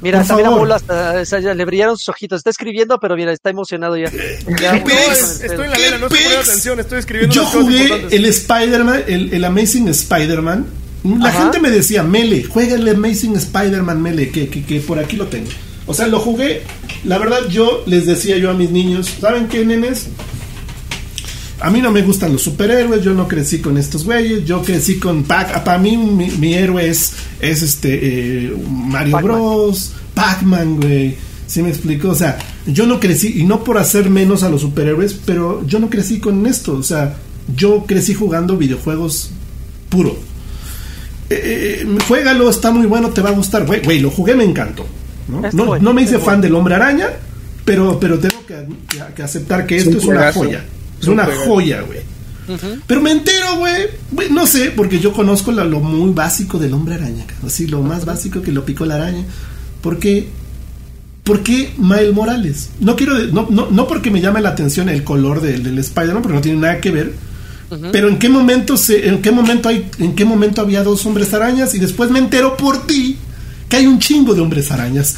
[0.00, 2.38] Mira, también a hasta, le brillaron sus ojitos.
[2.38, 4.10] Está escribiendo, pero mira, está emocionado ya.
[4.58, 7.34] ya estoy en la vela, no estoy atención, estoy escribiendo.
[7.34, 10.85] Yo jugué el Spider-Man, el, el, Amazing Spider-Man.
[11.18, 15.16] La gente me decía, Mele, juega el Amazing Spider-Man Mele, que, que, que por aquí
[15.16, 15.48] lo tengo.
[15.86, 16.62] O sea, lo jugué.
[17.04, 20.08] La verdad, yo les decía yo a mis niños, ¿saben qué, nenes?
[21.60, 24.98] A mí no me gustan los superhéroes, yo no crecí con estos güeyes, yo crecí
[24.98, 25.64] con Pac.
[25.64, 31.16] Para mí mi, héroe es, es este eh, Mario Bros, Pac-Man, güey.
[31.46, 32.10] ¿Sí me explico?
[32.10, 35.78] O sea, yo no crecí, y no por hacer menos a los superhéroes, pero yo
[35.78, 36.74] no crecí con esto.
[36.74, 37.16] O sea,
[37.54, 39.30] yo crecí jugando videojuegos
[39.88, 40.16] puro.
[41.28, 43.66] Eh, juégalo, está muy bueno, te va a gustar.
[43.66, 44.86] Güey, güey lo jugué, me encantó.
[45.28, 45.78] ¿no?
[45.78, 47.08] no, me hice fan del hombre araña,
[47.64, 50.64] pero, pero tengo que, aceptar que esto es una joya.
[51.00, 52.00] Es una joya, güey.
[52.86, 54.30] Pero me entero, güey.
[54.30, 57.24] No sé, porque yo conozco lo, muy básico del hombre araña.
[57.44, 59.24] Así, lo más básico que lo picó la araña.
[59.82, 60.28] ¿Por qué?
[61.24, 62.70] ¿Por qué Miles Morales?
[62.78, 63.18] No quiero.
[63.18, 66.40] No, no, no porque me llame la atención el color del, del Spider-Man, porque no
[66.40, 67.12] tiene nada que ver.
[67.92, 71.34] Pero en qué momento se, en qué momento hay, en qué momento había dos hombres
[71.34, 73.18] arañas y después me entero por ti
[73.68, 75.16] que hay un chingo de hombres arañas.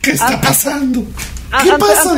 [0.00, 1.04] ¿Qué está pasando?
[1.62, 2.12] ¿Qué pasa,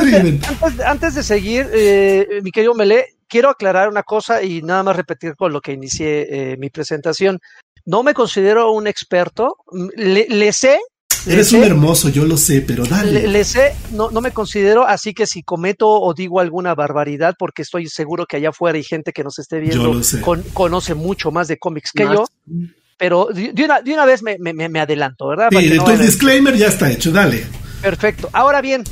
[0.86, 5.34] antes, de, seguir, eh, mi querido Mele, quiero aclarar una cosa y nada más repetir
[5.34, 7.40] con lo que inicié eh, mi presentación.
[7.84, 9.56] No me considero un experto,
[9.96, 10.78] le, sé.
[11.26, 13.26] Eres un hermoso, yo lo sé, pero dale.
[13.28, 17.62] Le, sé, no, no me considero, así que si cometo o digo alguna barbaridad, porque
[17.62, 20.00] estoy seguro que allá afuera hay gente que nos esté viendo,
[20.52, 22.26] conoce mucho más de cómics que yo
[22.96, 25.48] pero de una, de una vez me, me, me adelanto, ¿verdad?
[25.50, 27.44] Sí, tu disclaimer ya está hecho, dale.
[27.82, 28.30] Perfecto.
[28.32, 28.84] Ahora bien,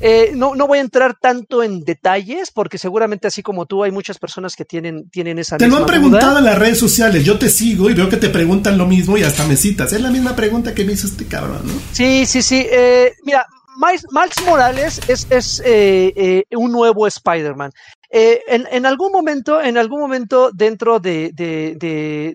[0.00, 3.90] eh, no, no voy a entrar tanto en detalles porque seguramente así como tú hay
[3.90, 7.38] muchas personas que tienen, tienen esa Te lo han preguntado en las redes sociales, yo
[7.38, 9.92] te sigo y veo que te preguntan lo mismo y hasta me citas.
[9.92, 11.72] Es la misma pregunta que me hizo este cabrón, ¿no?
[11.92, 12.66] Sí, sí, sí.
[12.70, 13.46] Eh, mira,
[13.78, 14.04] Miles,
[14.46, 17.70] Morales es, es eh, un nuevo Spider-Man.
[18.12, 21.30] Eh, en, algún momento, en algún momento dentro de,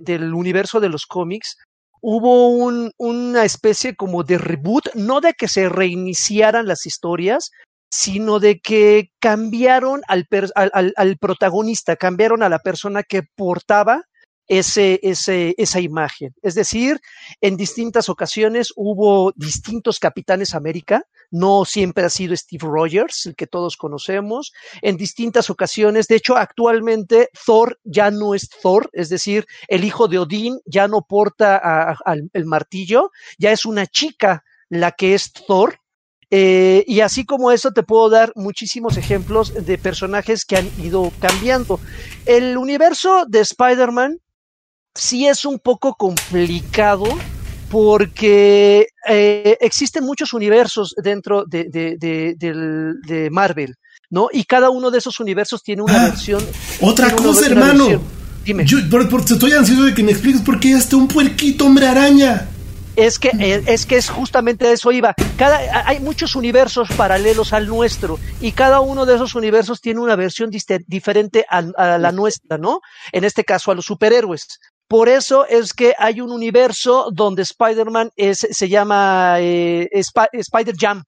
[0.02, 1.58] del universo de los cómics,
[2.02, 7.52] hubo una especie como de reboot, no de que se reiniciaran las historias,
[7.90, 14.04] sino de que cambiaron al, al, protagonista, cambiaron a la persona que portaba
[14.48, 16.34] ese, ese, esa imagen.
[16.42, 17.00] Es decir,
[17.42, 23.48] en distintas ocasiones hubo distintos Capitanes América, no siempre ha sido Steve Rogers, el que
[23.48, 29.46] todos conocemos, en distintas ocasiones, de hecho, actualmente Thor ya no es Thor, es decir,
[29.68, 31.96] el hijo de Odín ya no porta
[32.34, 35.80] el martillo, ya es una chica la que es Thor,
[36.32, 41.12] eh, y así como eso, te puedo dar muchísimos ejemplos de personajes que han ido
[41.20, 41.80] cambiando.
[42.26, 44.20] El universo de Spider-Man
[44.96, 47.06] sí es un poco complicado
[47.70, 53.76] porque eh, existen muchos universos dentro de, de, Marvel,
[54.10, 54.30] ¿no?
[54.32, 56.46] Y cada uno de esos universos tiene una ah, versión.
[56.82, 58.02] Otra cosa, hermano.
[58.44, 58.66] Dime.
[58.66, 62.48] Yo estoy ansioso de que me expliques por qué hasta un puerquito hombre araña.
[62.96, 65.14] Es que, eh, es que es justamente eso iba.
[65.38, 70.16] Cada, hay muchos universos paralelos al nuestro y cada uno de esos universos tiene una
[70.16, 70.50] versión
[70.88, 71.62] diferente a,
[71.98, 72.80] la nuestra, ¿no?
[73.12, 74.60] En este caso a los superhéroes.
[74.88, 81.04] Por eso es que hay un universo donde Spider-Man se llama eh, Spider-Jam.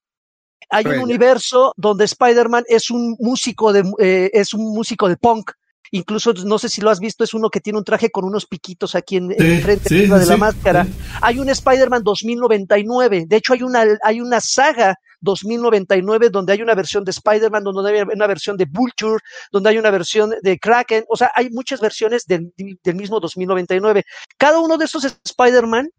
[0.69, 5.51] Hay un universo donde Spider-Man es un músico de eh, es un músico de punk.
[5.91, 8.45] Incluso no sé si lo has visto, es uno que tiene un traje con unos
[8.45, 9.31] piquitos aquí en,
[9.61, 10.87] frente de la máscara.
[11.21, 13.25] Hay un Spider-Man 2099.
[13.27, 17.91] De hecho, hay una hay una saga 2099, donde hay una versión de Spider-Man, donde
[17.91, 19.19] hay una versión de Vulture,
[19.51, 24.03] donde hay una versión de Kraken, o sea, hay muchas versiones del, del mismo 2099.
[24.37, 25.89] Cada uno de esos Spider-Man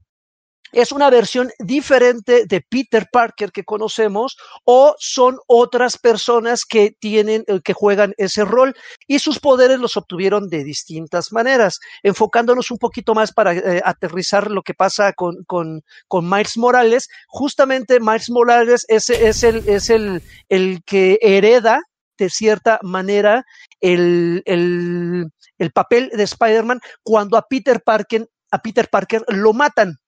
[0.72, 7.44] es una versión diferente de Peter Parker que conocemos o son otras personas que tienen,
[7.46, 8.74] eh, que juegan ese rol
[9.06, 11.80] y sus poderes los obtuvieron de distintas maneras.
[12.02, 17.08] Enfocándonos un poquito más para eh, aterrizar lo que pasa con, con, con, Miles Morales,
[17.28, 21.80] justamente Miles Morales es, es, el, es el, el que hereda
[22.18, 23.44] de cierta manera
[23.80, 29.98] el, el, el papel de Spider-Man cuando a Peter Parker, a Peter Parker lo matan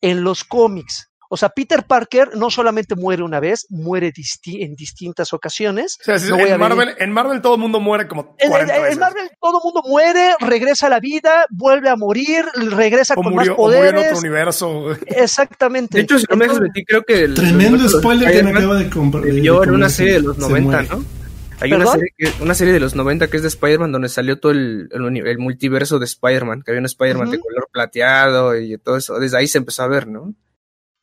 [0.00, 1.10] en los cómics.
[1.32, 4.12] O sea, Peter Parker no solamente muere una vez, muere
[4.46, 5.96] en distintas ocasiones.
[6.04, 8.94] en, Marvel, todo el mundo muere como 40 en, veces.
[8.94, 13.32] En Marvel todo el mundo muere, regresa a la vida, vuelve a morir, regresa con
[13.32, 13.92] más poderes.
[13.92, 14.90] O en otro universo.
[15.06, 15.98] Exactamente.
[15.98, 16.48] De hecho, si no me
[16.84, 17.20] creo que...
[17.20, 19.24] El, Tremendo spoiler que me acaba de comprar.
[19.26, 21.19] Yo en una serie de los 90, ¿no?
[21.60, 24.52] Hay una serie, una serie, de los 90 que es de Spider-Man donde salió todo
[24.52, 29.18] el, el, multiverso de Spider-Man, que había un Spider-Man de color plateado y todo eso.
[29.18, 30.34] Desde ahí se empezó a ver, ¿no?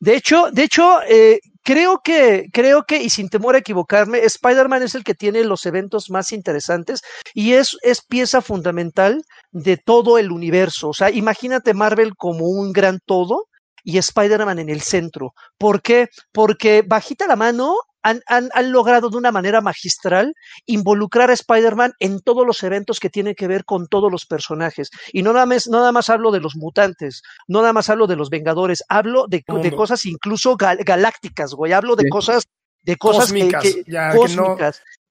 [0.00, 4.82] De hecho, de hecho, eh, creo que, creo que, y sin temor a equivocarme, Spider-Man
[4.82, 7.02] es el que tiene los eventos más interesantes
[7.34, 10.90] y es, es pieza fundamental de todo el universo.
[10.90, 13.46] O sea, imagínate Marvel como un gran todo
[13.82, 15.34] y Spider-Man en el centro.
[15.56, 16.08] ¿Por qué?
[16.32, 20.34] Porque bajita la mano han, han, han, logrado de una manera magistral
[20.66, 24.90] involucrar a Spider-Man en todos los eventos que tienen que ver con todos los personajes.
[25.12, 28.16] Y no nada más, nada más hablo de los mutantes, no nada más hablo de
[28.16, 32.44] los Vengadores, hablo de, de cosas incluso galácticas, güey, hablo de cosas
[32.82, 33.84] de cosas que,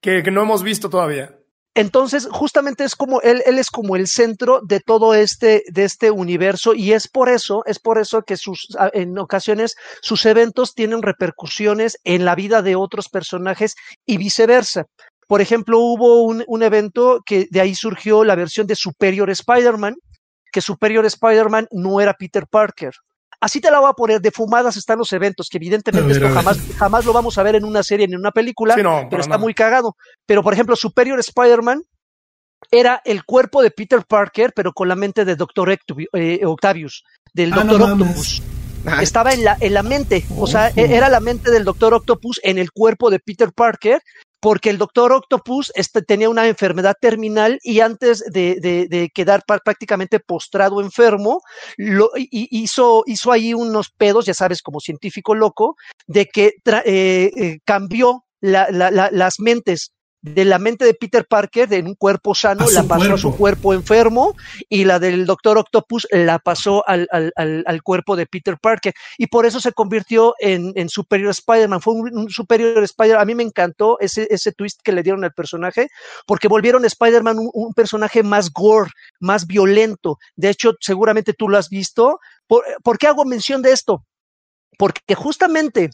[0.02, 1.37] que, no hemos visto todavía.
[1.78, 6.10] Entonces, justamente es como él, él es como el centro de todo este, de este
[6.10, 11.04] universo, y es por eso, es por eso que sus, en ocasiones sus eventos tienen
[11.04, 13.76] repercusiones en la vida de otros personajes
[14.08, 14.88] y viceversa.
[15.28, 19.98] Por ejemplo, hubo un, un evento que de ahí surgió la versión de Superior Spider-Man,
[20.52, 22.96] que Superior Spider-Man no era Peter Parker,
[23.40, 26.58] Así te la voy a poner, de fumadas están los eventos, que evidentemente esto jamás,
[26.76, 29.54] jamás lo vamos a ver en una serie ni en una película, pero está muy
[29.54, 29.96] cagado.
[30.26, 31.84] Pero, por ejemplo, Superior Spider-Man
[32.72, 37.04] era el cuerpo de Peter Parker, pero con la mente de Doctor eh, Octavius,
[37.34, 38.42] del ah, Doctor Octopus.
[39.02, 42.40] Estaba en la, en la mente, o sea, e-, era la mente del Doctor Octopus
[42.44, 44.02] en el cuerpo de Peter Parker
[44.40, 50.82] porque el doctor Octopus este, tenía una enfermedad terminal y antes de, quedar prácticamente postrado
[50.82, 51.42] enfermo,
[51.78, 55.76] lo, hizo, hizo ahí unos pedos, ya sabes, como científico loco,
[56.06, 59.92] de que eh, eh, cambió las mentes
[60.28, 63.74] de la mente de Peter Parker en un cuerpo sano, la pasó a su cuerpo
[63.74, 64.36] enfermo
[64.70, 69.28] y la del Doctor Octopus la pasó al, al, al, cuerpo de Peter Parker y
[69.28, 71.82] por eso se convirtió en, en Superior Spider-Man.
[71.82, 73.22] Fue un, Superior Spider-Man.
[73.22, 75.90] A mí me encantó ese, ese twist que le dieron al personaje
[76.26, 80.18] porque volvieron a Spider-Man un, un, personaje más gore, más violento.
[80.36, 82.20] De hecho, seguramente tú lo has visto.
[82.48, 84.06] ¿Por, ¿por qué hago mención de esto?
[84.78, 85.90] Porque justamente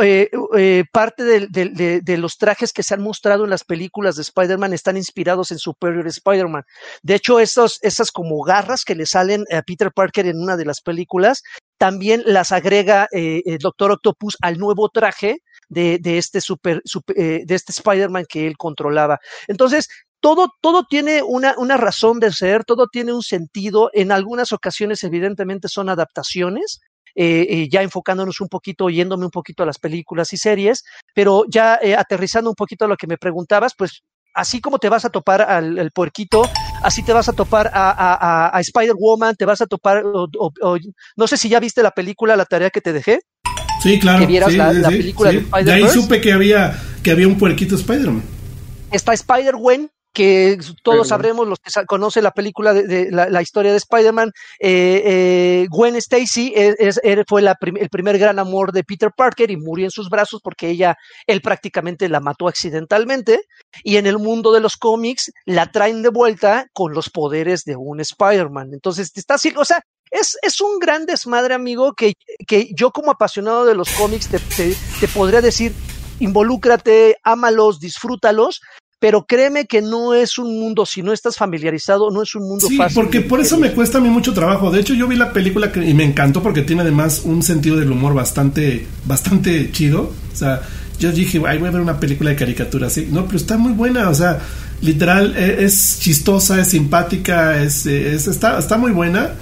[0.00, 4.72] eh, eh, parte de, los trajes que se han mostrado en las películas de Spider-Man
[4.72, 6.62] están inspirados en Superior Spider-Man.
[7.02, 10.80] De hecho, esas como garras que le salen a Peter Parker en una de las
[10.82, 11.42] películas,
[11.78, 15.38] también las agrega eh, el Doctor Octopus al nuevo traje
[15.68, 19.18] de, este, super, este Spider-Man que él controlaba.
[19.48, 19.88] Entonces,
[20.20, 23.90] todo, todo tiene una, una razón de ser, todo tiene un sentido.
[23.94, 26.80] En algunas ocasiones, evidentemente, son adaptaciones,
[27.14, 30.84] eh, eh, ya enfocándonos un poquito, yéndome un poquito a las películas y series,
[31.14, 34.02] pero ya eh, aterrizando un poquito a lo que me preguntabas, pues
[34.34, 36.48] así como te vas a topar al, puerquito,
[36.82, 41.60] así te vas a topar a, Spider-Woman, te vas a topar, no sé si ya
[41.60, 43.20] viste la película, la tarea que te dejé.
[43.82, 44.20] Sí, claro.
[44.20, 45.64] Que vieras la, película de Spider-Man.
[45.64, 48.22] De ahí supe que había, que había un puerquito Spider-Man.
[48.90, 54.32] Está Spider-Gwen, que todos sabremos, los que conocen la película de, la, historia de Spider-Man,
[54.60, 59.86] eh, eh, Gwen Stacy es, fue el primer gran amor de Peter Parker y murió
[59.86, 63.40] en sus brazos porque ella, él prácticamente la mató accidentalmente
[63.82, 67.76] y en el mundo de los cómics la traen de vuelta con los poderes de
[67.76, 68.70] un Spider-Man.
[68.72, 72.12] Entonces, está así, o sea, es, es, un gran desmadre, amigo, que,
[72.46, 74.38] que yo como apasionado de los cómics te,
[75.00, 75.72] te podría decir,
[76.20, 78.60] involúcrate, ámalos, disfrútalos,
[79.02, 82.68] pero créeme que no es un mundo, si no estás familiarizado, no es un mundo
[82.68, 83.02] sí, fácil.
[83.02, 84.70] porque por eso me cuesta a mí mucho trabajo.
[84.70, 87.90] De hecho, yo vi la película y me encantó porque tiene además un sentido del
[87.90, 90.12] humor bastante, bastante chido.
[90.32, 90.62] O sea,
[91.00, 93.08] yo dije, ay, voy a ver una película de caricatura así.
[93.10, 94.38] No, pero está muy buena, o sea,
[94.82, 99.32] literal, e, es, chistosa, es simpática, es, es, está, está muy buena.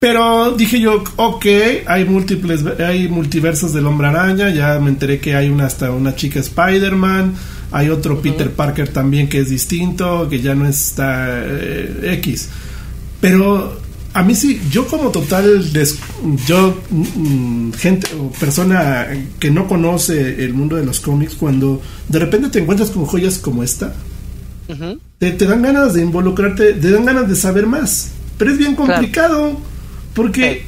[0.00, 1.46] Pero dije yo, ok,
[1.86, 6.14] hay múltiples, hay multiversos del hombre araña, ya me enteré que hay una hasta una
[6.14, 7.34] chica Spider-Man
[7.70, 12.48] hay otro Peter Parker también que es distinto, que ya no está eh, X.
[13.20, 13.78] Pero
[14.14, 15.70] a mí sí, yo como total,
[16.46, 19.06] yo, mm, gente o persona
[19.38, 23.38] que no conoce el mundo de los cómics, cuando de repente te encuentras con joyas
[23.38, 23.92] como esta,
[25.18, 28.12] te, dan ganas de involucrarte, te dan ganas de saber más.
[28.38, 29.58] Pero es bien complicado,
[30.18, 30.66] porque,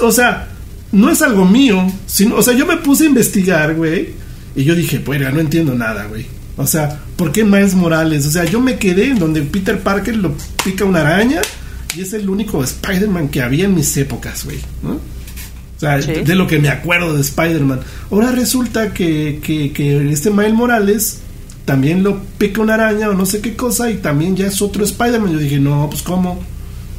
[0.00, 0.48] o sea,
[0.90, 4.14] no es algo mío, sino, o sea, yo me puse a investigar, güey,
[4.54, 6.24] y yo dije, pues, no entiendo nada, güey.
[6.56, 8.26] O sea, ¿por qué Miles Morales?
[8.26, 11.42] O sea, yo me quedé en donde Peter Parker lo pica una araña
[11.94, 14.60] y es el único Spider-Man que había en mis épocas, güey.
[14.82, 14.92] ¿no?
[14.92, 17.80] O sea, de lo que me acuerdo de Spider-Man.
[18.10, 21.18] Ahora resulta que, que, este Miles Morales
[21.66, 24.84] también lo pica una araña o no sé qué cosa y también ya es otro
[24.84, 25.34] Spider-Man.
[25.34, 26.40] Yo dije, no, pues ¿cómo?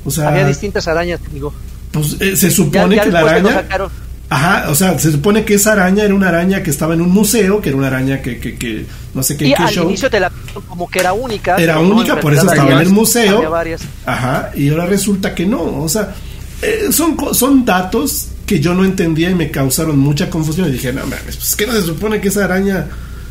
[0.06, 0.30] O sea...
[0.30, 1.52] Había distintas arañas, digo.
[2.00, 3.66] Pues eh, se supone que la araña...
[4.30, 7.12] Ajá, o sea, se supone que esa araña era una araña que estaba en un
[7.12, 10.20] museo, que era una araña que, que, que no sé qué, y al inicio te
[10.20, 10.30] la
[10.68, 11.56] como que era única.
[11.56, 13.54] Era única, por eso estaba en el museo.
[14.06, 16.14] Ajá, y ahora resulta que no, o sea,
[16.62, 20.68] eh, son, son datos que yo no entendía y me causaron mucha confusión.
[20.68, 22.86] Y dije, no mames, pues que no se supone que esa araña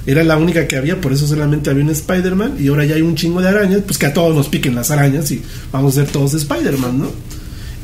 [0.06, 3.02] era la única que había, por eso solamente había un Spider-Man y ahora ya hay
[3.02, 6.02] un chingo de arañas, pues que a todos nos piquen las arañas y vamos a
[6.02, 7.10] ser todos Spider-Man, ¿no?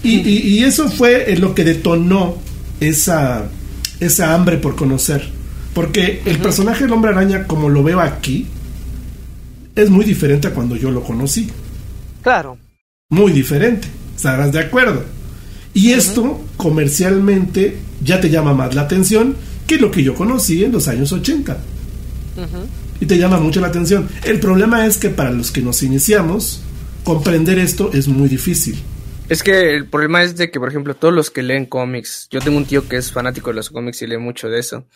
[0.03, 2.37] Y, y, y, eso fue lo que detonó
[2.81, 3.49] esa,
[4.01, 5.29] esa hambre por conocer.
[5.74, 8.47] Porque el personaje del hombre araña, como lo veo aquí,
[9.74, 11.49] es muy diferente a cuando yo lo conocí.
[12.23, 12.59] Claro.
[13.11, 13.89] Muy diferente.
[14.16, 15.05] Estarás de acuerdo.
[15.74, 20.73] Y esto, comercialmente, ya te llama más la atención que lo que yo conocí en
[20.73, 21.57] los años 80.
[23.01, 24.09] Y te llama mucho la atención.
[24.24, 26.62] El problema es que para los que nos iniciamos,
[27.05, 28.79] comprender esto es muy difícil.
[29.32, 32.40] Es que el problema es de que, por ejemplo, todos los que leen cómics, yo
[32.40, 34.86] tengo un tío que es fanático de los cómics y lee mucho de eso.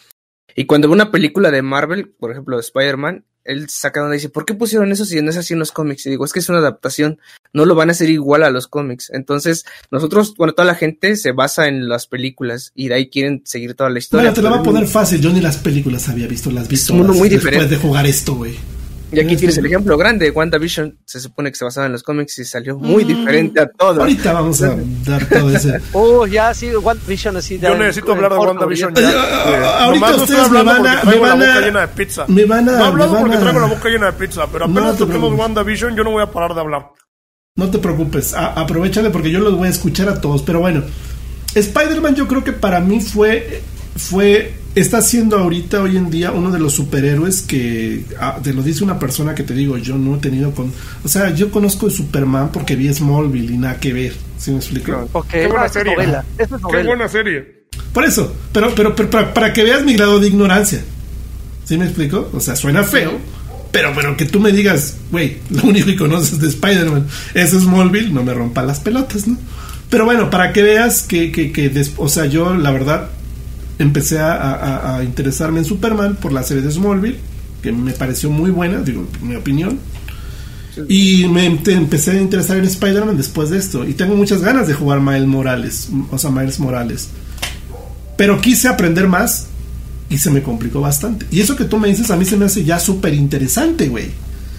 [0.55, 4.29] Y cuando ve una película de Marvel, por ejemplo, de Spider-Man, él saca donde dice,
[4.29, 6.05] ¿por qué pusieron eso si no es así en los cómics?
[6.05, 7.19] Y digo, es que es una adaptación,
[7.55, 9.11] no lo van a hacer igual a los cómics.
[9.11, 13.41] Entonces, nosotros, bueno, toda la gente se basa en las películas y de ahí quieren
[13.47, 14.25] seguir toda la historia.
[14.25, 16.93] Bueno, te lo va a poner fácil, yo ni las películas había visto, las visto.
[16.95, 17.61] Es muy diferente.
[17.61, 18.76] Después de jugar esto, güey.
[19.13, 20.31] Y aquí tienes el ejemplo grande.
[20.31, 23.09] WandaVision se supone que se basaba en los cómics y salió muy mm.
[23.09, 24.01] diferente a todo.
[24.01, 25.81] Ahorita vamos a dar todo ese.
[25.93, 27.59] oh, ya sí, WandaVision así.
[27.59, 29.85] Yo necesito hablar de WandaVision ya.
[29.85, 31.05] ahorita ustedes me van a.
[31.05, 31.47] Me van a.
[31.47, 32.25] boca llena de pizza.
[32.29, 32.73] Me van a.
[32.73, 35.97] No he hablado porque traigo la boca llena de pizza, pero apenas no toquemos WandaVision,
[35.97, 36.91] yo no voy a parar de hablar.
[37.55, 40.43] No te preocupes, aprovechale porque yo los voy a escuchar a todos.
[40.43, 40.83] Pero bueno,
[41.55, 43.63] Spider-Man yo creo que para mí fue.
[43.97, 48.63] fue está siendo ahorita, hoy en día, uno de los superhéroes que ah, te lo
[48.63, 50.73] dice una persona que te digo, yo no he tenido con.
[51.03, 54.13] O sea, yo conozco de Superman porque vi Smallville y nada que ver.
[54.39, 55.09] ¿Sí me explico?
[55.31, 55.97] Qué buena serie.
[56.37, 57.67] Qué buena serie.
[57.93, 60.85] Por eso, pero, pero, para, que veas mi grado de ignorancia.
[61.65, 62.31] ¿Sí me explico?
[62.33, 63.13] O sea, suena feo,
[63.73, 68.13] pero, pero que tú me digas, güey, lo único que conoces de Spider-Man es Smallville,
[68.13, 69.39] no me rompa las pelotas, ¿no?
[69.89, 73.11] Pero bueno, para que veas que, que, que o sea, yo la verdad
[73.79, 77.19] empecé a, interesarme en Superman por la serie de Smallville,
[77.63, 79.79] que me pareció muy buena, digo, en mi opinión.
[80.89, 83.87] Y me empecé a interesar en Spider-Man después de esto.
[83.87, 87.09] Y tengo muchas ganas de jugar Miles Morales, o sea, Miles Morales.
[88.17, 89.47] Pero quise aprender más
[90.09, 91.27] y se me complicó bastante.
[91.31, 94.07] Y eso que tú me dices a mí se me hace ya súper interesante, güey.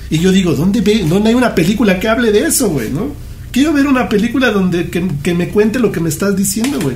[0.09, 2.89] Y yo digo, ¿dónde, ve, ¿dónde hay una película que hable de eso, güey?
[2.89, 3.11] ¿No?
[3.51, 6.95] Quiero ver una película donde que, me cuente lo que me estás diciendo, güey.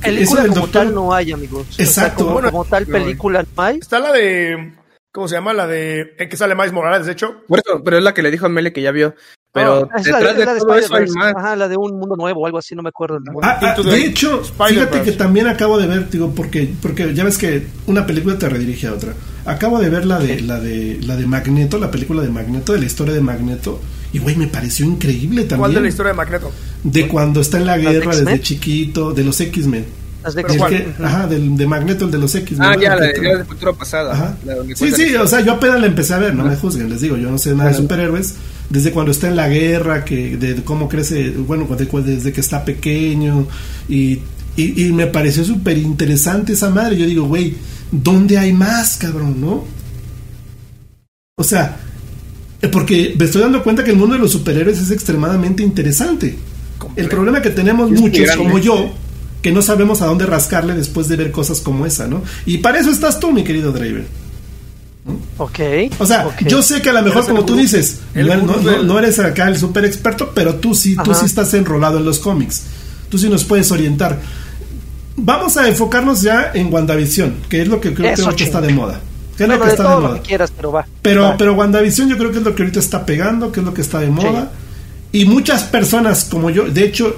[0.00, 1.66] Película como tal no hay, amigos.
[1.78, 2.26] Exacto.
[2.26, 3.78] como, tal película no hay.
[3.78, 4.74] Está la de...
[5.12, 5.52] ¿Cómo se llama?
[5.52, 6.16] La de...
[6.18, 7.42] que sale Miles Morales, de hecho.
[7.48, 9.14] Bueno, pero es la que le dijo a Mele que ya vio.
[9.52, 11.34] Pero ah, detrás de, todo eso hay más.
[11.36, 13.18] Ajá, la de un mundo nuevo o algo así, no me acuerdo.
[13.42, 17.36] Ah, ah, de hecho, fíjate que también acabo de ver, digo, porque, porque ya ves
[17.36, 19.12] que una película te redirige a otra.
[19.44, 22.78] Acabo de ver la de, la de, la de Magneto, la película de Magneto, de
[22.78, 23.78] la historia de Magneto.
[24.12, 25.58] Y güey, me pareció increíble también.
[25.58, 26.52] ¿Cuál de la historia de Magneto?
[26.84, 29.86] De cuando está en la guerra desde chiquito, de los X-Men.
[30.22, 32.56] De ajá, del, de Magneto, el de los X.
[32.60, 34.12] Ah, ya, la de, futuro pasado.
[34.12, 34.36] Ajá.
[34.74, 37.16] Sí, sí, o sea, yo apenas la empecé a ver, no me juzguen, les digo,
[37.16, 38.36] yo no sé nada de superhéroes.
[38.70, 43.48] Desde cuando está en la guerra, que de, cómo crece, bueno, desde que está pequeño.
[43.88, 44.20] Y,
[44.56, 46.96] y, y me pareció súper interesante esa madre.
[46.96, 47.56] Yo digo, güey,
[47.90, 49.64] ¿dónde hay más, cabrón, no?
[51.36, 51.78] O sea,
[52.68, 56.38] porque me estoy dando cuenta que el mundo de los superhéroes es extremadamente interesante.
[56.96, 58.92] El problema que tenemos muchos, como yo,
[59.40, 62.22] que no sabemos a dónde rascarle después de ver cosas como esa, ¿no?
[62.46, 64.06] Y para eso estás tú, mi querido Draven.
[65.38, 65.58] Ok.
[65.98, 69.58] O sea, yo sé que a lo mejor, como tú dices, no, eres acá el
[69.58, 72.62] super experto, pero tú sí, tú sí estás enrolado en los cómics.
[73.08, 74.20] Tú sí nos puedes orientar.
[75.16, 79.00] Vamos a enfocarnos ya en WandaVision, que es lo que creo que está de moda.
[79.46, 80.22] ¿Qué es lo que está de moda?
[80.22, 80.86] quieras, pero va.
[81.02, 83.74] Pero, pero WandaVision yo creo que es lo que ahorita está pegando, que es lo
[83.74, 84.50] que está de moda.
[85.12, 87.16] Y muchas personas como yo, de hecho,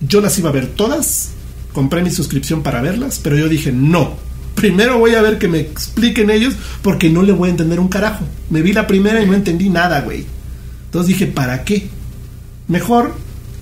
[0.00, 1.30] yo las iba a ver todas
[1.74, 4.14] compré mi suscripción para verlas, pero yo dije, no,
[4.54, 7.88] primero voy a ver que me expliquen ellos porque no le voy a entender un
[7.88, 8.24] carajo.
[8.48, 10.24] Me vi la primera y no entendí nada, güey.
[10.86, 11.88] Entonces dije, ¿para qué?
[12.68, 13.14] Mejor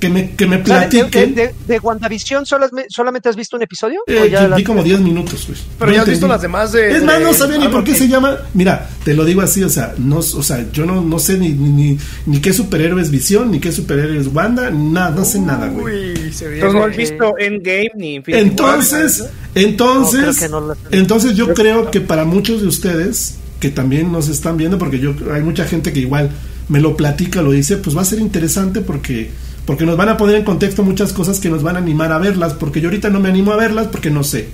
[0.02, 1.32] que me, que me platiquen.
[1.32, 4.00] ¿De, de, WandaVision solamente has visto un episodio?
[4.08, 5.56] Eh, vi como 10 minutos, güey.
[5.78, 6.96] Pero ya has visto las demás de.
[6.96, 8.36] Es más, no sabía ni por qué se llama.
[8.52, 11.50] Mira, te lo digo así, o sea, no, o sea yo no, no sé ni,
[11.50, 11.96] ni,
[12.26, 16.14] ni, qué superhéroe es Visión, ni qué superhéroe es Wanda, nada, no sé nada, güey.
[16.16, 19.24] Entonces no has visto Endgame ni Infinity Entonces,
[19.54, 20.50] entonces,
[20.90, 25.14] entonces yo creo que para muchos de ustedes que también nos están viendo, porque yo
[25.32, 26.32] hay mucha gente que igual
[26.68, 29.30] me lo platica, lo dice, pues va a ser interesante porque
[29.66, 32.18] porque nos van a poner en contexto muchas cosas que nos van a animar a
[32.18, 34.48] verlas, porque yo ahorita no me animo a verlas porque no sé.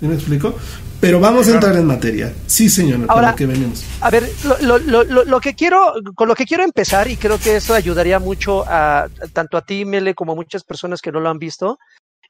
[0.00, 0.56] ¿Me explico?
[1.02, 2.32] Pero vamos a entrar en materia.
[2.46, 3.84] Sí, señor, Ahora, que venimos.
[4.00, 7.38] A ver, lo, lo, lo, lo, que quiero, con lo que quiero empezar, y creo
[7.38, 11.18] que eso ayudaría mucho a tanto a ti, Mele, como a muchas personas que no
[11.18, 11.78] lo han visto,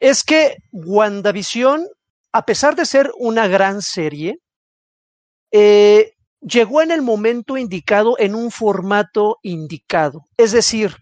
[0.01, 1.87] es que WandaVision,
[2.33, 4.39] a pesar de ser una gran serie,
[5.51, 10.25] eh, llegó en el momento indicado en un formato indicado.
[10.39, 10.97] Es decir,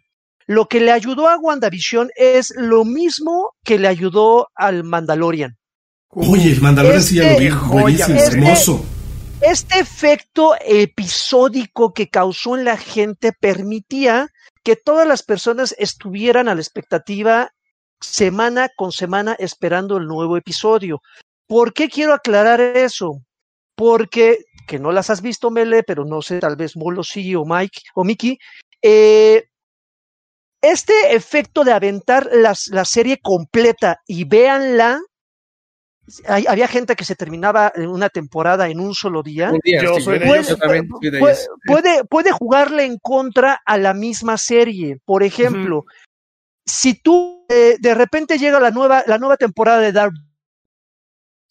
[0.50, 5.56] lo que le ayudó a WandaVision es lo mismo que le ayudó al Mandalorian.
[6.08, 8.84] Oye, el Mandalorian sí ya lo vi, buenísimo, este, hermoso.
[9.40, 14.26] Este efecto episódico que causó en la gente permitía
[14.64, 17.52] que todas las personas estuvieran a la expectativa
[18.00, 21.00] semana con semana esperando el nuevo episodio.
[21.46, 23.22] ¿Por qué quiero aclarar eso?
[23.76, 27.44] Porque, que no las has visto, Mele, pero no sé, tal vez Molo sí o
[27.44, 28.36] Mike o Mickey,
[28.82, 29.44] eh,
[30.62, 35.00] este efecto de aventar la serie completa y véanla,
[36.26, 39.52] había gente que se terminaba una temporada en un solo día.
[41.66, 44.98] puede, puede, jugarle en contra a la misma serie.
[45.04, 45.84] Por ejemplo,
[46.66, 50.12] si tú eh, de repente llega la nueva, la nueva temporada de Dark,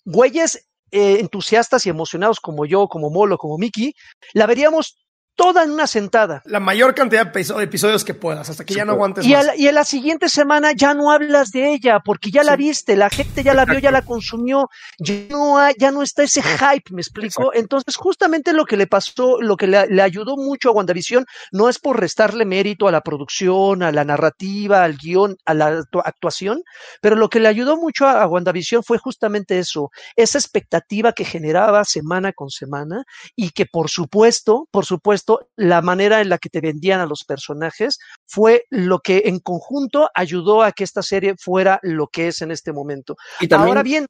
[0.05, 3.93] güeyes eh, entusiastas y emocionados como yo, como Molo, como Mickey,
[4.33, 4.97] la veríamos
[5.39, 6.41] toda en una sentada.
[6.43, 9.57] La mayor cantidad de episodios que puedas, hasta que ya no aguantes y más.
[9.57, 13.09] y en la siguiente semana ya no hablas de ella, porque ya la viste, la
[13.09, 16.91] gente ya la vio, ya la consumió, ya no, hay, ya no está ese hype,
[16.93, 17.53] ¿me explico?
[17.53, 21.79] Entonces, justamente lo que le pasó, lo que le, ayudó mucho a WandaVision, no es
[21.79, 26.63] por restarle mérito a la producción, a la narrativa, al guion, a la actuación,
[26.99, 31.23] pero lo que le ayudó mucho a, a WandaVision fue justamente eso, esa expectativa que
[31.23, 33.05] generaba semana con semana
[33.37, 37.23] y que por supuesto, por supuesto, la manera en la que te vendían a los
[37.23, 42.41] personajes fue lo que en conjunto ayudó a que esta serie fuera lo que es
[42.41, 43.15] en este momento.
[43.39, 44.05] Y Ahora bien,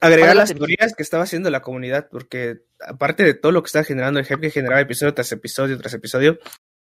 [0.00, 3.84] agregar las teorías que estaba haciendo la comunidad, porque aparte de todo lo que está
[3.84, 6.38] generando el hype que generaba episodio tras episodio tras episodio,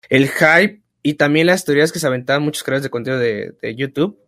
[0.10, 4.20] el hype y también las teorías que se aventaban muchos creadores de contenido de, YouTube,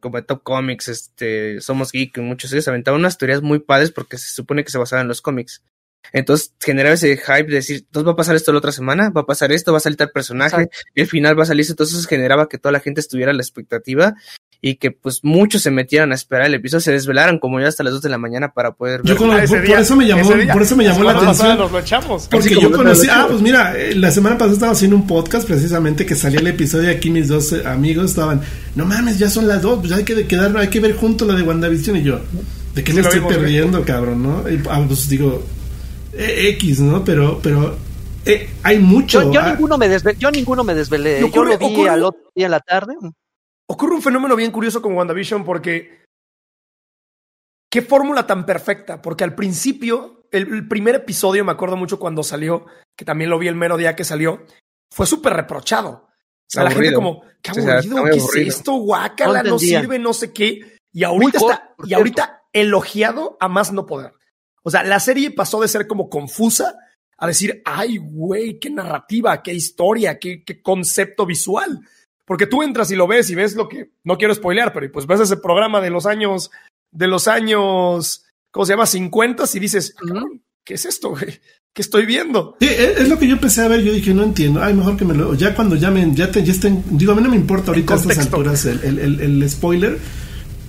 [0.00, 4.18] como Top Comics, este, Somos Geek, muchos de ellos aventaban unas teorías muy padres porque
[4.18, 5.62] se supone que se basaban en los cómics.
[6.12, 9.22] Entonces generaba ese hype de decir, entonces va a pasar esto la otra semana, va
[9.22, 12.06] a pasar esto, va a salir tal personaje, y el final va a salir, entonces
[12.06, 14.14] generaba que toda la gente estuviera a la expectativa
[14.60, 17.84] y que pues muchos se metieran a esperar el episodio, se desvelaran como ya hasta
[17.84, 19.12] las 2 de la mañana para poder ver.
[19.12, 21.58] Yo por, eso me llamó, por eso me llamó la atención.
[21.58, 22.28] Nos lo echamos.
[22.28, 26.06] Porque yo conocí, ah, pues mira, eh, la semana pasada estaba haciendo un podcast precisamente
[26.06, 28.40] que salía el episodio y aquí mis dos eh, amigos estaban,
[28.74, 31.34] no mames, ya son las 2, pues hay que quedar, hay que ver junto la
[31.34, 32.20] de WandaVision y yo,
[32.74, 34.50] ¿de qué me estoy perdiendo, cabrón, no?
[34.50, 35.44] Y, ah, pues digo,
[36.18, 37.04] X, ¿no?
[37.04, 37.76] Pero, pero
[38.62, 39.32] hay mucho.
[39.32, 39.50] Yo, ah.
[39.50, 41.30] ninguno me desvelé, yo ninguno me desvelé.
[41.30, 42.94] yo lo vi al otro día en la tarde
[43.66, 46.04] ocurre un fenómeno bien curioso con WandaVision porque
[47.70, 52.66] qué fórmula tan perfecta, porque al principio, el, primer episodio, me acuerdo mucho cuando salió,
[52.96, 54.44] que también lo vi el mero día que salió,
[54.90, 55.90] fue súper reprochado.
[55.90, 58.74] O sea, la gente como, qué aburrido, ¿qué es esto?
[58.74, 60.78] Guácala, no, sirve, no sé qué.
[60.92, 64.14] Y ahorita está, y ahorita elogiado a más no poder.
[64.66, 66.74] O sea, la serie pasó de ser como confusa
[67.18, 71.82] a decir, ay, güey, qué narrativa, qué historia, qué, qué concepto visual.
[72.24, 75.06] Porque tú entras y lo ves y ves lo que, no quiero spoilear, pero pues
[75.06, 76.50] ves ese programa de los años,
[76.90, 78.86] de los años, ¿cómo se llama?
[78.86, 79.94] 50 y dices,
[80.64, 81.40] ¿qué es esto, güey?
[81.72, 82.56] ¿Qué estoy viendo?
[82.58, 85.04] Sí, es lo que yo empecé a ver, yo dije, no entiendo, ay, mejor que
[85.04, 87.70] me lo, ya cuando llamen, ya, te, ya estén, digo, a mí no me importa
[87.70, 90.00] ahorita a estas alturas el, el, el, spoiler,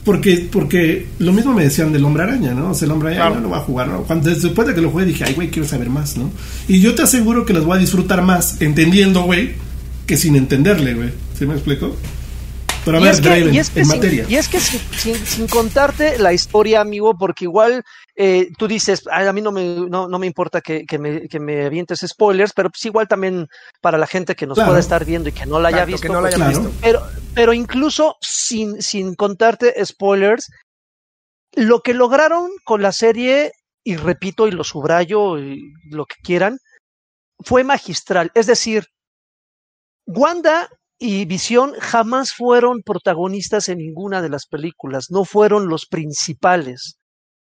[0.07, 2.71] porque, porque lo mismo me decían del hombre araña, ¿no?
[2.71, 4.03] O sea, el hombre araña no lo va a jugar, ¿no?
[4.03, 6.31] Cuando, después de que lo juegue dije, ay, güey, quiero saber más, ¿no?
[6.69, 9.55] Y yo te aseguro que los voy a disfrutar más entendiendo, güey,
[10.05, 11.09] que sin entenderle, güey.
[11.37, 11.93] ¿Sí me explico?
[12.85, 14.25] Pero a ver, Draven, y es que en sin, materia.
[14.29, 17.83] Y es que sin, contarte la historia, amigo, porque igual
[18.19, 21.39] eh, tú dices, a mí no me, no, no me importa que, que, me, que
[21.39, 23.47] me avientes spoilers, pero pues igual también
[23.79, 26.11] para la gente que nos pueda estar viendo y que no la haya visto.
[26.11, 26.71] No la haya visto.
[26.81, 27.03] Pero,
[27.35, 30.49] pero incluso sin, sin contarte spoilers,
[31.53, 33.51] lo que lograron con la serie,
[33.83, 35.61] y repito y lo subrayo, y
[35.91, 36.57] lo que quieran,
[37.45, 38.31] fue magistral.
[38.33, 38.85] Es decir,
[40.07, 46.97] Wanda y Visión jamás fueron protagonistas en ninguna de las películas, no fueron los principales.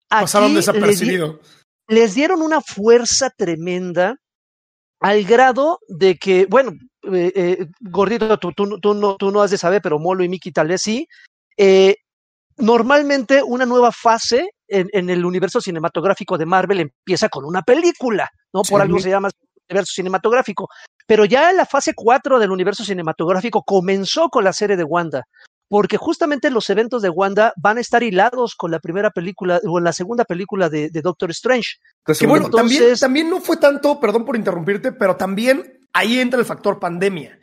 [0.09, 1.37] Pasaron desapercibidos.
[1.87, 4.17] Les, dieron una fuerza tremenda
[4.99, 6.71] al grado de que, bueno,
[7.13, 10.51] eh, eh, Gordito, tú, tú, no, tú no has de saber, pero Molo y Miki
[10.51, 11.07] tal vez sí.
[11.57, 11.95] Eh,
[12.57, 18.63] normalmente una nueva fase en, el universo cinematográfico de Marvel empieza con una película, ¿no?
[18.63, 19.29] Por algo se llama
[19.69, 20.67] universo cinematográfico.
[21.05, 25.23] Pero ya en la fase 4 del universo cinematográfico comenzó con la serie de Wanda,
[25.69, 29.79] porque justamente los eventos de Wanda van a estar hilados con la primera película o
[29.79, 31.77] la segunda película de, Doctor Strange.
[32.03, 36.39] Pues que bueno, también, también no fue tanto, perdón por interrumpirte, pero también ahí entra
[36.39, 37.39] el factor pandemia.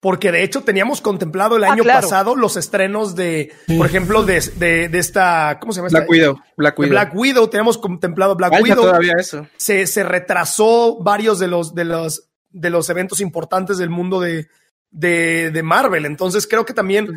[0.00, 4.40] Porque de hecho teníamos contemplado el ah, año pasado los estrenos de, por ejemplo, de,
[4.56, 5.88] de, esta, ¿cómo se llama?
[5.90, 6.38] Black Widow.
[6.56, 6.90] Black Widow.
[6.90, 8.84] Black Widow, teníamos contemplado Black Widow.
[8.84, 9.48] todavía eso.
[9.56, 14.46] Se, se retrasó varios de los, de los, de los eventos importantes del mundo de,
[14.90, 16.06] de, de Marvel.
[16.06, 17.08] Entonces creo que también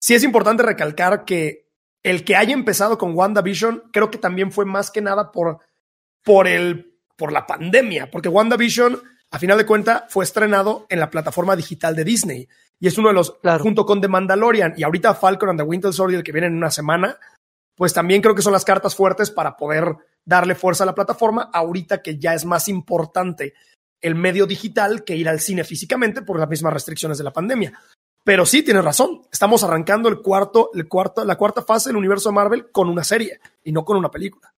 [0.00, 1.68] sí es importante recalcar que
[2.02, 5.58] el que haya empezado con WandaVision, creo que también fue más que nada por,
[6.24, 9.00] por el, por la pandemia, porque WandaVision
[9.32, 12.48] a final de cuentas fue estrenado en la plataforma digital de Disney
[12.80, 15.92] y es uno de los, junto con The Mandalorian y ahorita Falcon and the Winter
[15.92, 17.18] Soldier que vienen en una semana,
[17.76, 19.94] pues también creo que son las cartas fuertes para poder
[20.24, 23.54] darle fuerza a la plataforma ahorita que ya es más importante
[24.00, 27.78] el medio digital que ir al cine físicamente por las mismas restricciones de la pandemia.
[28.24, 29.22] Pero sí, tienes razón.
[29.32, 33.04] Estamos arrancando el cuarto, el cuarto, la cuarta fase del universo de Marvel con una
[33.04, 34.52] serie y no con una película.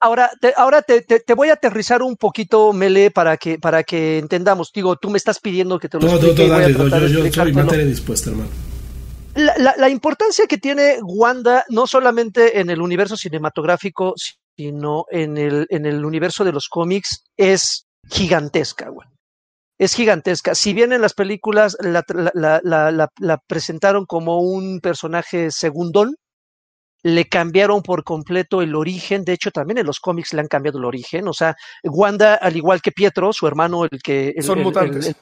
[0.00, 4.18] Ahora, te, ahora te, te, voy a aterrizar un poquito, Mele, para que, para que
[4.18, 4.70] entendamos.
[4.72, 6.46] Digo, tú me estás pidiendo que te lo explique.
[6.46, 8.50] yo, soy materia dispuesta, hermano.
[9.34, 14.14] La, la, importancia que tiene Wanda, no solamente en el universo cinematográfico,
[14.56, 19.06] sino en el, en el universo de los cómics, es gigantesca, güey.
[19.78, 20.54] Es gigantesca.
[20.54, 22.02] Si bien en las películas la,
[22.62, 26.16] la presentaron como un personaje segundón,
[27.02, 30.78] le cambiaron por completo el origen, de hecho también en los cómics le han cambiado
[30.78, 34.62] el origen, o sea, Wanda, al igual que Pietro, su hermano, el que el, son
[34.62, 35.06] mutantes.
[35.06, 35.16] El,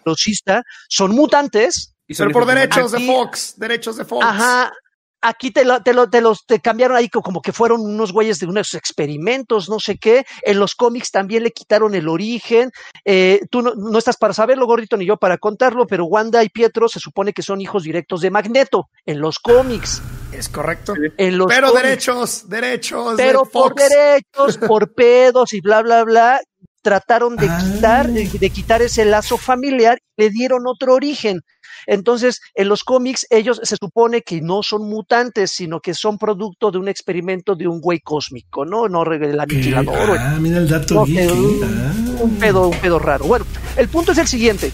[0.88, 1.94] son mutantes.
[2.08, 4.24] Y son por derechos de Fox, derechos de Fox.
[4.24, 4.72] Ajá,
[5.28, 8.38] aquí te, lo, te, lo, te los te cambiaron ahí como que fueron unos güeyes
[8.38, 10.24] de unos experimentos, no sé qué.
[10.42, 12.70] En los cómics también le quitaron el origen.
[13.04, 16.48] Eh, tú no, no, estás para saberlo, Gordito, ni yo para contarlo, pero Wanda y
[16.48, 20.00] Pietro se supone que son hijos directos de Magneto en los cómics.
[20.32, 20.94] Es correcto.
[21.16, 23.14] En los pero derechos, derechos.
[23.16, 26.40] Pero por derechos, por pedos y bla, bla, bla
[26.82, 31.40] trataron de quitar, de, de, quitar ese lazo familiar, le dieron otro origen.
[31.86, 36.70] Entonces, en los cómics, ellos se supone que no son mutantes, sino que son producto
[36.70, 38.88] de un experimento de un güey cósmico, ¿no?
[38.88, 40.16] No el aniquilador.
[40.18, 41.02] Ah, mira el dato.
[41.02, 43.24] un, un, pedo, un pedo raro.
[43.26, 43.46] Bueno,
[43.76, 44.72] el punto es el siguiente.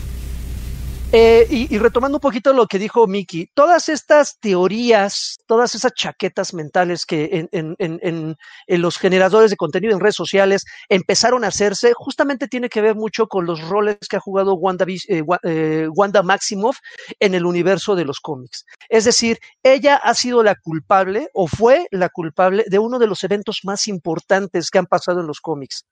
[1.14, 6.54] Eh, y, retomando un poquito lo que dijo Miki, todas estas teorías, todas esas chaquetas
[6.54, 8.36] mentales que en,
[8.66, 13.26] los generadores de contenido en redes sociales empezaron a hacerse, justamente tiene que ver mucho
[13.26, 16.78] con los roles que ha jugado Wanda, eh, eh, Wanda Maximoff
[17.20, 18.64] en el universo de los cómics.
[18.88, 23.22] Es decir, ella ha sido la culpable o fue la culpable de uno de los
[23.22, 25.84] eventos más importantes que han pasado en los cómics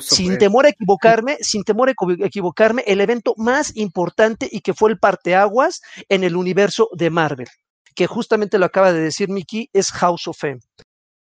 [0.00, 1.94] sin temor a equivocarme, sin temor a
[2.26, 7.48] equivocarme, el evento más importante y que fue el parteaguas en el universo de Marvel,
[7.94, 10.60] que justamente lo acaba de decir Mickey, es House of M.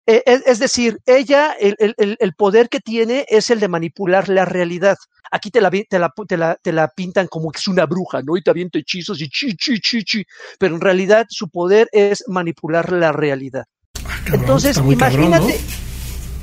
[0.06, 4.28] Eh, es, es, decir, ella, el, el, el, poder que tiene es el de manipular
[4.28, 4.96] la realidad.
[5.30, 8.20] Aquí te la, te la, te la, te la pintan como que es una bruja,
[8.20, 8.36] ¿no?
[8.36, 10.24] Y te avienta hechizos y chi, chi, chi, chi.
[10.58, 13.64] Pero en realidad su poder es manipular la realidad.
[14.04, 15.83] Ah, cabrón, Entonces, imagínate, cabrón, ¿no?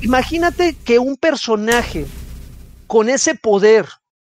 [0.02, 2.06] Imagínate que un personaje
[2.86, 3.86] con ese poder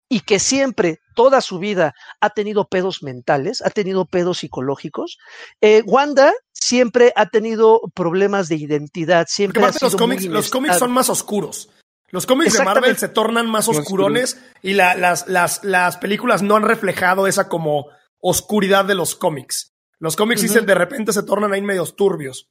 [0.09, 5.19] y que siempre, toda su vida, ha tenido pedos mentales, ha tenido pedos psicológicos.
[5.61, 9.27] Eh, Wanda siempre ha tenido problemas de identidad.
[9.29, 11.69] Siempre ha los cómics, los cómics son más oscuros.
[12.11, 16.55] Los cómics de Marvel se tornan más oscurones y la, las, las, las películas no
[16.55, 17.85] han reflejado esa como
[18.19, 19.75] oscuridad de los cómics.
[19.99, 20.47] Los cómics uh -huh.
[20.47, 22.49] sí se, de repente se tornan ahí medios turbios.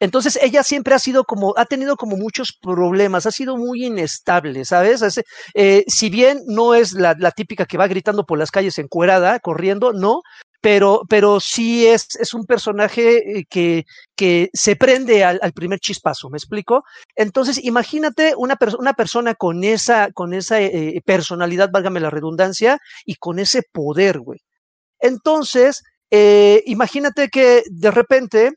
[0.00, 4.64] Entonces ella siempre ha sido como, ha tenido como muchos problemas, ha sido muy inestable,
[4.64, 5.02] ¿sabes?
[5.54, 9.92] Eh, si bien no es la, típica que va gritando por las calles encuerada, corriendo,
[9.92, 10.22] no,
[10.60, 13.84] pero, pero sí es, es un personaje eh, que,
[14.16, 16.84] que se prende al, primer chispazo, ¿me explico?
[17.14, 23.14] Entonces, imagínate una, una persona con esa, con esa eh, personalidad, válgame la redundancia, y
[23.14, 24.40] con ese poder, güey.
[25.00, 25.82] Entonces,
[26.66, 28.52] imagínate que de repente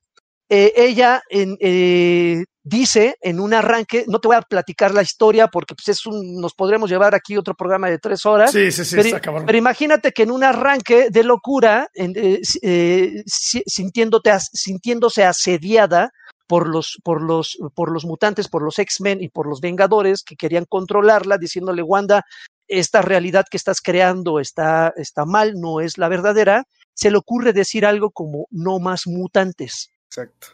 [0.49, 5.48] eh, ella en, eh, dice en un arranque, no te voy a platicar la historia
[5.48, 8.52] porque pues, es un, nos podremos llevar aquí otro programa de tres horas.
[8.52, 14.32] Sí, sí, sí, pero, pero, imagínate que en un arranque de locura, en, eh, sintiéndote,
[14.53, 16.11] sintiéndose asediada
[16.48, 20.36] por los, por los, por los mutantes, por los X-Men y por los Vengadores que
[20.36, 22.26] querían controlarla, diciéndole, Wanda,
[22.69, 26.64] esta realidad que estás creando está, está mal, no es la verdadera,
[26.94, 29.90] se le ocurre decir algo como no más mutantes.
[30.18, 30.48] Exacto.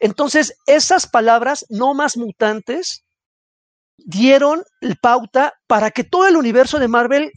[0.00, 3.04] Entonces, esas palabras, no más mutantes,
[3.96, 4.64] dieron
[5.00, 7.30] pauta para que todo el universo de Marvel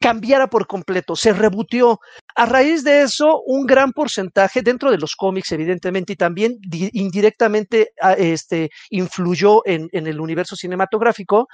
[0.00, 1.98] cambiara por completo, se rebutió.
[2.36, 7.90] A raíz de eso, un gran porcentaje dentro de los cómics, evidentemente, y también indirectamente
[8.16, 11.48] este, influyó en el universo cinematográfico,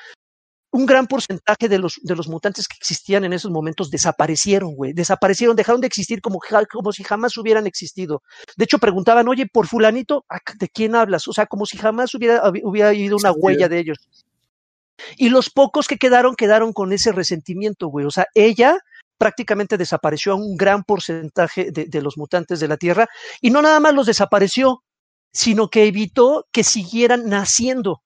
[0.70, 4.92] un gran porcentaje de los, de los mutantes que existían en esos momentos desaparecieron, güey.
[4.92, 6.40] Desaparecieron, dejaron de existir como,
[6.70, 8.22] como si jamás hubieran existido.
[8.56, 10.26] De hecho, preguntaban, oye, por fulanito,
[10.58, 11.26] ¿de quién hablas?
[11.26, 13.98] O sea, como si jamás hubiera, hubiera habido una huella de ellos.
[15.16, 18.04] Y los pocos que quedaron, quedaron con ese resentimiento, güey.
[18.04, 18.78] O sea, ella
[19.16, 23.08] prácticamente desapareció a un gran porcentaje de, de los mutantes de la Tierra.
[23.40, 24.82] Y no nada más los desapareció,
[25.32, 28.02] sino que evitó que siguieran naciendo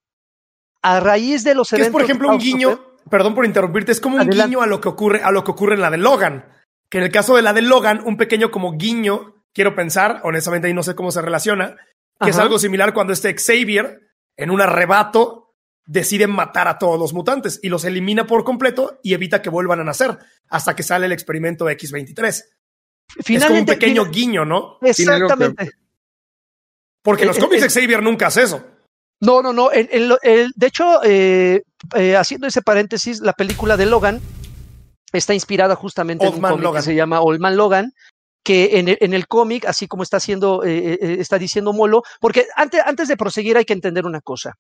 [0.83, 1.89] a raíz de los que eventos.
[1.89, 4.51] Es, por ejemplo, un guiño, perdón por interrumpirte, es como un Adelante.
[4.51, 6.45] guiño a lo que ocurre, a lo que ocurre en la de Logan.
[6.91, 10.69] Que en el caso de la de Logan, un pequeño como guiño, quiero pensar, honestamente
[10.69, 11.77] ahí no sé cómo se relaciona,
[12.21, 12.31] que Ajá.
[12.31, 14.01] es algo similar cuando este Xavier,
[14.37, 15.55] en un arrebato,
[15.87, 19.81] decide matar a todos los mutantes y los elimina por completo y evita que vuelvan
[19.81, 20.19] a nacer
[20.49, 22.45] hasta que sale el experimento X23.
[23.25, 24.79] Finalmente, es como un pequeño guiño, ¿no?
[24.81, 25.73] Exactamente.
[27.03, 28.65] Porque en los cómics Xavier nunca hace eso.
[29.23, 29.71] No, no, no.
[29.71, 31.63] El, el, el, de hecho, eh,
[31.95, 34.21] eh, haciendo ese paréntesis, la película de Logan
[35.13, 37.93] está inspirada justamente Old en un cómic que se llama Old Man Logan,
[38.43, 42.49] que en el, en cómic, así como está haciendo, eh, eh, está diciendo Molo, porque
[42.57, 44.55] antes, antes de proseguir hay que entender una cosa.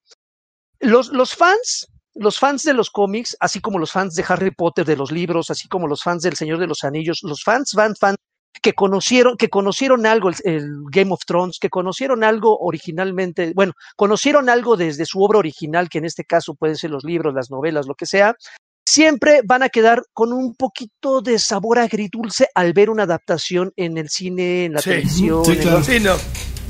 [0.78, 4.84] Los, los fans, los fans de los cómics, así como los fans de Harry Potter,
[4.84, 7.97] de los libros, así como los fans del Señor de los Anillos, los fans van,
[7.97, 8.14] fan
[8.60, 13.72] que conocieron, que conocieron algo el, el, Game of Thrones, que conocieron algo originalmente, bueno,
[13.96, 17.50] conocieron algo desde su obra original, que en este caso pueden ser los libros, las
[17.50, 18.36] novelas, lo que sea,
[18.84, 23.96] siempre van a quedar con un poquito de sabor agridulce al ver una adaptación en
[23.96, 25.44] el cine, en la sí, televisión.
[25.44, 25.84] Sí, claro.
[25.84, 26.14] sí, no,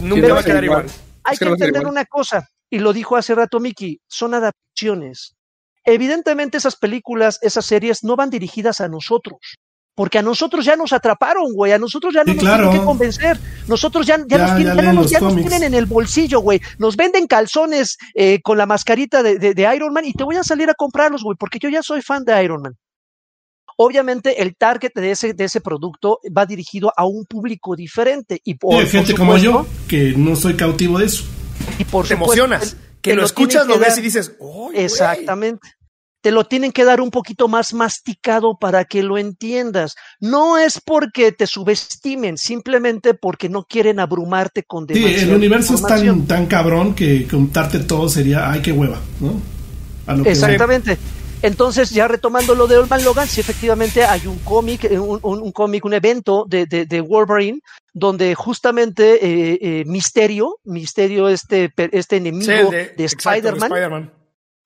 [0.00, 0.86] nunca Pero va a quedar igual.
[1.24, 5.34] Hay es que, que entender una cosa, y lo dijo hace rato Miki, son adaptaciones.
[5.84, 9.58] Evidentemente esas películas, esas series no van dirigidas a nosotros
[9.94, 13.38] porque a nosotros ya nos atraparon, güey, a nosotros ya no nos tienen que convencer,
[13.68, 17.98] nosotros ya, ya, nos, tienen, ya, nos, tienen en el bolsillo, güey, nos venden calzones
[18.14, 21.22] eh, con la mascarita de, de, Iron Man y te voy a salir a comprarlos,
[21.22, 22.72] güey, porque yo ya soy fan de Iron Man.
[23.76, 28.40] Obviamente el target de ese, de ese producto va dirigido a un público diferente.
[28.44, 31.24] Y por, gente como yo, que no soy cautivo de eso.
[31.78, 34.36] Y por te emocionas, que, lo, escuchas, lo ves y dices,
[34.74, 35.68] Exactamente
[36.22, 39.96] te lo tienen que dar un poquito más masticado para que lo entiendas.
[40.20, 45.74] No es porque te subestimen, simplemente porque no quieren abrumarte con demasiada Sí, el universo
[45.74, 50.24] es tan, tan cabrón que contarte todo sería, ay, qué hueva, ¿no?
[50.24, 50.96] Exactamente.
[51.42, 55.50] Entonces, ya retomando lo de Olman Logan, sí, efectivamente hay un cómic, eh, un, un,
[55.50, 57.58] cómic, un evento de, de, Wolverine,
[57.92, 64.12] donde justamente eh, eh, Misterio, Misterio, este, este enemigo de, de Spider-Man,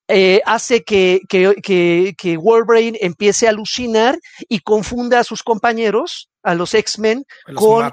[0.09, 4.19] eh, hace que, que, que, Wolverine empiece a alucinar
[4.49, 7.25] y confunda a sus compañeros, a los X-Men,
[7.57, 7.91] con,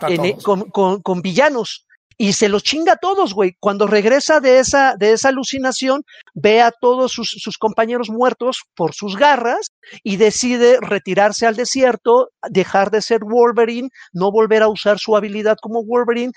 [0.69, 1.87] con, con, villanos.
[2.15, 3.53] Y se los chinga a todos, güey.
[3.59, 6.03] Cuando regresa de esa, de esa alucinación,
[6.35, 9.71] ve a todos sus, sus compañeros muertos por sus garras
[10.03, 15.57] y decide retirarse al desierto, dejar de ser Wolverine, no volver a usar su habilidad
[15.59, 16.33] como Wolverine,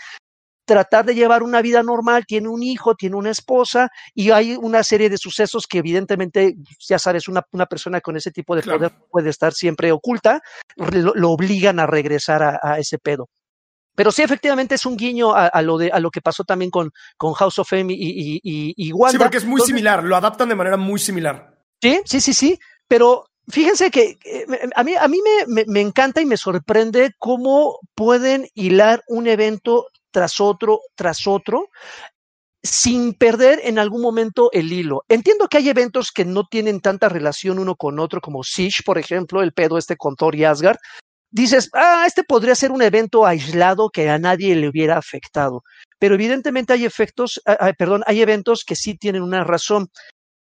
[0.66, 4.82] tratar de llevar una vida normal, tiene un hijo, tiene una esposa y hay una
[4.82, 6.56] serie de sucesos que evidentemente,
[6.86, 10.43] ya sabes, una, una persona con ese tipo de poder puede estar siempre oculta,
[10.76, 13.28] lo, obligan a regresar a, ese pedo.
[13.94, 16.90] Pero sí, efectivamente es un guiño a, lo, de, a lo que pasó también con,
[17.16, 19.12] con House of M y, y, y, y Wanda.
[19.12, 21.55] Sí, porque es muy similar, lo adaptan de manera muy similar.
[21.80, 24.18] Sí, sí, sí, sí, pero fíjense que
[24.74, 29.86] a mí, a mí me, me, encanta y me sorprende cómo pueden hilar un evento
[30.16, 31.68] tras otro, tras otro,
[32.62, 35.02] sin perder en algún momento el hilo.
[35.10, 38.97] Entiendo que hay eventos que no tienen tanta relación uno con otro, como Siege, por
[38.97, 40.78] ejemplo, el pedo este con Thor y Asgard.
[41.30, 45.62] Dices, ah, este podría ser un evento aislado que a nadie le hubiera afectado.
[45.98, 49.88] Pero evidentemente hay efectos, ah, ah, perdón, hay eventos que sí tienen una razón.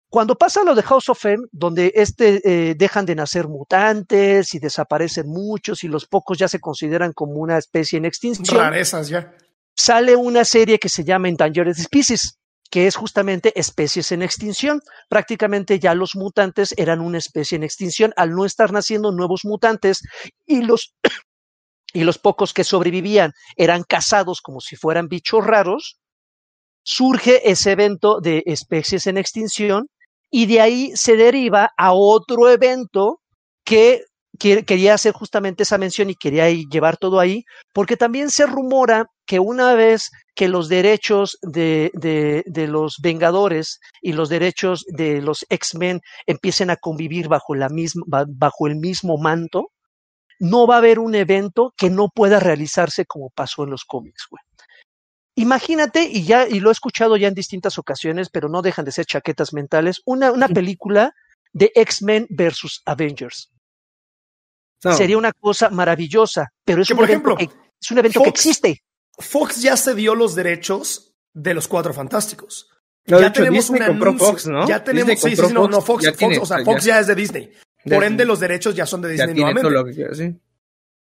[0.09, 4.61] Cuando pasa lo de House of M, donde este eh, dejan de nacer mutantes y
[4.61, 8.59] desaparecen muchos y los pocos ya se consideran como una especie en extinción.
[8.59, 9.35] Rarezas ya
[9.79, 12.37] sale una serie que se llama Endangered Species,
[12.69, 14.81] que es justamente especies en extinción.
[15.09, 20.03] Prácticamente ya los mutantes eran una especie en extinción al no estar naciendo nuevos mutantes
[20.45, 20.95] y los,
[21.93, 25.99] y los pocos que sobrevivían eran cazados como si fueran bichos raros.
[26.83, 29.87] Surge ese evento de especies en extinción
[30.29, 33.21] y de ahí se deriva a otro evento
[33.65, 34.03] que
[34.39, 39.39] quería hacer justamente esa mención y quería llevar todo ahí, porque también se rumora que
[39.39, 46.01] una vez que los derechos de, de, los Vengadores y los derechos de los X-Men
[46.27, 49.73] empiecen a convivir bajo, la misma, bajo el mismo manto,
[50.39, 54.27] no va a haber un evento que no pueda realizarse como pasó en los cómics,
[54.31, 54.43] güey.
[55.35, 58.93] Imagínate, y ya, y lo he escuchado ya en distintas ocasiones, pero no dejan de
[58.93, 61.13] ser chaquetas mentales, una, una película
[61.53, 63.51] de X-Men versus Avengers.
[64.81, 68.83] Sería una cosa maravillosa, pero es, un, por ejemplo, es un evento que existe.
[69.19, 72.71] Fox ya se dio los derechos de los Cuatro Fantásticos.
[73.05, 74.67] ya tenemos un Fox, ¿no?
[74.69, 77.01] Ya tenemos, sí, sí, no, no, Fox, ya Fox, o sea, Fox ya.
[77.01, 77.53] es de Disney.
[77.85, 80.41] Por ende, los derechos ya son de Disney nuevamente.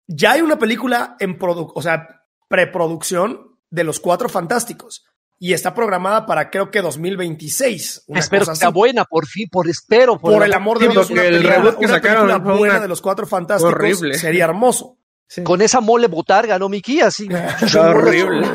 [0.07, 5.05] Ya hay una película en produ o sea, preproducción de los Cuatro Fantásticos
[5.39, 8.03] y está programada para creo que 2026.
[8.15, 10.19] espero que sea buena, por fin, por espero.
[10.19, 13.73] Por, el amor de Dios, una, el película, que sacaron buena de los cuatro fantásticos
[13.73, 14.17] horrible.
[14.17, 14.97] sería hermoso.
[15.43, 17.01] Con esa mole botarga, ¿no, Miki?
[17.01, 17.29] Así.
[17.77, 18.47] horrible.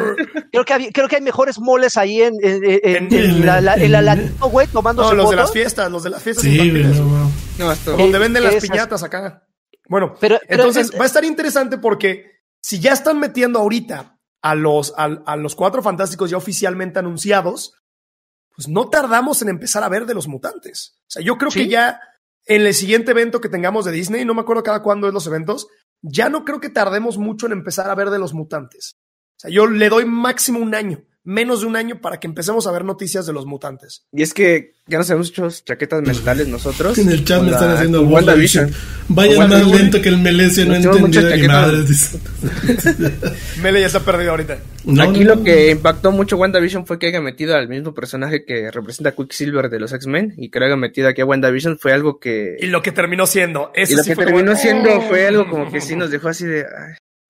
[0.51, 4.31] Creo que, hay, creo que hay mejores moles ahí en, en, en, la, la, el
[4.51, 7.97] güey, tomándose No, los de las fiestas, los de las fiestas sí, no, no, esto.
[7.97, 9.47] Donde venden las piñatas acá.
[9.89, 14.14] Bueno, pero, entonces va a estar interesante porque si ya están metiendo ahorita
[14.45, 17.81] a los, a, los cuatro fantásticos ya oficialmente anunciados,
[18.55, 20.99] pues no tardamos en empezar a ver de los mutantes.
[21.01, 21.99] O sea, yo creo que ya
[22.45, 25.27] en el siguiente evento que tengamos de Disney, no me acuerdo cada cuándo es los
[25.27, 25.67] eventos,
[26.03, 28.97] ya no creo que tardemos mucho en empezar a ver de los mutantes.
[29.31, 32.67] O sea, yo le doy máximo un año menos de un año para que empecemos
[32.67, 34.05] a ver noticias de los mutantes.
[34.13, 36.99] Y es que ya nos hemos hecho chaquetas mentales nosotros.
[36.99, 38.71] En el chat me están haciendo WandaVision.
[39.09, 41.79] Vayan más lento que el Melecio no entendido ni madre.
[43.63, 44.59] Mele ya está perdido ahorita.
[45.01, 49.11] Aquí lo que impactó mucho WandaVision fue que haya metido al mismo personaje que representa
[49.11, 52.19] a Quicksilver de los X-Men y que lo haya metido aquí a WandaVision fue algo
[52.21, 52.57] que...
[52.61, 53.73] Y lo que terminó siendo.
[53.75, 56.67] y lo que terminó siendo fue algo como que sí nos dejó así de...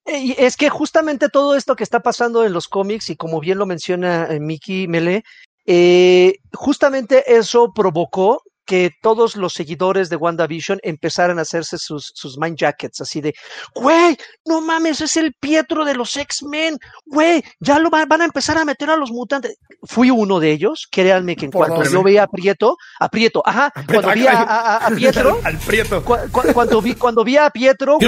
[0.05, 3.67] es que justamente todo esto que está pasando en los cómics, y como bien lo
[3.67, 5.25] menciona eh, Mickey Mele,
[5.67, 12.39] eh, justamente eso provocó que todos los seguidores de WandaVision empezaran a hacerse sus, sus
[12.39, 13.35] mind jackets, así de,
[13.75, 18.59] güey, no mames, es el Pietro de los X-Men, güey, ya lo van, a empezar
[18.59, 19.57] a meter a los mutantes.
[19.83, 23.73] Fui uno de ellos, créanme que en cuanto yo veía a Prieto, a Prieto, ajá,
[23.87, 26.05] cuando vi a, Pietro, al Prieto.
[26.53, 27.99] cuando, vi, cuando vi a Pietro,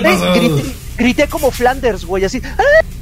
[0.96, 2.96] grité, como Flanders, güey, así, ¡Ah!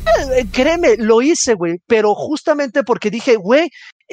[0.53, 3.71] créeme, lo hice, güey, pero justamente porque dije, güey,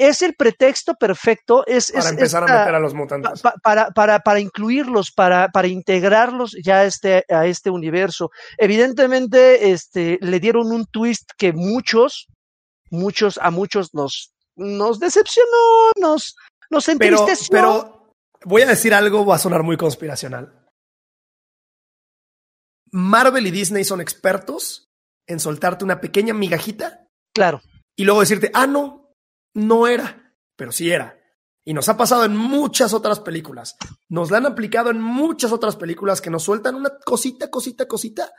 [0.08, 1.64] es el pretexto perfecto.
[1.66, 3.42] Es, para empezar a meter a los mutantes.
[3.62, 8.30] para, para, para, incluirlos, para, para integrarlos ya a este, a este universo.
[8.58, 12.28] Evidentemente, este, le dieron un twist que muchos,
[12.90, 16.36] muchos, a muchos nos, nos decepcionó, nos,
[16.70, 17.48] nos entristeció.
[17.50, 18.14] Pero,
[18.44, 20.52] voy a decir algo, va a sonar muy conspiracional.
[22.90, 24.88] Marvel y Disney son expertos
[25.26, 27.06] en soltarte una pequeña migajita.
[27.34, 27.62] Claro.
[27.96, 29.01] Y luego decirte, ah, no,
[29.54, 31.18] no era, pero sí era.
[31.64, 33.76] Y nos ha pasado en muchas otras películas.
[34.08, 38.32] Nos la han aplicado en muchas otras películas que nos sueltan una cosita, cosita, cosita.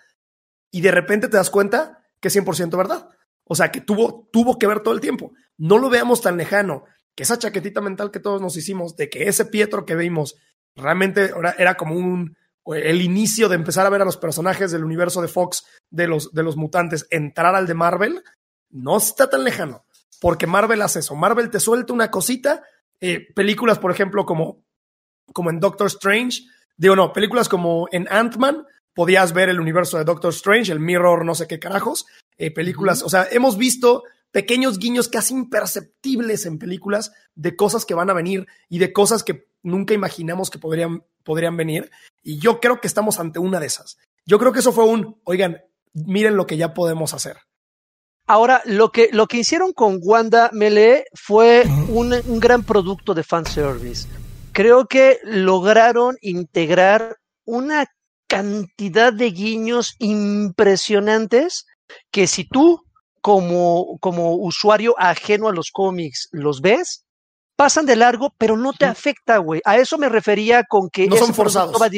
[0.72, 3.10] Y de repente te das cuenta que es 100% verdad.
[3.45, 5.34] O sea, que tuvo, tuvo que ver todo el tiempo.
[5.57, 6.84] No lo veamos tan lejano.
[7.15, 10.35] Que esa chaquetita mental que todos nos hicimos de que ese Pietro que vimos
[10.76, 12.35] realmente era como un,
[12.65, 16.34] el inicio de empezar a ver a los personajes del universo de Fox, de los,
[16.34, 18.23] de los mutantes, entrar al de Marvel,
[18.69, 19.85] no está tan lejano
[20.23, 21.15] porque Marvel hace eso.
[21.15, 22.63] Marvel te suelta una cosita.
[23.01, 24.63] Eh, películas, por ejemplo, como,
[25.33, 26.43] como en Doctor Strange.
[26.77, 31.25] Digo, no, películas como en Ant-Man, podías ver el universo de Doctor Strange, el Mirror,
[31.25, 32.05] no sé qué carajos.
[32.37, 37.93] Eh, películas, o sea, hemos visto pequeños guiños casi imperceptibles en películas de cosas que
[37.93, 41.91] van a venir y de cosas que nunca imaginamos que podrían, podrían venir.
[42.21, 43.97] Y yo creo que estamos ante una de esas.
[44.25, 47.39] Yo creo que eso fue un, oigan, miren lo que ya podemos hacer.
[48.25, 53.23] Ahora, lo que, lo que hicieron con Wanda Melee fue un, un gran producto de
[53.23, 54.07] fanservice.
[54.53, 57.85] Creo que lograron integrar una
[58.27, 61.65] cantidad de guiños impresionantes
[62.11, 62.81] que si tú
[63.21, 67.05] como, como usuario ajeno a los cómics los ves,
[67.55, 69.61] pasan de largo, pero no te afecta, güey.
[69.65, 71.75] A eso me refería con que no son forzados.
[71.81, 71.89] Va,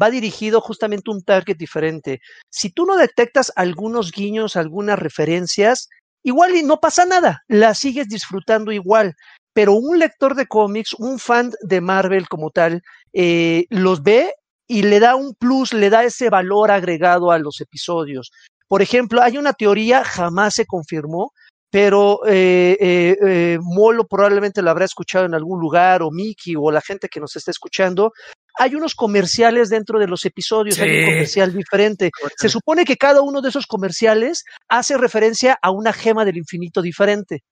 [0.00, 2.20] va dirigido justamente un target diferente.
[2.50, 5.88] Si tú no detectas algunos guiños, algunas referencias,
[6.22, 9.14] igual y no pasa nada, la sigues disfrutando igual.
[9.54, 14.34] Pero un lector de cómics, un fan de Marvel como tal, eh, los ve
[14.66, 18.30] y le da un plus, le da ese valor agregado a los episodios.
[18.68, 21.32] Por ejemplo, hay una teoría, jamás se confirmó,
[21.72, 26.70] pero eh, eh, eh, Molo probablemente lo habrá escuchado en algún lugar, o Miki, o
[26.70, 28.12] la gente que nos está escuchando.
[28.58, 32.10] Hay unos comerciales dentro de los episodios, hay un comercial diferente.
[32.36, 36.82] Se supone que cada uno de esos comerciales hace referencia a una gema del infinito
[36.82, 37.42] diferente.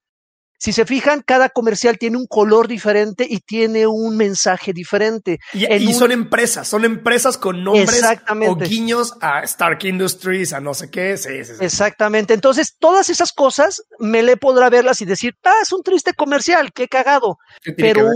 [0.60, 5.38] Si se fijan, cada comercial tiene un color diferente y tiene un mensaje diferente.
[5.54, 8.04] Y, son empresas, son empresas con nombres
[8.46, 11.16] o guiños a Stark Industries, a no sé qué.
[11.16, 12.34] Sí, sí, Exactamente.
[12.34, 16.74] Entonces, todas esas cosas me le podrá verlas y decir, ah, es un triste comercial,
[16.74, 17.38] qué cagado.
[17.78, 18.10] pero,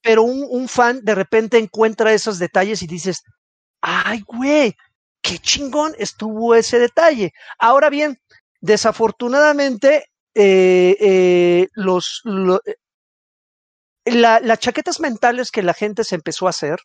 [0.00, 3.24] pero un, un fan de repente encuentra esos detalles y dices,
[3.82, 4.74] ay, güey,
[5.20, 7.32] qué chingón estuvo ese detalle.
[7.58, 8.16] Ahora bien,
[8.62, 12.22] desafortunadamente eh, eh, los,
[12.66, 16.78] eh, las chaquetas mentales que la gente se empezó a hacer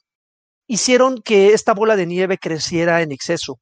[0.68, 3.60] hicieron que esta bola de nieve creciera en exceso.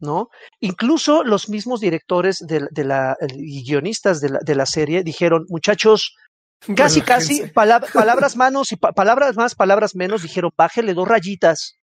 [0.00, 0.28] ¿no?
[0.60, 6.14] Incluso los mismos directores de, la, y guionistas de la, de la, serie dijeron, muchachos,
[6.76, 11.74] casi, casi, palabras manos y palabras más, palabras menos, dijeron, bájele dos rayitas,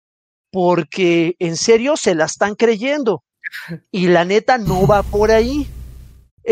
[0.53, 3.25] porque en serio se la están creyendo.
[3.91, 5.67] Y la neta no va por ahí.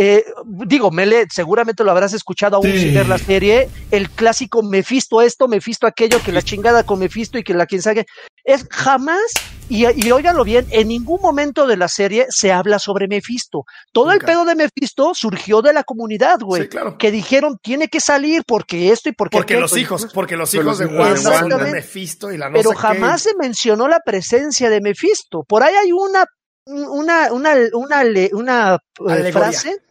[0.01, 3.69] Eh, digo, Mele, seguramente lo habrás escuchado aún sin ver la serie.
[3.91, 7.83] El clásico Mefisto esto, Mefisto aquello, que la chingada con Mefisto y que la quien
[7.83, 8.07] sabe.
[8.45, 9.21] Es jamás,
[9.69, 13.65] y, y óiganlo bien, en ningún momento de la serie se habla sobre Mefisto.
[13.93, 16.69] Todo el pedo de Mefisto surgió de la comunidad, güey.
[16.97, 20.79] Que dijeron, tiene que salir porque esto y porque Porque los hijos, porque los hijos
[20.79, 25.43] de Wanda Mefisto y la no Pero jamás se mencionó la presencia de Mefisto.
[25.43, 26.25] Por ahí hay una
[26.67, 28.03] una, una, una,
[28.33, 29.83] una eh, frase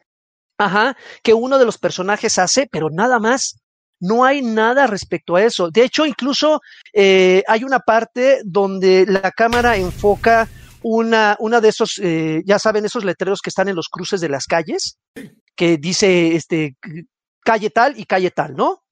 [0.57, 3.59] ajá, que uno de los personajes hace, pero nada más.
[3.99, 5.71] No hay nada respecto a eso.
[5.71, 6.61] De hecho, incluso
[6.93, 10.47] eh, hay una parte donde la cámara enfoca
[10.83, 14.29] una, una de esos, eh, ya saben, esos letreros que están en los cruces de
[14.29, 14.99] las calles,
[15.55, 16.75] que dice este
[17.43, 18.83] calle tal y calle tal, ¿no?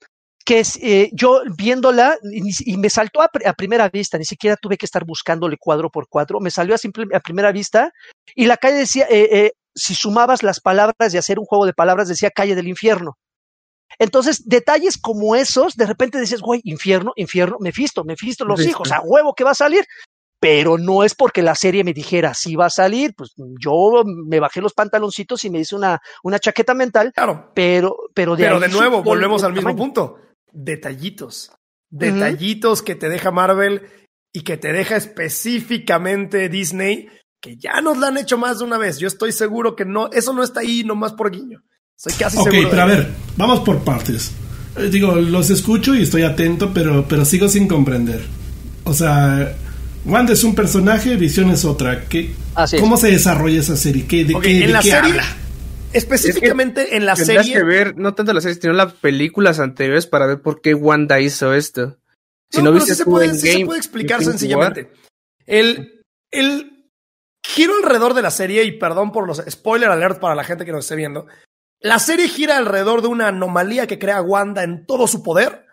[0.46, 4.86] que es, eh, yo viéndola y, me saltó a, primera vista, ni siquiera tuve que
[4.86, 7.92] estar buscándole cuadro por cuadro, me salió a, simple, a primera vista
[8.36, 11.74] y la calle decía, eh, eh, si sumabas las palabras y hacer un juego de
[11.74, 13.18] palabras, decía calle del infierno.
[14.00, 19.02] Entonces, detalles como esos, de repente dices, güey, infierno, infierno, Mefisto, Mefisto, los hijos, a
[19.02, 19.86] huevo que va a salir.
[20.38, 24.40] Pero no es porque la serie me dijera, sí va a salir, pues yo me
[24.40, 27.14] bajé los pantaloncitos y me hice una, una chaqueta mental.
[27.14, 27.52] Claro.
[27.56, 30.20] Pero, pero de, pero de nuevo, volvemos al mismo punto.
[30.52, 31.52] Detallitos.
[31.90, 33.90] Detallitos que te deja Marvel
[34.34, 37.10] y que te deja específicamente Disney,
[37.46, 38.98] que ya nos la han hecho más de una vez.
[38.98, 41.62] Yo estoy seguro que no, eso no está ahí nomás por guiño.
[41.96, 42.70] Soy casi Ok, seguro.
[42.72, 43.08] pero a ver,
[43.38, 44.32] vamos por partes.
[44.78, 48.22] Eh, digo, los escucho y estoy atento, pero, pero sigo sin comprender.
[48.84, 49.56] O sea,
[50.06, 52.06] Wanda es un personaje, Visión es otra.
[52.06, 52.34] ¿Qué,
[52.80, 54.08] ¿Cómo se desarrolla esa serie?
[54.08, 55.38] ¿Qué, ¿De qué, en de la qué serie, habla?
[55.94, 57.54] Específicamente en la Tendrás serie.
[57.60, 61.22] que ver no tanto la serie, sino las películas anteriores para ver por qué Wanda
[61.22, 62.00] hizo esto.
[62.50, 64.90] Si no, pero viste sí se, puede, sí se puede explicar sencillamente.
[65.46, 66.02] El,
[66.32, 66.75] el
[67.48, 70.72] giro alrededor de la serie, y perdón por los spoiler alert para la gente que
[70.72, 71.28] nos esté viendo,
[71.80, 75.66] la serie gira alrededor de una anomalía que crea Wanda en todo su poder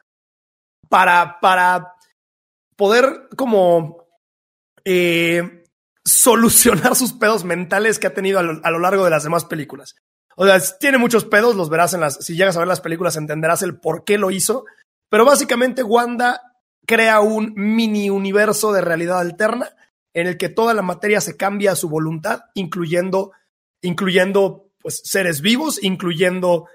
[0.89, 1.95] para, para
[2.77, 4.09] poder como
[4.85, 5.65] eh,
[6.05, 9.45] solucionar sus pedos mentales que ha tenido a lo, a lo, largo de las demás
[9.45, 9.97] películas.
[10.37, 13.17] O sea, tiene muchos pedos, los verás en las, si llegas a ver las películas
[13.17, 14.65] entenderás el por qué lo hizo,
[15.09, 16.41] pero básicamente Wanda
[16.87, 19.71] crea un mini universo de realidad alterna
[20.15, 23.33] en el que toda la materia se cambia a su voluntad, incluyendo,
[23.81, 26.67] incluyendo pues, seres vivos, incluyendo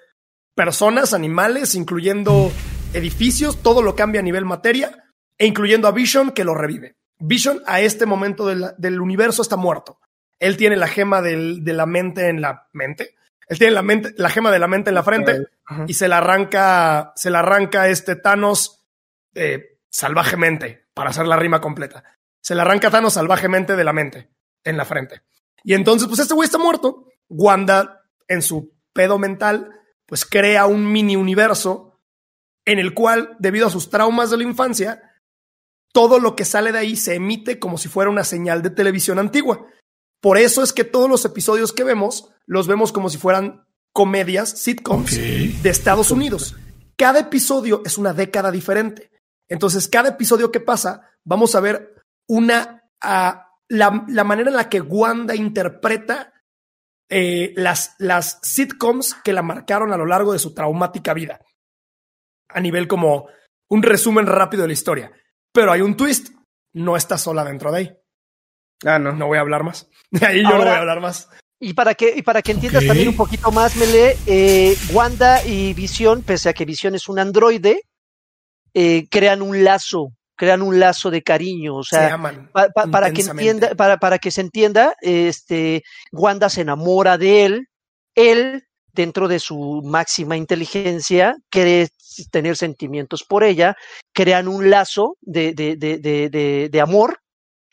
[0.55, 2.51] personas, animales, incluyendo
[2.93, 5.03] edificios, todo lo cambia a nivel materia,
[5.37, 6.95] e incluyendo a Vision que lo revive.
[7.19, 9.99] Vision a este momento del, del universo está muerto.
[10.39, 13.15] Él tiene la gema del, de la mente en la mente.
[13.47, 15.47] Él tiene la, mente, la gema de la mente en la frente
[15.87, 18.85] y se la arranca, se la arranca este Thanos
[19.33, 22.03] eh, salvajemente, para hacer la rima completa.
[22.47, 24.29] Se la arranca Thanos salvajemente de la mente
[24.63, 25.21] en la frente.
[25.65, 27.09] Y entonces, pues este güey está muerto.
[27.27, 29.69] Wanda, en su pedo mental,
[30.05, 31.99] pues crea un mini universo
[32.63, 35.01] en el cual, debido a sus traumas de la infancia,
[35.91, 39.19] todo lo que sale de ahí se emite como si fuera una señal de televisión
[39.19, 39.67] antigua.
[40.21, 44.51] Por eso es que todos los episodios que vemos los vemos como si fueran comedias,
[44.51, 45.49] sitcoms okay.
[45.61, 46.55] de Estados Unidos.
[46.95, 49.11] Cada episodio es una década diferente.
[49.49, 51.96] Entonces, cada episodio que pasa, vamos a ver
[52.27, 56.33] una uh, la, la, manera en la que Wanda interpreta
[57.09, 61.39] eh, las, las sitcoms que la marcaron a lo largo de su traumática vida.
[62.49, 63.27] A nivel como
[63.69, 65.11] un resumen rápido de la historia.
[65.51, 66.29] Pero hay un twist.
[66.73, 67.97] No está sola dentro de ahí.
[68.85, 69.11] Ah, no.
[69.13, 69.89] No voy a hablar más.
[70.21, 71.29] Ahí yo Ahora, no voy a hablar más.
[71.59, 72.87] Y para que, y para que entiendas okay.
[72.87, 77.17] también un poquito más, Mele, eh, Wanda y Visión, pese a que Visión es un
[77.17, 77.81] androide,
[78.75, 81.75] eh, crean un lazo, crean un lazo de cariño.
[81.75, 85.83] O sea, se aman pa, pa, para que entienda, para, para que se entienda, este,
[86.13, 87.67] Wanda se enamora de él,
[88.15, 91.89] él, dentro de su máxima inteligencia, quiere
[92.31, 93.75] tener sentimientos por ella,
[94.13, 97.19] crean un lazo de, de, de, de, amor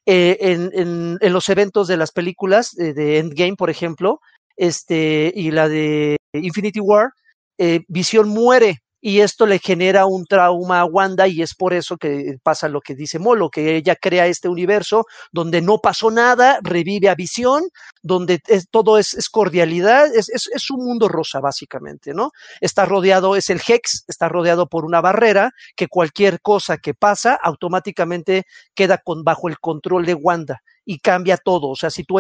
[0.05, 4.21] eh, en, en, en, los eventos de las películas eh, de Endgame, por ejemplo,
[4.57, 7.13] este, y la de Infinity War,
[7.59, 11.99] eh, Visión muere y esto le genera un trauma a Wanda y es por eso
[11.99, 16.59] que pasa lo que dice Molo, que ella crea este universo donde no pasó nada,
[16.63, 17.65] revive a Visión,
[18.03, 22.31] donde es, todo es, cordialidad, es, es, es, un mundo rosa básicamente, ¿no?
[22.63, 27.39] Está rodeado, es el Hex, está rodeado por una barrera que cualquier cosa que pasa
[27.43, 32.17] automáticamente queda con, bajo el control de Wanda y cambia todo, o sea, si tú,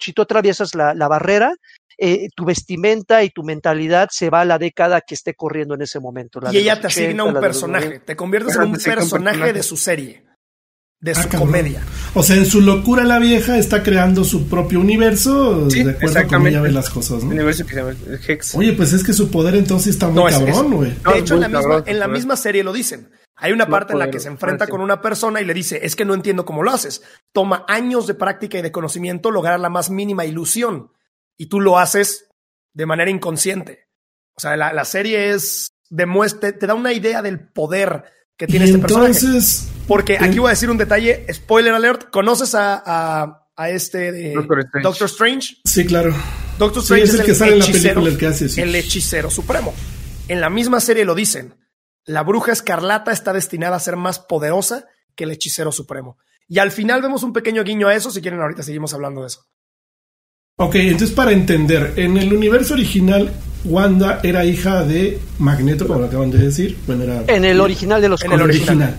[0.00, 1.52] si tú atraviesas la, la barrera,
[1.96, 5.82] eh, tu vestimenta y tu mentalidad se va a la década que esté corriendo en
[5.82, 6.40] ese momento.
[6.50, 9.76] y ella te 80, asigna un personaje, te conviertes en un personaje, personaje de su
[9.76, 10.24] serie,
[11.00, 11.82] de ah, su comedia.
[12.14, 16.18] O sea, en su locura la vieja está creando su propio universo sí, de acuerdo
[16.18, 17.30] a cómo ella ve las cosas, ¿no?
[17.30, 17.94] Universo que se llama
[18.26, 18.54] Hex.
[18.56, 20.94] Oye, pues es que su poder entonces está muy no, cabrón, güey.
[21.12, 23.08] De hecho, en la, misma, en la misma serie lo dicen.
[23.36, 25.96] Hay una parte en la que se enfrenta con una persona y le dice, es
[25.96, 27.02] que no entiendo cómo lo haces.
[27.32, 30.92] Toma años de práctica y de conocimiento lograr la más mínima ilusión
[31.36, 32.28] y tú lo haces
[32.72, 33.88] de manera inconsciente.
[34.36, 38.04] O sea, la, la serie es demuestra, te da una idea del poder
[38.36, 39.84] que tiene y este entonces, personaje.
[39.86, 44.32] Porque aquí voy a decir un detalle, spoiler alert, ¿conoces a, a, a este de
[44.32, 44.82] Doctor Strange.
[44.82, 45.56] Doctor Strange?
[45.64, 46.14] Sí, claro.
[46.58, 48.60] Doctor Strange sí, es el, el que sale en la película el que hace sí.
[48.60, 49.74] el hechicero supremo.
[50.28, 51.54] En la misma serie lo dicen.
[52.06, 56.18] La bruja escarlata está destinada a ser más poderosa que el hechicero supremo.
[56.48, 58.10] Y al final vemos un pequeño guiño a eso.
[58.10, 59.46] Si quieren, ahorita seguimos hablando de eso.
[60.56, 63.32] Ok, entonces para entender, en el universo original,
[63.64, 66.76] Wanda era hija de Magneto, como lo acaban de decir.
[66.86, 68.76] Bueno, era, en el original de los En el original.
[68.76, 68.96] original.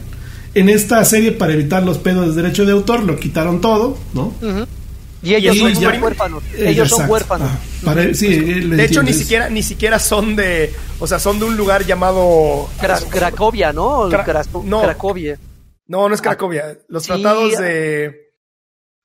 [0.56, 4.34] En esta serie, para evitar los pedos de derecho de autor, lo quitaron todo, ¿no?
[4.42, 4.68] Uh -huh.
[5.26, 6.44] Y ellos son huérfanos.
[6.56, 7.52] Ellos son huérfanos.
[7.82, 12.70] de hecho, ni siquiera, ni siquiera son de, o sea, son de un lugar llamado
[13.10, 14.08] Cracovia, ¿no?
[14.08, 15.40] no, Cracovia.
[15.88, 16.78] No, no es Cracovia.
[16.88, 18.26] Los tratados de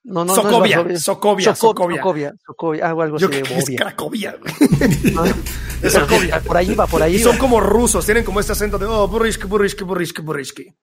[0.03, 4.39] no, no, Socovia, no Socovia, Socovia, Socovia, Socovia, algo así de es Cracovia.
[5.83, 6.41] es Socovia.
[6.47, 7.17] Por ahí va, por ahí.
[7.17, 10.75] Y son como rusos, tienen como este acento de oh, burrishki, burrishki, burrishki, burrishki.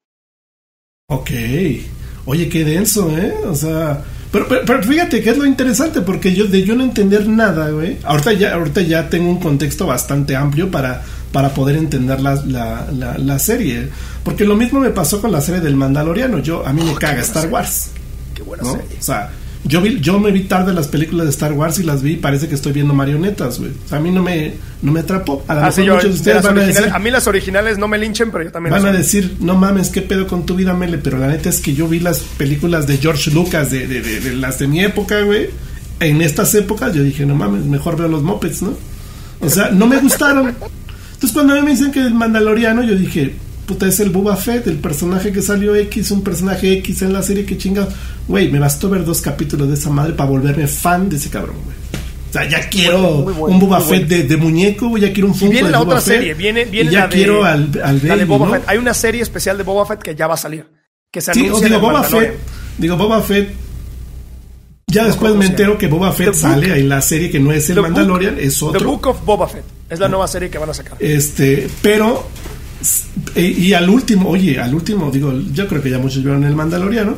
[1.10, 1.30] Ok.
[2.26, 3.34] Oye, qué denso, ¿eh?
[3.46, 7.28] O sea, pero, pero, fíjate que es lo interesante, porque yo de yo no entender
[7.28, 7.98] nada, güey.
[8.04, 13.18] Ahorita ya, ahorita ya tengo un contexto bastante amplio para, para poder entender la, la,
[13.18, 13.90] la, serie.
[14.24, 16.40] Porque lo mismo me pasó con la serie del Mandaloriano.
[16.40, 17.92] Yo, a mí me oh, caga Star Wars.
[18.34, 18.98] Qué buena serie.
[19.00, 19.32] O sea,
[19.64, 22.16] yo, vi, yo me vi tarde las películas de Star Wars y las vi y
[22.18, 23.72] parece que estoy viendo marionetas, güey.
[23.86, 25.44] O sea, a mí no me, no me atrapó.
[25.48, 26.90] A lo ah, mejor muchos de ustedes van a decir...
[26.94, 29.90] A mí las originales no me linchen, pero yo también Van a decir, no mames,
[29.90, 30.98] ¿qué pedo con tu vida, Mele?
[30.98, 34.36] Pero la neta es que yo vi las películas de George Lucas, de, de, de,
[34.36, 35.50] las de mi época, güey.
[36.00, 38.74] En estas épocas yo dije, no mames, mejor veo los mopeds, ¿no?
[39.40, 40.48] O sea, no me gustaron.
[40.48, 43.36] Entonces cuando a mí me dicen que es Mandaloriano, yo dije,
[43.68, 47.22] puta, es el Boba Fett, el personaje que salió X, un personaje X en la
[47.22, 47.90] serie, que chingado.
[48.28, 51.58] Güey, me bastó ver dos capítulos de esa madre para volverme fan de ese cabrón,
[51.64, 51.76] güey.
[52.30, 55.70] O sea, ya quiero un Boba Fett de, muñeco, güey, ya quiero un Funko viene
[55.70, 58.64] la otra serie, viene, viene ya quiero al, al de Boba Fett.
[58.68, 60.66] Hay una serie especial de Boba Fett que ya va a salir.
[61.12, 62.34] Que se sí, digo, Boba Fett,
[62.78, 63.50] digo, Boba Fett
[64.90, 67.82] ya después me entero que Boba Fett sale en la serie que no es el
[67.82, 68.80] Mandalorian, es otro.
[68.80, 70.98] The Book of Boba Fett es la nueva serie que van a sacar.
[71.00, 72.26] Este, pero
[73.36, 77.16] y, al último, oye, al último, digo, yo creo que ya muchos vieron el Mandaloriano,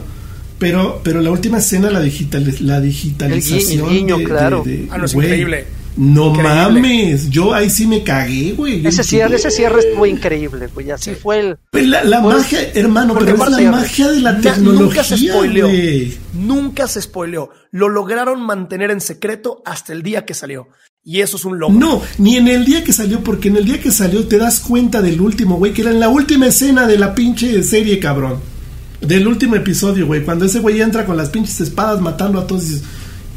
[0.58, 3.90] pero, pero la última escena, la, digital, la digitalización.
[3.90, 4.64] El de, claro.
[4.90, 5.66] ah, no, es increíble.
[6.00, 8.86] No mames, yo ahí sí me cagué, güey.
[8.88, 10.92] Ese cierre, ese cierre estuvo increíble, güey.
[10.92, 11.58] Así fue el.
[11.72, 14.86] Pues la, magia, hermano, pero es la magia de la tecnología.
[14.86, 15.68] Nunca se spoileó.
[16.34, 17.50] Nunca se spoileó.
[17.72, 20.70] Lo lograron mantener en secreto hasta el día que salió.
[21.04, 21.78] Y eso es un logro.
[21.78, 24.60] No, ni en el día que salió, porque en el día que salió te das
[24.60, 28.40] cuenta del último, güey, que era en la última escena de la pinche serie, cabrón.
[29.02, 30.26] Del último episodio, güey.
[30.26, 32.84] Cuando ese güey entra con las pinches espadas matando a todos y dices,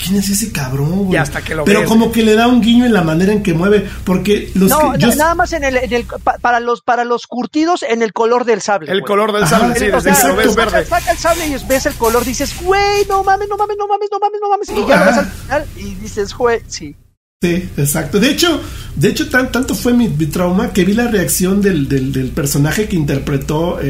[0.03, 1.19] ¿quién es ese cabrón, güey?
[1.19, 3.55] hasta que lo Pero como que le da un guiño en la manera en que
[3.55, 6.07] mueve, porque los no, nada más en el, en el
[6.41, 8.91] para los para los curtidos en el color del sable.
[8.91, 10.85] El color del sable, sí, desde que lo ves verde.
[10.85, 14.09] Saca el sable y ves el color, dices, güey, no mames, no mames, no mames,
[14.11, 16.97] no mames, no mames, y ya lo ves al final y dices, güey, sí.
[17.43, 18.21] Sí, exacto.
[18.21, 18.61] De hecho,
[18.95, 22.95] de hecho tan, tanto fue mi, trauma que vi la reacción del, del, personaje que
[22.95, 23.81] interpretó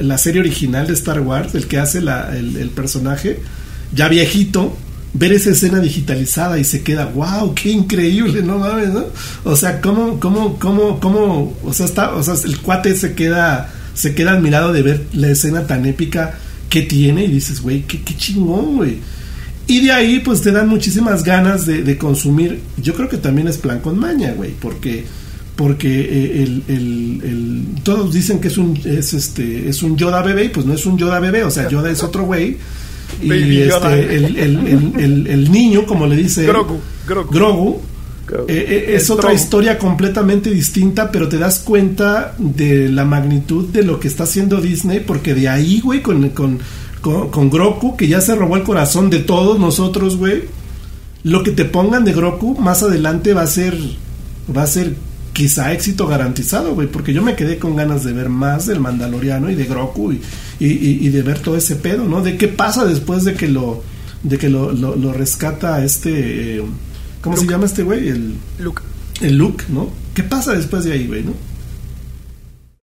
[0.00, 3.40] la serie original de Star Wars, el que hace la, el, personaje,
[3.94, 4.74] ya viejito,
[5.12, 9.04] ver esa escena digitalizada y se queda, wow, qué increíble, no mames, ¿no?
[9.44, 13.70] O sea, cómo, cómo, cómo, cómo, o sea, está, o sea, el cuate se queda,
[13.92, 16.38] se queda admirado de ver la escena tan épica
[16.70, 18.98] que tiene y dices, güey, qué chingón, güey.
[19.66, 22.60] Y de ahí, pues te dan muchísimas ganas de, consumir.
[22.76, 25.04] Yo creo que también es plan con maña, güey, porque
[25.56, 30.48] porque eh, el, todos dicen que es un es este es un Yoda bebé y
[30.48, 32.56] pues no es un Yoda bebé o sea Yoda es otro güey
[33.22, 37.80] y este, el, niño como le dice Grogu, Grogu.
[38.48, 43.84] Eh, eh, es otra historia completamente distinta pero te das cuenta de la magnitud de
[43.84, 46.58] lo que está haciendo Disney porque de ahí güey con, con
[47.04, 50.44] con, Groku, que ya se robó el corazón de todos nosotros, güey.
[51.22, 53.76] Lo que te pongan de Groku más adelante va a ser,
[54.54, 54.96] va a ser
[55.34, 59.50] quizá éxito garantizado, güey, porque yo me quedé con ganas de ver más del Mandaloriano
[59.50, 60.20] y de Groku y,
[60.58, 62.22] y, de ver todo ese pedo, ¿no?
[62.22, 63.82] De qué pasa después de que lo,
[64.22, 66.62] de que lo, lo, rescata este,
[67.20, 68.08] ¿cómo se llama este güey?
[68.08, 68.82] El Luke.
[69.20, 69.90] El Luke, ¿no?
[70.14, 71.32] ¿Qué pasa después de ahí, güey, no?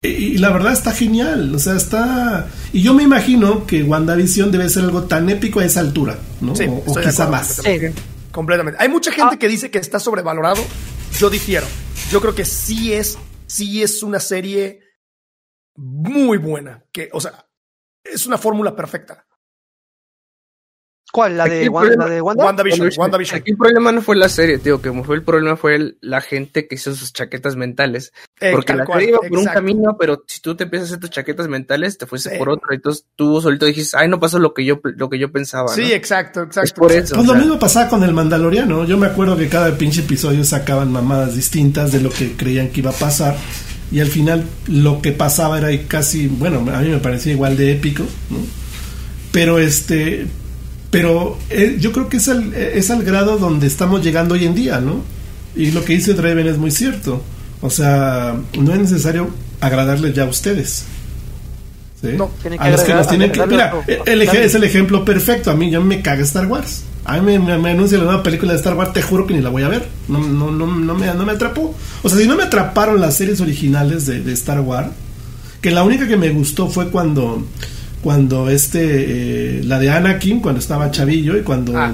[0.08, 2.48] Y, la verdad está genial, o sea, está...
[2.74, 6.56] Y yo me imagino que WandaVision debe ser algo tan épico a esa altura, ¿no?
[6.56, 7.62] Sí, o, quizá más.
[8.32, 8.82] Completamente.
[8.82, 9.40] Hay mucha gente ah.
[9.40, 10.62] que dice que está sobrevalorado.
[11.18, 11.66] Yo difiero.
[12.12, 13.18] Yo creo que sí es,
[13.48, 14.82] sí es una serie
[15.76, 16.84] muy buena.
[16.92, 17.46] Que, o sea,
[18.04, 19.26] es una fórmula perfecta.
[21.12, 21.38] ¿Cuál?
[21.38, 22.46] ¿La de, Wanda, de Wanda?
[22.46, 23.40] WandaVision, WandaVision.
[23.40, 26.68] Aquí el problema no fue la serie, tío, que fue el problema fue la gente
[26.68, 28.12] que hizo sus chaquetas mentales.
[28.42, 31.00] Eh, porque la serie iba por un camino, pero si tú te empiezas a hacer
[31.00, 32.68] tus chaquetas mentales, te fuiste por otro.
[32.72, 35.70] Entonces tú solito dijiste, ay, no pasó lo que yo, lo que yo pensaba.
[35.70, 36.82] Sí, exacto, exacto.
[36.82, 37.16] por eso.
[37.16, 38.84] Pues lo mismo pasaba con el Mandaloriano.
[38.86, 42.82] Yo me acuerdo que cada pinche episodio sacaban mamadas distintas de lo que creían que
[42.82, 43.38] iba a pasar.
[43.92, 47.72] Y al final lo que pasaba era casi, bueno, a mí me parecía igual de
[47.72, 48.40] épico, ¿no?
[49.32, 50.28] Pero este,
[50.96, 54.56] pero eh, yo creo que es al, es al grado donde estamos llegando hoy en
[54.56, 55.02] día, ¿no?
[55.54, 57.22] Y lo que dice Draven es muy cierto.
[57.60, 60.86] O sea, no es necesario agradarles ya a ustedes.
[62.02, 62.14] ¿sí?
[62.18, 63.46] No, a los que nos tienen que.
[63.46, 63.74] Mira,
[64.06, 65.52] el, es el ejemplo perfecto.
[65.52, 66.84] A mí ya me caga Star Wars.
[67.04, 69.42] A mí me, me, anuncia la nueva película de Star Wars, te juro que ni
[69.42, 69.86] la voy a ver.
[70.08, 71.76] No, no, no, no, me, no me atrapó.
[72.04, 74.92] O sea, si no me atraparon las series originales de, de Star Wars,
[75.60, 77.46] que la única que me gustó fue cuando
[78.06, 81.92] cuando este eh, la de Anakin cuando estaba chavillo y cuando ah,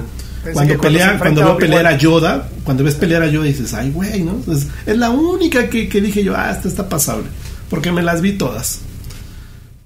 [0.52, 4.22] cuando pelea cuando veo pelear a Yoda cuando ves pelear a Yoda dices ay güey
[4.22, 4.68] no es
[4.98, 7.28] la única que, que, dije yo ah esta está pasable
[7.72, 8.80] porque me las vi todas.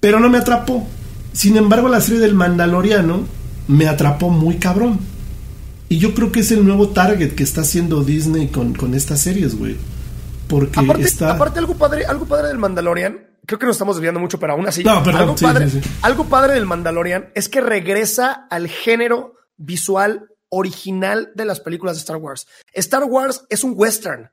[0.01, 0.89] Pero no me atrapó.
[1.33, 3.23] Sin embargo la serie del Mandaloriano
[3.69, 4.99] me atrapó muy cabrón.
[5.89, 9.21] Y yo creo que es el nuevo target que está haciendo Disney con, con estas
[9.21, 9.77] series güey.
[10.49, 14.21] Porque aparte, está aparte algo padre algo padre del Mandalorian creo que nos estamos desviando
[14.21, 14.85] mucho, pero aún así.
[14.87, 15.69] algo, padre,
[16.03, 22.01] algo padre del Mandalorian es que regresa al género visual original de las películas de
[22.01, 22.47] Star Wars.
[22.73, 24.31] Star Wars es un western.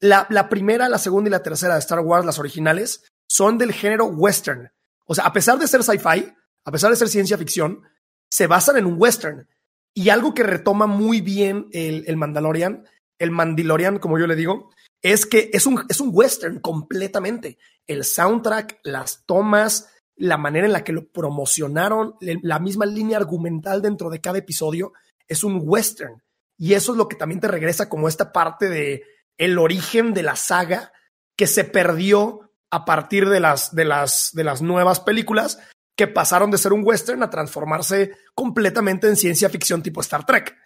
[0.00, 3.72] La, la, primera, la segunda y la tercera de Star Wars, las originales, son del
[3.72, 4.70] género western.
[5.06, 6.32] O sea, a pesar de ser sci-fi,
[6.64, 7.82] a pesar de ser ciencia ficción,
[8.28, 9.48] se basan en un western.
[9.94, 12.84] Y algo que retoma muy bien el, el Mandalorian,
[13.18, 14.70] el Mandalorian, como yo le digo,
[15.02, 17.58] es que es un, es un western completamente.
[17.86, 23.82] El soundtrack, las tomas, la manera en la que lo promocionaron, la misma línea argumental
[23.82, 24.92] dentro de cada episodio,
[25.26, 26.22] es un western.
[26.56, 29.02] Y eso es lo que también te regresa como esta parte de
[29.36, 30.92] el origen de la saga
[31.36, 35.58] que se perdió a partir de las, de las, de las nuevas películas
[35.96, 40.56] que pasaron de ser un western a transformarse completamente en ciencia ficción tipo Star Trek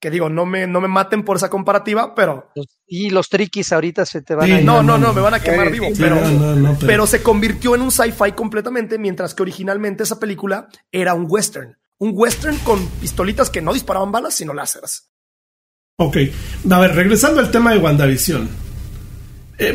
[0.00, 2.50] que digo, no me, no me maten por esa comparativa, pero...
[2.86, 4.60] Y los triquis ahorita se te van a...
[4.60, 6.20] No, no, no, me van a quemar vivo, pero,
[6.80, 7.06] pero...
[7.06, 11.76] se convirtió en un sci-fi completamente, mientras que originalmente esa película era un western.
[11.98, 15.10] Un western con pistolitas que no disparaban balas, sino láseres.
[15.96, 16.16] Ok,
[16.70, 18.48] a ver, regresando al tema de WandaVision.
[19.58, 19.74] Eh,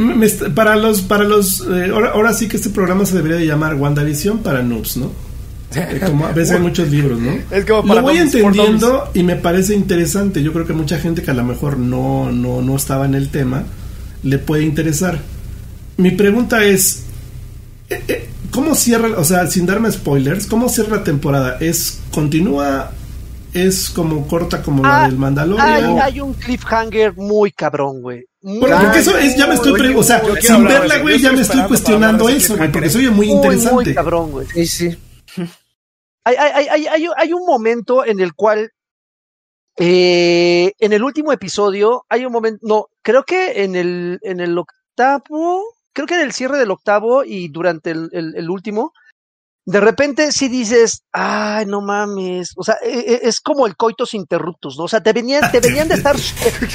[0.55, 3.75] para los, para los, eh, ahora, ahora sí que este programa se debería de llamar
[3.75, 5.11] WandaVision para noobs, ¿no?
[6.05, 7.33] Como a veces hay muchos libros, ¿no?
[7.83, 10.43] Lo voy entendiendo y me parece interesante.
[10.43, 13.29] Yo creo que mucha gente que a lo mejor no, no, no estaba en el
[13.29, 13.63] tema
[14.23, 15.19] le puede interesar.
[15.97, 17.03] Mi pregunta es,
[17.89, 21.57] eh, eh, ¿cómo cierra, o sea, sin darme spoilers, cómo cierra la temporada?
[21.59, 22.91] ¿Es continúa?
[23.53, 25.99] ¿Es como corta como la ah, del Mandalorian?
[26.01, 28.25] Hay, un cliffhanger muy cabrón, güey.
[28.41, 32.27] Porque eso es, ya me estoy, o sea, sin verla, güey, ya me estoy cuestionando
[32.29, 33.73] eso, güey, porque se oye muy, interesante.
[33.73, 34.47] Muy cabrón, güey.
[34.47, 34.97] Sí, sí.
[36.23, 38.71] Hay, hay, hay, hay, un momento en el cual
[39.77, 44.57] eh, en el último episodio hay un momento, no, creo que en el, en el
[44.57, 48.93] octavo, creo que en el cierre del octavo y durante el, el, último,
[49.65, 54.13] de repente si dices, ay, no mames, o sea, e, e, es como el coitos
[54.13, 54.85] interruptus, ¿no?
[54.85, 56.15] O sea, te venían, te venían de estar,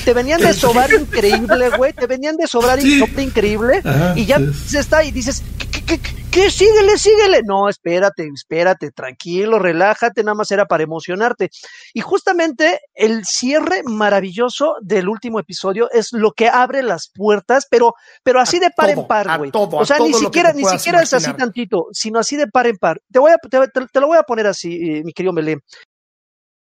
[0.05, 3.83] te, venían de sobrar increíble, güey, te venían de sobrar increíble,
[4.17, 6.51] y ya se está y dices, ¿qué, qué, qué, ¿Qué?
[6.51, 7.43] Síguele, síguele.
[7.45, 11.51] No, espérate, espérate, tranquilo, relájate, nada más era para emocionarte.
[11.95, 17.95] Y justamente el cierre maravilloso del último episodio es lo que abre las puertas, pero,
[18.23, 19.51] pero así de par en par, güey.
[19.55, 22.77] O sea, ni siquiera, ni siquiera es así tantito, sino así de par en
[23.11, 25.59] Te voy a, te, lo voy a poner así, eh, mi querido Melé.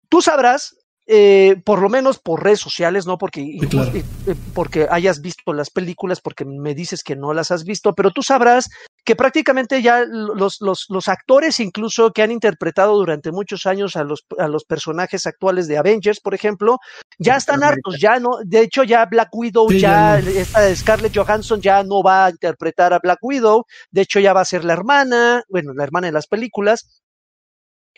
[0.10, 0.76] Tú sabrás
[1.12, 4.04] eh, por lo menos por redes sociales, no porque, eh,
[4.54, 8.22] porque hayas visto las películas, porque me dices que no las has visto, pero tú
[8.22, 8.70] sabrás
[9.04, 14.04] que prácticamente ya los, los, los actores incluso que han interpretado durante muchos años a
[14.04, 16.78] los, a los personajes actuales de Avengers, por ejemplo,
[17.18, 21.84] ya están hartos, ya no, de hecho ya Black Widow, ya, esta Scarlett Johansson ya
[21.84, 25.42] no va a interpretar a Black Widow, de hecho ya va a ser la hermana,
[25.50, 27.02] bueno, la hermana de las películas,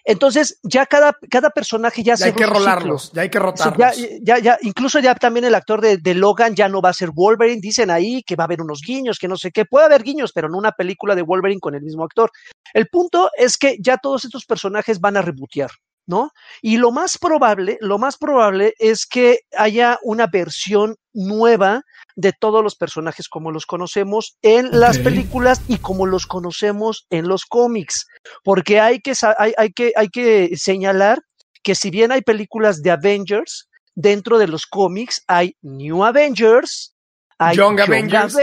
[0.03, 3.97] entonces, ya cada, cada personaje ya, ya hay que rolarlos, ya hay que rotarlos.
[4.21, 7.11] Ya, ya, incluso ya también el actor de, de, Logan ya no va a ser
[7.11, 7.61] Wolverine.
[7.61, 9.65] Dicen ahí que va a haber unos guiños, que no sé qué.
[9.65, 12.31] Puede haber guiños, pero no una película de Wolverine con el mismo actor.
[12.73, 15.71] El punto es que ya todos estos personajes van a rebotear.
[16.07, 16.31] ¿no?
[16.61, 21.83] Y lo más probable, lo más probable es que haya una versión nueva
[22.15, 27.27] de todos los personajes como los conocemos en las películas y como los conocemos en
[27.27, 28.07] los cómics,
[28.43, 31.19] porque hay que, hay, hay, que, hay que señalar
[31.63, 36.95] que si bien hay películas de Avengers, dentro de los cómics hay New Avengers,
[37.37, 38.35] hay Young, Avengers,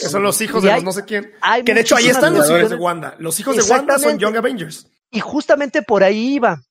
[0.00, 1.32] que son los hijos de los no sé quién.
[1.66, 3.14] Que de hecho ahí están los hijos de Wanda.
[3.18, 4.86] Los hijos de Wanda son Young Avengers.
[5.10, 6.62] Y justamente por ahí iba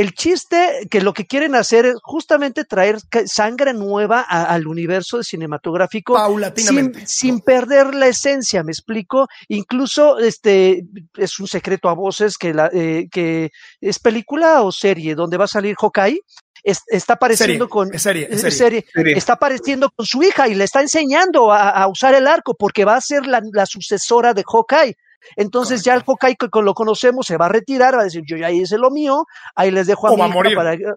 [0.00, 6.14] el chiste que lo que quieren hacer es justamente traer sangre nueva al universo cinematográfico
[6.14, 7.06] Paulatinamente.
[7.06, 9.26] Sin, perder la esencia, me explico.
[9.48, 10.84] Incluso este
[11.16, 15.44] es un secreto a voces que la eh, que es película o serie donde va
[15.44, 16.20] a salir Hawkeye.
[16.62, 21.86] está apareciendo con serie, serie, está apareciendo con su hija y le está enseñando a,
[21.88, 24.96] usar el arco porque va a ser la, la sucesora de Hawkeye
[25.36, 28.36] Entonces ya el Hawkeye que lo conocemos se va a retirar, va a decir, yo
[28.36, 29.24] ya hice lo mío,
[29.54, 30.56] ahí les dejo a O va a morir.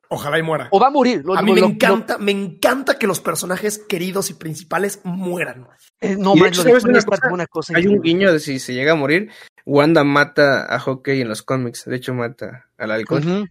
[0.09, 0.67] Ojalá y muera.
[0.71, 1.23] O va a morir.
[1.35, 5.67] a mí me encanta, me encanta que los personajes queridos y principales mueran.
[5.99, 8.73] Eh, no, man, lo de una, cosa, una cosa Hay un guiño de si se
[8.73, 9.29] llega a morir,
[9.65, 11.85] Wanda mata a Hawkeye en los cómics.
[11.85, 13.49] De hecho, mata al halcón.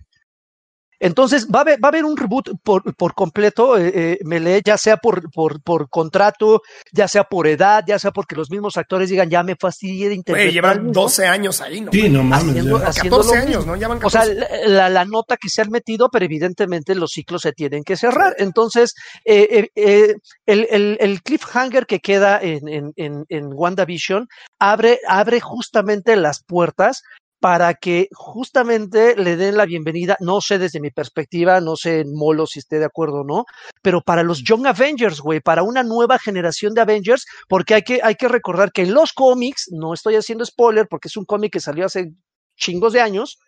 [1.00, 4.60] Entonces, va a haber, va a haber un reboot por, por completo, eh, eh, Melee,
[4.64, 6.60] ya sea por, por, por, contrato,
[6.92, 10.14] ya sea por edad, ya sea porque los mismos actores digan, ya me fastidié de
[10.14, 10.52] interpretar.
[10.52, 11.90] Llevan 12 años ahí, ¿no?
[11.90, 12.50] Sí, no mames.
[12.50, 12.92] Haciendo, ya.
[12.92, 13.76] 14 años, ¿no?
[13.76, 14.06] Ya van 14.
[14.06, 17.82] O sea, la, la, nota que se han metido, pero evidentemente los ciclos se tienen
[17.82, 18.34] que cerrar.
[18.38, 20.14] Entonces, eh, eh,
[20.46, 26.44] el, el, el, cliffhanger que queda en, en, en, en WandaVision abre, abre justamente las
[26.44, 27.02] puertas
[27.40, 32.46] para que justamente le den la bienvenida, no sé desde mi perspectiva, no sé Molo
[32.46, 33.46] si esté de acuerdo o no,
[33.82, 38.00] pero para los Young Avengers, güey, para una nueva generación de Avengers, porque hay que,
[38.02, 41.54] hay que recordar que en los cómics, no estoy haciendo spoiler porque es un cómic
[41.54, 42.12] que salió hace
[42.56, 43.38] chingos de años,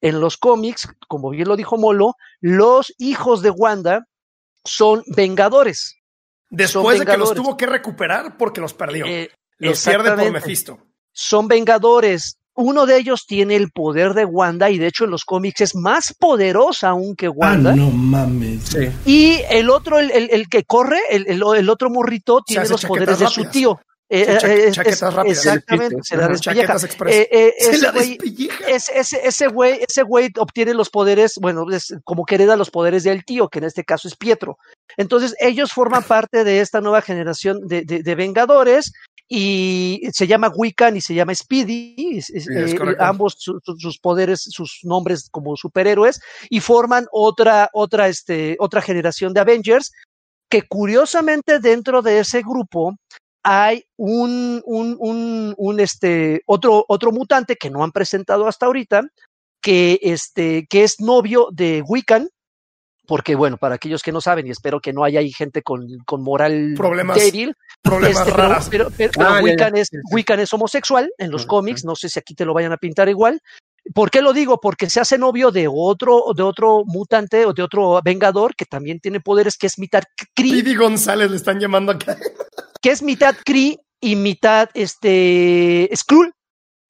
[0.00, 4.06] en los cómics, como bien lo dijo Molo, los hijos de Wanda
[4.64, 5.96] son vengadores.
[6.50, 7.06] Después son vengadores.
[7.06, 9.06] de que los tuvo que recuperar porque los perdió.
[9.06, 10.78] Eh, los pierde por Mephisto.
[11.12, 15.24] Son vengadores, uno de ellos tiene el poder de Wanda y de hecho en los
[15.24, 17.72] cómics es más poderosa aún que Wanda.
[17.72, 18.64] Ah, no mames.
[18.64, 18.88] Sí.
[19.04, 23.18] Y el otro, el, el, el que corre, el, el, otro morrito, tiene los poderes
[23.18, 23.78] de su tío.
[24.08, 25.38] Eh, eh, chaquetas rápidas.
[25.38, 26.76] Exactamente, se la despelleja.
[27.08, 28.18] Eh, eh, ese, güey,
[28.68, 33.02] ese, ese, güey, ese güey obtiene los poderes, bueno, es como que hereda los poderes
[33.02, 34.58] del tío, que en este caso es Pietro.
[34.96, 38.92] Entonces, ellos forman parte de esta nueva generación de, de, de Vengadores
[39.28, 44.80] y se llama Wiccan y se llama Speedy, eh, ambos su, su, sus poderes, sus
[44.84, 49.90] nombres como superhéroes, y forman otra, otra, este, otra generación de Avengers,
[50.48, 52.94] que curiosamente dentro de ese grupo
[53.42, 59.02] hay un, un, un, un este, otro, otro mutante que no han presentado hasta ahorita,
[59.60, 62.28] que, este, que es novio de Wiccan,
[63.06, 65.86] porque bueno, para aquellos que no saben, y espero que no haya ahí gente con,
[66.04, 68.68] con moral problemas, débil, problemas este, raras.
[68.70, 72.08] pero, pero, pero, Ah, pero Wiccan, es, Wiccan es homosexual en los cómics, no sé
[72.08, 73.40] si aquí te lo vayan a pintar igual.
[73.94, 74.58] ¿Por qué lo digo?
[74.60, 78.98] Porque se hace novio de otro, de otro mutante o de otro vengador que también
[78.98, 80.02] tiene poderes, que es mitad
[80.34, 82.16] Kree, Didi González le están llamando acá.
[82.82, 86.32] que es mitad Kree y mitad este Skrull.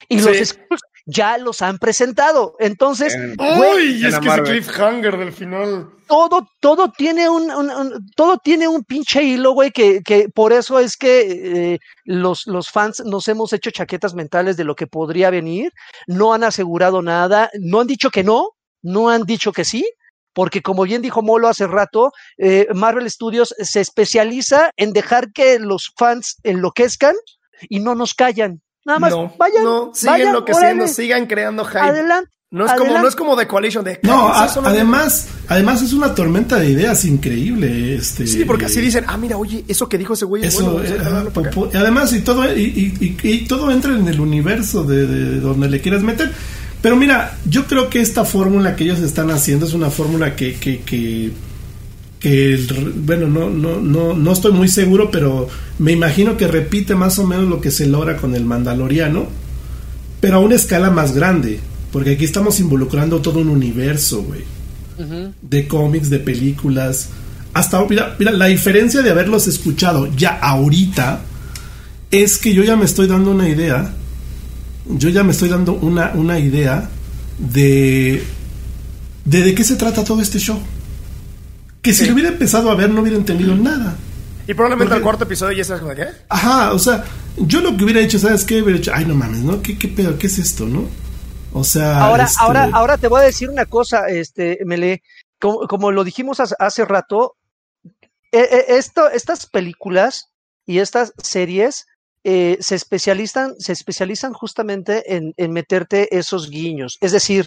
[0.08, 0.24] Y Sí.
[0.26, 2.56] los Skrulls ya los han presentado.
[2.58, 5.88] Entonces, En- Uy, en es que ese cliffhanger del final.
[6.08, 10.52] todo, todo tiene un, un- un- todo tiene un pinche hilo, güey, que, que por
[10.52, 14.86] eso es que eh, los, los fans nos hemos hecho chaquetas mentales de lo que
[14.88, 15.72] podría venir,
[16.08, 18.50] no han asegurado nada, no han dicho que no,
[18.82, 19.88] no han dicho que sí,
[20.32, 25.58] porque como bien dijo Molo hace rato, eh, Marvel Studios se especializa en dejar que
[25.60, 27.14] los fans enloquezcan
[27.70, 28.60] y no nos callan.
[28.86, 31.78] Nada más, no, vayan, no, siguen vayan, enloqueciendo, órale, sigan creando hype.
[31.80, 32.30] adelante.
[32.48, 35.26] No es, como, no es como The Coalition de No, "Cállate, a- eso no- además,
[35.48, 37.96] además es una tormenta de ideas increíble.
[37.96, 40.70] Este, Sí, porque así dicen, ah, mira, oye, eso que dijo ese güey es Eso,
[40.70, 40.84] bueno.
[40.88, 41.54] eh, jalarlo para acá".
[41.56, 42.60] popo- además, y todo, y,
[43.00, 46.32] y- y- y todo entra en el universo de, de donde le quieras meter.
[46.80, 50.54] Pero mira, yo creo que esta fórmula que ellos están haciendo es una fórmula que,
[50.54, 51.32] que, que,
[52.26, 55.48] que el- bueno, no, no, no, no estoy muy seguro, pero
[55.78, 59.26] me imagino que repite más o menos lo que se logra con el Mandaloriano,
[60.20, 61.60] pero a una escala más grande,
[61.92, 64.42] porque aquí estamos involucrando todo un universo, güey
[65.42, 67.10] de cómics, de películas.
[67.52, 71.20] Hasta, mira, mira, la diferencia de haberlos escuchado ya ahorita
[72.10, 73.92] es que yo ya me estoy dando una idea.
[74.88, 76.88] Yo ya me estoy dando una, una idea
[77.38, 78.22] de,
[79.24, 80.58] de de qué se trata todo este show.
[81.86, 82.06] Que si Sí.
[82.08, 83.94] lo hubiera empezado a ver no hubiera entendido nada.
[84.48, 86.08] Y probablemente Porque- al cuarto episodio ya estás como ¿qué?
[86.28, 87.04] Ajá, o sea,
[87.36, 88.60] yo lo que hubiera hecho, ¿sabes qué?
[88.60, 89.62] Hubiera hecho, ay, no mames, ¿no?
[89.62, 90.18] ¿Qué, qué pedo?
[90.18, 90.88] ¿Qué es esto, no?
[91.52, 95.04] O sea, Ahora, este, ahora, ahora te voy a decir una cosa, este, Mele,
[95.40, 97.36] como, como lo dijimos hace, hace rato,
[97.84, 100.30] eh, eh, esto, estas películas
[100.66, 101.86] y estas series
[102.24, 106.98] eh, se especializan, se especializan justamente en, en meterte esos guiños.
[107.00, 107.46] Es decir,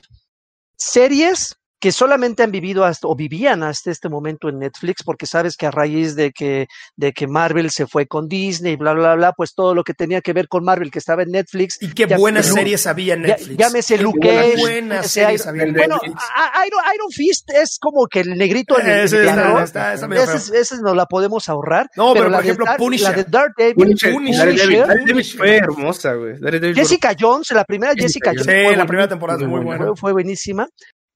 [0.77, 5.55] series que solamente han vivido hasta o vivían hasta este momento en Netflix, porque sabes
[5.55, 6.67] que a raíz de que,
[6.97, 10.19] de que Marvel se fue con Disney, bla, bla, bla, pues todo lo que tenía
[10.21, 11.81] que ver con Marvel que estaba en Netflix.
[11.81, 13.57] Y qué ya- buenas series había en Netflix.
[13.57, 16.21] llámese Luke Cage, buenas series había en Bueno, Netflix.
[16.35, 21.47] a- Iron, Iron Fist es como que el negrito en el, Ese nos la podemos
[21.49, 21.89] ahorrar.
[21.95, 23.09] No, pero, por ejemplo, Dar- Punisher.
[23.09, 26.37] La de Daredevil, Punisher, Punisher, fue hermosa, güey.
[26.37, 28.45] Fue- Jessica Jones, la primera Jessica Jessica Jones.
[28.45, 29.85] Sí, fue la primera temporada es muy buena.
[29.87, 30.67] Fue, fue buenísima.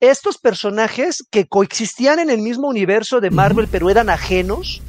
[0.04, 4.82] Estos personajes que coexistían en el mismo universo de Marvel, pero eran ajenos,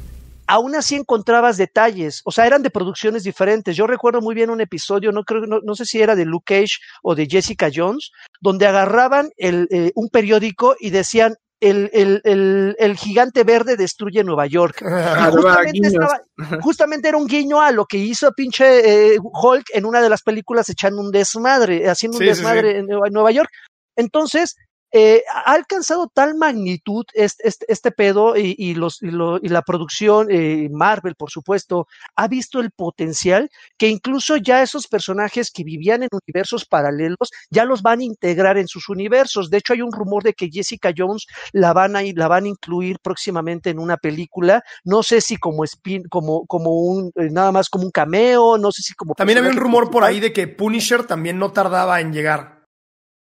[0.45, 3.77] aún así encontrabas detalles, o sea, eran de producciones diferentes.
[3.77, 6.53] Yo recuerdo muy bien un episodio, no creo, no, no sé si era de Luke
[6.53, 8.11] Cage o de Jessica Jones,
[8.41, 14.21] donde agarraban el, eh, un periódico y decían el, el, el, el, gigante verde destruye
[14.21, 14.83] Nueva York.
[15.31, 16.19] justamente, estaba,
[16.59, 20.23] justamente, era un guiño a lo que hizo pinche eh, Hulk en una de las
[20.23, 23.49] películas echando un desmadre, haciendo un desmadre en Nueva York.
[23.95, 24.57] Entonces,
[24.97, 29.49] eh, ha alcanzado tal magnitud este, este, este pedo y, y, los, y, lo, y,
[29.49, 35.51] la producción, eh, Marvel, por supuesto, ha visto el potencial que incluso ya esos personajes
[35.51, 39.49] que vivían en universos paralelos ya los van a integrar en sus universos.
[39.49, 42.47] De hecho, hay un rumor de que Jessica Jones la van a, la van a
[42.47, 44.63] incluir próximamente en una película.
[44.85, 48.71] No sé si como spin, como, como un, eh, nada más como un cameo, no
[48.71, 49.13] sé si como.
[49.15, 52.54] También había un rumor por ahí de que Punisher también no tardaba en llegar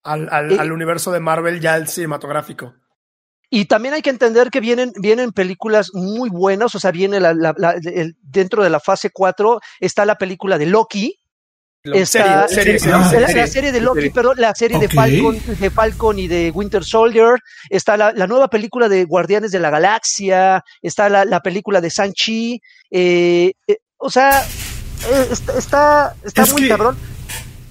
[0.04, 2.74] al, al, al, universo de Marvel ya el cinematográfico.
[3.54, 7.34] Y también hay que entender que vienen, vienen películas muy buenas, o sea, viene la,
[7.34, 11.18] la, la, el, dentro de la fase 4 está la película de Loki.
[11.84, 14.88] Está, serie, serie, la, serie, la, serie de Loki, perdón, la serie okay.
[14.88, 17.40] de Falcon, de Falcon y de Winter Soldier,
[17.70, 21.90] está la, la nueva película de Guardianes de la Galaxia, está la, la película de
[21.90, 26.68] Sanchi, eh, eh, o sea, eh, está, está, está muy que...
[26.70, 26.98] cabrón.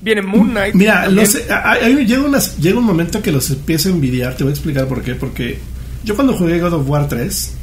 [0.01, 0.75] Viene Moon Knight.
[0.75, 4.37] Mira, llega, unas, llega un momento que los empiezo a envidiar.
[4.37, 5.15] Te voy a explicar por qué.
[5.15, 5.59] Porque
[6.05, 7.55] yo cuando jugué God of War 3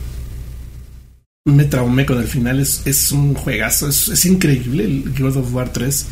[1.46, 2.60] me traumé con el final.
[2.60, 6.06] Es, es un juegazo, es, es, increíble el God of War 3.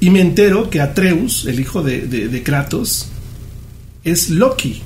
[0.00, 3.08] Y me entero que Atreus, el hijo de, de, de Kratos,
[4.04, 4.82] es Loki.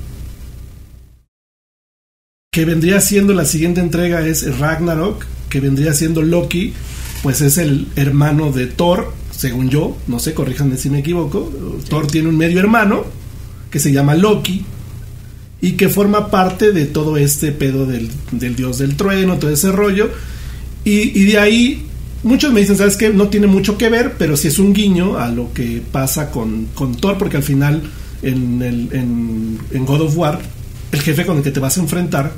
[2.51, 6.73] Que vendría siendo la siguiente entrega es Ragnarok, que vendría siendo Loki,
[7.21, 11.51] pues es el hermano de Thor, según yo, no sé, corríjanme si me equivoco.
[11.89, 13.05] Thor tiene un medio hermano
[13.69, 14.63] que se llama Loki
[15.61, 19.71] y que forma parte de todo este pedo del, del dios del trueno, todo ese
[19.71, 20.11] rollo.
[20.85, 21.85] Y, y, de ahí,
[22.23, 23.09] muchos me dicen, ¿sabes qué?
[23.09, 26.67] No tiene mucho que ver, pero sí es un guiño a lo que pasa con,
[26.73, 27.81] con Thor, porque al final
[28.21, 30.39] en, el, en, en God of War,
[30.91, 32.33] el jefe con el que te vas a enfrentar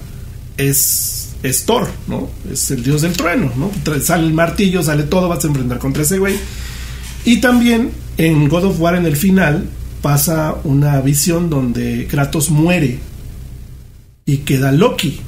[0.57, 2.29] es es Thor, ¿no?
[2.51, 3.71] Es el dios del trueno, ¿no?
[4.01, 6.35] Sale el martillo, sale todo, vas a enfrentar contra ese güey.
[7.25, 9.65] Y también en God of War en el final
[10.01, 12.99] pasa una visión donde Kratos muere
[14.25, 15.19] y queda Loki.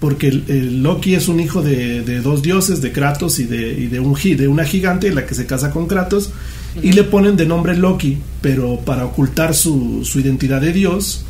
[0.00, 3.72] Porque el, el Loki es un hijo de, de, dos dioses, de Kratos y de,
[3.72, 6.84] y de, un, de una gigante, la que se casa con Kratos, uh -huh.
[6.84, 11.24] y le ponen de nombre Loki, pero para ocultar su, su identidad de dios,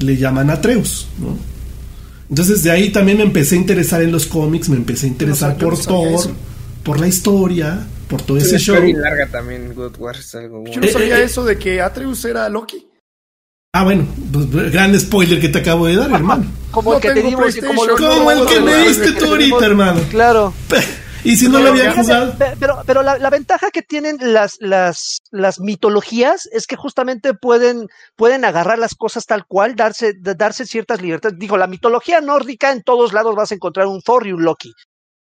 [0.00, 1.36] le llaman Atreus, ¿no?
[2.28, 5.52] Entonces de ahí también me empecé a interesar en los cómics, me empecé a interesar
[5.52, 6.30] no, por Thor,
[6.84, 8.76] por la historia, por todo ese show.
[8.76, 12.24] larga también God War es algo Yo no sabía eh, eh, eso de que Atreus
[12.24, 12.86] era Loki.
[13.72, 16.44] Ah, bueno, pues, gran spoiler que te acabo de dar, hermano.
[16.72, 20.00] Como no el que te dimos, como, como el que me diste tú ahorita, hermano.
[20.10, 20.52] Claro.
[21.22, 22.34] Y si no pero, lo había jugado.
[22.58, 27.88] Pero, pero la, la, ventaja que tienen las, las, las mitologías es que justamente pueden,
[28.16, 31.38] pueden agarrar las cosas tal cual, darse, darse ciertas libertades.
[31.38, 34.72] Digo, la mitología nórdica en todos lados vas a encontrar un Thor y un Loki.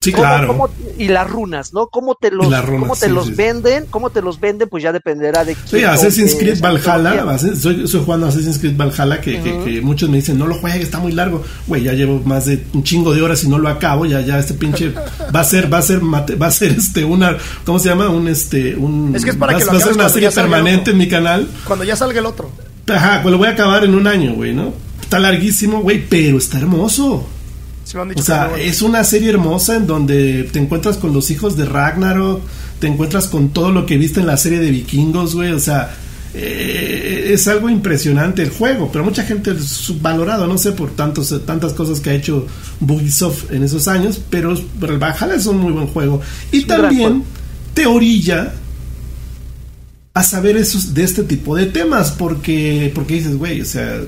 [0.04, 0.48] Sí, ¿Cómo, claro.
[0.48, 1.88] Cómo, y las runas, ¿no?
[1.88, 3.34] ¿Cómo te los, runas, cómo te sí, los sí.
[3.36, 3.86] venden?
[3.90, 4.68] ¿Cómo te los venden?
[4.68, 5.82] Pues ya dependerá de quién.
[5.82, 9.64] Sí, Assassin's Creed Valhalla, soy, soy jugando Assassin's Creed Valhalla que, uh -huh.
[9.64, 11.42] que, que, muchos me dicen, no lo juegues, está muy largo.
[11.68, 14.40] Güey, ya llevo más de un chingo de horas y no lo acabo, ya, ya
[14.40, 14.94] este pinche
[15.34, 18.10] va a ser, va a ser, va a ser este una, ¿cómo se llama?
[18.10, 19.16] Un este, un.
[19.16, 21.08] Es que es para va, que lo va a ser una serie permanente en mi
[21.08, 21.48] canal.
[21.64, 22.52] Cuando ya salga el otro.
[22.90, 24.74] Ajá, pues lo voy a acabar en un año, güey, ¿no?
[25.02, 27.26] Está larguísimo, güey, pero está hermoso.
[27.84, 31.66] Sí, o sea, es una serie hermosa en donde te encuentras con los hijos de
[31.66, 32.42] Ragnarok,
[32.80, 35.52] te encuentras con todo lo que viste en la serie de vikingos, güey.
[35.52, 35.94] O sea,
[36.34, 41.34] eh, es algo impresionante el juego, pero mucha gente es subvalorado, no sé, por tantos,
[41.46, 42.48] tantas cosas que ha hecho
[42.82, 46.22] Ubisoft en esos años, pero, pero el Valhalla es un muy buen juego.
[46.52, 47.24] Y es también
[47.74, 48.54] te orilla
[50.14, 54.02] a saber esos, de este tipo de temas, porque, porque dices, güey, o sea,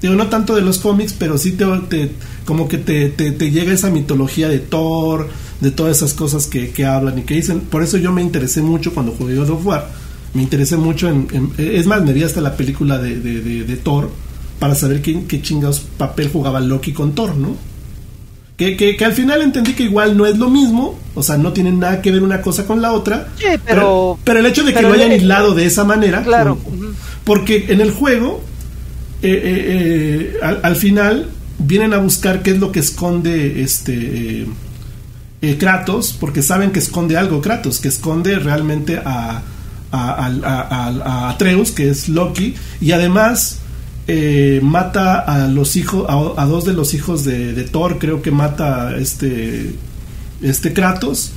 [0.00, 2.10] digo, no tanto de los cómics, pero sí te, te
[2.44, 5.28] como que te, te, te, llega esa mitología de Thor,
[5.60, 7.60] de todas esas cosas que, que, hablan y que dicen.
[7.60, 9.88] Por eso yo me interesé mucho cuando jugué God of War.
[10.34, 11.28] Me interesé mucho en.
[11.32, 14.10] en es más, me vi hasta la película de, de, de, de Thor
[14.58, 17.56] para saber qué, qué, chingados papel jugaba Loki con Thor, ¿no?
[18.56, 21.52] Que, que, que, al final entendí que igual no es lo mismo, o sea, no
[21.52, 23.28] tienen nada que ver una cosa con la otra.
[23.36, 26.58] Sí, pero, pero, pero el hecho de que lo hayan aislado de esa manera, claro.
[27.22, 28.42] porque en el juego,
[29.20, 34.46] eh, eh, eh, al, al final vienen a buscar qué es lo que esconde este
[35.58, 39.42] Kratos, porque saben que esconde algo Kratos, que esconde realmente a,
[39.92, 43.60] a, a, a Atreus, que es Loki, y además
[44.62, 49.74] mata a los hijos, a, dos de los hijos de, Thor, creo que mata este
[50.42, 51.32] este Kratos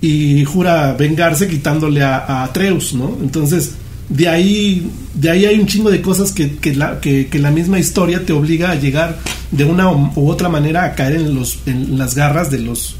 [0.00, 3.16] y jura vengarse quitándole a, Atreus, ¿no?
[3.22, 3.74] Entonces,
[4.08, 7.78] de ahí, de ahí hay un chingo de cosas que, que, la, que, la misma
[7.78, 9.18] historia te obliga a llegar
[9.50, 12.96] de una u otra manera a caer en, los, en las garras de los,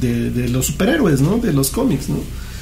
[0.00, 1.38] de, de los superhéroes, ¿no?
[1.38, 2.18] De los cómics, ¿no?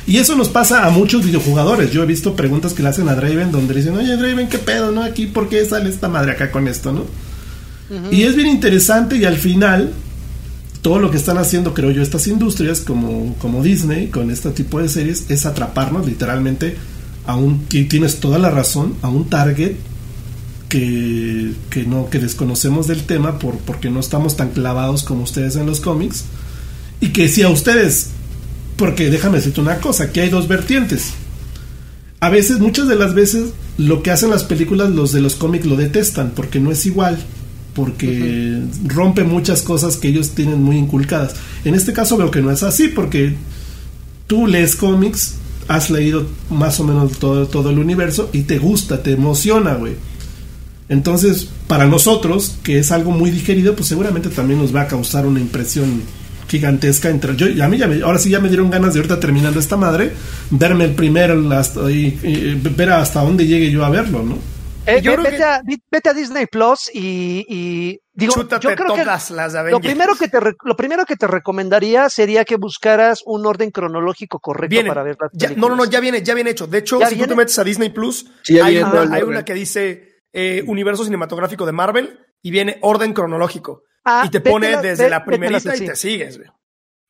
[0.07, 1.93] Y eso nos pasa a muchos videojugadores.
[1.93, 4.59] Yo he visto preguntas que le hacen a Draven donde le dicen, oye Draven, ¿qué
[4.59, 5.03] pedo, no?
[5.03, 7.05] Aquí, ¿por qué sale esta madre acá con esto, no?
[8.11, 9.93] Y es bien interesante y al final,
[10.81, 14.81] todo lo que están haciendo, creo yo, estas industrias como, como Disney, con este tipo
[14.81, 16.75] de series, es atraparnos literalmente
[17.27, 19.73] a un, y tienes toda la razón, a un target
[20.69, 25.57] que, que, no, que desconocemos del tema por, porque no estamos tan clavados como ustedes
[25.57, 26.25] en los cómics.
[27.01, 28.11] Y que si a ustedes
[28.77, 31.13] porque déjame decirte una cosa, que hay dos vertientes.
[32.21, 35.67] A veces, muchas de las veces, lo que hacen las películas, los de los cómics
[35.67, 37.19] lo detestan, porque no es igual,
[37.75, 41.35] porque rompe muchas cosas que ellos tienen muy inculcadas.
[41.65, 43.37] En este caso veo que no es así, porque
[44.27, 45.37] tú lees cómics,
[45.75, 49.95] has leído más o menos todo, todo el universo y te gusta, te emociona, güey.
[50.89, 55.27] Entonces, para nosotros, que es algo muy digerido, pues seguramente también nos va a causar
[55.27, 56.03] una impresión
[56.49, 59.59] gigantesca entre yo a mí ya ahora sí ya me dieron ganas de ahorita terminando
[59.59, 60.13] esta madre
[60.51, 61.41] verme el primero
[61.89, 62.11] y,
[62.77, 64.37] ver hasta dónde llegue yo a verlo no
[64.87, 69.81] eh, yo vete, a, vete, a, Disney Plus y, digo yo creo que las lo
[69.81, 74.81] primero que te lo primero que te recomendaría sería que buscaras un orden cronológico correcto
[74.87, 76.67] para ver las no no no ya viene ya viene hecho.
[76.67, 78.31] De hecho si tú te metes a Disney Plus
[78.63, 83.83] hay, una, que dice eh, universo cinematográfico de Marvel y viene orden cronológico.
[84.05, 86.41] Ah, y te pone desde la primerita y te sigues.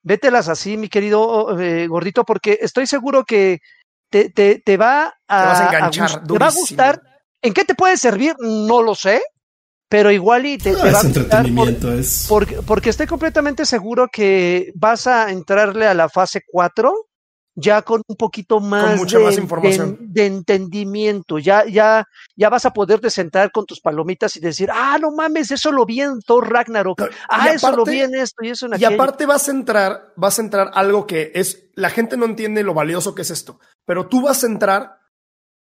[0.02, 3.60] Vételas así, mi querido eh, gordito, porque estoy seguro que
[4.10, 6.24] te, te, te va a, enganchar.
[6.26, 7.00] te va a gustar.
[7.42, 8.34] ¿En qué te puede servir?
[8.38, 9.22] No lo sé.
[9.88, 12.24] Pero igual y te, va a entretenimiento, es...
[12.26, 16.94] porque, porque estoy completamente seguro que vas a entrarle a la fase 4
[17.54, 19.98] ya con un poquito más, mucha de, más información.
[20.00, 22.06] De, entendimiento, ya, ya,
[22.36, 25.84] ya vas a poderte sentar con tus palomitas y decir, ah, no mames, eso lo
[25.84, 29.26] vi en Thor Ragnarok, ah, eso lo vi en esto y eso en Y aparte
[29.26, 33.14] vas a entrar, vas a entrar algo que es, la gente no entiende lo valioso
[33.14, 35.01] que es esto, pero tú vas a entrar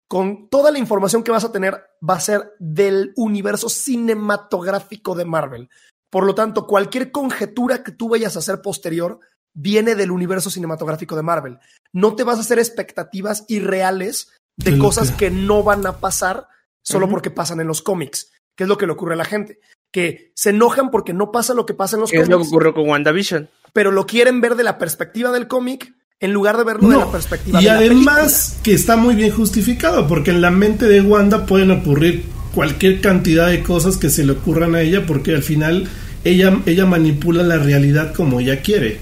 [0.08, 5.24] con toda la información que vas a tener, va a ser del universo cinematográfico de
[5.24, 5.68] Marvel.
[6.10, 9.20] Por lo tanto, cualquier conjetura que tú vayas a hacer posterior,
[9.52, 11.58] viene del universo cinematográfico de Marvel.
[11.92, 15.30] No te vas a hacer expectativas irreales de cosas que...
[15.30, 16.46] no van a pasar
[16.82, 19.58] solo porque pasan en los cómics, que es lo que le ocurre a la gente,
[19.92, 22.24] que se enojan porque no pasa lo que pasa en los cómics.
[22.24, 23.48] Es lo que ocurrió con WandaVision.
[23.72, 27.10] Pero lo quieren ver de la perspectiva del cómic en lugar de verlo de la
[27.10, 31.70] perspectiva y además que está muy bien justificado porque en la mente de Wanda pueden
[31.70, 35.88] ocurrir cualquier cantidad de cosas que se le ocurran a ella porque al final
[36.24, 38.98] ella, ella manipula la realidad como ella quiere.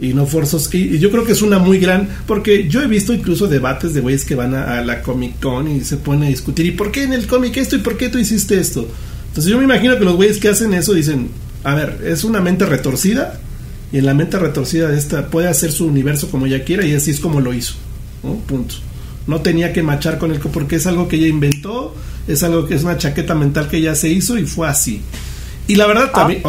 [0.00, 0.72] Y no forzos.
[0.72, 2.08] Y, yo creo que es una muy gran.
[2.26, 5.82] Porque yo he visto incluso debates de güeyes que van a, la Comic Con y
[5.82, 6.64] se ponen a discutir.
[6.64, 7.76] ¿Y por qué en el cómic esto?
[7.76, 8.88] ¿Y por qué tú hiciste esto?
[9.28, 11.28] Entonces yo me imagino que los güeyes que hacen eso dicen:
[11.62, 13.38] A ver, es una mente retorcida.
[13.92, 16.84] Y en la mente retorcida de esta puede hacer su universo como ella quiera.
[16.84, 17.74] Y así es como lo hizo.
[18.46, 18.74] Punto.
[19.26, 20.40] No tenía que machar con el.
[20.40, 21.94] Porque es algo que ella inventó.
[22.26, 25.02] Es algo que es una chaqueta mental que ella se hizo y fue así.
[25.68, 26.12] Y la verdad ah.
[26.12, 26.42] también.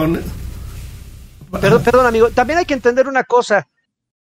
[1.51, 2.29] Perdón, perdón, amigo.
[2.31, 3.67] También hay que entender una cosa.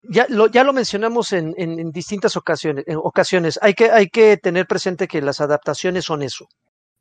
[0.02, 3.58] Ya lo, ya lo mencionamos en, en, distintas ocasiones, en ocasiones.
[3.62, 6.48] Hay que, hay que tener presente que las adaptaciones son eso.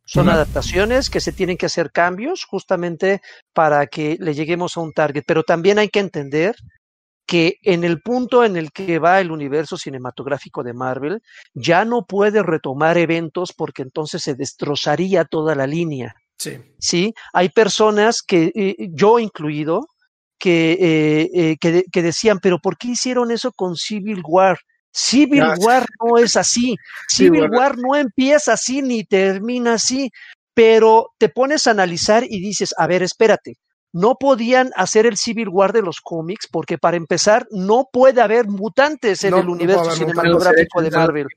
[0.05, 3.21] Son adaptaciones que se tienen que hacer cambios justamente
[3.53, 5.23] para que le lleguemos a un target.
[5.25, 6.55] Pero también hay que entender
[7.25, 11.21] que en el punto en el que va el universo cinematográfico de Marvel,
[11.53, 16.13] ya no puede retomar eventos porque entonces se destrozaría toda la línea.
[16.37, 16.57] Sí.
[16.77, 17.13] ¿Sí?
[17.31, 19.87] Hay personas que, eh, yo incluido,
[20.37, 24.57] que, eh, eh, que, que, decían, pero ¿por qué hicieron eso con Civil War?
[24.91, 26.75] Civil War no es así.
[27.07, 30.11] Civil War no empieza así ni termina así,
[30.53, 33.57] pero te pones a analizar y dices, a ver, espérate,
[33.93, 38.47] no podían hacer el Civil War de los cómics porque para empezar no puede haber
[38.47, 41.27] mutantes en el universo cinematográfico de Marvel.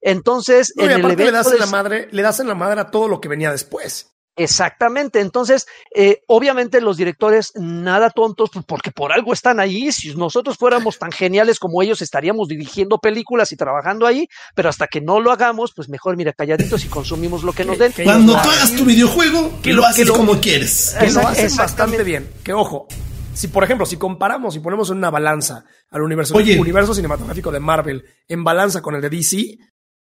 [0.00, 2.90] Entonces, en el evento le das en la madre, le das en la madre a
[2.90, 4.14] todo lo que venía después.
[4.38, 10.14] Exactamente, entonces, eh, obviamente los directores nada tontos, pues, porque por algo están ahí, si
[10.14, 15.00] nosotros fuéramos tan geniales como ellos, estaríamos dirigiendo películas y trabajando ahí, pero hasta que
[15.00, 17.92] no lo hagamos, pues mejor mira, calladitos y consumimos lo que nos den.
[18.04, 20.96] Cuando tú hagas tu videojuego, que lo haces como quieres.
[20.98, 22.86] Que lo haces bastante bien, que ojo,
[23.34, 27.60] si por ejemplo, si comparamos y ponemos en una balanza al universo, universo cinematográfico de
[27.60, 29.58] Marvel en balanza con el de DC,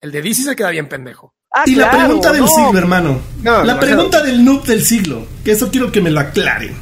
[0.02, 1.36] el de DC se queda bien pendejo.
[1.54, 3.20] Ah, y la pregunta del siglo, hermano.
[3.44, 5.26] la pregunta del noob del siglo.
[5.44, 6.74] Que eso quiero que me lo aclaren.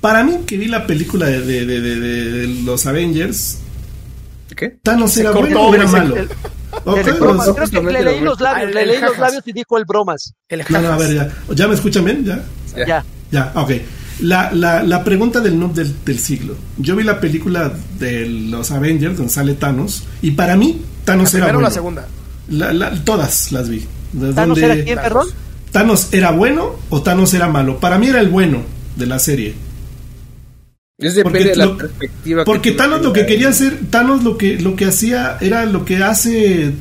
[0.00, 3.58] Para mí, que vi la película de, de, de, de los Avengers,
[4.56, 4.76] ¿Qué?
[4.82, 6.16] Thanos era bueno o era malo.
[6.16, 6.28] El,
[7.08, 7.48] el bromas.
[7.48, 10.34] Creo que le leí los labios, El- le leí los labios y dijo el bromas.
[10.48, 11.32] El No, no, a ver, ya.
[11.54, 12.24] ¿Ya me escuchan bien?
[12.24, 12.42] ¿Ya?
[12.76, 12.86] Ya.
[12.86, 13.04] Ya.
[13.30, 13.70] Ya, ok.
[14.20, 16.56] La, la, la pregunta del noob del, del siglo.
[16.76, 21.38] Yo vi la película de los Avengers donde sale Thanos y para mí Thanos ¿La
[21.38, 21.60] era o bueno.
[21.68, 22.06] la segunda?
[22.52, 23.84] La- la- todas las vi.
[24.12, 25.28] ¿Thanos donde- era quién, perdón?
[25.72, 27.80] ¿Thanos era bueno o Thanos era malo?
[27.80, 28.62] Para mí era el bueno
[28.96, 29.54] de la serie.
[30.98, 32.44] Es depende Porque de la lo- perspectiva.
[32.44, 35.84] Porque tú Thanos lo que quería hacer, Thanos lo que, lo que hacía era lo
[35.84, 36.74] que hace en-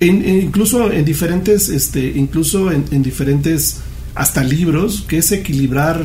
[0.00, 3.78] en- incluso en diferentes, este, incluso en, en diferentes
[4.14, 6.04] hasta libros, que es equilibrar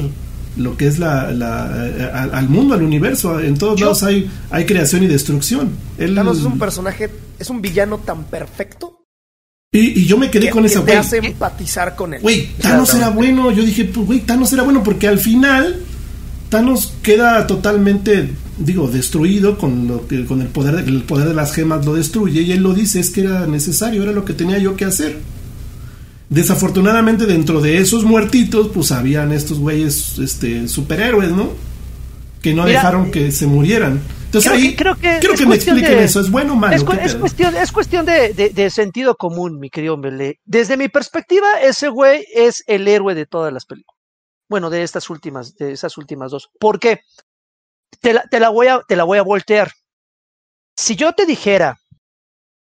[0.58, 1.66] lo que es la, la-
[2.14, 3.40] al, al mundo, al universo.
[3.40, 5.70] En todos Yo- lados hay, hay creación y destrucción.
[5.98, 8.96] Él- Thanos es un personaje, es un villano tan perfecto
[9.72, 10.98] y, y yo me quedé que, con que esa te güey.
[10.98, 12.22] hace empatizar con él.
[12.22, 13.52] Güey, Thanos era bueno.
[13.52, 15.84] Yo dije, pues, güey, Thanos era bueno porque al final
[16.50, 21.54] Thanos queda totalmente, digo, destruido con lo que, con el poder, el poder de las
[21.54, 24.58] gemas lo destruye y él lo dice, es que era necesario, era lo que tenía
[24.58, 25.20] yo que hacer.
[26.30, 31.50] Desafortunadamente dentro de esos muertitos, pues habían estos güeyes, este, superhéroes, ¿no?
[32.42, 34.00] Que no Mira, dejaron que se murieran.
[34.26, 36.54] Entonces creo ahí, que- creo que quiero es que me expliquen de- eso, ¿es bueno
[36.54, 36.76] o malo?
[36.76, 40.40] Es, cuestión, es cuestión de, de- de sentido común, mi querido Mele.
[40.46, 43.98] Desde mi perspectiva, ese güey es el héroe de todas las películas.
[44.48, 46.50] Bueno, de estas últimas, de esas últimas dos.
[46.60, 47.00] ¿Por qué?
[48.02, 49.72] Te la, te la voy a, te la voy a voltear.
[50.78, 51.78] Si yo te dijera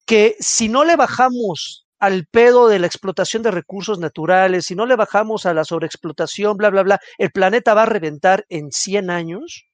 [0.05, 4.85] que si no le bajamos al pedo de la explotación de recursos naturales, si no
[4.85, 9.09] le bajamos a la sobreexplotación, bla, bla, bla, el planeta va a reventar en 100
[9.09, 9.65] años,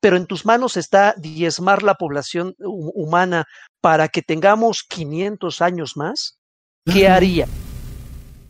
[0.00, 3.46] pero en tus manos está diezmar la población hu- humana
[3.80, 6.38] para que tengamos 500 años más,
[6.84, 7.46] ¿qué haría?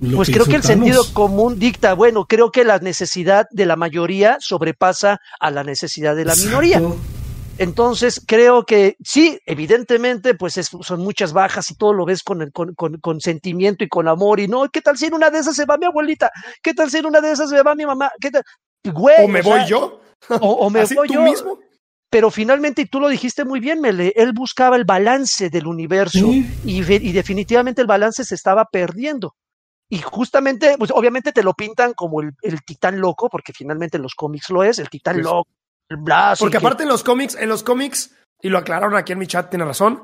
[0.01, 3.67] Lo Pues que creo que el sentido común dicta, bueno, creo que la necesidad de
[3.67, 6.79] la mayoría sobrepasa a la necesidad de la minoría.
[7.59, 12.41] Entonces, creo que sí, evidentemente, pues es- son muchas bajas y todo lo ves con,
[12.43, 14.41] el- con, con- con sentimiento y con amor.
[14.41, 16.31] Y no, ¿qué tal si en una de esas se va mi abuelita?
[16.63, 18.11] ¿Qué tal si en una de esas se va mi mamá?
[18.21, 18.43] ¿Qué tal?
[18.85, 20.01] Güey, ¿O me voy yo?
[20.29, 21.23] O, o me ¿Así voy tú yo.
[21.23, 21.59] mismo?
[22.11, 26.19] Pero finalmente, y tú lo dijiste muy bien, Mele, él buscaba el balance del universo
[26.21, 26.47] Sí.
[26.65, 29.35] y, ve- y definitivamente el balance se estaba perdiendo.
[29.91, 34.03] Y justamente, pues obviamente te lo pintan como el, el titán loco, porque finalmente en
[34.05, 35.49] los cómics lo es, el titán Pues, loco,
[36.39, 39.27] Porque que- aparte en los cómics, en los cómics, y lo aclararon aquí en mi
[39.27, 40.03] chat, tiene razón,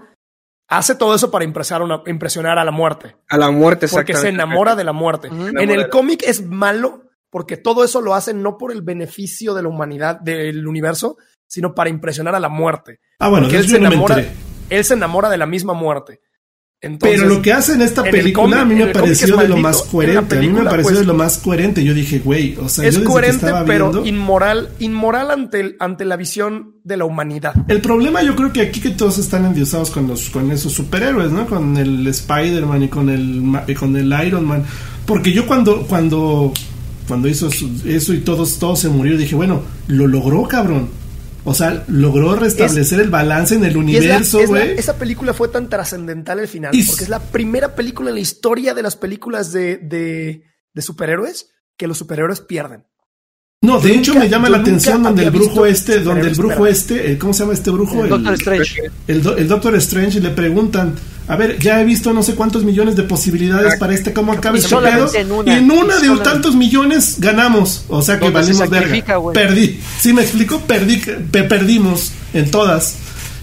[0.68, 3.16] hace todo eso para impresionar, una- impresionar a la muerte.
[3.28, 5.28] A la muerte, Porque se enamora de la muerte.
[5.28, 9.62] En el cómic es malo porque todo eso lo hace no por el beneficio de
[9.62, 11.16] la humanidad, del universo,
[11.48, 13.00] sino para impresionar a la muerte.
[13.18, 13.86] Ah, bueno, Porque se me
[14.70, 16.20] él se enamora de la misma muerte.
[16.80, 19.80] Entonces, Pero lo que hace en esta película a mí me pareció de lo más
[19.82, 20.36] coherente.
[20.36, 21.82] a mí me pareció pues, de lo más coherente.
[21.82, 25.30] Yo dije, güey, o sea, es yo desde que coherente, estaba pero viendo- inmoral, inmoral
[25.30, 27.54] ante, el- ante la visión de la humanidad.
[27.68, 31.32] El problema yo creo que aquí que todos están endiosados con los con esos superhéroes,
[31.32, 31.46] ¿no?
[31.46, 34.64] Con el Spider-Man y con el con el Iron Man,
[35.06, 36.52] porque yo cuando cuando
[37.08, 37.48] cuando hizo
[37.86, 40.88] eso y todos todos se murieron dije, bueno, lo logró, cabrón.
[41.46, 44.70] O sea, logró restablecer el balance en el es universo, es güey.
[44.78, 48.20] esa película fue tan trascendental al final, Y porque es la primera película en la
[48.22, 50.42] historia de las películas de, de,
[50.72, 52.84] de superhéroes que los superhéroes pierden.
[53.60, 56.34] No, de yo hecho nunca- me llama la atención donde el brujo este, donde el
[56.34, 58.04] brujo este, el- ¿cómo se llama este brujo?
[58.04, 58.82] el Doctor Strange.
[59.06, 60.94] el, do- el Doctor Strange y le preguntan,
[61.26, 64.32] a ver, ya he visto no sé cuántos millones de posibilidades Ah, para este, ¿cómo
[64.32, 65.10] acaba y este pedo?
[65.14, 69.16] en una, y en una y de tantos millones ganamos, o sea que valimos verga.
[69.16, 69.34] güey.
[69.34, 70.60] Perdí, ¿sí me explico?
[70.60, 72.96] Perdí, pe- perdimos en todas.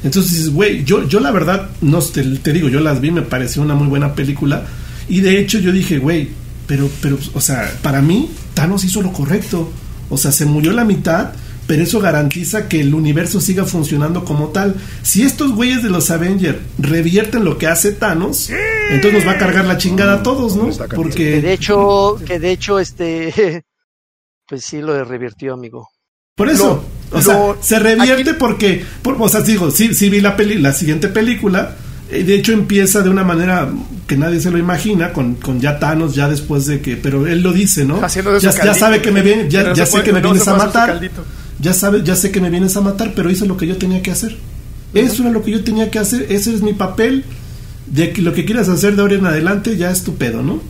[0.03, 3.22] Entonces dices, güey, yo, yo la verdad, no te, te digo, yo las vi, me
[3.22, 4.64] pareció una muy buena película.
[5.10, 6.30] Y de hecho yo dije, güey,
[6.68, 9.72] pero, pero, o sea, para mí, Thanos hizo lo correcto.
[10.10, 11.32] O sea, se murió la mitad,
[11.72, 14.75] pero eso garantiza que el universo siga funcionando como tal.
[15.03, 18.50] Si estos güeyes de los Avengers revierten lo que hace Thanos,
[18.90, 20.66] entonces nos va a cargar la chingada a todos, ¿no?
[20.66, 23.64] Que de Porque hecho, que de hecho, este,
[24.50, 25.88] pues sí lo revirtió, amigo.
[26.35, 29.93] por eso, Lo- o sea, lo- se revierte aquí- porque, por- o sea, digo, sí,
[29.93, 31.77] sí vi la peli, la siguiente película.
[32.11, 33.69] eh, De hecho empieza de una manera
[34.08, 37.41] que nadie se lo imagina con, con ya Thanos ya después de que, pero él
[37.41, 38.03] lo dice, ¿no?
[38.03, 38.80] Haciendo de su ya, ya caldito.
[38.80, 41.00] sabe que me viene, ya, ya sé puede- que me no vienes a matar.
[41.62, 44.02] Ya sabes, ya sé que me vienes a matar, pero hice lo que yo tenía
[44.02, 44.38] que hacer.
[44.94, 47.24] Eso era lo que yo tenía que hacer, ese es mi papel.
[47.88, 50.62] De que lo que quieras hacer de ahora en adelante ya es tu pedo, ¿no?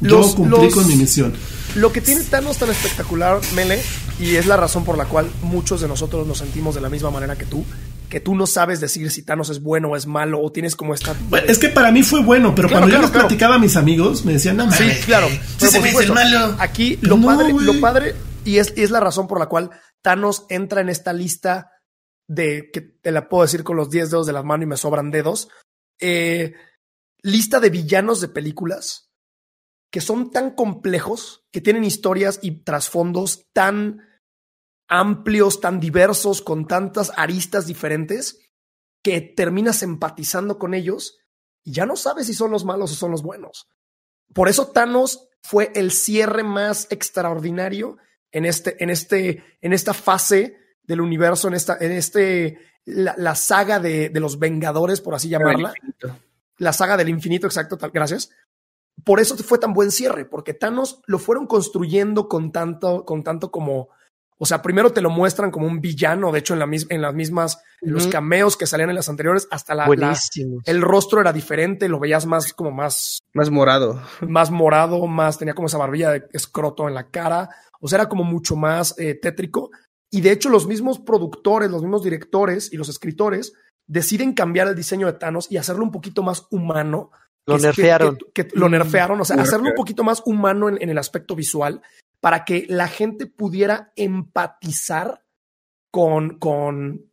[0.00, 1.32] Yo Los- cumplí los- con mi misión.
[1.74, 3.80] Lo que tiene Thanos tan espectacular, Mele,
[4.18, 7.10] y es la razón por la cual muchos de nosotros nos sentimos de la misma
[7.10, 7.64] manera que tú,
[8.08, 10.94] que tú no sabes decir si Thanos es bueno o es malo, o tienes como
[10.94, 11.14] esta...
[11.28, 13.28] Bueno, es que para mí fue bueno, pero Claro, cuando yo claro, les claro.
[13.28, 15.28] platicaba a mis amigos, me decían, no Sí, claro.
[15.58, 16.56] sí se me supuesto, malo.
[16.58, 17.66] Aquí lo no, padre, güey.
[17.66, 18.14] lo padre,
[18.44, 19.70] Y es, es la razón por la cual
[20.02, 21.72] Thanos entra en esta lista
[22.28, 24.76] de que te la puedo decir con los 10 dedos de la mano y me
[24.76, 25.48] sobran dedos.
[25.98, 26.54] Eh,
[27.22, 29.10] lista de villanos de películas
[29.90, 34.08] que son tan complejos, que tienen historias y trasfondos tan
[34.88, 38.50] amplios, tan diversos, con tantas aristas diferentes,
[39.02, 41.18] que terminas empatizando con ellos
[41.64, 43.68] y ya no sabes si son los malos o son los buenos.
[44.32, 47.98] Por eso Thanos fue el cierre más extraordinario
[48.32, 53.78] en este, en este, en esta fase del universo, en esta, en este, la, saga
[53.78, 55.72] de, de, los Vengadores, por así llamarla.
[56.58, 58.30] La saga del infinito, exacto, tal, gracias.
[59.04, 63.50] Por eso fue tan buen cierre, porque Thanos lo fueron construyendo con tanto, con tanto
[63.50, 63.90] como
[64.42, 67.14] o sea, primero te lo muestran como un villano, de hecho en, la en las
[67.14, 69.86] mismas, los cameos que salían en las anteriores, hasta la,
[70.64, 73.18] el rostro era diferente, lo veías más como más...
[73.34, 74.00] Más morado.
[74.26, 77.50] Más morado, más, tenía como esa barbilla de escroto en la cara,
[77.80, 79.70] o sea, era como mucho más eh, tétrico.
[80.12, 83.52] Y de hecho los mismos productores, los mismos directores y los escritores
[83.86, 87.10] deciden cambiar el diseño de Thanos y hacerlo un poquito más humano.
[87.46, 88.18] Lo nerfearon.
[88.34, 91.82] Que, lo nerfearon, o sea, hacerlo un poquito más humano en, en el aspecto visual
[92.20, 95.24] para que la gente pudiera empatizar
[95.90, 97.09] con, con,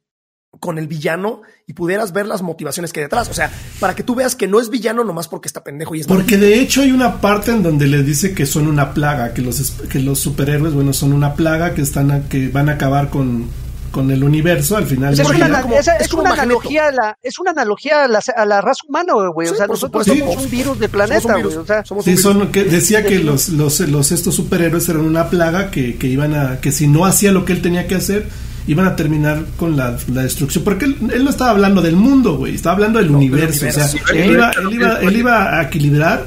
[0.60, 3.30] con el villano y pudieras ver las motivaciones que hay detrás.
[3.30, 6.02] O sea, para que tú veas que no es villano nomás porque está pendejo y
[6.02, 9.34] es Porque de hecho hay una parte en donde le dice que son una plaga,
[9.34, 13.10] que los, que los superhéroes, bueno, son una plaga que están que van a acabar
[13.10, 13.50] con,
[13.92, 15.14] con el universo al final.
[15.14, 15.64] es, una,
[16.00, 19.48] es, una analogía a la, es una analogía a la, a la raza humana, güey.
[19.48, 21.56] o sea, nosotros somos un virus de planeta, güey.
[21.56, 25.72] O sea, sí, son, que decía que los, los, los, estos superhéroes eran una plaga
[25.72, 28.28] que, que iban a, que si no hacía lo que él tenía que hacer,
[28.68, 30.64] iban a terminar con la, la destrucción.
[30.64, 33.68] Porque él, él, no estaba hablando del mundo, güey, estaba hablando del universo.
[33.68, 36.26] O sea, él iba, él iba, él iba a equilibrar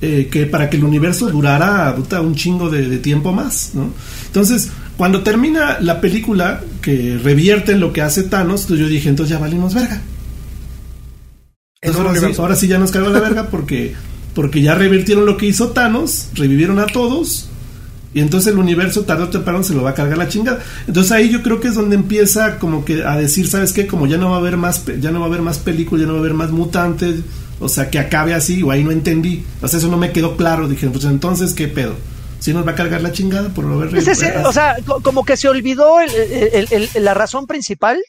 [0.00, 3.90] eh, que para que el universo durara un chingo de, de tiempo más, ¿no?
[4.26, 9.08] Entonces, cuando termina la película, que revierte en lo que hace Thanos, entonces yo dije,
[9.08, 10.00] entonces ya valimos verga.
[12.38, 13.94] ahora, sí, ya nos cagó la verga porque,
[14.34, 17.48] porque ya revirtieron lo que hizo Thanos, revivieron a todos,
[18.14, 20.60] y entonces el universo tarde o temprano se lo va a cargar la chingada.
[20.86, 23.86] Entonces ahí yo creo que es donde empieza como que a decir, ¿sabes qué?
[23.86, 26.06] Como ya no va a haber más, ya no va a haber más películas, ya
[26.06, 27.20] no va a haber más mutantes,
[27.58, 29.44] o sea, que acabe así, o ahí no entendí.
[29.60, 30.68] O sea, eso no me quedó claro.
[30.68, 31.94] Dije, pues entonces, ¿qué pedo?
[32.44, 33.96] si nos va a cargar la chingada por lo haber
[34.44, 35.96] O sea, como que se olvidó
[36.96, 38.02] la razón principal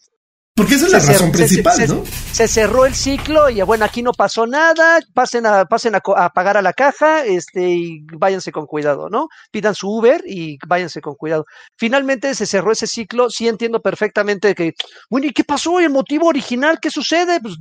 [0.55, 2.03] porque esa es la razón principal, ¿no?
[2.31, 6.55] Se, cerró el ciclo y bueno, aquí no pasó nada, pasen a, pasen a, pagar
[6.55, 9.27] a la caja, este, y váyanse con cuidado, ¿no?
[9.51, 11.45] Pidan su Uber y váyanse con cuidado.
[11.77, 14.75] Finalmente se cerró ese ciclo, sí entiendo perfectamente que,
[15.09, 15.81] bueno, ¿y qué pasó?
[15.81, 16.79] ¿El motivo original?
[16.81, 17.41] ¿Qué sucede?
[17.41, 17.55] Pues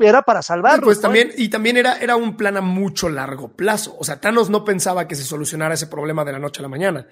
[0.00, 0.86] era para salvarlo.
[0.86, 3.96] Pues también, y también era, era un plan a mucho largo plazo.
[4.00, 6.68] O sea, Thanos no pensaba que se solucionara ese problema de la noche a la
[6.68, 7.06] mañana.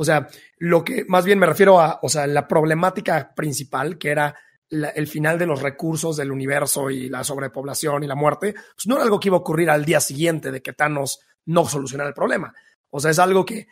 [0.00, 4.08] O sea, lo que más bien me refiero a, o sea, la problemática principal, que
[4.08, 4.34] era
[4.70, 8.94] el final de los recursos del universo y la sobrepoblación y la muerte, pues no
[8.94, 12.14] era algo que iba a ocurrir al día siguiente de que Thanos no solucionara el
[12.14, 12.54] problema.
[12.88, 13.68] O sea, es algo que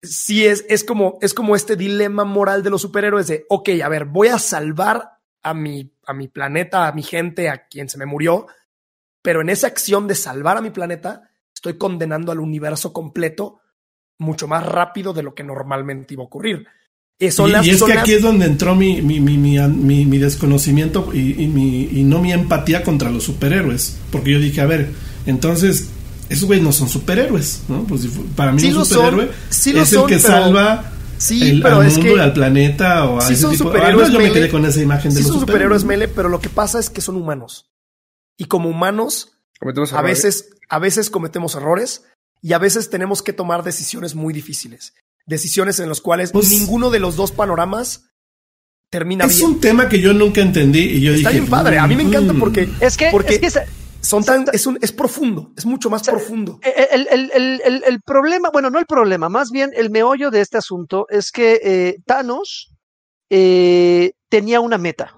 [0.00, 3.88] sí es, es como, es como este dilema moral de los superhéroes de, ok, a
[3.88, 5.10] ver, voy a salvar
[5.42, 8.46] a mi, a mi planeta, a mi gente, a quien se me murió,
[9.22, 13.60] pero en esa acción de salvar a mi planeta, estoy condenando al universo completo
[14.18, 16.66] mucho más rápido de lo que normalmente iba a ocurrir.
[17.18, 21.84] y, es que aquí es donde entró mi, mi, mi, mi, mi desconocimiento y, mi,
[21.84, 23.98] y no mi empatía contra los superhéroes.
[24.10, 24.90] Porque yo dije, a ver,
[25.26, 25.88] entonces,
[26.28, 27.84] esos güeyes no son superhéroes, ¿no?
[27.84, 30.92] Pues para mí un superhéroe es el que salva
[31.30, 33.64] el, al mundo, y al planeta o a sí ese tipo.
[33.64, 36.48] Superhéroes yo me quedé con esa imagen de los son superhéroes mele, pero lo que
[36.48, 37.70] pasa es que son humanos.
[38.36, 39.32] Y como humanos,
[39.92, 42.04] a veces, a veces cometemos errores
[42.40, 44.94] y a veces tenemos que tomar decisiones muy difíciles.
[45.26, 48.10] Decisiones en las cuales pues ninguno de los dos panoramas
[48.90, 49.36] termina bien.
[49.36, 51.40] Es un tema que yo nunca entendí y yo Está dije.
[51.40, 51.78] bien padre.
[51.78, 52.38] A mí me encanta mm".
[52.38, 52.68] porque.
[52.80, 53.10] Es que.
[53.10, 53.60] Porque es, que
[54.00, 56.60] son tan, es, un, es profundo, es mucho más profundo.
[56.62, 60.56] El, el, el, el, problema, bueno, no el problema, más bien el meollo de este
[60.56, 62.70] asunto es que eh, Thanos
[63.28, 65.14] eh, tenía una meta.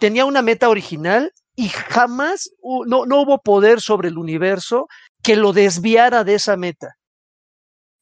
[0.00, 2.50] Tenía una meta original y jamás
[2.86, 4.88] no, no hubo poder sobre el universo
[5.22, 6.96] que lo desviara de esa meta.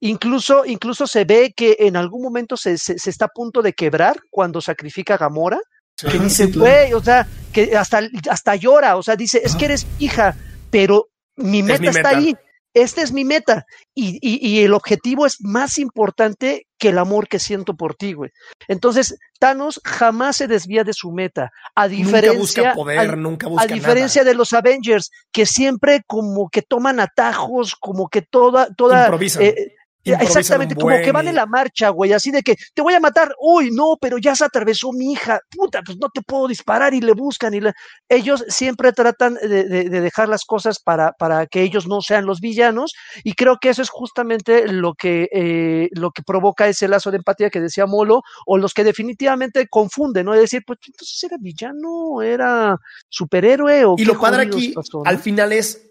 [0.01, 4.20] Incluso, incluso se ve que en algún momento se, se, está a punto de quebrar
[4.31, 5.59] cuando sacrifica a Gamora.
[5.97, 9.86] Que dice, güey, o sea, que hasta, hasta llora, o sea, dice, es que eres
[9.99, 10.36] hija,
[10.70, 12.36] pero mi meta, está ahí
[12.77, 13.65] esta es mi meta
[13.95, 18.13] y, y, y, el objetivo es más importante que el amor que siento por ti,
[18.13, 18.31] güey.
[18.69, 23.49] Entonces, Thanos jamás se desvía de su meta, a diferencia, nunca busca poder, a, nunca
[23.49, 28.69] busca a diferencia de los Avengers, que siempre como que toman atajos, como que toda,
[28.75, 29.43] toda, improvisan.
[29.45, 29.75] Eh,
[30.15, 33.35] Exactamente, como que van en la marcha, güey, así de que te voy a matar,
[33.41, 37.01] uy, no, pero ya se atravesó mi hija, puta, pues no te puedo disparar y
[37.01, 37.60] le buscan y
[38.09, 42.94] ellos siempre tratan de, dejar las cosas para, para que ellos no sean los villanos
[43.25, 47.18] y creo que eso es justamente lo que, eh, lo que provoca ese lazo de
[47.18, 50.35] empatía que decía Molo o los que definitivamente confunden, ¿no?
[50.35, 52.76] Es decir, pues entonces era villano, era
[53.09, 53.94] superhéroe o...
[53.99, 55.91] Y lo padre aquí, al final es,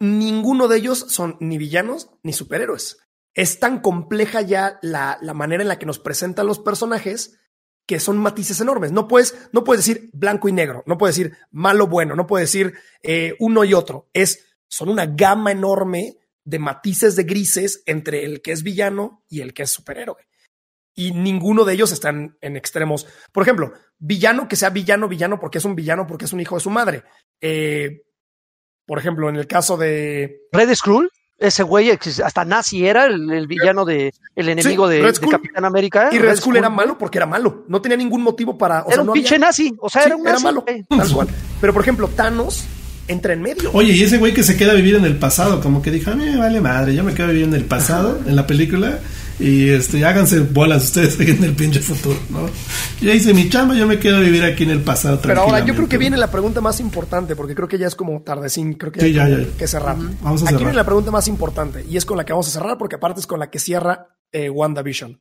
[0.00, 3.02] ninguno de ellos son ni villanos ni superhéroes
[3.34, 7.38] es tan compleja ya la, manera en la que nos presentan los personajes
[7.86, 8.92] que son matices enormes.
[8.92, 12.52] No puedes, no puedes decir blanco y negro, no puedes decir malo bueno, no puedes
[12.52, 14.08] decir eh, uno y otro.
[14.12, 19.40] Es, son una gama enorme de matices de grises entre el que es villano y
[19.40, 20.26] el que es superhéroe.
[20.94, 23.06] Y ninguno de ellos están en extremos.
[23.32, 26.56] Por ejemplo, villano que sea villano, villano porque es un villano, porque es un hijo
[26.56, 27.04] de su madre.
[27.40, 28.02] Eh,
[28.84, 30.42] por ejemplo, en el caso de.
[30.52, 31.10] Red Skrull
[31.42, 36.08] ese güey, hasta nazi era el, villano de, el enemigo de, Capitán América.
[36.12, 37.64] Y Red, Skull, era malo porque era malo.
[37.68, 38.84] No tenía ningún motivo para.
[38.88, 39.74] era un pinche nazi.
[39.80, 40.44] O sea, era un nazi.
[40.44, 40.64] malo.
[41.60, 42.64] Pero por ejemplo, Thanos
[43.08, 43.70] entra en medio.
[43.72, 46.10] Oye, y ese güey que se queda a vivir en el pasado, como que dijo,
[46.10, 48.46] a mí me vale madre, yo me quedo a vivir en el pasado, en la
[48.46, 49.00] película,
[49.38, 52.48] y este, háganse bolas ustedes en el pinche futuro, ¿no?
[53.00, 55.20] Ya hice mi chamba, yo me quedo a vivir aquí en el pasado.
[55.22, 57.94] Pero ahora yo creo que viene la pregunta más importante, porque creo que ya es
[57.94, 59.28] como tardecín, creo que sí, ya,
[59.58, 59.96] que cerrar.
[60.22, 62.52] Vamos a aquí viene la pregunta más importante, y es con la que vamos a
[62.52, 65.20] cerrar, porque aparte es con la que cierra eh, WandaVision.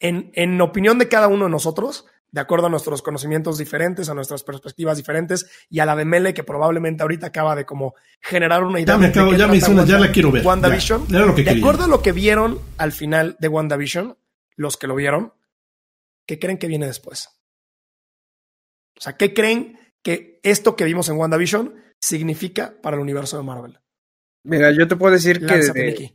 [0.00, 4.14] En, en opinión de cada uno de nosotros, de acuerdo a nuestros conocimientos diferentes, a
[4.14, 8.64] nuestras perspectivas diferentes y a la de Mele que probablemente ahorita acaba de como generar
[8.64, 8.94] una idea.
[8.94, 10.44] Ya me, acabo, ya me hizo una, ya la quiero ver.
[10.44, 11.06] WandaVision.
[11.08, 14.16] de acuerdo a lo que vieron al final de WandaVision,
[14.56, 15.34] los que lo vieron,
[16.26, 17.28] ¿qué creen que viene después?
[18.96, 23.42] O sea, ¿qué creen que esto que vimos en WandaVision significa para el universo de
[23.42, 23.78] Marvel?
[24.44, 26.14] Mira, yo te puedo decir que de,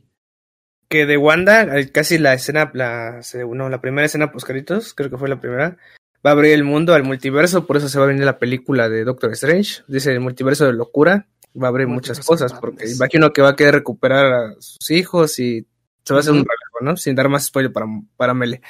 [0.88, 3.20] que de Wanda, casi la escena, la,
[3.54, 5.76] no, la primera escena post creo que fue la primera,
[6.24, 8.88] va a abrir el mundo al multiverso, por eso se va a venir la película
[8.88, 11.26] de Doctor Strange, dice el multiverso de locura,
[11.60, 15.38] va a abrir muchas cosas, porque imagino que va a querer recuperar a sus hijos
[15.38, 15.66] y
[16.04, 16.96] se va a hacer un relajo, ¿no?
[16.96, 18.62] Sin dar más spoiler para, para Mele.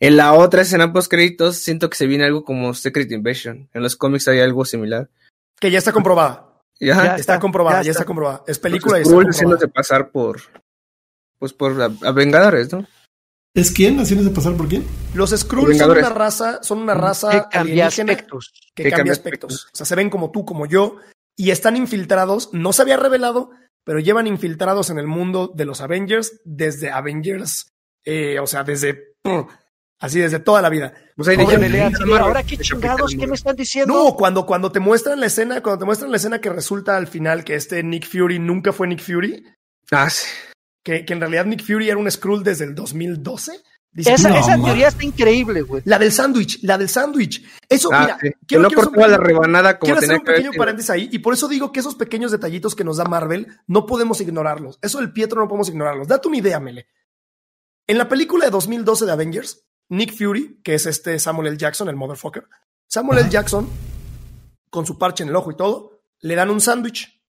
[0.00, 3.68] En la otra escena post créditos siento que se viene algo como Secret Invasion.
[3.72, 5.10] En los cómics hay algo similar.
[5.58, 6.48] Que ya está comprobada.
[6.80, 8.04] Ya, está, comprobada, ya está.
[8.04, 8.44] comprobada.
[8.46, 9.66] Es película y está comprobada.
[9.68, 10.40] pasar por
[11.38, 12.86] pues por a Vengadores, ¿no?
[13.58, 13.98] ¿Es quién?
[13.98, 14.86] ¿Haciéndose pasar por quién?
[15.14, 18.52] Los Skrulls son una raza, son una raza que cambia aspectos.
[18.72, 19.66] Que, cambia aspectos.
[19.72, 20.98] O sea, se ven como tú, como yo,
[21.36, 22.50] y están infiltrados.
[22.52, 23.50] No se había revelado,
[23.82, 27.72] pero llevan infiltrados en el mundo de los Avengers desde Avengers,
[28.04, 29.16] eh, o sea, desde
[29.98, 30.94] así desde toda la vida.
[31.16, 31.28] Pues
[32.20, 33.92] ahora qué chingados, ¿qué me están diciendo?
[33.92, 37.08] No, cuando, cuando te muestran la escena, cuando te muestran la esna que resulta al
[37.08, 39.44] final que este Nick Fury nunca fue Nick Fury.
[39.90, 40.28] Ah, sí
[40.88, 43.60] que, en realidad Nick Fury era un Skrull desde el 2012.
[43.96, 45.82] esa, esa teoría está increíble, güey.
[45.84, 47.44] La del sándwich, la del sándwich.
[47.68, 51.08] Eso, ah, mira, quiero, no cortó la rebanada como quiero hacer un pequeño paréntesis ahí,
[51.12, 54.78] y por eso digo que esos pequeños detallitos que nos da Marvel no podemos ignorarlos.
[54.80, 56.08] Eso del Pietro no podemos ignorarlos.
[56.08, 56.86] Date una idea, Mele.
[57.86, 61.56] En la película de 2012 de Avengers, Nick Fury, que es este Samuel L.
[61.56, 62.46] Jackson, el motherfucker,
[62.86, 63.30] Samuel L.
[63.30, 63.68] Jackson,
[64.70, 67.22] con su parche en el ojo y todo, le dan un sándwich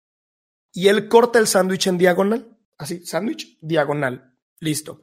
[0.72, 5.02] y él corta el sándwich en diagonal así, sándwich, diagonal, listo,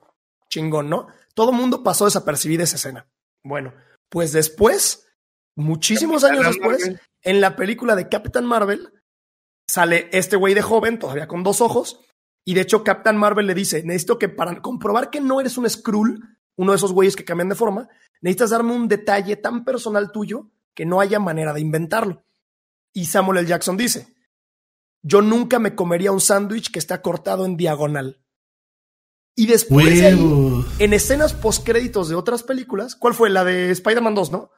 [0.50, 1.08] chingón, ¿no?
[1.34, 3.08] Todo el mundo pasó desapercibida esa escena.
[3.44, 3.74] Bueno,
[4.10, 5.08] pues después,
[5.56, 8.94] muchísimos años después, en la película de Captain Marvel,
[9.70, 12.00] sale este güey de joven, todavía con dos ojos,
[12.45, 15.70] y de hecho Captain Marvel le dice, necesito que para comprobar que no eres un
[15.70, 17.90] Skrull, uno de esos güeyes que cambian de forma,
[18.22, 22.24] necesitas darme un detalle tan personal tuyo que no haya manera de inventarlo.
[22.94, 23.48] Y Samuel L.
[23.48, 24.15] Jackson dice,
[25.08, 28.24] yo nunca me comería un sándwich que está cortado en diagonal.
[29.35, 33.30] Y después, en escenas postcréditos de otras películas, ¿cuál fue?
[33.30, 34.50] La de Spider-Man 2, ¿no?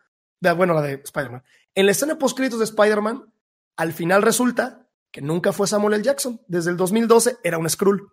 [0.55, 1.43] bueno, la de Spider-Man.
[1.75, 3.33] En la escena postcréditos de Spider-Man,
[3.75, 6.03] al final resulta que nunca fue Samuel L.
[6.03, 6.39] Jackson.
[6.47, 8.07] Desde el 2012 era un Skrull.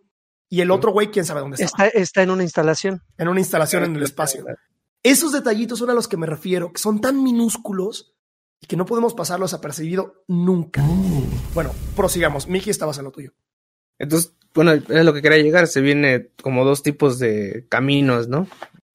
[0.48, 1.86] Y el otro güey, quién sabe dónde está.
[1.86, 3.02] Está, en una instalación.
[3.16, 4.44] En una instalación en el espacio.
[5.04, 8.13] Esos detallitos son a los que me refiero, que son tan minúsculos
[8.64, 10.82] y que no podemos pasarlo desapercibido nunca.
[11.52, 12.48] Bueno, prosigamos.
[12.48, 13.32] Miki, estabas en lo tuyo.
[13.98, 15.66] Entonces, bueno, es lo que quería llegar.
[15.66, 18.48] Se viene como dos tipos de caminos, ¿no?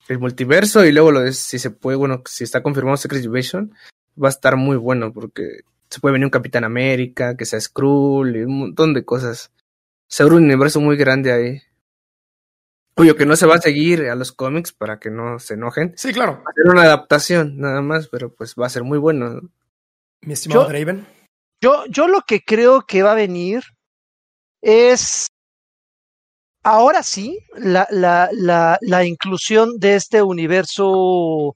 [0.08, 3.72] El multiverso y luego lo de si se puede, bueno, si está confirmado Secret Invasion,
[4.22, 8.38] va a estar muy bueno porque se puede venir un Capitán América, que sea Skrull
[8.38, 9.52] y un montón de cosas.
[10.08, 11.62] Se abre un universo muy grande ahí.
[12.96, 15.94] Cuyo que no se va a seguir a los cómics para que no se enojen.
[15.96, 16.42] Sí, claro.
[16.44, 19.42] Va a ser una adaptación, nada más, pero pues va a ser muy bueno.
[20.22, 21.08] Mi estimado Draven.
[21.62, 23.64] Yo, yo lo que creo que va a venir
[24.62, 25.28] es
[26.64, 31.56] ahora sí, la, la, la, la, inclusión de este universo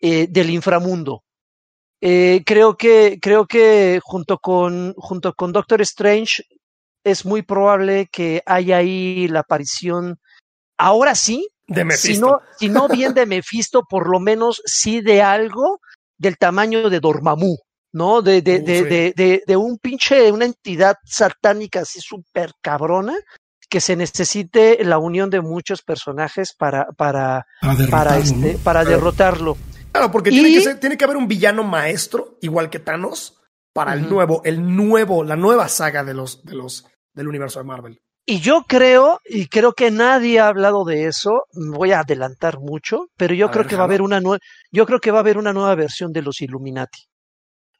[0.00, 1.22] eh, del inframundo.
[2.00, 6.44] Eh, creo que, creo que junto con, junto con Doctor Strange
[7.04, 10.18] es muy probable que haya ahí la aparición,
[10.76, 12.08] ahora sí, de Mephisto.
[12.08, 15.80] Si no, si no bien de Mephisto, por lo menos sí de algo
[16.18, 17.56] del tamaño de Dormammu.
[17.92, 18.22] ¿No?
[18.22, 23.16] De, de, de, de, de, un pinche, una entidad satánica así súper cabrona
[23.68, 27.46] que se necesite la unión de muchos personajes para, para,
[27.90, 29.56] para, este, para derrotarlo.
[29.92, 33.40] Claro, porque tiene, que ser, tiene que haber un villano maestro, igual que Thanos,
[33.72, 37.64] para el nuevo, el nuevo, la nueva saga de los, de los, del universo de
[37.64, 37.98] Marvel.
[38.28, 43.06] Y yo creo, y creo que nadie ha hablado de eso, voy a adelantar mucho,
[43.16, 44.40] pero yo creo que va a haber una nueva,
[44.72, 47.06] yo creo que va a haber una nueva versión de los Illuminati.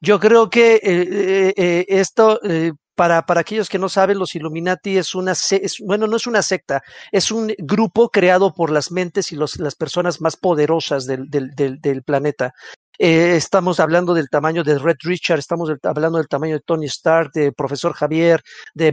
[0.00, 4.34] Yo creo que eh, eh, eh esto, eh, para, para aquellos que no saben, los
[4.34, 8.90] Illuminati es una, es, bueno, no es una secta, es un grupo creado por las
[8.90, 12.54] mentes y los, las personas más poderosas del, del, planeta.
[12.98, 17.32] Eh, estamos hablando del tamaño de Red Richard, estamos hablando del tamaño de Tony Stark,
[17.32, 18.42] de Profesor Javier,
[18.74, 18.92] de,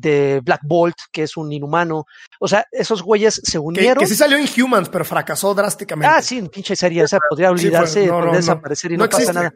[0.00, 2.06] de, Black Bolt, que es un inhumano.
[2.40, 3.98] O sea, esos güeyes se unieron.
[3.98, 6.14] Que, que sí salió en Humans, pero fracasó drásticamente.
[6.14, 9.52] Ah, sí, pinche sería, o sea, podría olvidarse, podría desaparecer y no, pasa nada.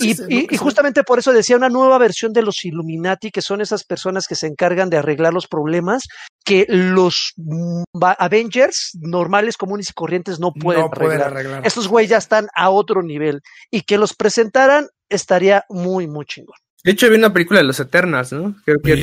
[0.00, 3.84] y, y, justamente por eso decía una nueva versión de los Illuminati, que son esas
[3.84, 6.04] personas que se encargan de arreglar los problemas
[6.42, 7.82] que los mm,
[8.18, 11.66] Avengers normales, comunes y corrientes no pueden, arreglar.
[11.66, 16.56] Estos güeyes ya están a otro nivel y que los presentaran estaría muy, muy chingón.
[16.84, 18.56] De hecho, había una película de los Eternals, ¿no?
[18.64, 18.96] Creo que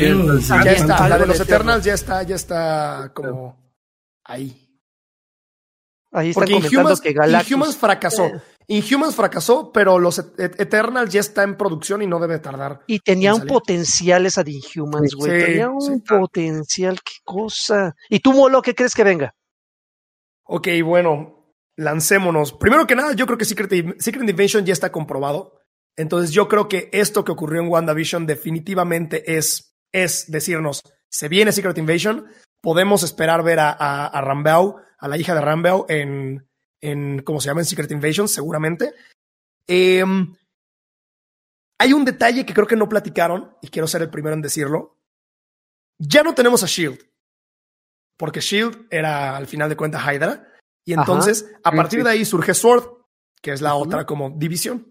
[0.64, 3.58] ya está, la de los Eternals ya está, ya está como
[4.26, 4.69] ahí.
[6.12, 7.52] Ahí están Porque Inhumans, que Galactus...
[7.52, 8.26] Inhumans fracasó.
[8.26, 8.42] Eh.
[8.68, 12.82] Inhumans fracasó, pero los Eternals ya está en producción y no debe tardar.
[12.86, 15.46] Y tenía un potencial esa de Inhumans, güey.
[15.46, 17.96] tenía un potencial, qué cosa.
[18.10, 19.34] ¿Y tú, Molo, qué crees que venga?
[20.44, 22.54] Ok, bueno, lancémonos.
[22.54, 25.60] Primero que nada, yo creo que Secret, Secret Invasion ya está comprobado.
[25.96, 31.52] Entonces yo creo que esto que ocurrió en WandaVision definitivamente es, es decirnos, se viene
[31.52, 32.28] Secret Invasion,
[32.62, 34.22] podemos esperar ver a, a, a
[35.00, 36.48] a la hija de Rambeau en,
[36.82, 37.62] en, ¿cómo se llama?
[37.62, 38.94] En Secret Invasion, seguramente.
[39.68, 40.36] Em,
[41.80, 44.98] hay un detalle que creo que no platicaron, y quiero ser el primero en decirlo.
[45.98, 47.00] Ya no tenemos a Shield,
[48.18, 50.46] porque Shield era al final de cuentas Hydra.
[50.86, 52.84] Y entonces, a partir de ahí surge Sword,
[53.42, 54.90] que es la otra como división.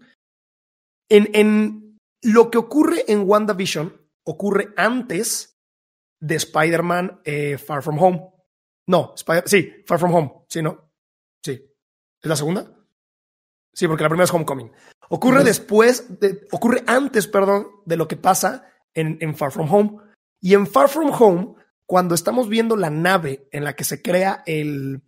[1.09, 5.57] En, en lo que ocurre en WandaVision ocurre antes
[6.21, 8.31] de Spider-Man eh, Far From Home.
[8.89, 9.13] No,
[9.45, 10.31] sí, Far From Home.
[10.47, 10.91] Sí, ¿no?
[11.45, 11.51] Sí.
[11.51, 12.75] ¿Es la segunda?
[13.71, 14.71] Sí, porque la primera es Homecoming.
[15.09, 19.97] Ocurre después, de, ocurre antes, perdón, de lo que pasa en, en Far From Home.
[20.41, 21.53] Y en Far From Home,
[21.85, 25.03] cuando estamos viendo la nave en la que se crea el,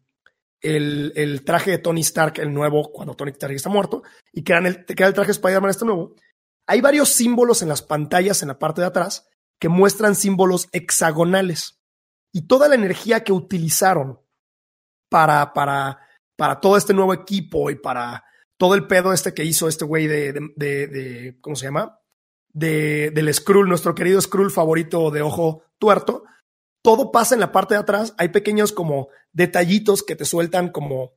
[0.61, 4.67] el, el, traje de Tony Stark, el nuevo, cuando Tony Stark está muerto, y crean
[4.67, 6.13] el, crea el traje de Spider-Man este nuevo,
[6.67, 9.27] hay varios símbolos en las pantallas en la parte de atrás
[9.59, 11.80] que muestran símbolos hexagonales.
[12.31, 14.19] Y toda la energía que utilizaron
[15.09, 15.99] para, para,
[16.35, 18.23] para todo este nuevo equipo y para
[18.57, 21.99] todo el pedo este que hizo este güey de, de, ¿cómo se llama?
[22.53, 26.23] De, del Skrull, nuestro querido Skrull favorito de ojo tuerto,
[26.81, 28.13] todo pasa en la parte de atrás.
[28.17, 31.13] Hay pequeños como detallitos que te sueltan como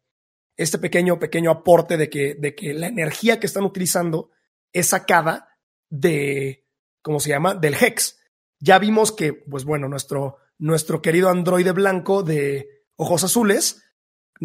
[0.57, 4.31] este pequeño, pequeño aporte de que, de que la energía que están utilizando
[4.73, 5.59] es sacada
[5.91, 6.67] de,
[7.03, 7.55] ¿cómo se llama?
[7.55, 8.21] Del Hex.
[8.59, 13.85] Ya vimos que, pues bueno, nuestro, nuestro querido androide blanco de ojos azules,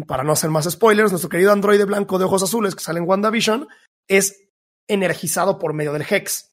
[0.06, 3.08] para no hacer más spoilers, nuestro querido androide blanco de ojos azules que sale en
[3.08, 3.68] WandaVision
[4.08, 4.48] es
[4.88, 6.52] energizado por medio del Hex.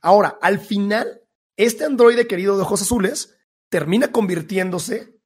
[0.00, 1.22] Ahora, al final,
[1.56, 3.36] este androide querido de ojos azules
[3.68, 5.18] termina convirtiéndose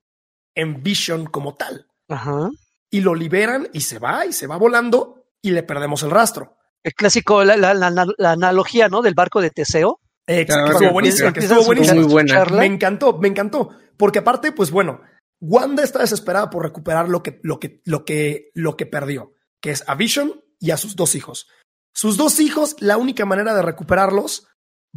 [0.55, 1.86] en Vision como tal.
[2.08, 2.50] Ajá.
[2.90, 6.56] Y lo liberan y se va y se va volando y le perdemos el rastro.
[6.82, 9.02] El clásico, la, la, la, la analogía, ¿no?
[9.02, 10.00] Del barco de Teseo.
[10.26, 12.00] Que estuvo buenísima, que estuvo buenísima.
[12.00, 12.44] Muy buena.
[12.46, 13.70] Me encantó, me encantó.
[13.96, 15.00] Porque aparte, pues bueno,
[15.40, 19.70] Wanda está desesperada por recuperar lo que, lo que, lo que, lo que perdió, que
[19.70, 21.48] es a Vision y a sus dos hijos.
[21.94, 24.48] Sus dos hijos, la única manera de recuperarlos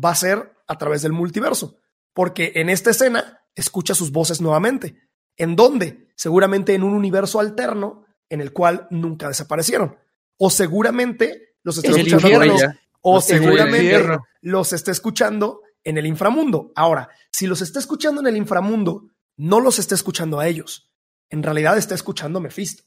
[0.04, 1.78] va a ser a través del multiverso.
[2.14, 4.98] Porque en esta escena escucha sus voces nuevamente.
[5.38, 6.10] ¿En dónde?
[6.16, 9.98] Seguramente en un universo alterno en el cual nunca desaparecieron.
[10.38, 12.56] O seguramente los está escuchando.
[13.02, 16.72] O seguramente los está escuchando en el inframundo.
[16.76, 20.92] Ahora, si los está escuchando en el inframundo, no los está escuchando a ellos.
[21.30, 22.84] En realidad está escuchando a Mephisto.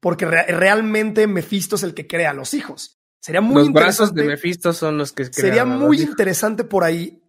[0.00, 3.00] Porque realmente Mephisto es el que crea a los hijos.
[3.20, 7.22] Sería muy los brazos de Mephisto son los que Sería muy interesante por ahí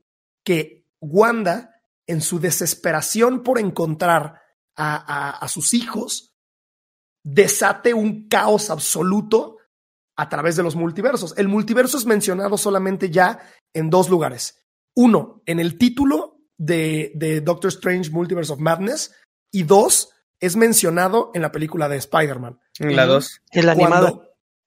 [0.43, 4.41] que Wanda en su desesperación por encontrar
[4.75, 6.35] a, sus hijos,
[7.23, 9.57] desate un caos absoluto
[10.15, 11.33] a través de los multiversos.
[11.37, 13.39] El multiverso es mencionado solamente ya
[13.73, 14.63] en dos lugares.
[14.95, 19.13] Uno, en el título de, de Doctor Strange Multiverse of Madness.
[19.51, 20.09] Y dos,
[20.39, 22.59] es mencionado en la película de Spider-Man.
[22.79, 23.41] En la dos.
[23.51, 24.13] En la animada.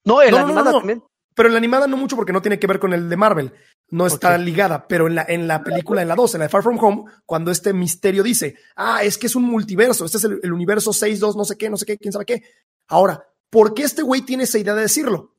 [0.05, 1.03] No, en la animada también.
[1.35, 3.53] Pero en la animada no mucho porque no tiene que ver con el de Marvel.
[3.91, 4.87] No está ligada.
[4.87, 7.05] Pero en la, en la película, en la 2, en la de Far From Home,
[7.27, 11.37] cuando este misterio dice, ah, es que es un multiverso, este es el, universo 6-2,
[11.37, 12.43] no sé qué, no sé qué, quién sabe qué.
[12.87, 15.34] Ahora, ¿por qué este güey tiene esa idea de decirlo?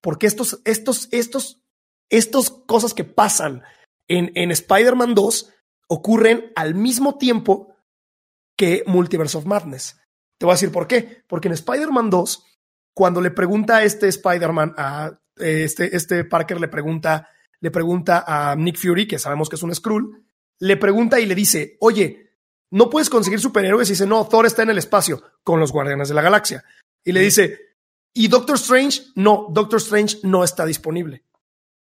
[0.00, 1.62] Porque estos, estos, estos,
[2.08, 3.62] estos cosas que pasan
[4.08, 5.52] en, en Spider-Man 2
[5.88, 7.74] ocurren al mismo tiempo
[8.56, 10.00] que Multiverse of Madness.
[10.38, 11.22] Te voy a decir por qué.
[11.26, 12.44] Porque en Spider-Man 2
[12.94, 17.28] cuando le pregunta a este Spider-Man, a este, este Parker le pregunta,
[17.60, 20.22] le pregunta a Nick Fury, que sabemos que es un Skrull,
[20.58, 22.30] le pregunta y le dice, oye,
[22.70, 23.88] ¿no puedes conseguir superhéroes?
[23.88, 26.64] Y dice, no, Thor está en el espacio con los Guardianes de la Galaxia.
[27.02, 27.69] Y le dice,
[28.14, 29.02] ¿y Doctor Strange?
[29.14, 31.24] No, Doctor Strange no está disponible.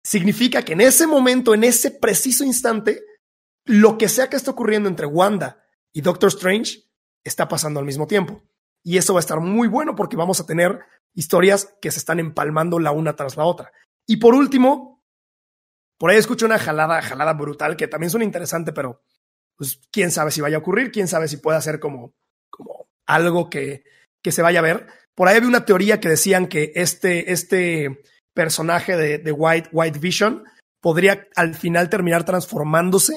[0.03, 3.03] Significa que en ese momento, en ese preciso instante,
[3.65, 6.83] lo que sea que esté ocurriendo entre Wanda y Doctor Strange
[7.23, 8.43] está pasando al mismo tiempo.
[8.83, 10.79] Y eso va a estar muy bueno porque vamos a tener
[11.13, 13.71] historias que se están empalmando la una tras la otra.
[14.07, 15.03] Y por último,
[15.97, 19.03] por ahí escucho una jalada, jalada brutal que también suena interesante, pero
[19.55, 22.15] pues quién sabe si vaya a ocurrir, quién sabe si puede ser como,
[22.49, 23.83] como algo que,
[24.23, 24.87] que se vaya a ver.
[25.15, 28.01] Por ahí había una teoría que decían que este, este
[28.33, 30.43] personaje de, de White, White Vision
[30.79, 33.13] podría al final terminar transformándose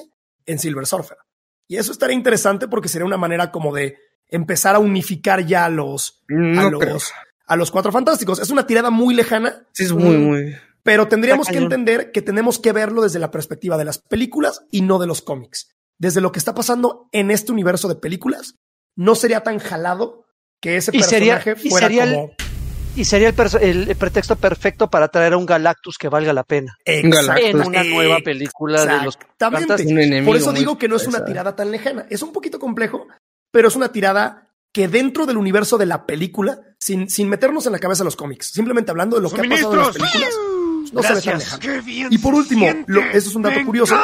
[0.47, 1.19] en Silver Surfer.
[1.67, 3.97] Y eso estaría interesante porque sería una manera como de
[4.29, 7.13] empezar a unificar ya a los, a, los
[7.47, 8.39] a los cuatro fantásticos.
[8.39, 9.67] Es una tirada muy lejana.
[9.73, 10.57] Sí, es muy, muy.
[10.83, 14.83] Pero tendríamos que entender que tenemos que verlo desde la perspectiva de las películas y
[14.83, 15.71] no de los cómics.
[15.99, 18.57] Desde lo que está pasando en este universo de películas,
[18.95, 20.24] no sería tan jalado
[20.65, 22.31] que ese personaje fuera como.
[22.97, 26.75] y sería el, pretexto perfecto para traer a un Galactus que valga la pena.
[26.87, 27.47] Exacto.
[27.47, 29.19] En una nueva película de los
[30.25, 32.07] Por eso digo que no es una tirada tan lejana.
[32.09, 33.07] Es un poquito complejo,
[33.51, 37.73] pero es una tirada que dentro del universo de la película, sin, sin meternos en
[37.73, 40.31] la cabeza los cómics, simplemente hablando de lo que ha pasado en las películas,
[40.95, 42.09] no se ve tan lejano.
[42.11, 43.97] Y por último, eso es un dato curioso,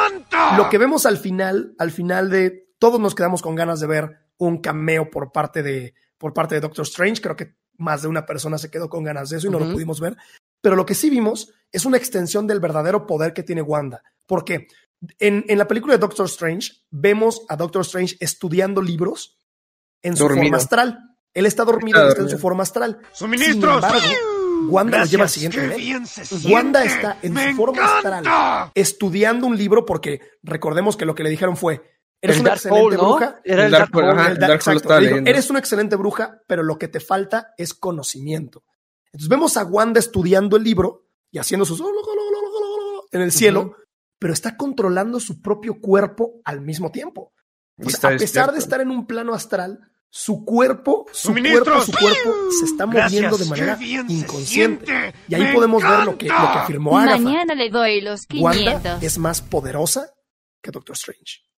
[0.57, 4.19] lo que vemos al final, al final de, todos nos quedamos con ganas de ver
[4.37, 8.27] un cameo por parte de, por parte de Doctor Strange, creo que más de una
[8.27, 10.15] persona se quedó con ganas de eso y no lo pudimos ver,
[10.61, 14.03] pero lo que sí vimos es una extensión del verdadero poder que tiene Wanda.
[14.27, 14.67] porque
[15.17, 19.39] En, en la película de Doctor Strange vemos a Doctor Strange estudiando libros
[20.03, 20.99] en su forma astral.
[21.33, 22.99] Él está dormido, está, en su forma astral.
[23.13, 23.83] ¡Suministros!
[23.83, 26.03] Sin embargo, Wanda lo lleva al siguiente nivel.
[26.45, 31.31] Wanda está en su forma astral estudiando un libro porque recordemos que lo que le
[31.31, 31.81] dijeron fue
[32.21, 33.41] Eres una excelente bruja.
[33.43, 33.91] Era el, Dark,
[35.25, 38.63] Eres una excelente bruja, pero lo que te falta es conocimiento.
[39.07, 41.81] Entonces vemos a Wanda estudiando el libro y haciendo sus
[43.11, 43.75] en el cielo,
[44.19, 47.33] pero está controlando su propio cuerpo al mismo tiempo.
[47.77, 52.65] a pesar de estar en un plano astral, su cuerpo, su cuerpo, su cuerpo se
[52.65, 55.13] está moviendo de manera inconsciente.
[55.27, 57.17] Y ahí podemos ver lo que, lo que afirmó Agatha.
[57.17, 58.73] Mañana le doy los 500.
[58.73, 60.13] Wanda es más poderosa
[60.61, 61.50] que Doctor Strange.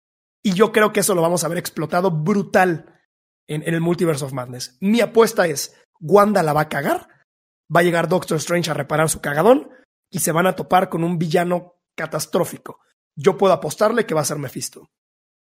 [0.43, 2.99] Y yo creo que eso lo vamos a ver explotado brutal
[3.47, 4.77] en, en el Multiverse of Madness.
[4.81, 7.07] Mi apuesta es, Wanda la va a cagar,
[7.73, 9.69] va a llegar Doctor Strange a reparar su cagadón
[10.09, 12.79] y se van a topar con un villano catastrófico.
[13.15, 14.89] Yo puedo apostarle que va a ser Mephisto.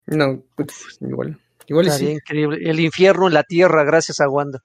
[0.07, 1.39] No, pues, igual.
[1.67, 2.09] Igual sí.
[2.09, 2.59] increíble.
[2.63, 4.63] El infierno en la tierra, gracias a Wanda.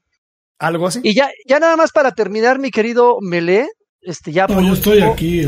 [0.58, 1.00] Algo así.
[1.02, 3.68] Y ya, ya nada más para terminar, mi querido Melé,
[4.02, 5.42] este, ya no, yo estoy aquí.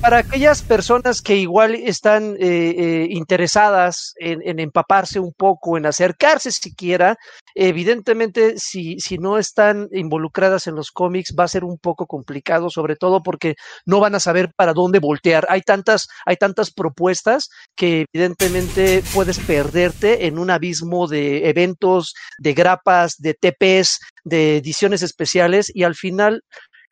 [0.00, 5.86] Para, aquellas personas que igual están eh, eh, interesadas en, en, empaparse un poco, en
[5.86, 7.16] acercarse siquiera,
[7.54, 12.68] evidentemente si, si no están involucradas en los cómics va a ser un poco complicado,
[12.68, 13.54] sobre todo porque
[13.86, 15.46] no van a saber para dónde voltear.
[15.48, 22.52] Hay tantas, hay tantas propuestas que evidentemente puedes perderte en un abismo de eventos, de
[22.52, 26.42] grapas, de TPs, de ediciones especiales y al final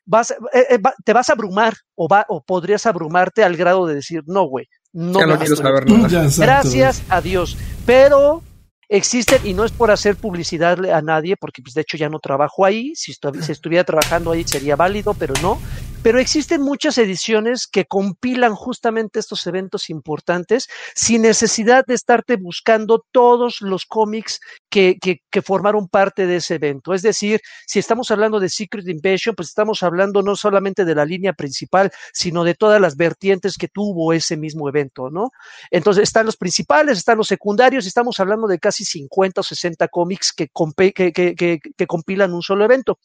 [0.04, 3.94] vas, eh, eh, te vas a abrumar o, va, o podrías abrumarte al grado de
[3.94, 6.28] decir, no, güey, no, quiero saber nada.
[6.38, 7.56] Gracias a Dios.
[7.86, 8.42] Pero
[8.88, 12.18] existen, y no es por hacer publicidad a nadie, porque pues, de hecho ya no
[12.18, 15.58] trabajo ahí, si, si estuviera trabajando ahí sería válido, pero no.
[16.02, 23.04] Pero existen muchas ediciones que compilan justamente estos eventos importantes sin necesidad de estarte buscando
[23.12, 26.92] todos los cómics que, que, que, formaron parte de ese evento.
[26.92, 31.04] Es decir, si estamos hablando de Secret Invasion, pues estamos hablando no solamente de la
[31.04, 35.30] línea principal, sino de todas las vertientes que tuvo ese mismo evento, ¿no?
[35.70, 40.32] Entonces están los principales, están los secundarios, estamos hablando de casi 50 o 60 cómics
[40.32, 40.48] que,
[40.92, 42.98] que, que, que compilan un solo evento.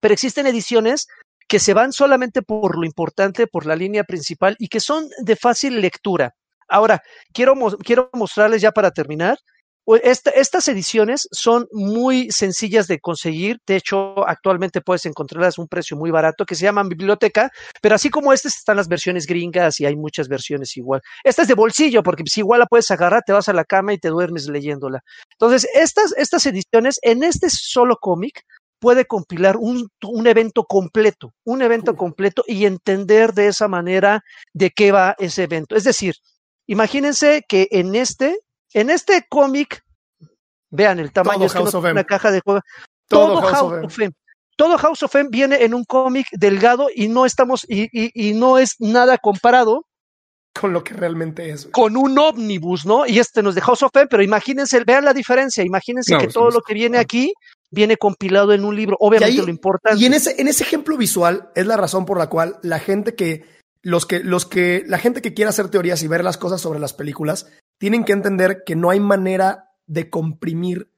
[0.00, 1.08] Pero existen ediciones
[1.48, 5.36] que se van solamente por lo importante, por la línea principal y que son de
[5.36, 6.34] fácil lectura.
[6.68, 7.02] Ahora,
[7.32, 9.38] quiero, quiero mostrarles ya para terminar.
[10.02, 13.58] estas ediciones son muy sencillas de conseguir.
[13.64, 17.50] De hecho, actualmente puedes encontrarlas a un precio muy barato que se llaman biblioteca.
[17.80, 21.00] Pero así como estas están las versiones gringas y hay muchas versiones igual.
[21.22, 23.92] Esta es de bolsillo porque si igual la puedes agarrar, te vas a la cama
[23.92, 25.00] y te duermes leyéndola.
[25.30, 28.42] Entonces, estas, estas ediciones en este solo cómic
[28.78, 34.22] puede compilar un, un, evento completo, un evento completo y entender de esa manera
[34.52, 35.76] de qué va ese evento.
[35.76, 36.14] Es decir,
[36.66, 38.38] imagínense que en este,
[38.72, 39.82] en este cómic,
[40.70, 42.60] vean el tamaño, de una caja de juego,
[43.08, 44.12] todo, House, of M.
[44.56, 48.34] Todo House of M viene en un cómic delgado y no estamos, y, y, y
[48.34, 49.86] no es nada comparado
[50.58, 51.66] con lo que realmente es.
[51.66, 53.06] Con un ómnibus, ¿no?
[53.06, 56.50] Y este nos de House of M, pero imagínense, vean la diferencia, imagínense que todo
[56.50, 57.32] lo que viene aquí
[57.76, 58.96] viene compilado en un libro.
[58.98, 60.02] Obviamente lo importante.
[60.02, 63.14] Y en ese, en ese ejemplo visual es la razón por la cual la gente
[63.14, 63.44] que,
[63.82, 66.80] los que, los que, la gente que quiere hacer teorías y ver las cosas sobre
[66.80, 67.46] las películas,
[67.78, 70.90] tienen que entender que no hay manera de comprimir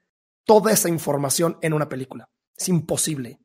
[0.46, 2.28] toda esa información en una película.
[2.56, 3.40] Es imposible.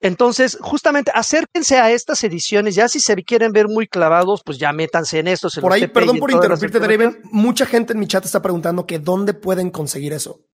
[0.00, 4.72] Entonces, justamente acérquense a estas ediciones, ya si se quieren ver muy clavados, pues ya
[4.72, 5.48] métanse en esto.
[5.60, 9.34] por ahí, perdón por interrumpirte, Draven, mucha gente en mi chat está preguntando que dónde
[9.34, 10.44] pueden conseguir eso.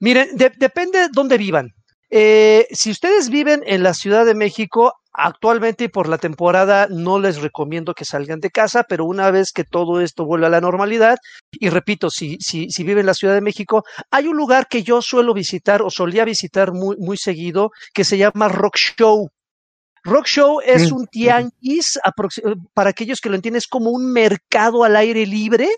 [0.00, 1.70] Miren, depende de dónde vivan.
[2.10, 7.18] Eh, si ustedes viven en la Ciudad de México, actualmente y por la temporada no
[7.18, 10.60] les recomiendo que salgan de casa, pero una vez que todo esto vuelva a la
[10.60, 11.18] normalidad,
[11.50, 14.82] y repito, si, si, si viven en la Ciudad de México, hay un lugar que
[14.82, 19.28] yo suelo visitar o solía visitar muy, muy seguido que se llama Rock Show.
[20.04, 21.98] Rock Show es mm, un tianguis,
[22.72, 25.68] para aquellos que lo entienden, es como un mercado al aire libre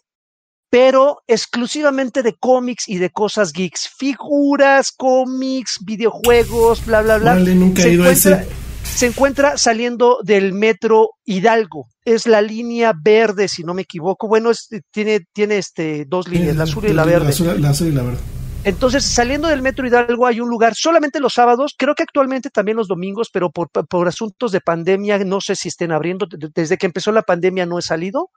[0.71, 7.35] pero exclusivamente de cómics y de cosas geeks, figuras, cómics, videojuegos, bla, bla, bla.
[7.35, 8.45] nunca se, encuentra,
[8.85, 11.89] se encuentra saliendo del metro Hidalgo.
[12.05, 14.29] Es la línea verde, si no me equivoco.
[14.29, 14.53] Bueno,
[14.93, 17.25] tiene, tiene este, dos líneas, la azul y la verde.
[17.59, 18.21] La azul, y la verde.
[18.63, 22.77] Entonces, saliendo del Metro Hidalgo hay un lugar solamente los sábados, creo que actualmente también
[22.77, 26.29] los domingos, pero por, por asuntos de pandemia, no sé si estén abriendo.
[26.55, 28.29] Desde que empezó la pandemia no he salido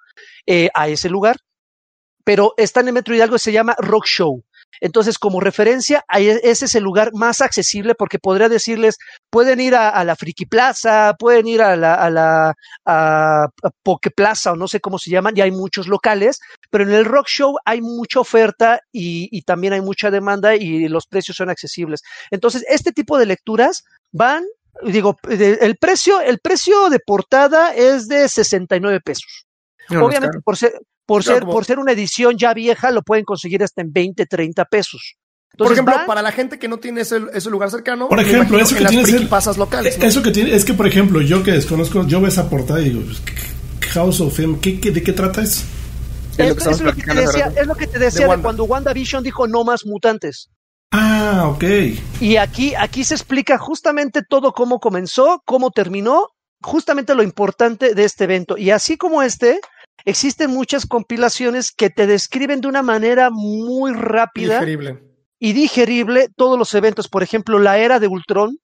[0.48, 1.38] eh, a ese lugar
[2.24, 4.44] pero está en el Metro Hidalgo y se llama Rock Show.
[4.82, 8.98] Entonces, como referencia, ese es el lugar más accesible porque podría decirles,
[9.30, 12.54] pueden ir a, la Friki Plaza, pueden ir a la, a la
[12.86, 13.48] a,
[13.84, 17.06] Poke Plaza o no sé cómo se llaman, y hay muchos locales, pero en el
[17.06, 21.50] Rock Show hay mucha oferta y, y también hay mucha demanda y los precios son
[21.50, 22.02] accesibles.
[22.32, 24.44] Entonces, este tipo de lecturas van,
[24.84, 29.46] digo, el precio, el precio de portada es de 69 pesos.
[29.90, 30.74] Obviamente, por ser,
[31.06, 34.66] por, ser, por ser una edición ya vieja, lo pueden conseguir hasta en 20, 30
[34.66, 35.16] pesos.
[35.58, 38.76] por ejemplo, para la gente que no tiene ese, ese lugar cercano, por ejemplo, eso
[38.76, 39.98] que tiene pasas locales.
[40.02, 42.90] Eso que tiene es que, por ejemplo, yo que desconozco, yo veo esa portada y
[42.90, 43.22] digo, pues,
[43.92, 45.64] House of M, ¿qué, ¿de qué trata eso?
[46.38, 49.64] Es, lo, que te decía, es lo que te decía de, cuando WandaVision dijo no
[49.64, 50.50] más mutantes.
[50.92, 51.64] Ah, ok.
[52.20, 56.30] Y aquí, aquí se explica justamente todo cómo comenzó, cómo terminó,
[56.62, 58.58] justamente lo importante de este evento.
[58.58, 59.60] Y así como este,
[60.06, 64.64] existen muchas compilaciones que te describen de una manera muy rápida
[65.40, 67.08] y digerible todos los eventos.
[67.10, 68.58] Por ejemplo, la era de Ultron,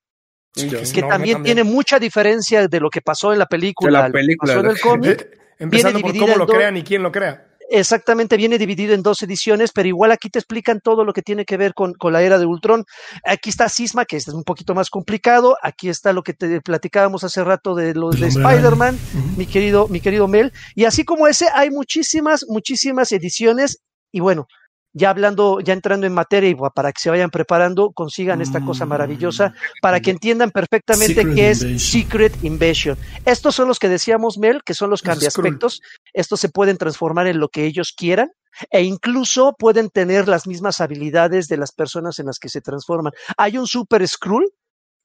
[0.53, 4.65] que también, tiene mucha diferencia de lo que pasó en la película, la película pasó
[4.65, 5.39] en el cómic.
[5.59, 7.48] Empezando por cómo lo crean y quién lo crea.
[7.72, 11.45] Exactamente, viene dividido en dos ediciones, pero igual aquí te explican todo lo que tiene
[11.45, 12.83] que ver con, con la era de Ultron.
[13.23, 15.56] Aquí está Sisma, que es un poquito más complicado.
[15.61, 18.98] Aquí está lo que te platicábamos hace rato de los de Spider-Man,
[19.38, 20.51] mi querido, mi querido Mel.
[20.73, 23.81] Y así como ese, hay muchísimas, muchísimas ediciones.
[24.11, 24.48] Y bueno,
[24.99, 28.85] ya hablando, ya entrando en materia y para que se vayan preparando, consigan esta cosa
[28.85, 32.97] maravillosa, para que entiendan perfectamente qué es Secret Invasion.
[33.25, 35.81] Estos son los que decíamos, Mel, que son los cambiaspectos.
[36.13, 38.31] Estos se pueden transformar en lo que ellos quieran
[38.69, 43.13] e incluso pueden tener las mismas habilidades de las personas en las que se transforman.
[43.37, 44.51] Hay un Super Skrull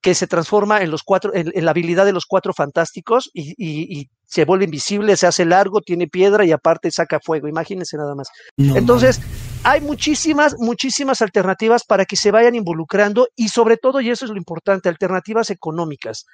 [0.03, 4.11] que se transforma en los cuatro, en, la habilidad de los cuatro fantásticos y, y,
[4.27, 7.47] se vuelve invisible, se hace largo, tiene piedra y aparte saca fuego.
[7.47, 8.29] Imagínense nada más.
[8.57, 9.21] Entonces,
[9.65, 14.31] hay muchísimas, muchísimas alternativas para que se vayan involucrando y sobre todo, y eso es
[14.31, 16.27] lo importante, alternativas económicas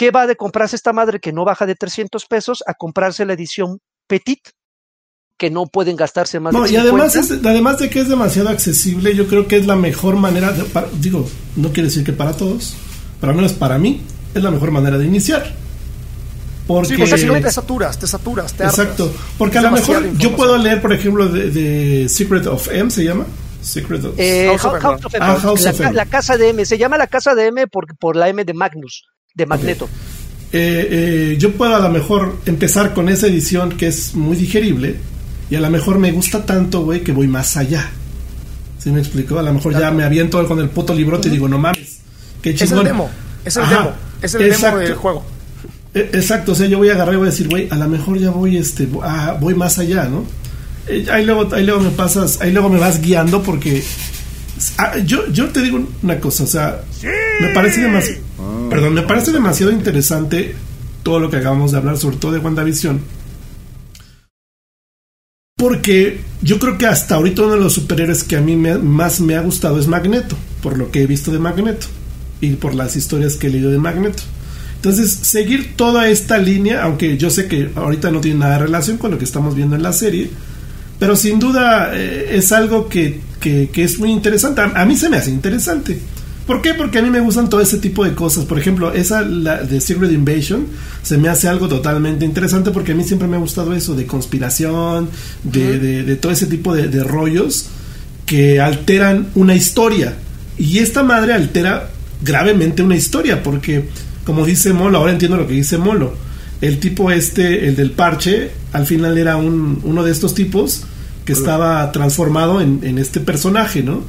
[0.00, 3.34] ¿qué va de comprarse esta madre que no baja de 300 pesos a comprarse la
[3.34, 4.40] edición Petit?
[5.36, 9.26] que no pueden gastarse más no, y además además de que es demasiado accesible yo
[9.26, 10.64] creo que es la mejor manera de,
[10.98, 12.76] digo no quiere decir que para todos
[13.20, 14.00] pero al menos para mí
[14.34, 15.54] es la mejor manera de iniciar
[16.74, 20.56] porque sí, no te saturas te saturas te exacto porque a lo mejor yo puedo
[20.56, 23.26] leer por ejemplo de, Secret of M se llama
[23.60, 25.24] Secret of, eh, House, of, M.
[25.24, 25.38] Ah,
[25.80, 28.44] la, la, casa de M se llama la casa de M por, por la M
[28.44, 29.88] de Magnus de Magneto
[30.52, 34.96] eh, eh, yo puedo a lo mejor empezar con esa edición que es muy digerible
[35.48, 37.88] y a lo mejor me gusta tanto, güey, que voy más allá.
[38.78, 39.38] ¿Sí me explicó?
[39.38, 42.00] A lo mejor ya me aviento con el puto librote y digo, no mames,
[42.42, 42.78] qué chingón.
[42.78, 43.10] Es el demo,
[43.44, 43.92] es el demo,
[44.22, 45.24] es el demo del juego.
[45.94, 47.88] E, exacto, o sea, yo voy a agarrar y voy a decir, güey, a lo
[47.88, 50.24] mejor ya voy, este, ah, voy más allá, ¿no?
[50.86, 53.82] Eh, ahí luego, ahí luego me pasas, ahí luego me vas guiando porque
[54.78, 56.80] ah, yo, yo te digo una cosa, o sea,
[57.40, 58.20] me parece demasiado,
[58.68, 60.54] perdón, me parece demasiado interesante
[61.02, 63.00] todo lo que acabamos de hablar, sobre todo de WandaVision
[65.60, 69.36] porque yo creo que hasta ahorita uno de los superhéroes que a mí más me
[69.36, 71.86] ha gustado es Magneto, por lo que he visto de Magneto
[72.40, 74.22] y por las historias que he leído de Magneto.
[74.80, 78.96] Entonces, seguir toda esta línea, aunque yo sé que ahorita no tiene nada de relación
[78.96, 80.30] con lo que estamos viendo en la serie,
[80.98, 84.62] pero sin duda eh, es algo que, que, es muy interesante.
[84.62, 85.98] a, mí se me hace interesante.
[86.50, 86.74] ¿Por qué?
[86.74, 88.44] Porque a mí me gustan todo ese tipo de cosas.
[88.44, 90.66] Por ejemplo, esa la, de Secret Invasion
[91.00, 94.04] se me hace algo totalmente interesante porque a mí siempre me ha gustado eso de
[94.04, 95.08] conspiración,
[95.44, 97.66] de, todo ese tipo de, rollos
[98.26, 100.16] que alteran una historia.
[100.58, 103.88] Y esta madre altera gravemente una historia porque,
[104.30, 106.14] como dice Molo, ahora entiendo lo que dice Molo.
[106.60, 110.84] El tipo este, el del parche, al final era un, uno de estos tipos
[111.24, 114.04] que estaba transformado en, en este personaje, ¿no?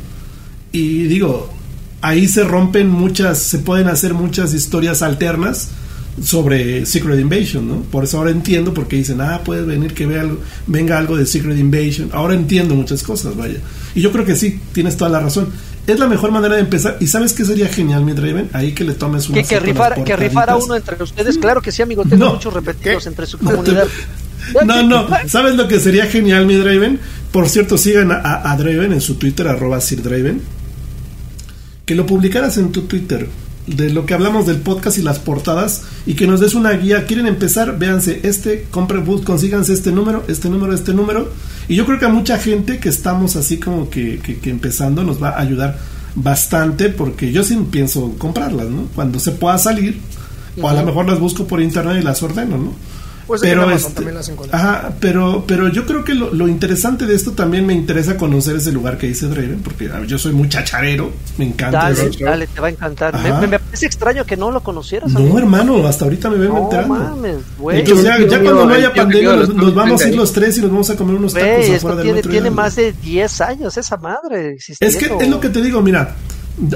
[0.72, 1.52] Y digo,
[2.02, 5.70] ahí se rompen muchas, se pueden hacer muchas historias alternas
[6.24, 7.82] sobre Secret Invasion, ¿no?
[7.82, 11.26] Por eso ahora entiendo porque dicen, ah, puede venir que vea algo, venga algo de
[11.26, 12.12] Secret Invasion.
[12.14, 13.58] Ahora entiendo muchas cosas, vaya.
[13.96, 15.48] Y yo creo que sí, tienes toda la razón.
[15.88, 16.98] Es la mejor manera de empezar.
[17.00, 18.50] ¿Y sabes qué sería genial, mi Draven?
[18.54, 21.38] Ahí que le tomes una Que, que, rifar, que rifara uno entre ustedes.
[21.38, 22.04] Claro que sí, amigo.
[22.06, 23.88] Tengo muchos repetidos entre su comunidad.
[24.66, 25.08] No, no.
[25.28, 27.00] ¿Sabes lo que sería genial, mi Draven?
[27.32, 30.42] Por cierto, sigan a, a Draven en su Twitter, arroba Sir Draven
[31.92, 33.28] que lo publicaras en tu Twitter
[33.68, 37.06] de lo que hablamos del podcast y las portadas y que nos des una guía.
[37.06, 41.30] Quieren empezar, véanse este, compren bus, consíganse este número, este número, este número.
[41.68, 45.22] Y yo creo que a mucha gente que estamos así como que, que, empezando nos
[45.22, 45.78] va a ayudar
[46.16, 48.88] bastante porque yo sí pienso comprarlas, ¿no?
[48.96, 50.00] Cuando se pueda salir,
[50.62, 52.74] o a lo mejor las busco por internet y las ordeno, ¿no?
[53.32, 57.32] Pues pero este, también las Ajá, pero, pero yo creo que lo, interesante de esto
[57.32, 61.46] también me interesa conocer ese lugar que dice Draven, porque yo soy muy chacharero, me
[61.46, 61.94] encanta.
[61.94, 63.18] Dale, dale, te va a encantar.
[63.48, 65.10] Me, parece extraño que no lo conocieras.
[65.14, 66.94] No, hermano, hasta ahorita me ven no, enterando.
[66.94, 67.80] Mames, güey.
[67.80, 70.70] Entonces, ya, ya cuando no haya pandemia, nos, vamos a ir los tres y nos
[70.70, 74.58] vamos a comer unos tacos afuera del tiene, tiene más de 10 años esa madre.
[74.82, 76.18] Es que es lo que te digo, mira,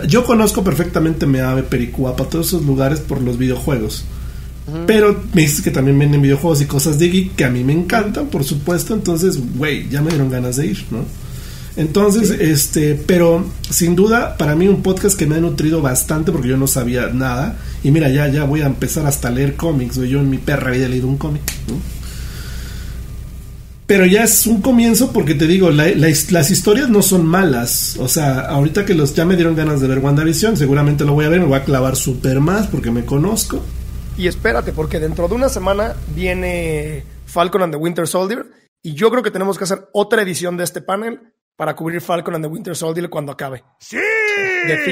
[0.08, 4.06] yo conozco perfectamente Meave, Pericuapa, todos esos lugares por los videojuegos.
[4.88, 7.74] Pero me dices que también venden videojuegos y cosas de geek que a mí me
[7.74, 8.96] encantan, por supuesto.
[8.96, 11.06] Entonces, güey, ya me dieron ganas de ir, ¿no?
[11.78, 16.48] Entonces, este, pero sin duda, para mí un podcast que me ha nutrido bastante porque
[16.48, 17.58] yo no sabía nada.
[17.84, 20.70] Y mira, ya, ya voy a empezar hasta a leer cómics, Yo en mi perra
[20.70, 21.76] había leído un cómic, ¿no?
[23.88, 27.98] Pero ya es un comienzo porque te digo, las historias no son malas.
[28.00, 31.26] O sea, ahorita que los ya me dieron ganas de ver WandaVision, seguramente lo voy
[31.26, 33.62] a ver, me voy a clavar súper más porque me conozco.
[34.18, 38.46] Y espérate, porque dentro de una semana viene Falcon and the Winter Soldier.
[38.82, 42.36] Y yo creo que tenemos que hacer otra edición de este panel para cubrir Falcon
[42.36, 43.64] and the Winter Soldier cuando acabe.
[43.80, 43.98] ¡Sí!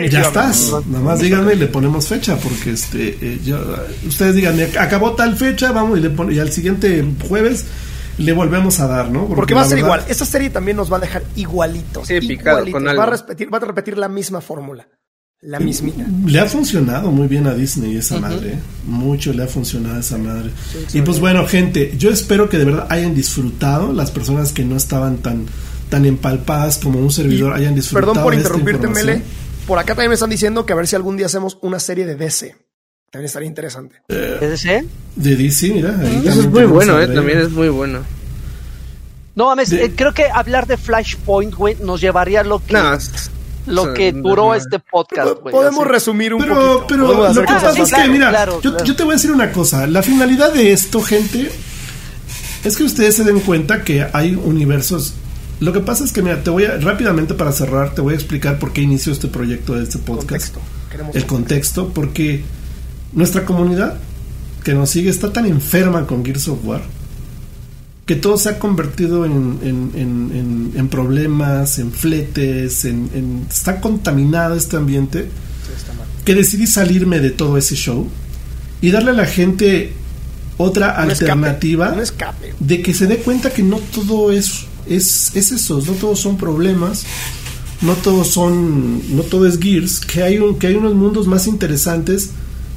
[0.09, 0.71] Ya estás.
[0.87, 3.39] Nada más díganme y le ponemos fecha, porque este, eh,
[4.05, 7.65] ustedes díganme, acabó tal fecha, vamos, y, le y al siguiente jueves
[8.17, 9.27] le volvemos a dar, ¿no?
[9.27, 10.03] Porque, va a ser igual.
[10.07, 12.07] Esta serie también nos va a dejar igualitos.
[12.07, 14.87] Sí, picado con Va a repetir, va a repetir la misma fórmula
[15.43, 16.05] la mismita.
[16.25, 18.59] Le ha funcionado muy bien a Disney esa madre, ¿eh?
[18.85, 20.51] mucho le ha funcionado esa madre.
[20.93, 24.75] y pues bueno, gente, yo espero que de verdad hayan disfrutado las personas que no
[24.77, 25.45] estaban tan
[25.89, 28.13] tan empalpadas como un servidor hayan disfrutado.
[28.13, 29.21] Perdón por interrumpirte, Mele.
[29.67, 32.05] Por acá también me están diciendo que a ver si algún día hacemos una serie
[32.05, 32.55] de DC.
[33.11, 34.01] También estaría interesante.
[34.07, 34.85] ¿De DC?
[35.15, 36.01] De DC, mira.
[36.25, 37.99] Eso es muy bueno, eh, también es muy bueno.
[39.35, 42.75] No, mames, eh, creo que hablar de Flashpoint, güey, nos llevaría a lo que
[43.65, 45.39] lo que duró este podcast.
[45.39, 46.85] Podemos resumir un pero, poquito.
[46.87, 49.87] Pero lo que pasa es que, mira, yo, te voy a decir una cosa.
[49.87, 51.51] La finalidad de esto, gente,
[52.63, 55.13] es que ustedes se den cuenta que hay universos.
[55.59, 58.15] Lo que pasa es que, mira, te voy a, rápidamente para cerrar, te voy a
[58.15, 60.55] explicar por qué inició este proyecto de este podcast.
[61.13, 62.43] El contexto, porque
[63.13, 63.97] nuestra comunidad
[64.63, 66.81] que nos sigue está tan enferma con Gears of War
[68.05, 75.29] que todo se ha convertido en, en, problemas, en fletes, en, está contaminado este ambiente,
[76.25, 78.07] que decidí salirme de todo ese show
[78.81, 79.93] y darle a la gente
[80.57, 81.95] otra alternativa
[82.59, 86.37] de que se dé cuenta que no todo es, es, es eso, no todos son
[86.37, 87.05] problemas,
[87.81, 91.47] no todos son, no todo es Gears, que hay, un, que hay unos mundos más
[91.47, 92.31] interesantes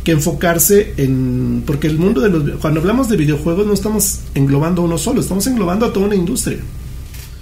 [0.07, 4.83] que enfocarse en porque el mundo de los cuando hablamos de videojuegos no estamos englobando
[4.83, 6.59] uno solo, estamos englobando a toda una industria.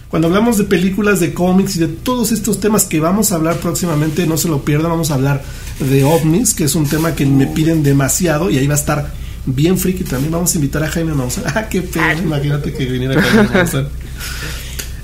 [0.08, 3.58] Cuando hablamos de películas, de cómics y de todos estos temas que vamos a hablar
[3.58, 5.44] próximamente, no se lo pierdan, vamos a hablar
[5.78, 9.12] de ovnis, que es un tema que me piden demasiado y ahí va a estar
[9.44, 10.32] bien friki también.
[10.32, 11.44] Vamos a invitar a Jaime Maussan.
[11.54, 13.88] Ah, qué pena, imagínate que viniera Jaime Maussan.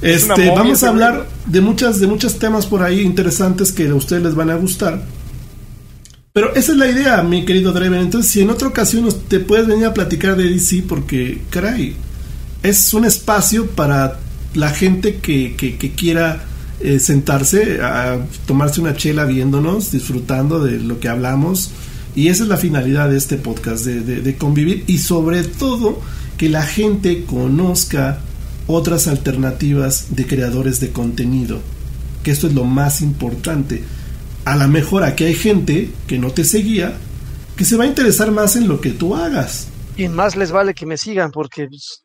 [0.01, 4.23] Este, vamos a hablar de muchas de muchos temas por ahí interesantes que a ustedes
[4.23, 5.03] les van a gustar.
[6.33, 8.03] Pero esa es la idea, mi querido Draven.
[8.03, 11.97] Entonces, si en otra ocasión te puedes venir a platicar de DC, porque, caray,
[12.63, 14.21] es un espacio para
[14.55, 16.45] la gente que, que, quiera
[16.81, 21.73] eh, sentarse a tomarse una chela viéndonos, disfrutando de lo que hablamos.
[22.15, 26.01] Y esa es la finalidad de este podcast, de, de convivir y sobre todo
[26.37, 28.21] que la gente conozca
[28.69, 31.61] otras alternativas de creadores de contenido.
[32.23, 33.83] Que esto es lo más importante
[34.45, 36.95] a lo mejor aquí hay gente que no te seguía,
[37.57, 39.69] que se va a interesar más en lo que tú hagas.
[39.97, 42.05] Y más les vale que me sigan porque pues,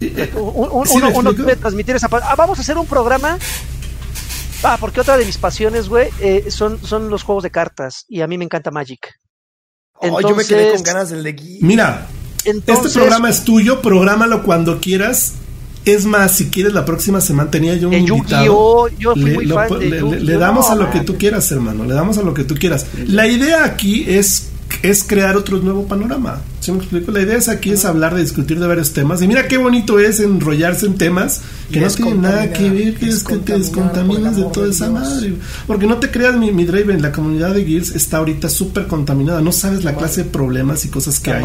[0.00, 2.08] eh, uno, puede transmitir esa...
[2.10, 3.38] Ah, vamos a hacer un programa.
[4.62, 8.22] Ah, porque otra de mis pasiones, güey, eh, son, son los juegos de cartas y
[8.22, 9.14] a mí me encanta Magic.
[10.00, 12.06] Oh, yo me quedé con ganas del de Mira,
[12.44, 15.34] este programa es tuyo, prográmalo cuando quieras
[15.84, 18.88] es más, si quieres, la próxima semana tenía yo un invitado.
[18.98, 21.84] Yo fui le, muy fan de le, damos a lo que tú quieras, hermano.
[21.84, 22.86] Le damos a lo que tú quieras.
[23.06, 24.48] La idea aquí es
[24.82, 26.40] es crear otro nuevo panorama.
[26.60, 27.10] ¿Sí me explico?
[27.10, 29.22] La idea es aquí es hablar, de discutir de varios temas.
[29.22, 31.40] Y mira qué bonito es enrollarse en temas
[31.72, 35.34] que no tienen nada que ver, que es que te descontaminas de toda esa madre.
[35.66, 39.40] Porque no te creas, mi, mi Draven, la comunidad de Gears está ahorita súper contaminada.
[39.40, 41.44] No sabes la clase de problemas y cosas que hay.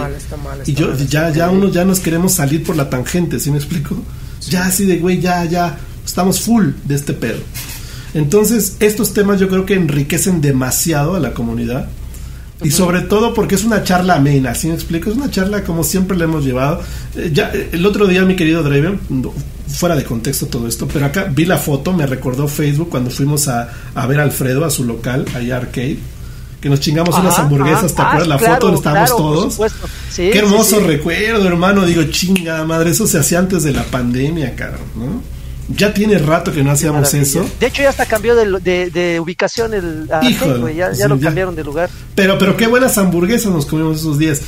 [0.65, 3.97] y yo, ya, ya uno ya nos queremos salir por la tangente, ¿sí me explico?
[4.49, 7.39] Ya así de, güey, ya, ya, estamos full de este pedo.
[8.13, 11.89] Entonces, estos temas yo creo que enriquecen demasiado a la comunidad.
[12.61, 15.09] Y sobre todo porque es una charla amena, ¿sí me explico?
[15.09, 16.81] Es una charla como siempre le hemos llevado.
[17.15, 18.99] Eh, ya eh, el otro día, mi querido Draven,
[19.67, 23.47] fuera de contexto todo esto, pero acá vi la foto, me recordó Facebook cuando fuimos
[23.47, 25.97] a, a ver a Alfredo a su local, allá Arcade
[26.63, 29.71] que nos chingamos unas hamburguesas, ¿te acuerdas la foto donde estábamos todos?
[30.15, 31.85] Qué hermoso recuerdo, hermano.
[31.85, 35.21] Digo, chinga madre, eso se hacía antes de la pandemia, caro, ¿no?
[35.75, 37.49] Ya tiene rato que no hacíamos eso.
[37.59, 40.07] De hecho, ya hasta cambió de, de, ubicación el.
[40.75, 41.89] ya, ya lo cambiaron de lugar.
[42.15, 44.41] Pero, pero qué buenas hamburguesas nos comimos esos días.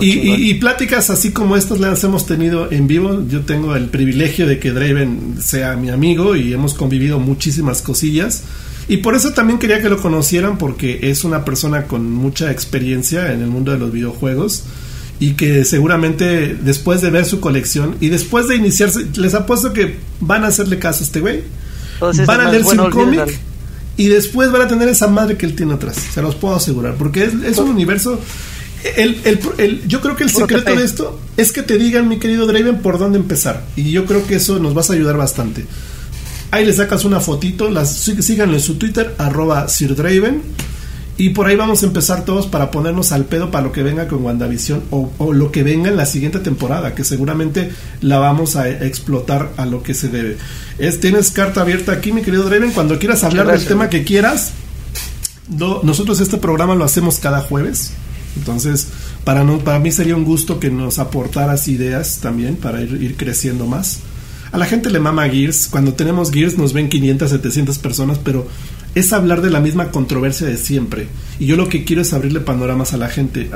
[0.00, 3.22] Y, y, pláticas así como estas las hemos tenido en vivo.
[3.28, 8.42] Yo tengo el privilegio de que Draven sea mi amigo y hemos convivido muchísimas cosillas.
[8.88, 13.32] Y por eso también quería que lo conocieran porque es una persona con mucha experiencia
[13.32, 14.64] en el mundo de los videojuegos
[15.18, 19.96] y que seguramente después de ver su colección y después de iniciarse, les apuesto que
[20.20, 21.42] van a hacerle caso a este güey.
[22.00, 23.38] van a leer su cómic
[23.96, 25.96] y después van a tener esa madre que él tiene atrás.
[26.12, 28.20] Se los puedo asegurar porque es, un universo...
[28.96, 32.46] El, el, yo creo que el secreto de esto es que te digan, mi querido
[32.46, 33.64] Draven, por dónde empezar.
[33.74, 35.64] Y yo creo que eso nos va a ayudar bastante.
[36.50, 40.42] Ahí le sacas una fotito, las, síganlo en su Twitter, arroba SirDraven.
[41.18, 44.06] Y por ahí vamos a empezar todos para ponernos al pedo para lo que venga
[44.06, 47.72] con WandaVision o, o lo que venga en la siguiente temporada, que seguramente
[48.02, 50.36] la vamos a explotar a lo que se debe.
[50.78, 52.72] Es, tienes carta abierta aquí, mi querido Draven.
[52.72, 54.52] Cuando quieras hablar del tema que quieras,
[55.48, 57.92] nosotros este programa lo hacemos cada jueves.
[58.36, 58.88] Entonces,
[59.24, 63.16] para, no, para mí sería un gusto que nos aportaras ideas también para ir, ir
[63.16, 64.00] creciendo más.
[64.52, 65.68] A la gente le mama Gears.
[65.68, 68.46] Cuando tenemos Gears nos ven 500, 700 personas, pero
[68.96, 71.06] es hablar de la misma controversia de siempre.
[71.38, 73.50] Y yo lo que quiero es abrirle panoramas a la gente.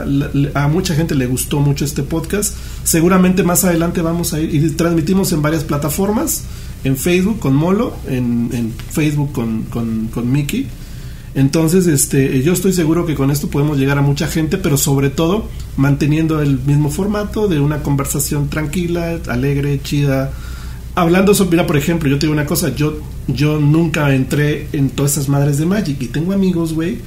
[0.55, 2.55] A, mucha gente le gustó mucho este podcast.
[2.85, 6.45] Seguramente más adelante vamos a ir y transmitimos en varias plataformas.
[6.85, 10.69] En Facebook con Molo, en, Facebook con, con, con Mickey.
[11.35, 15.09] Entonces, este, yo estoy seguro que con esto podemos llegar a mucha gente, pero sobre
[15.09, 20.33] todo manteniendo el mismo formato de una conversación tranquila, alegre, chida,
[20.95, 24.91] hablando sobre, mira, por ejemplo, yo te digo una cosa, yo, yo nunca entré en
[24.91, 26.99] todas esas madres de Magic y tengo amigos, güey,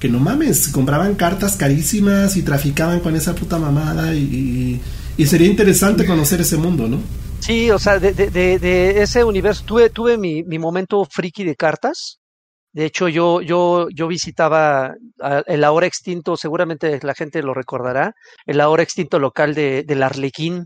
[0.00, 4.80] que no mames, compraban cartas carísimas y traficaban con esa puta mamada y,
[5.24, 6.98] sería interesante conocer ese mundo, ¿no?
[7.38, 11.54] Sí, o sea, de, de, de, ese universo, tuve, tuve mi, mi momento friki de
[11.54, 12.18] cartas,
[12.72, 14.94] De hecho, yo, yo, yo visitaba
[15.46, 18.14] el ahora extinto, seguramente la gente lo recordará,
[18.46, 20.64] el ahora extinto local de, del Arlequín.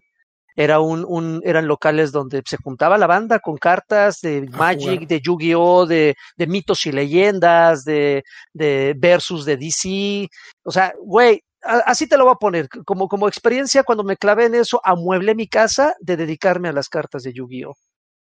[0.57, 5.21] Era un, un, eran locales donde se juntaba la banda con cartas de Magic, de
[5.21, 10.29] Yu-Gi-Oh, de, de mitos y leyendas, de, de versus de DC.
[10.65, 14.47] O sea, güey, así te lo voy a poner, como, como experiencia, cuando me clavé
[14.47, 17.75] en eso, amueblé mi casa de dedicarme a las cartas de Yu-Gi-Oh!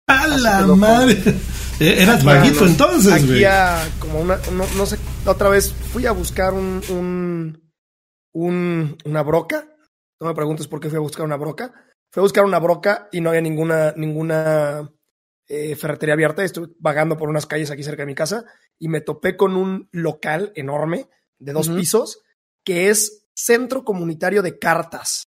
[0.08, 1.16] ¡A la madre!
[1.78, 3.44] Eh, eras vaguito entonces, güey.
[3.98, 4.38] como una,
[4.78, 7.70] no, sé, otra vez fui a buscar un, un,
[8.32, 9.68] un, una broca.
[10.18, 11.74] No me preguntes por qué fui a buscar una broca.
[12.16, 14.90] Fui a buscar una broca y no había ninguna, ninguna
[15.48, 16.42] eh, ferretería abierta.
[16.42, 18.46] Estuve vagando por unas calles aquí cerca de mi casa
[18.78, 22.22] y me topé con un local enorme de dos pisos
[22.64, 25.28] que es centro comunitario de cartas.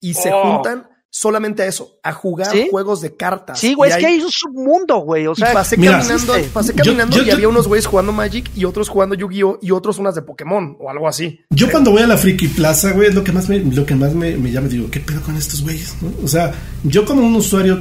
[0.00, 0.42] Y se oh.
[0.42, 3.58] juntan solamente a eso, a jugar juegos de cartas.
[3.58, 5.26] Sí, güey, es que hay un submundo, güey.
[5.26, 9.14] O sea, pasé caminando, pasé caminando y había unos güeyes jugando Magic y otros jugando
[9.14, 9.58] Yu-Gi-Oh!
[9.62, 11.40] y otros unas de Pokémon o algo así.
[11.50, 13.94] Yo cuando voy a la Friki Plaza, güey, es lo que más me, lo que
[13.94, 15.94] más me, me llama, digo, ¿qué pedo con estos güeyes?
[16.22, 16.52] O sea,
[16.84, 17.80] yo como un usuario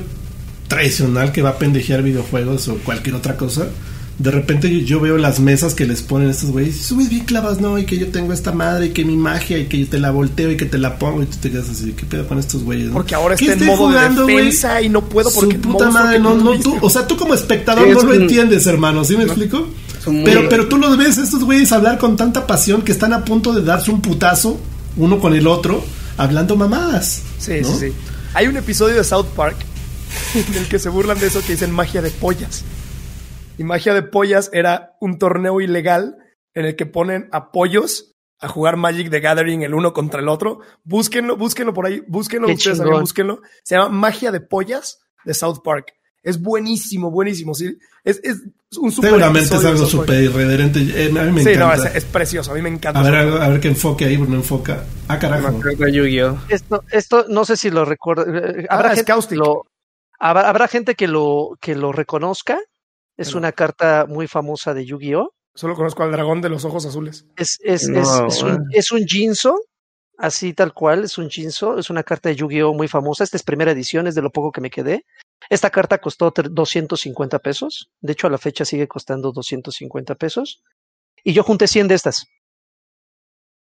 [0.68, 3.68] tradicional que va a pendejear videojuegos o cualquier otra cosa,
[4.20, 7.62] de repente yo, veo las mesas que les ponen estos güeyes y subes bien clavas,
[7.62, 10.00] no, y que yo tengo esta madre y que mi magia y que yo te
[10.00, 12.40] la volteo y que te la pongo y tú te quedas así, ¿qué pedo con
[12.40, 12.90] estos güeyes?
[12.92, 16.20] Porque ahora está en modo jugando, de defensa y no puedo porque Su puta madre,
[16.20, 19.68] no, no, tú, o sea, tú como espectador no lo entiendes, hermano, ¿sí me explico?
[20.24, 23.54] Pero, pero tú los ves estos güeyes hablar con tanta pasión que están a punto
[23.54, 24.58] de darse un putazo
[24.96, 25.84] uno con el otro,
[26.18, 27.22] hablando mamadas.
[27.38, 27.94] Sí, sí, sí.
[28.34, 29.58] Hay un episodio de South Park
[30.34, 32.64] en el que se burlan de eso que dicen magia de pollas.
[33.58, 36.18] Y Magia de Pollas era un torneo ilegal
[36.53, 40.60] en el que ponen apoyos a jugar Magic the Gathering el uno contra el otro.
[40.84, 43.42] Búsquenlo, búsquenlo por ahí, búsquenlo ustedes también, búsquenlo.
[43.64, 45.94] Se llama Magia de Pollas de South Park.
[46.22, 47.53] Es buenísimo, buenísimo.
[47.53, 48.42] Sí, es, es
[48.77, 50.80] un super Seguramente es algo súper irreverente.
[50.82, 51.77] Eh, a mí me sí, encanta.
[51.77, 52.52] no, es, precioso.
[52.52, 53.00] A mí me encanta.
[53.00, 54.84] A ver, a, ver qué enfoque ahí, no enfoca.
[55.08, 55.60] Ah, carajo.
[56.50, 58.24] Esto, esto no sé si lo recuerdo.
[58.24, 59.64] Eh, habrá, ah, gente, lo,
[60.19, 62.60] habrá, habrá gente que lo, que lo reconozca
[63.18, 65.34] es una carta muy famosa de Yu-Gi-Oh!
[65.56, 67.26] Solo conozco al dragón de los ojos azules.
[67.36, 69.60] Es, es, es, un, es un Jinzo,
[70.20, 72.76] así tal cual, es un Jinzo, es una carta de Yu-Gi-Oh!
[72.76, 73.24] muy famosa.
[73.24, 75.04] Esta es primera edición, es de lo poco que me quedé.
[75.50, 77.90] Esta carta costó 250 pesos.
[78.02, 80.62] De hecho, a la fecha sigue costando 250 pesos.
[81.24, 82.26] Y yo junté 100 de estas.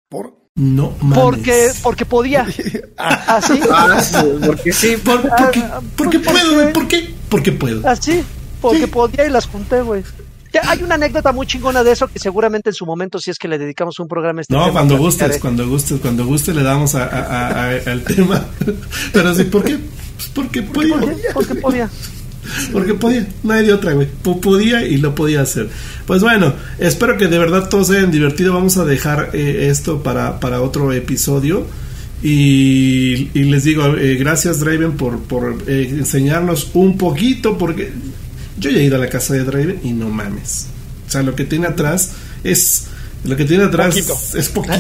[0.09, 0.37] ¿Por?
[0.55, 1.19] No mames.
[1.19, 2.47] Porque, porque podía.
[2.97, 3.59] ¿Así?
[3.69, 3.99] Ah,
[4.45, 4.95] porque sí.
[4.97, 7.13] Por, porque, ah, porque, puedo, ¿por qué?
[7.29, 7.87] Porque puedo.
[7.89, 8.23] Así
[8.63, 10.03] porque podía y las junté, güey.
[10.63, 13.47] Hay una anécdota muy chingona de eso que seguramente en su momento, si es que
[13.47, 17.69] le dedicamos un programa este No, cuando gustes, cuando gustes, cuando guste le damos a,
[17.69, 18.45] al tema.
[19.13, 19.79] Pero sí, ¿por qué?
[20.15, 20.95] Pues porque podía.
[21.33, 21.89] Porque podía.
[22.71, 24.07] Porque podía, no hay de otra, güey.
[24.21, 25.69] Podía y lo podía hacer.
[26.05, 28.53] Pues bueno, espero que de verdad todos se hayan divertido.
[28.53, 31.65] Vamos a dejar eh, esto para, para otro episodio.
[32.21, 37.91] Y, les digo, eh, gracias Draven por, por eh, enseñarnos un poquito, porque
[38.63, 40.67] yo ya he ido a la casa de Draven y no mames.
[41.05, 42.11] O sea, lo que tiene atrás
[42.43, 42.87] es.
[43.25, 43.95] Lo que tiene atrás
[44.35, 44.75] es poquito.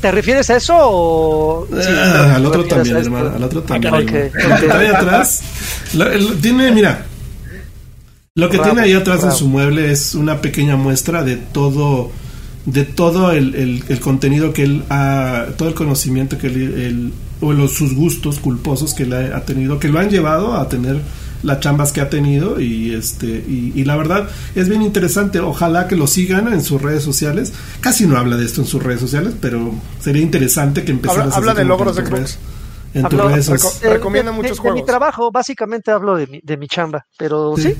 [0.00, 1.68] ¿Te refieres a eso o.?
[1.72, 3.32] Ah, al otro también, hermano.
[3.34, 3.92] Al otro también.
[3.92, 5.40] Lo que trae atrás.
[6.40, 7.06] tiene, mira.
[8.36, 12.12] Lo que tiene ahí atrás en su mueble es una pequeña muestra de todo.
[12.66, 13.54] De todo el,
[13.88, 15.46] el, contenido que él ha.
[15.56, 17.12] Todo el conocimiento que él.
[17.40, 19.78] o los, sus gustos culposos que él ha tenido.
[19.78, 21.00] Que lo han llevado a tener
[21.42, 25.40] las chambas que ha tenido y este y, la verdad es bien interesante.
[25.40, 27.52] Ojalá que lo sigan en sus redes sociales.
[27.80, 31.36] Casi no habla de esto en sus redes sociales pero sería interesante que empezara habla,
[31.36, 32.38] habla de logros de Xbox
[32.94, 36.66] en tus redes recomienda muchos juegos de mi trabajo básicamente hablo de mi, de mi
[36.66, 37.74] chamba pero sí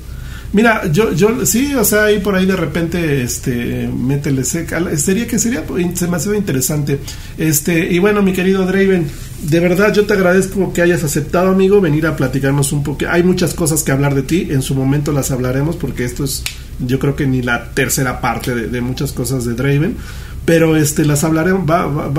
[0.53, 4.81] Mira, yo, yo, sí, o sea, ahí por ahí de repente, este, métele seca.
[4.97, 5.63] Sería que sería,
[5.93, 6.99] se me hace interesante.
[7.37, 9.07] Este, y bueno, mi querido Draven,
[9.43, 13.05] de verdad yo te agradezco que hayas aceptado, amigo, venir a platicarnos un poco.
[13.09, 16.43] Hay muchas cosas que hablar de ti, en su momento las hablaremos, porque esto es,
[16.85, 19.95] yo creo que ni la tercera parte de, muchas cosas de Draven.
[20.43, 21.65] Pero este, las hablaremos,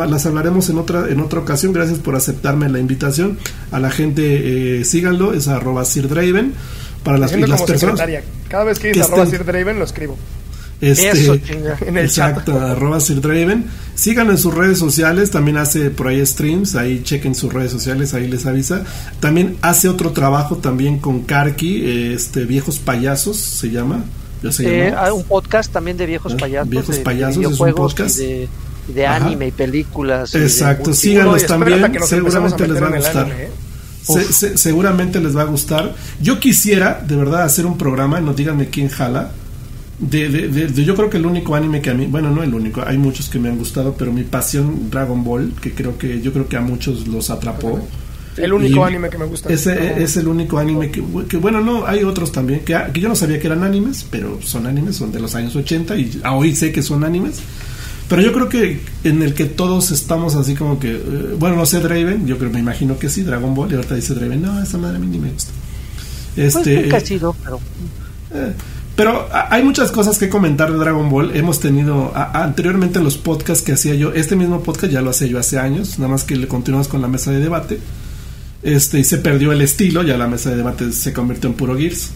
[0.09, 1.73] las hablaremos en otra, en otra ocasión.
[1.73, 3.37] Gracias por aceptarme la invitación.
[3.73, 6.53] A la gente, eh, síganlo, es arroba Sir Draven
[7.03, 8.01] para las, las personas.
[8.49, 10.17] Cada vez que dice arroba Sir Draven lo escribo.
[10.81, 11.35] Este, Eso,
[11.87, 13.67] en el exacto, arroba Sir Draven.
[13.95, 18.15] Síganlo en sus redes sociales, también hace por ahí streams, ahí chequen sus redes sociales,
[18.15, 18.83] ahí les avisa.
[19.21, 24.05] También hace otro trabajo también con Karki, este Viejos Payasos se llama.
[24.59, 26.69] Eh, un podcast también de viejos payasos.
[26.69, 28.19] Viejos payasos es un podcast.
[28.19, 30.35] de, anime y películas.
[30.35, 33.31] Exacto, síganlos también, seguramente les va a gustar.
[33.31, 33.51] ¿eh?
[34.03, 35.95] Seguramente les va a gustar.
[36.21, 39.33] Yo quisiera, de verdad, hacer un programa, no díganme quién jala,
[39.99, 42.83] De, de, yo creo que el único anime que a mí, bueno, no el único,
[42.85, 46.33] hay muchos que me han gustado, pero mi pasión Dragon Ball, que creo que yo
[46.33, 47.81] creo que a muchos los atrapó.
[48.37, 49.53] El único anime que me gusta.
[49.53, 53.09] Ese es el único anime que, que, bueno, no, hay otros también, que, que, yo
[53.09, 56.57] no sabía que eran animes, pero son animes, son de los años 80 y hoy
[56.57, 57.41] sé que son animes.
[58.09, 61.67] Pero yo creo que en el que todos estamos así como que, eh, bueno, no
[61.67, 64.63] sé, Draven, yo creo, me imagino que sí, Dragon Ball, y ahorita dice Draven, no,
[64.63, 65.53] esa madre a mí ni me gusta.
[66.37, 67.61] Este, pues chido, pero...
[68.35, 68.53] Eh,
[68.95, 71.35] pero hay muchas cosas que comentar de Dragon Ball.
[71.35, 75.29] Hemos tenido anteriormente en los podcasts que hacía yo, este mismo podcast ya lo hacía
[75.29, 77.79] yo hace años, nada más que le continuamos con la mesa de debate.
[78.63, 81.77] Este, y se perdió el estilo, ya la mesa de debate se convirtió en puro
[81.77, 82.11] Gears.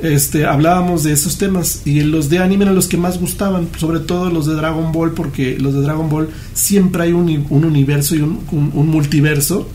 [0.00, 4.00] Este, hablábamos de esos temas y los de anime eran los que más gustaban, sobre
[4.00, 8.20] todo los de Dragon Ball, porque los de Dragon Ball siempre hay un, universo y
[8.20, 9.68] un multiverso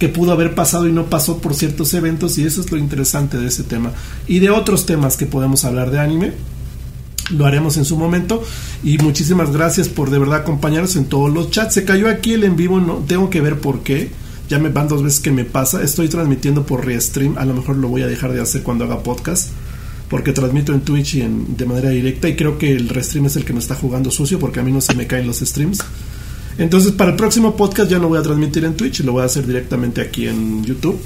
[0.00, 3.36] que pudo haber pasado y no pasó por ciertos eventos y eso es lo interesante
[3.36, 3.92] de ese tema.
[4.26, 6.32] Y de otros temas que podemos hablar de anime,
[7.28, 8.42] lo haremos en su momento
[8.82, 11.74] y muchísimas gracias por de verdad acompañarnos en todos los chats.
[11.74, 14.10] Se cayó aquí el en vivo, no tengo que ver por qué.
[14.50, 15.82] Ya me van dos veces que me pasa.
[15.82, 19.02] Estoy transmitiendo por Restream, a lo mejor lo voy a dejar de hacer cuando haga
[19.02, 19.50] podcast
[20.10, 23.36] porque transmito en Twitch y en, de manera directa y creo que el Restream es
[23.36, 25.78] el que me está jugando sucio porque a mí no se me caen los streams.
[26.58, 29.26] Entonces, para el próximo podcast ya no voy a transmitir en Twitch, lo voy a
[29.26, 31.00] hacer directamente aquí en YouTube.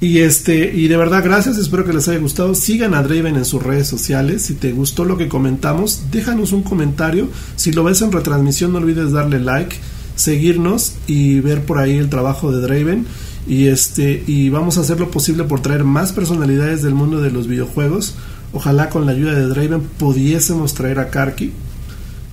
[0.00, 2.54] Y este, y de verdad, gracias, espero que les haya gustado.
[2.56, 4.42] Sigan a Draven en sus redes sociales.
[4.42, 7.28] Si te gustó lo que comentamos, déjanos un comentario.
[7.54, 9.76] Si lo ves en retransmisión, no olvides darle like,
[10.16, 13.06] seguirnos y ver por ahí el trabajo de Draven.
[13.46, 17.30] Y este, y vamos a hacer lo posible por traer más personalidades del mundo de
[17.30, 18.14] los videojuegos.
[18.52, 21.52] Ojalá con la ayuda de Draven pudiésemos traer a Karki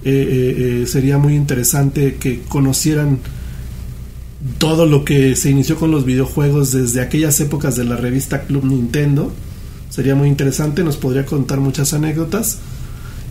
[0.03, 3.19] eh, eh, eh, sería muy interesante que conocieran
[4.57, 8.65] todo lo que se inició con los videojuegos desde aquellas épocas de la revista Club
[8.65, 9.31] Nintendo.
[9.89, 12.57] Sería muy interesante, nos podría contar muchas anécdotas.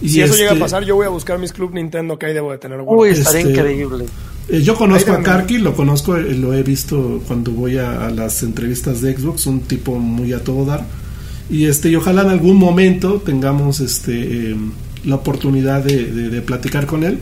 [0.01, 2.27] Y si eso llega a este pasar, yo voy a buscar mis Club Nintendo que
[2.27, 2.81] ahí debo de tener.
[2.87, 4.07] Uy, estaría este, increíble.
[4.59, 9.17] Yo conozco a Karki, lo conozco, lo he visto cuando voy a, las entrevistas de
[9.17, 10.85] Xbox, un tipo muy a todo dar.
[11.49, 14.71] Y este, y ojalá en algún momento tengamos este em,
[15.05, 17.19] la oportunidad de, platicar con él.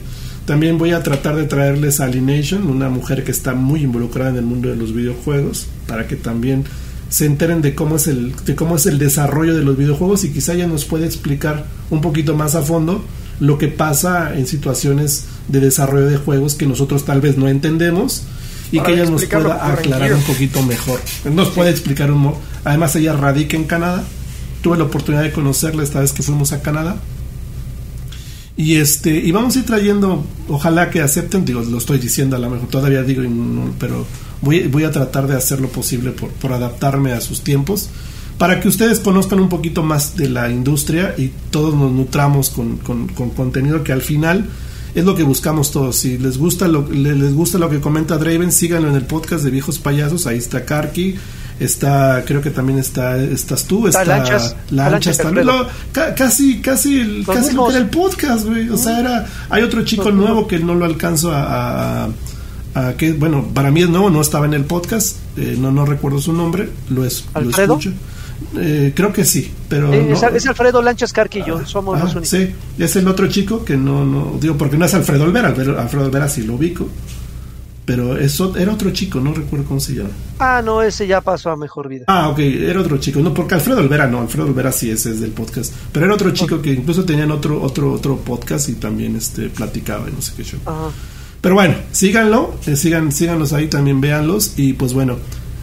[0.46, 4.36] También voy a tratar de traerles a Alienation, una mujer que está muy involucrada en
[4.36, 6.64] el mundo de los videojuegos, para que también
[7.10, 10.30] se enteren de cómo es el, de cómo es el desarrollo de los videojuegos y
[10.30, 13.02] quizá ella nos puede explicar un poquito más a fondo
[13.40, 18.24] lo que pasa en situaciones de desarrollo de juegos que nosotros tal vez no entendemos
[18.70, 21.00] y que ella nos pueda aclarar un poquito mejor.
[21.32, 22.34] Nos puede explicar un
[22.64, 24.04] además ella radica en Canadá.
[24.60, 26.96] Tuve la oportunidad de conocerla esta vez que fuimos a Canadá
[28.58, 32.40] y este, y vamos a ir trayendo, ojalá que acepten, digo, lo estoy diciendo a
[32.40, 33.22] lo mejor, todavía digo,
[33.78, 34.04] pero
[34.42, 37.88] voy, voy a tratar de hacer lo posible por, por adaptarme a sus tiempos,
[38.38, 42.78] para que ustedes conozcan un poquito más de la industria y todos nos nutramos con,
[42.78, 44.46] con, con contenido que al final
[44.94, 45.96] es lo que buscamos todos.
[45.96, 49.50] Si les gusta lo, les gusta lo que comenta Draven, síganlo en el podcast de
[49.50, 51.16] Viejos Payasos, ahí está Karki
[51.60, 55.48] está creo que también está estás tú está, lanchas, lanchas, también.
[55.92, 58.68] Casi casi el, casi lo que era el podcast güey.
[58.70, 62.08] O sea era hay otro chico nuevo que no lo alcanzo a,
[62.74, 65.84] a, que bueno para mí es nuevo no estaba en el podcast eh, no no
[65.84, 67.92] recuerdo su nombre lo es lo escucho
[68.56, 72.28] eh, creo que sí, pero eh, es, Alfredo Lanchas Carquillo, somos los únicos.
[72.28, 76.06] Sí, es el otro chico que no, no digo porque no es Alfredo Olvera, Alfredo
[76.06, 76.88] Olvera sí lo ubico,
[77.88, 80.10] pero eso era otro chico, no recuerdo cómo se llama.
[80.38, 82.04] Ah, no, ese ya pasó a mejor vida.
[82.06, 83.20] Ah, ok, era otro chico.
[83.20, 85.72] No, porque Alfredo Olvera no, Alfredo Olvera sí ese es del podcast.
[85.90, 90.06] Pero era otro chico que incluso tenían otro, otro, otro podcast y también este platicaba
[90.08, 90.60] y no sé qué show.
[91.40, 94.58] Pero bueno, síganlo, eh, sigan, síganlos ahí, también véanlos.
[94.58, 95.16] Y pues bueno,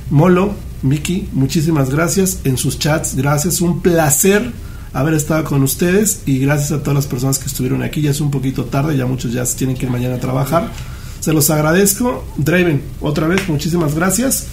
[0.09, 4.51] Molo, Miki, muchísimas gracias en sus chats, gracias, un placer
[4.95, 8.01] haber estado con ustedes y gracias a todas las personas que estuvieron aquí.
[8.01, 10.71] Ya es un poquito tarde, ya muchos ya tienen que ir mañana a trabajar.
[11.19, 12.23] Se los agradezco.
[12.37, 14.47] Draven, otra vez, muchísimas gracias.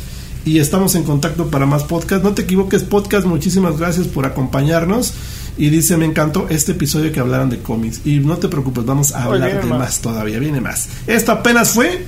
[0.44, 2.24] Y estamos en contacto para más podcast.
[2.24, 3.24] No te equivoques, podcast.
[3.24, 5.14] Muchísimas gracias por acompañarnos.
[5.56, 8.00] Y dice, me encantó este episodio que hablaron de cómics.
[8.04, 10.00] Y no te preocupes, vamos a hablar de más.
[10.00, 10.40] todavía.
[10.40, 10.88] Viene más.
[11.06, 12.04] Esto apenas fue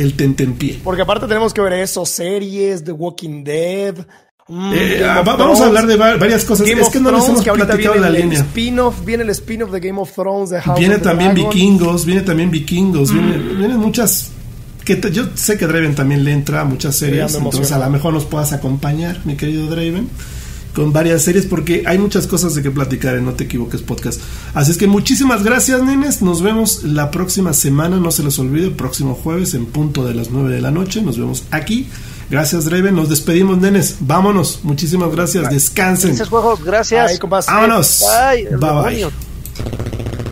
[0.00, 0.80] el tentempié.
[0.82, 3.94] Porque aparte tenemos que ver eso, series, The Walking Dead.
[4.48, 6.66] Mm, eh, ah, vamos a hablar de varias cosas.
[6.66, 8.44] es que no nos hemos platicado la línea.
[9.04, 10.50] viene el spin-off de Game of Thrones.
[10.50, 13.58] De House viene también Vikingos, viene también Vikingos, mm.
[13.58, 14.30] vienen muchas.
[14.84, 18.12] que Yo sé que Draven también le entra a muchas series, entonces a lo mejor
[18.12, 20.08] nos puedas acompañar, mi querido Draven,
[20.74, 24.20] con varias series, porque hay muchas cosas de que platicar en No Te Equivoques Podcast.
[24.54, 26.22] Así es que muchísimas gracias, nenes.
[26.22, 30.14] Nos vemos la próxima semana, no se les olvide, el próximo jueves en punto de
[30.14, 31.02] las 9 de la noche.
[31.02, 31.88] Nos vemos aquí
[32.30, 32.94] Gracias, Draven.
[32.94, 33.96] Nos despedimos, nenes.
[34.00, 34.60] Vámonos.
[34.62, 35.50] Muchísimas gracias.
[35.50, 36.10] Descansen.
[36.10, 36.62] Gracias, juegos.
[36.62, 37.18] Gracias.
[37.18, 38.04] Vámonos.
[38.56, 38.56] bye.
[38.56, 40.29] bye.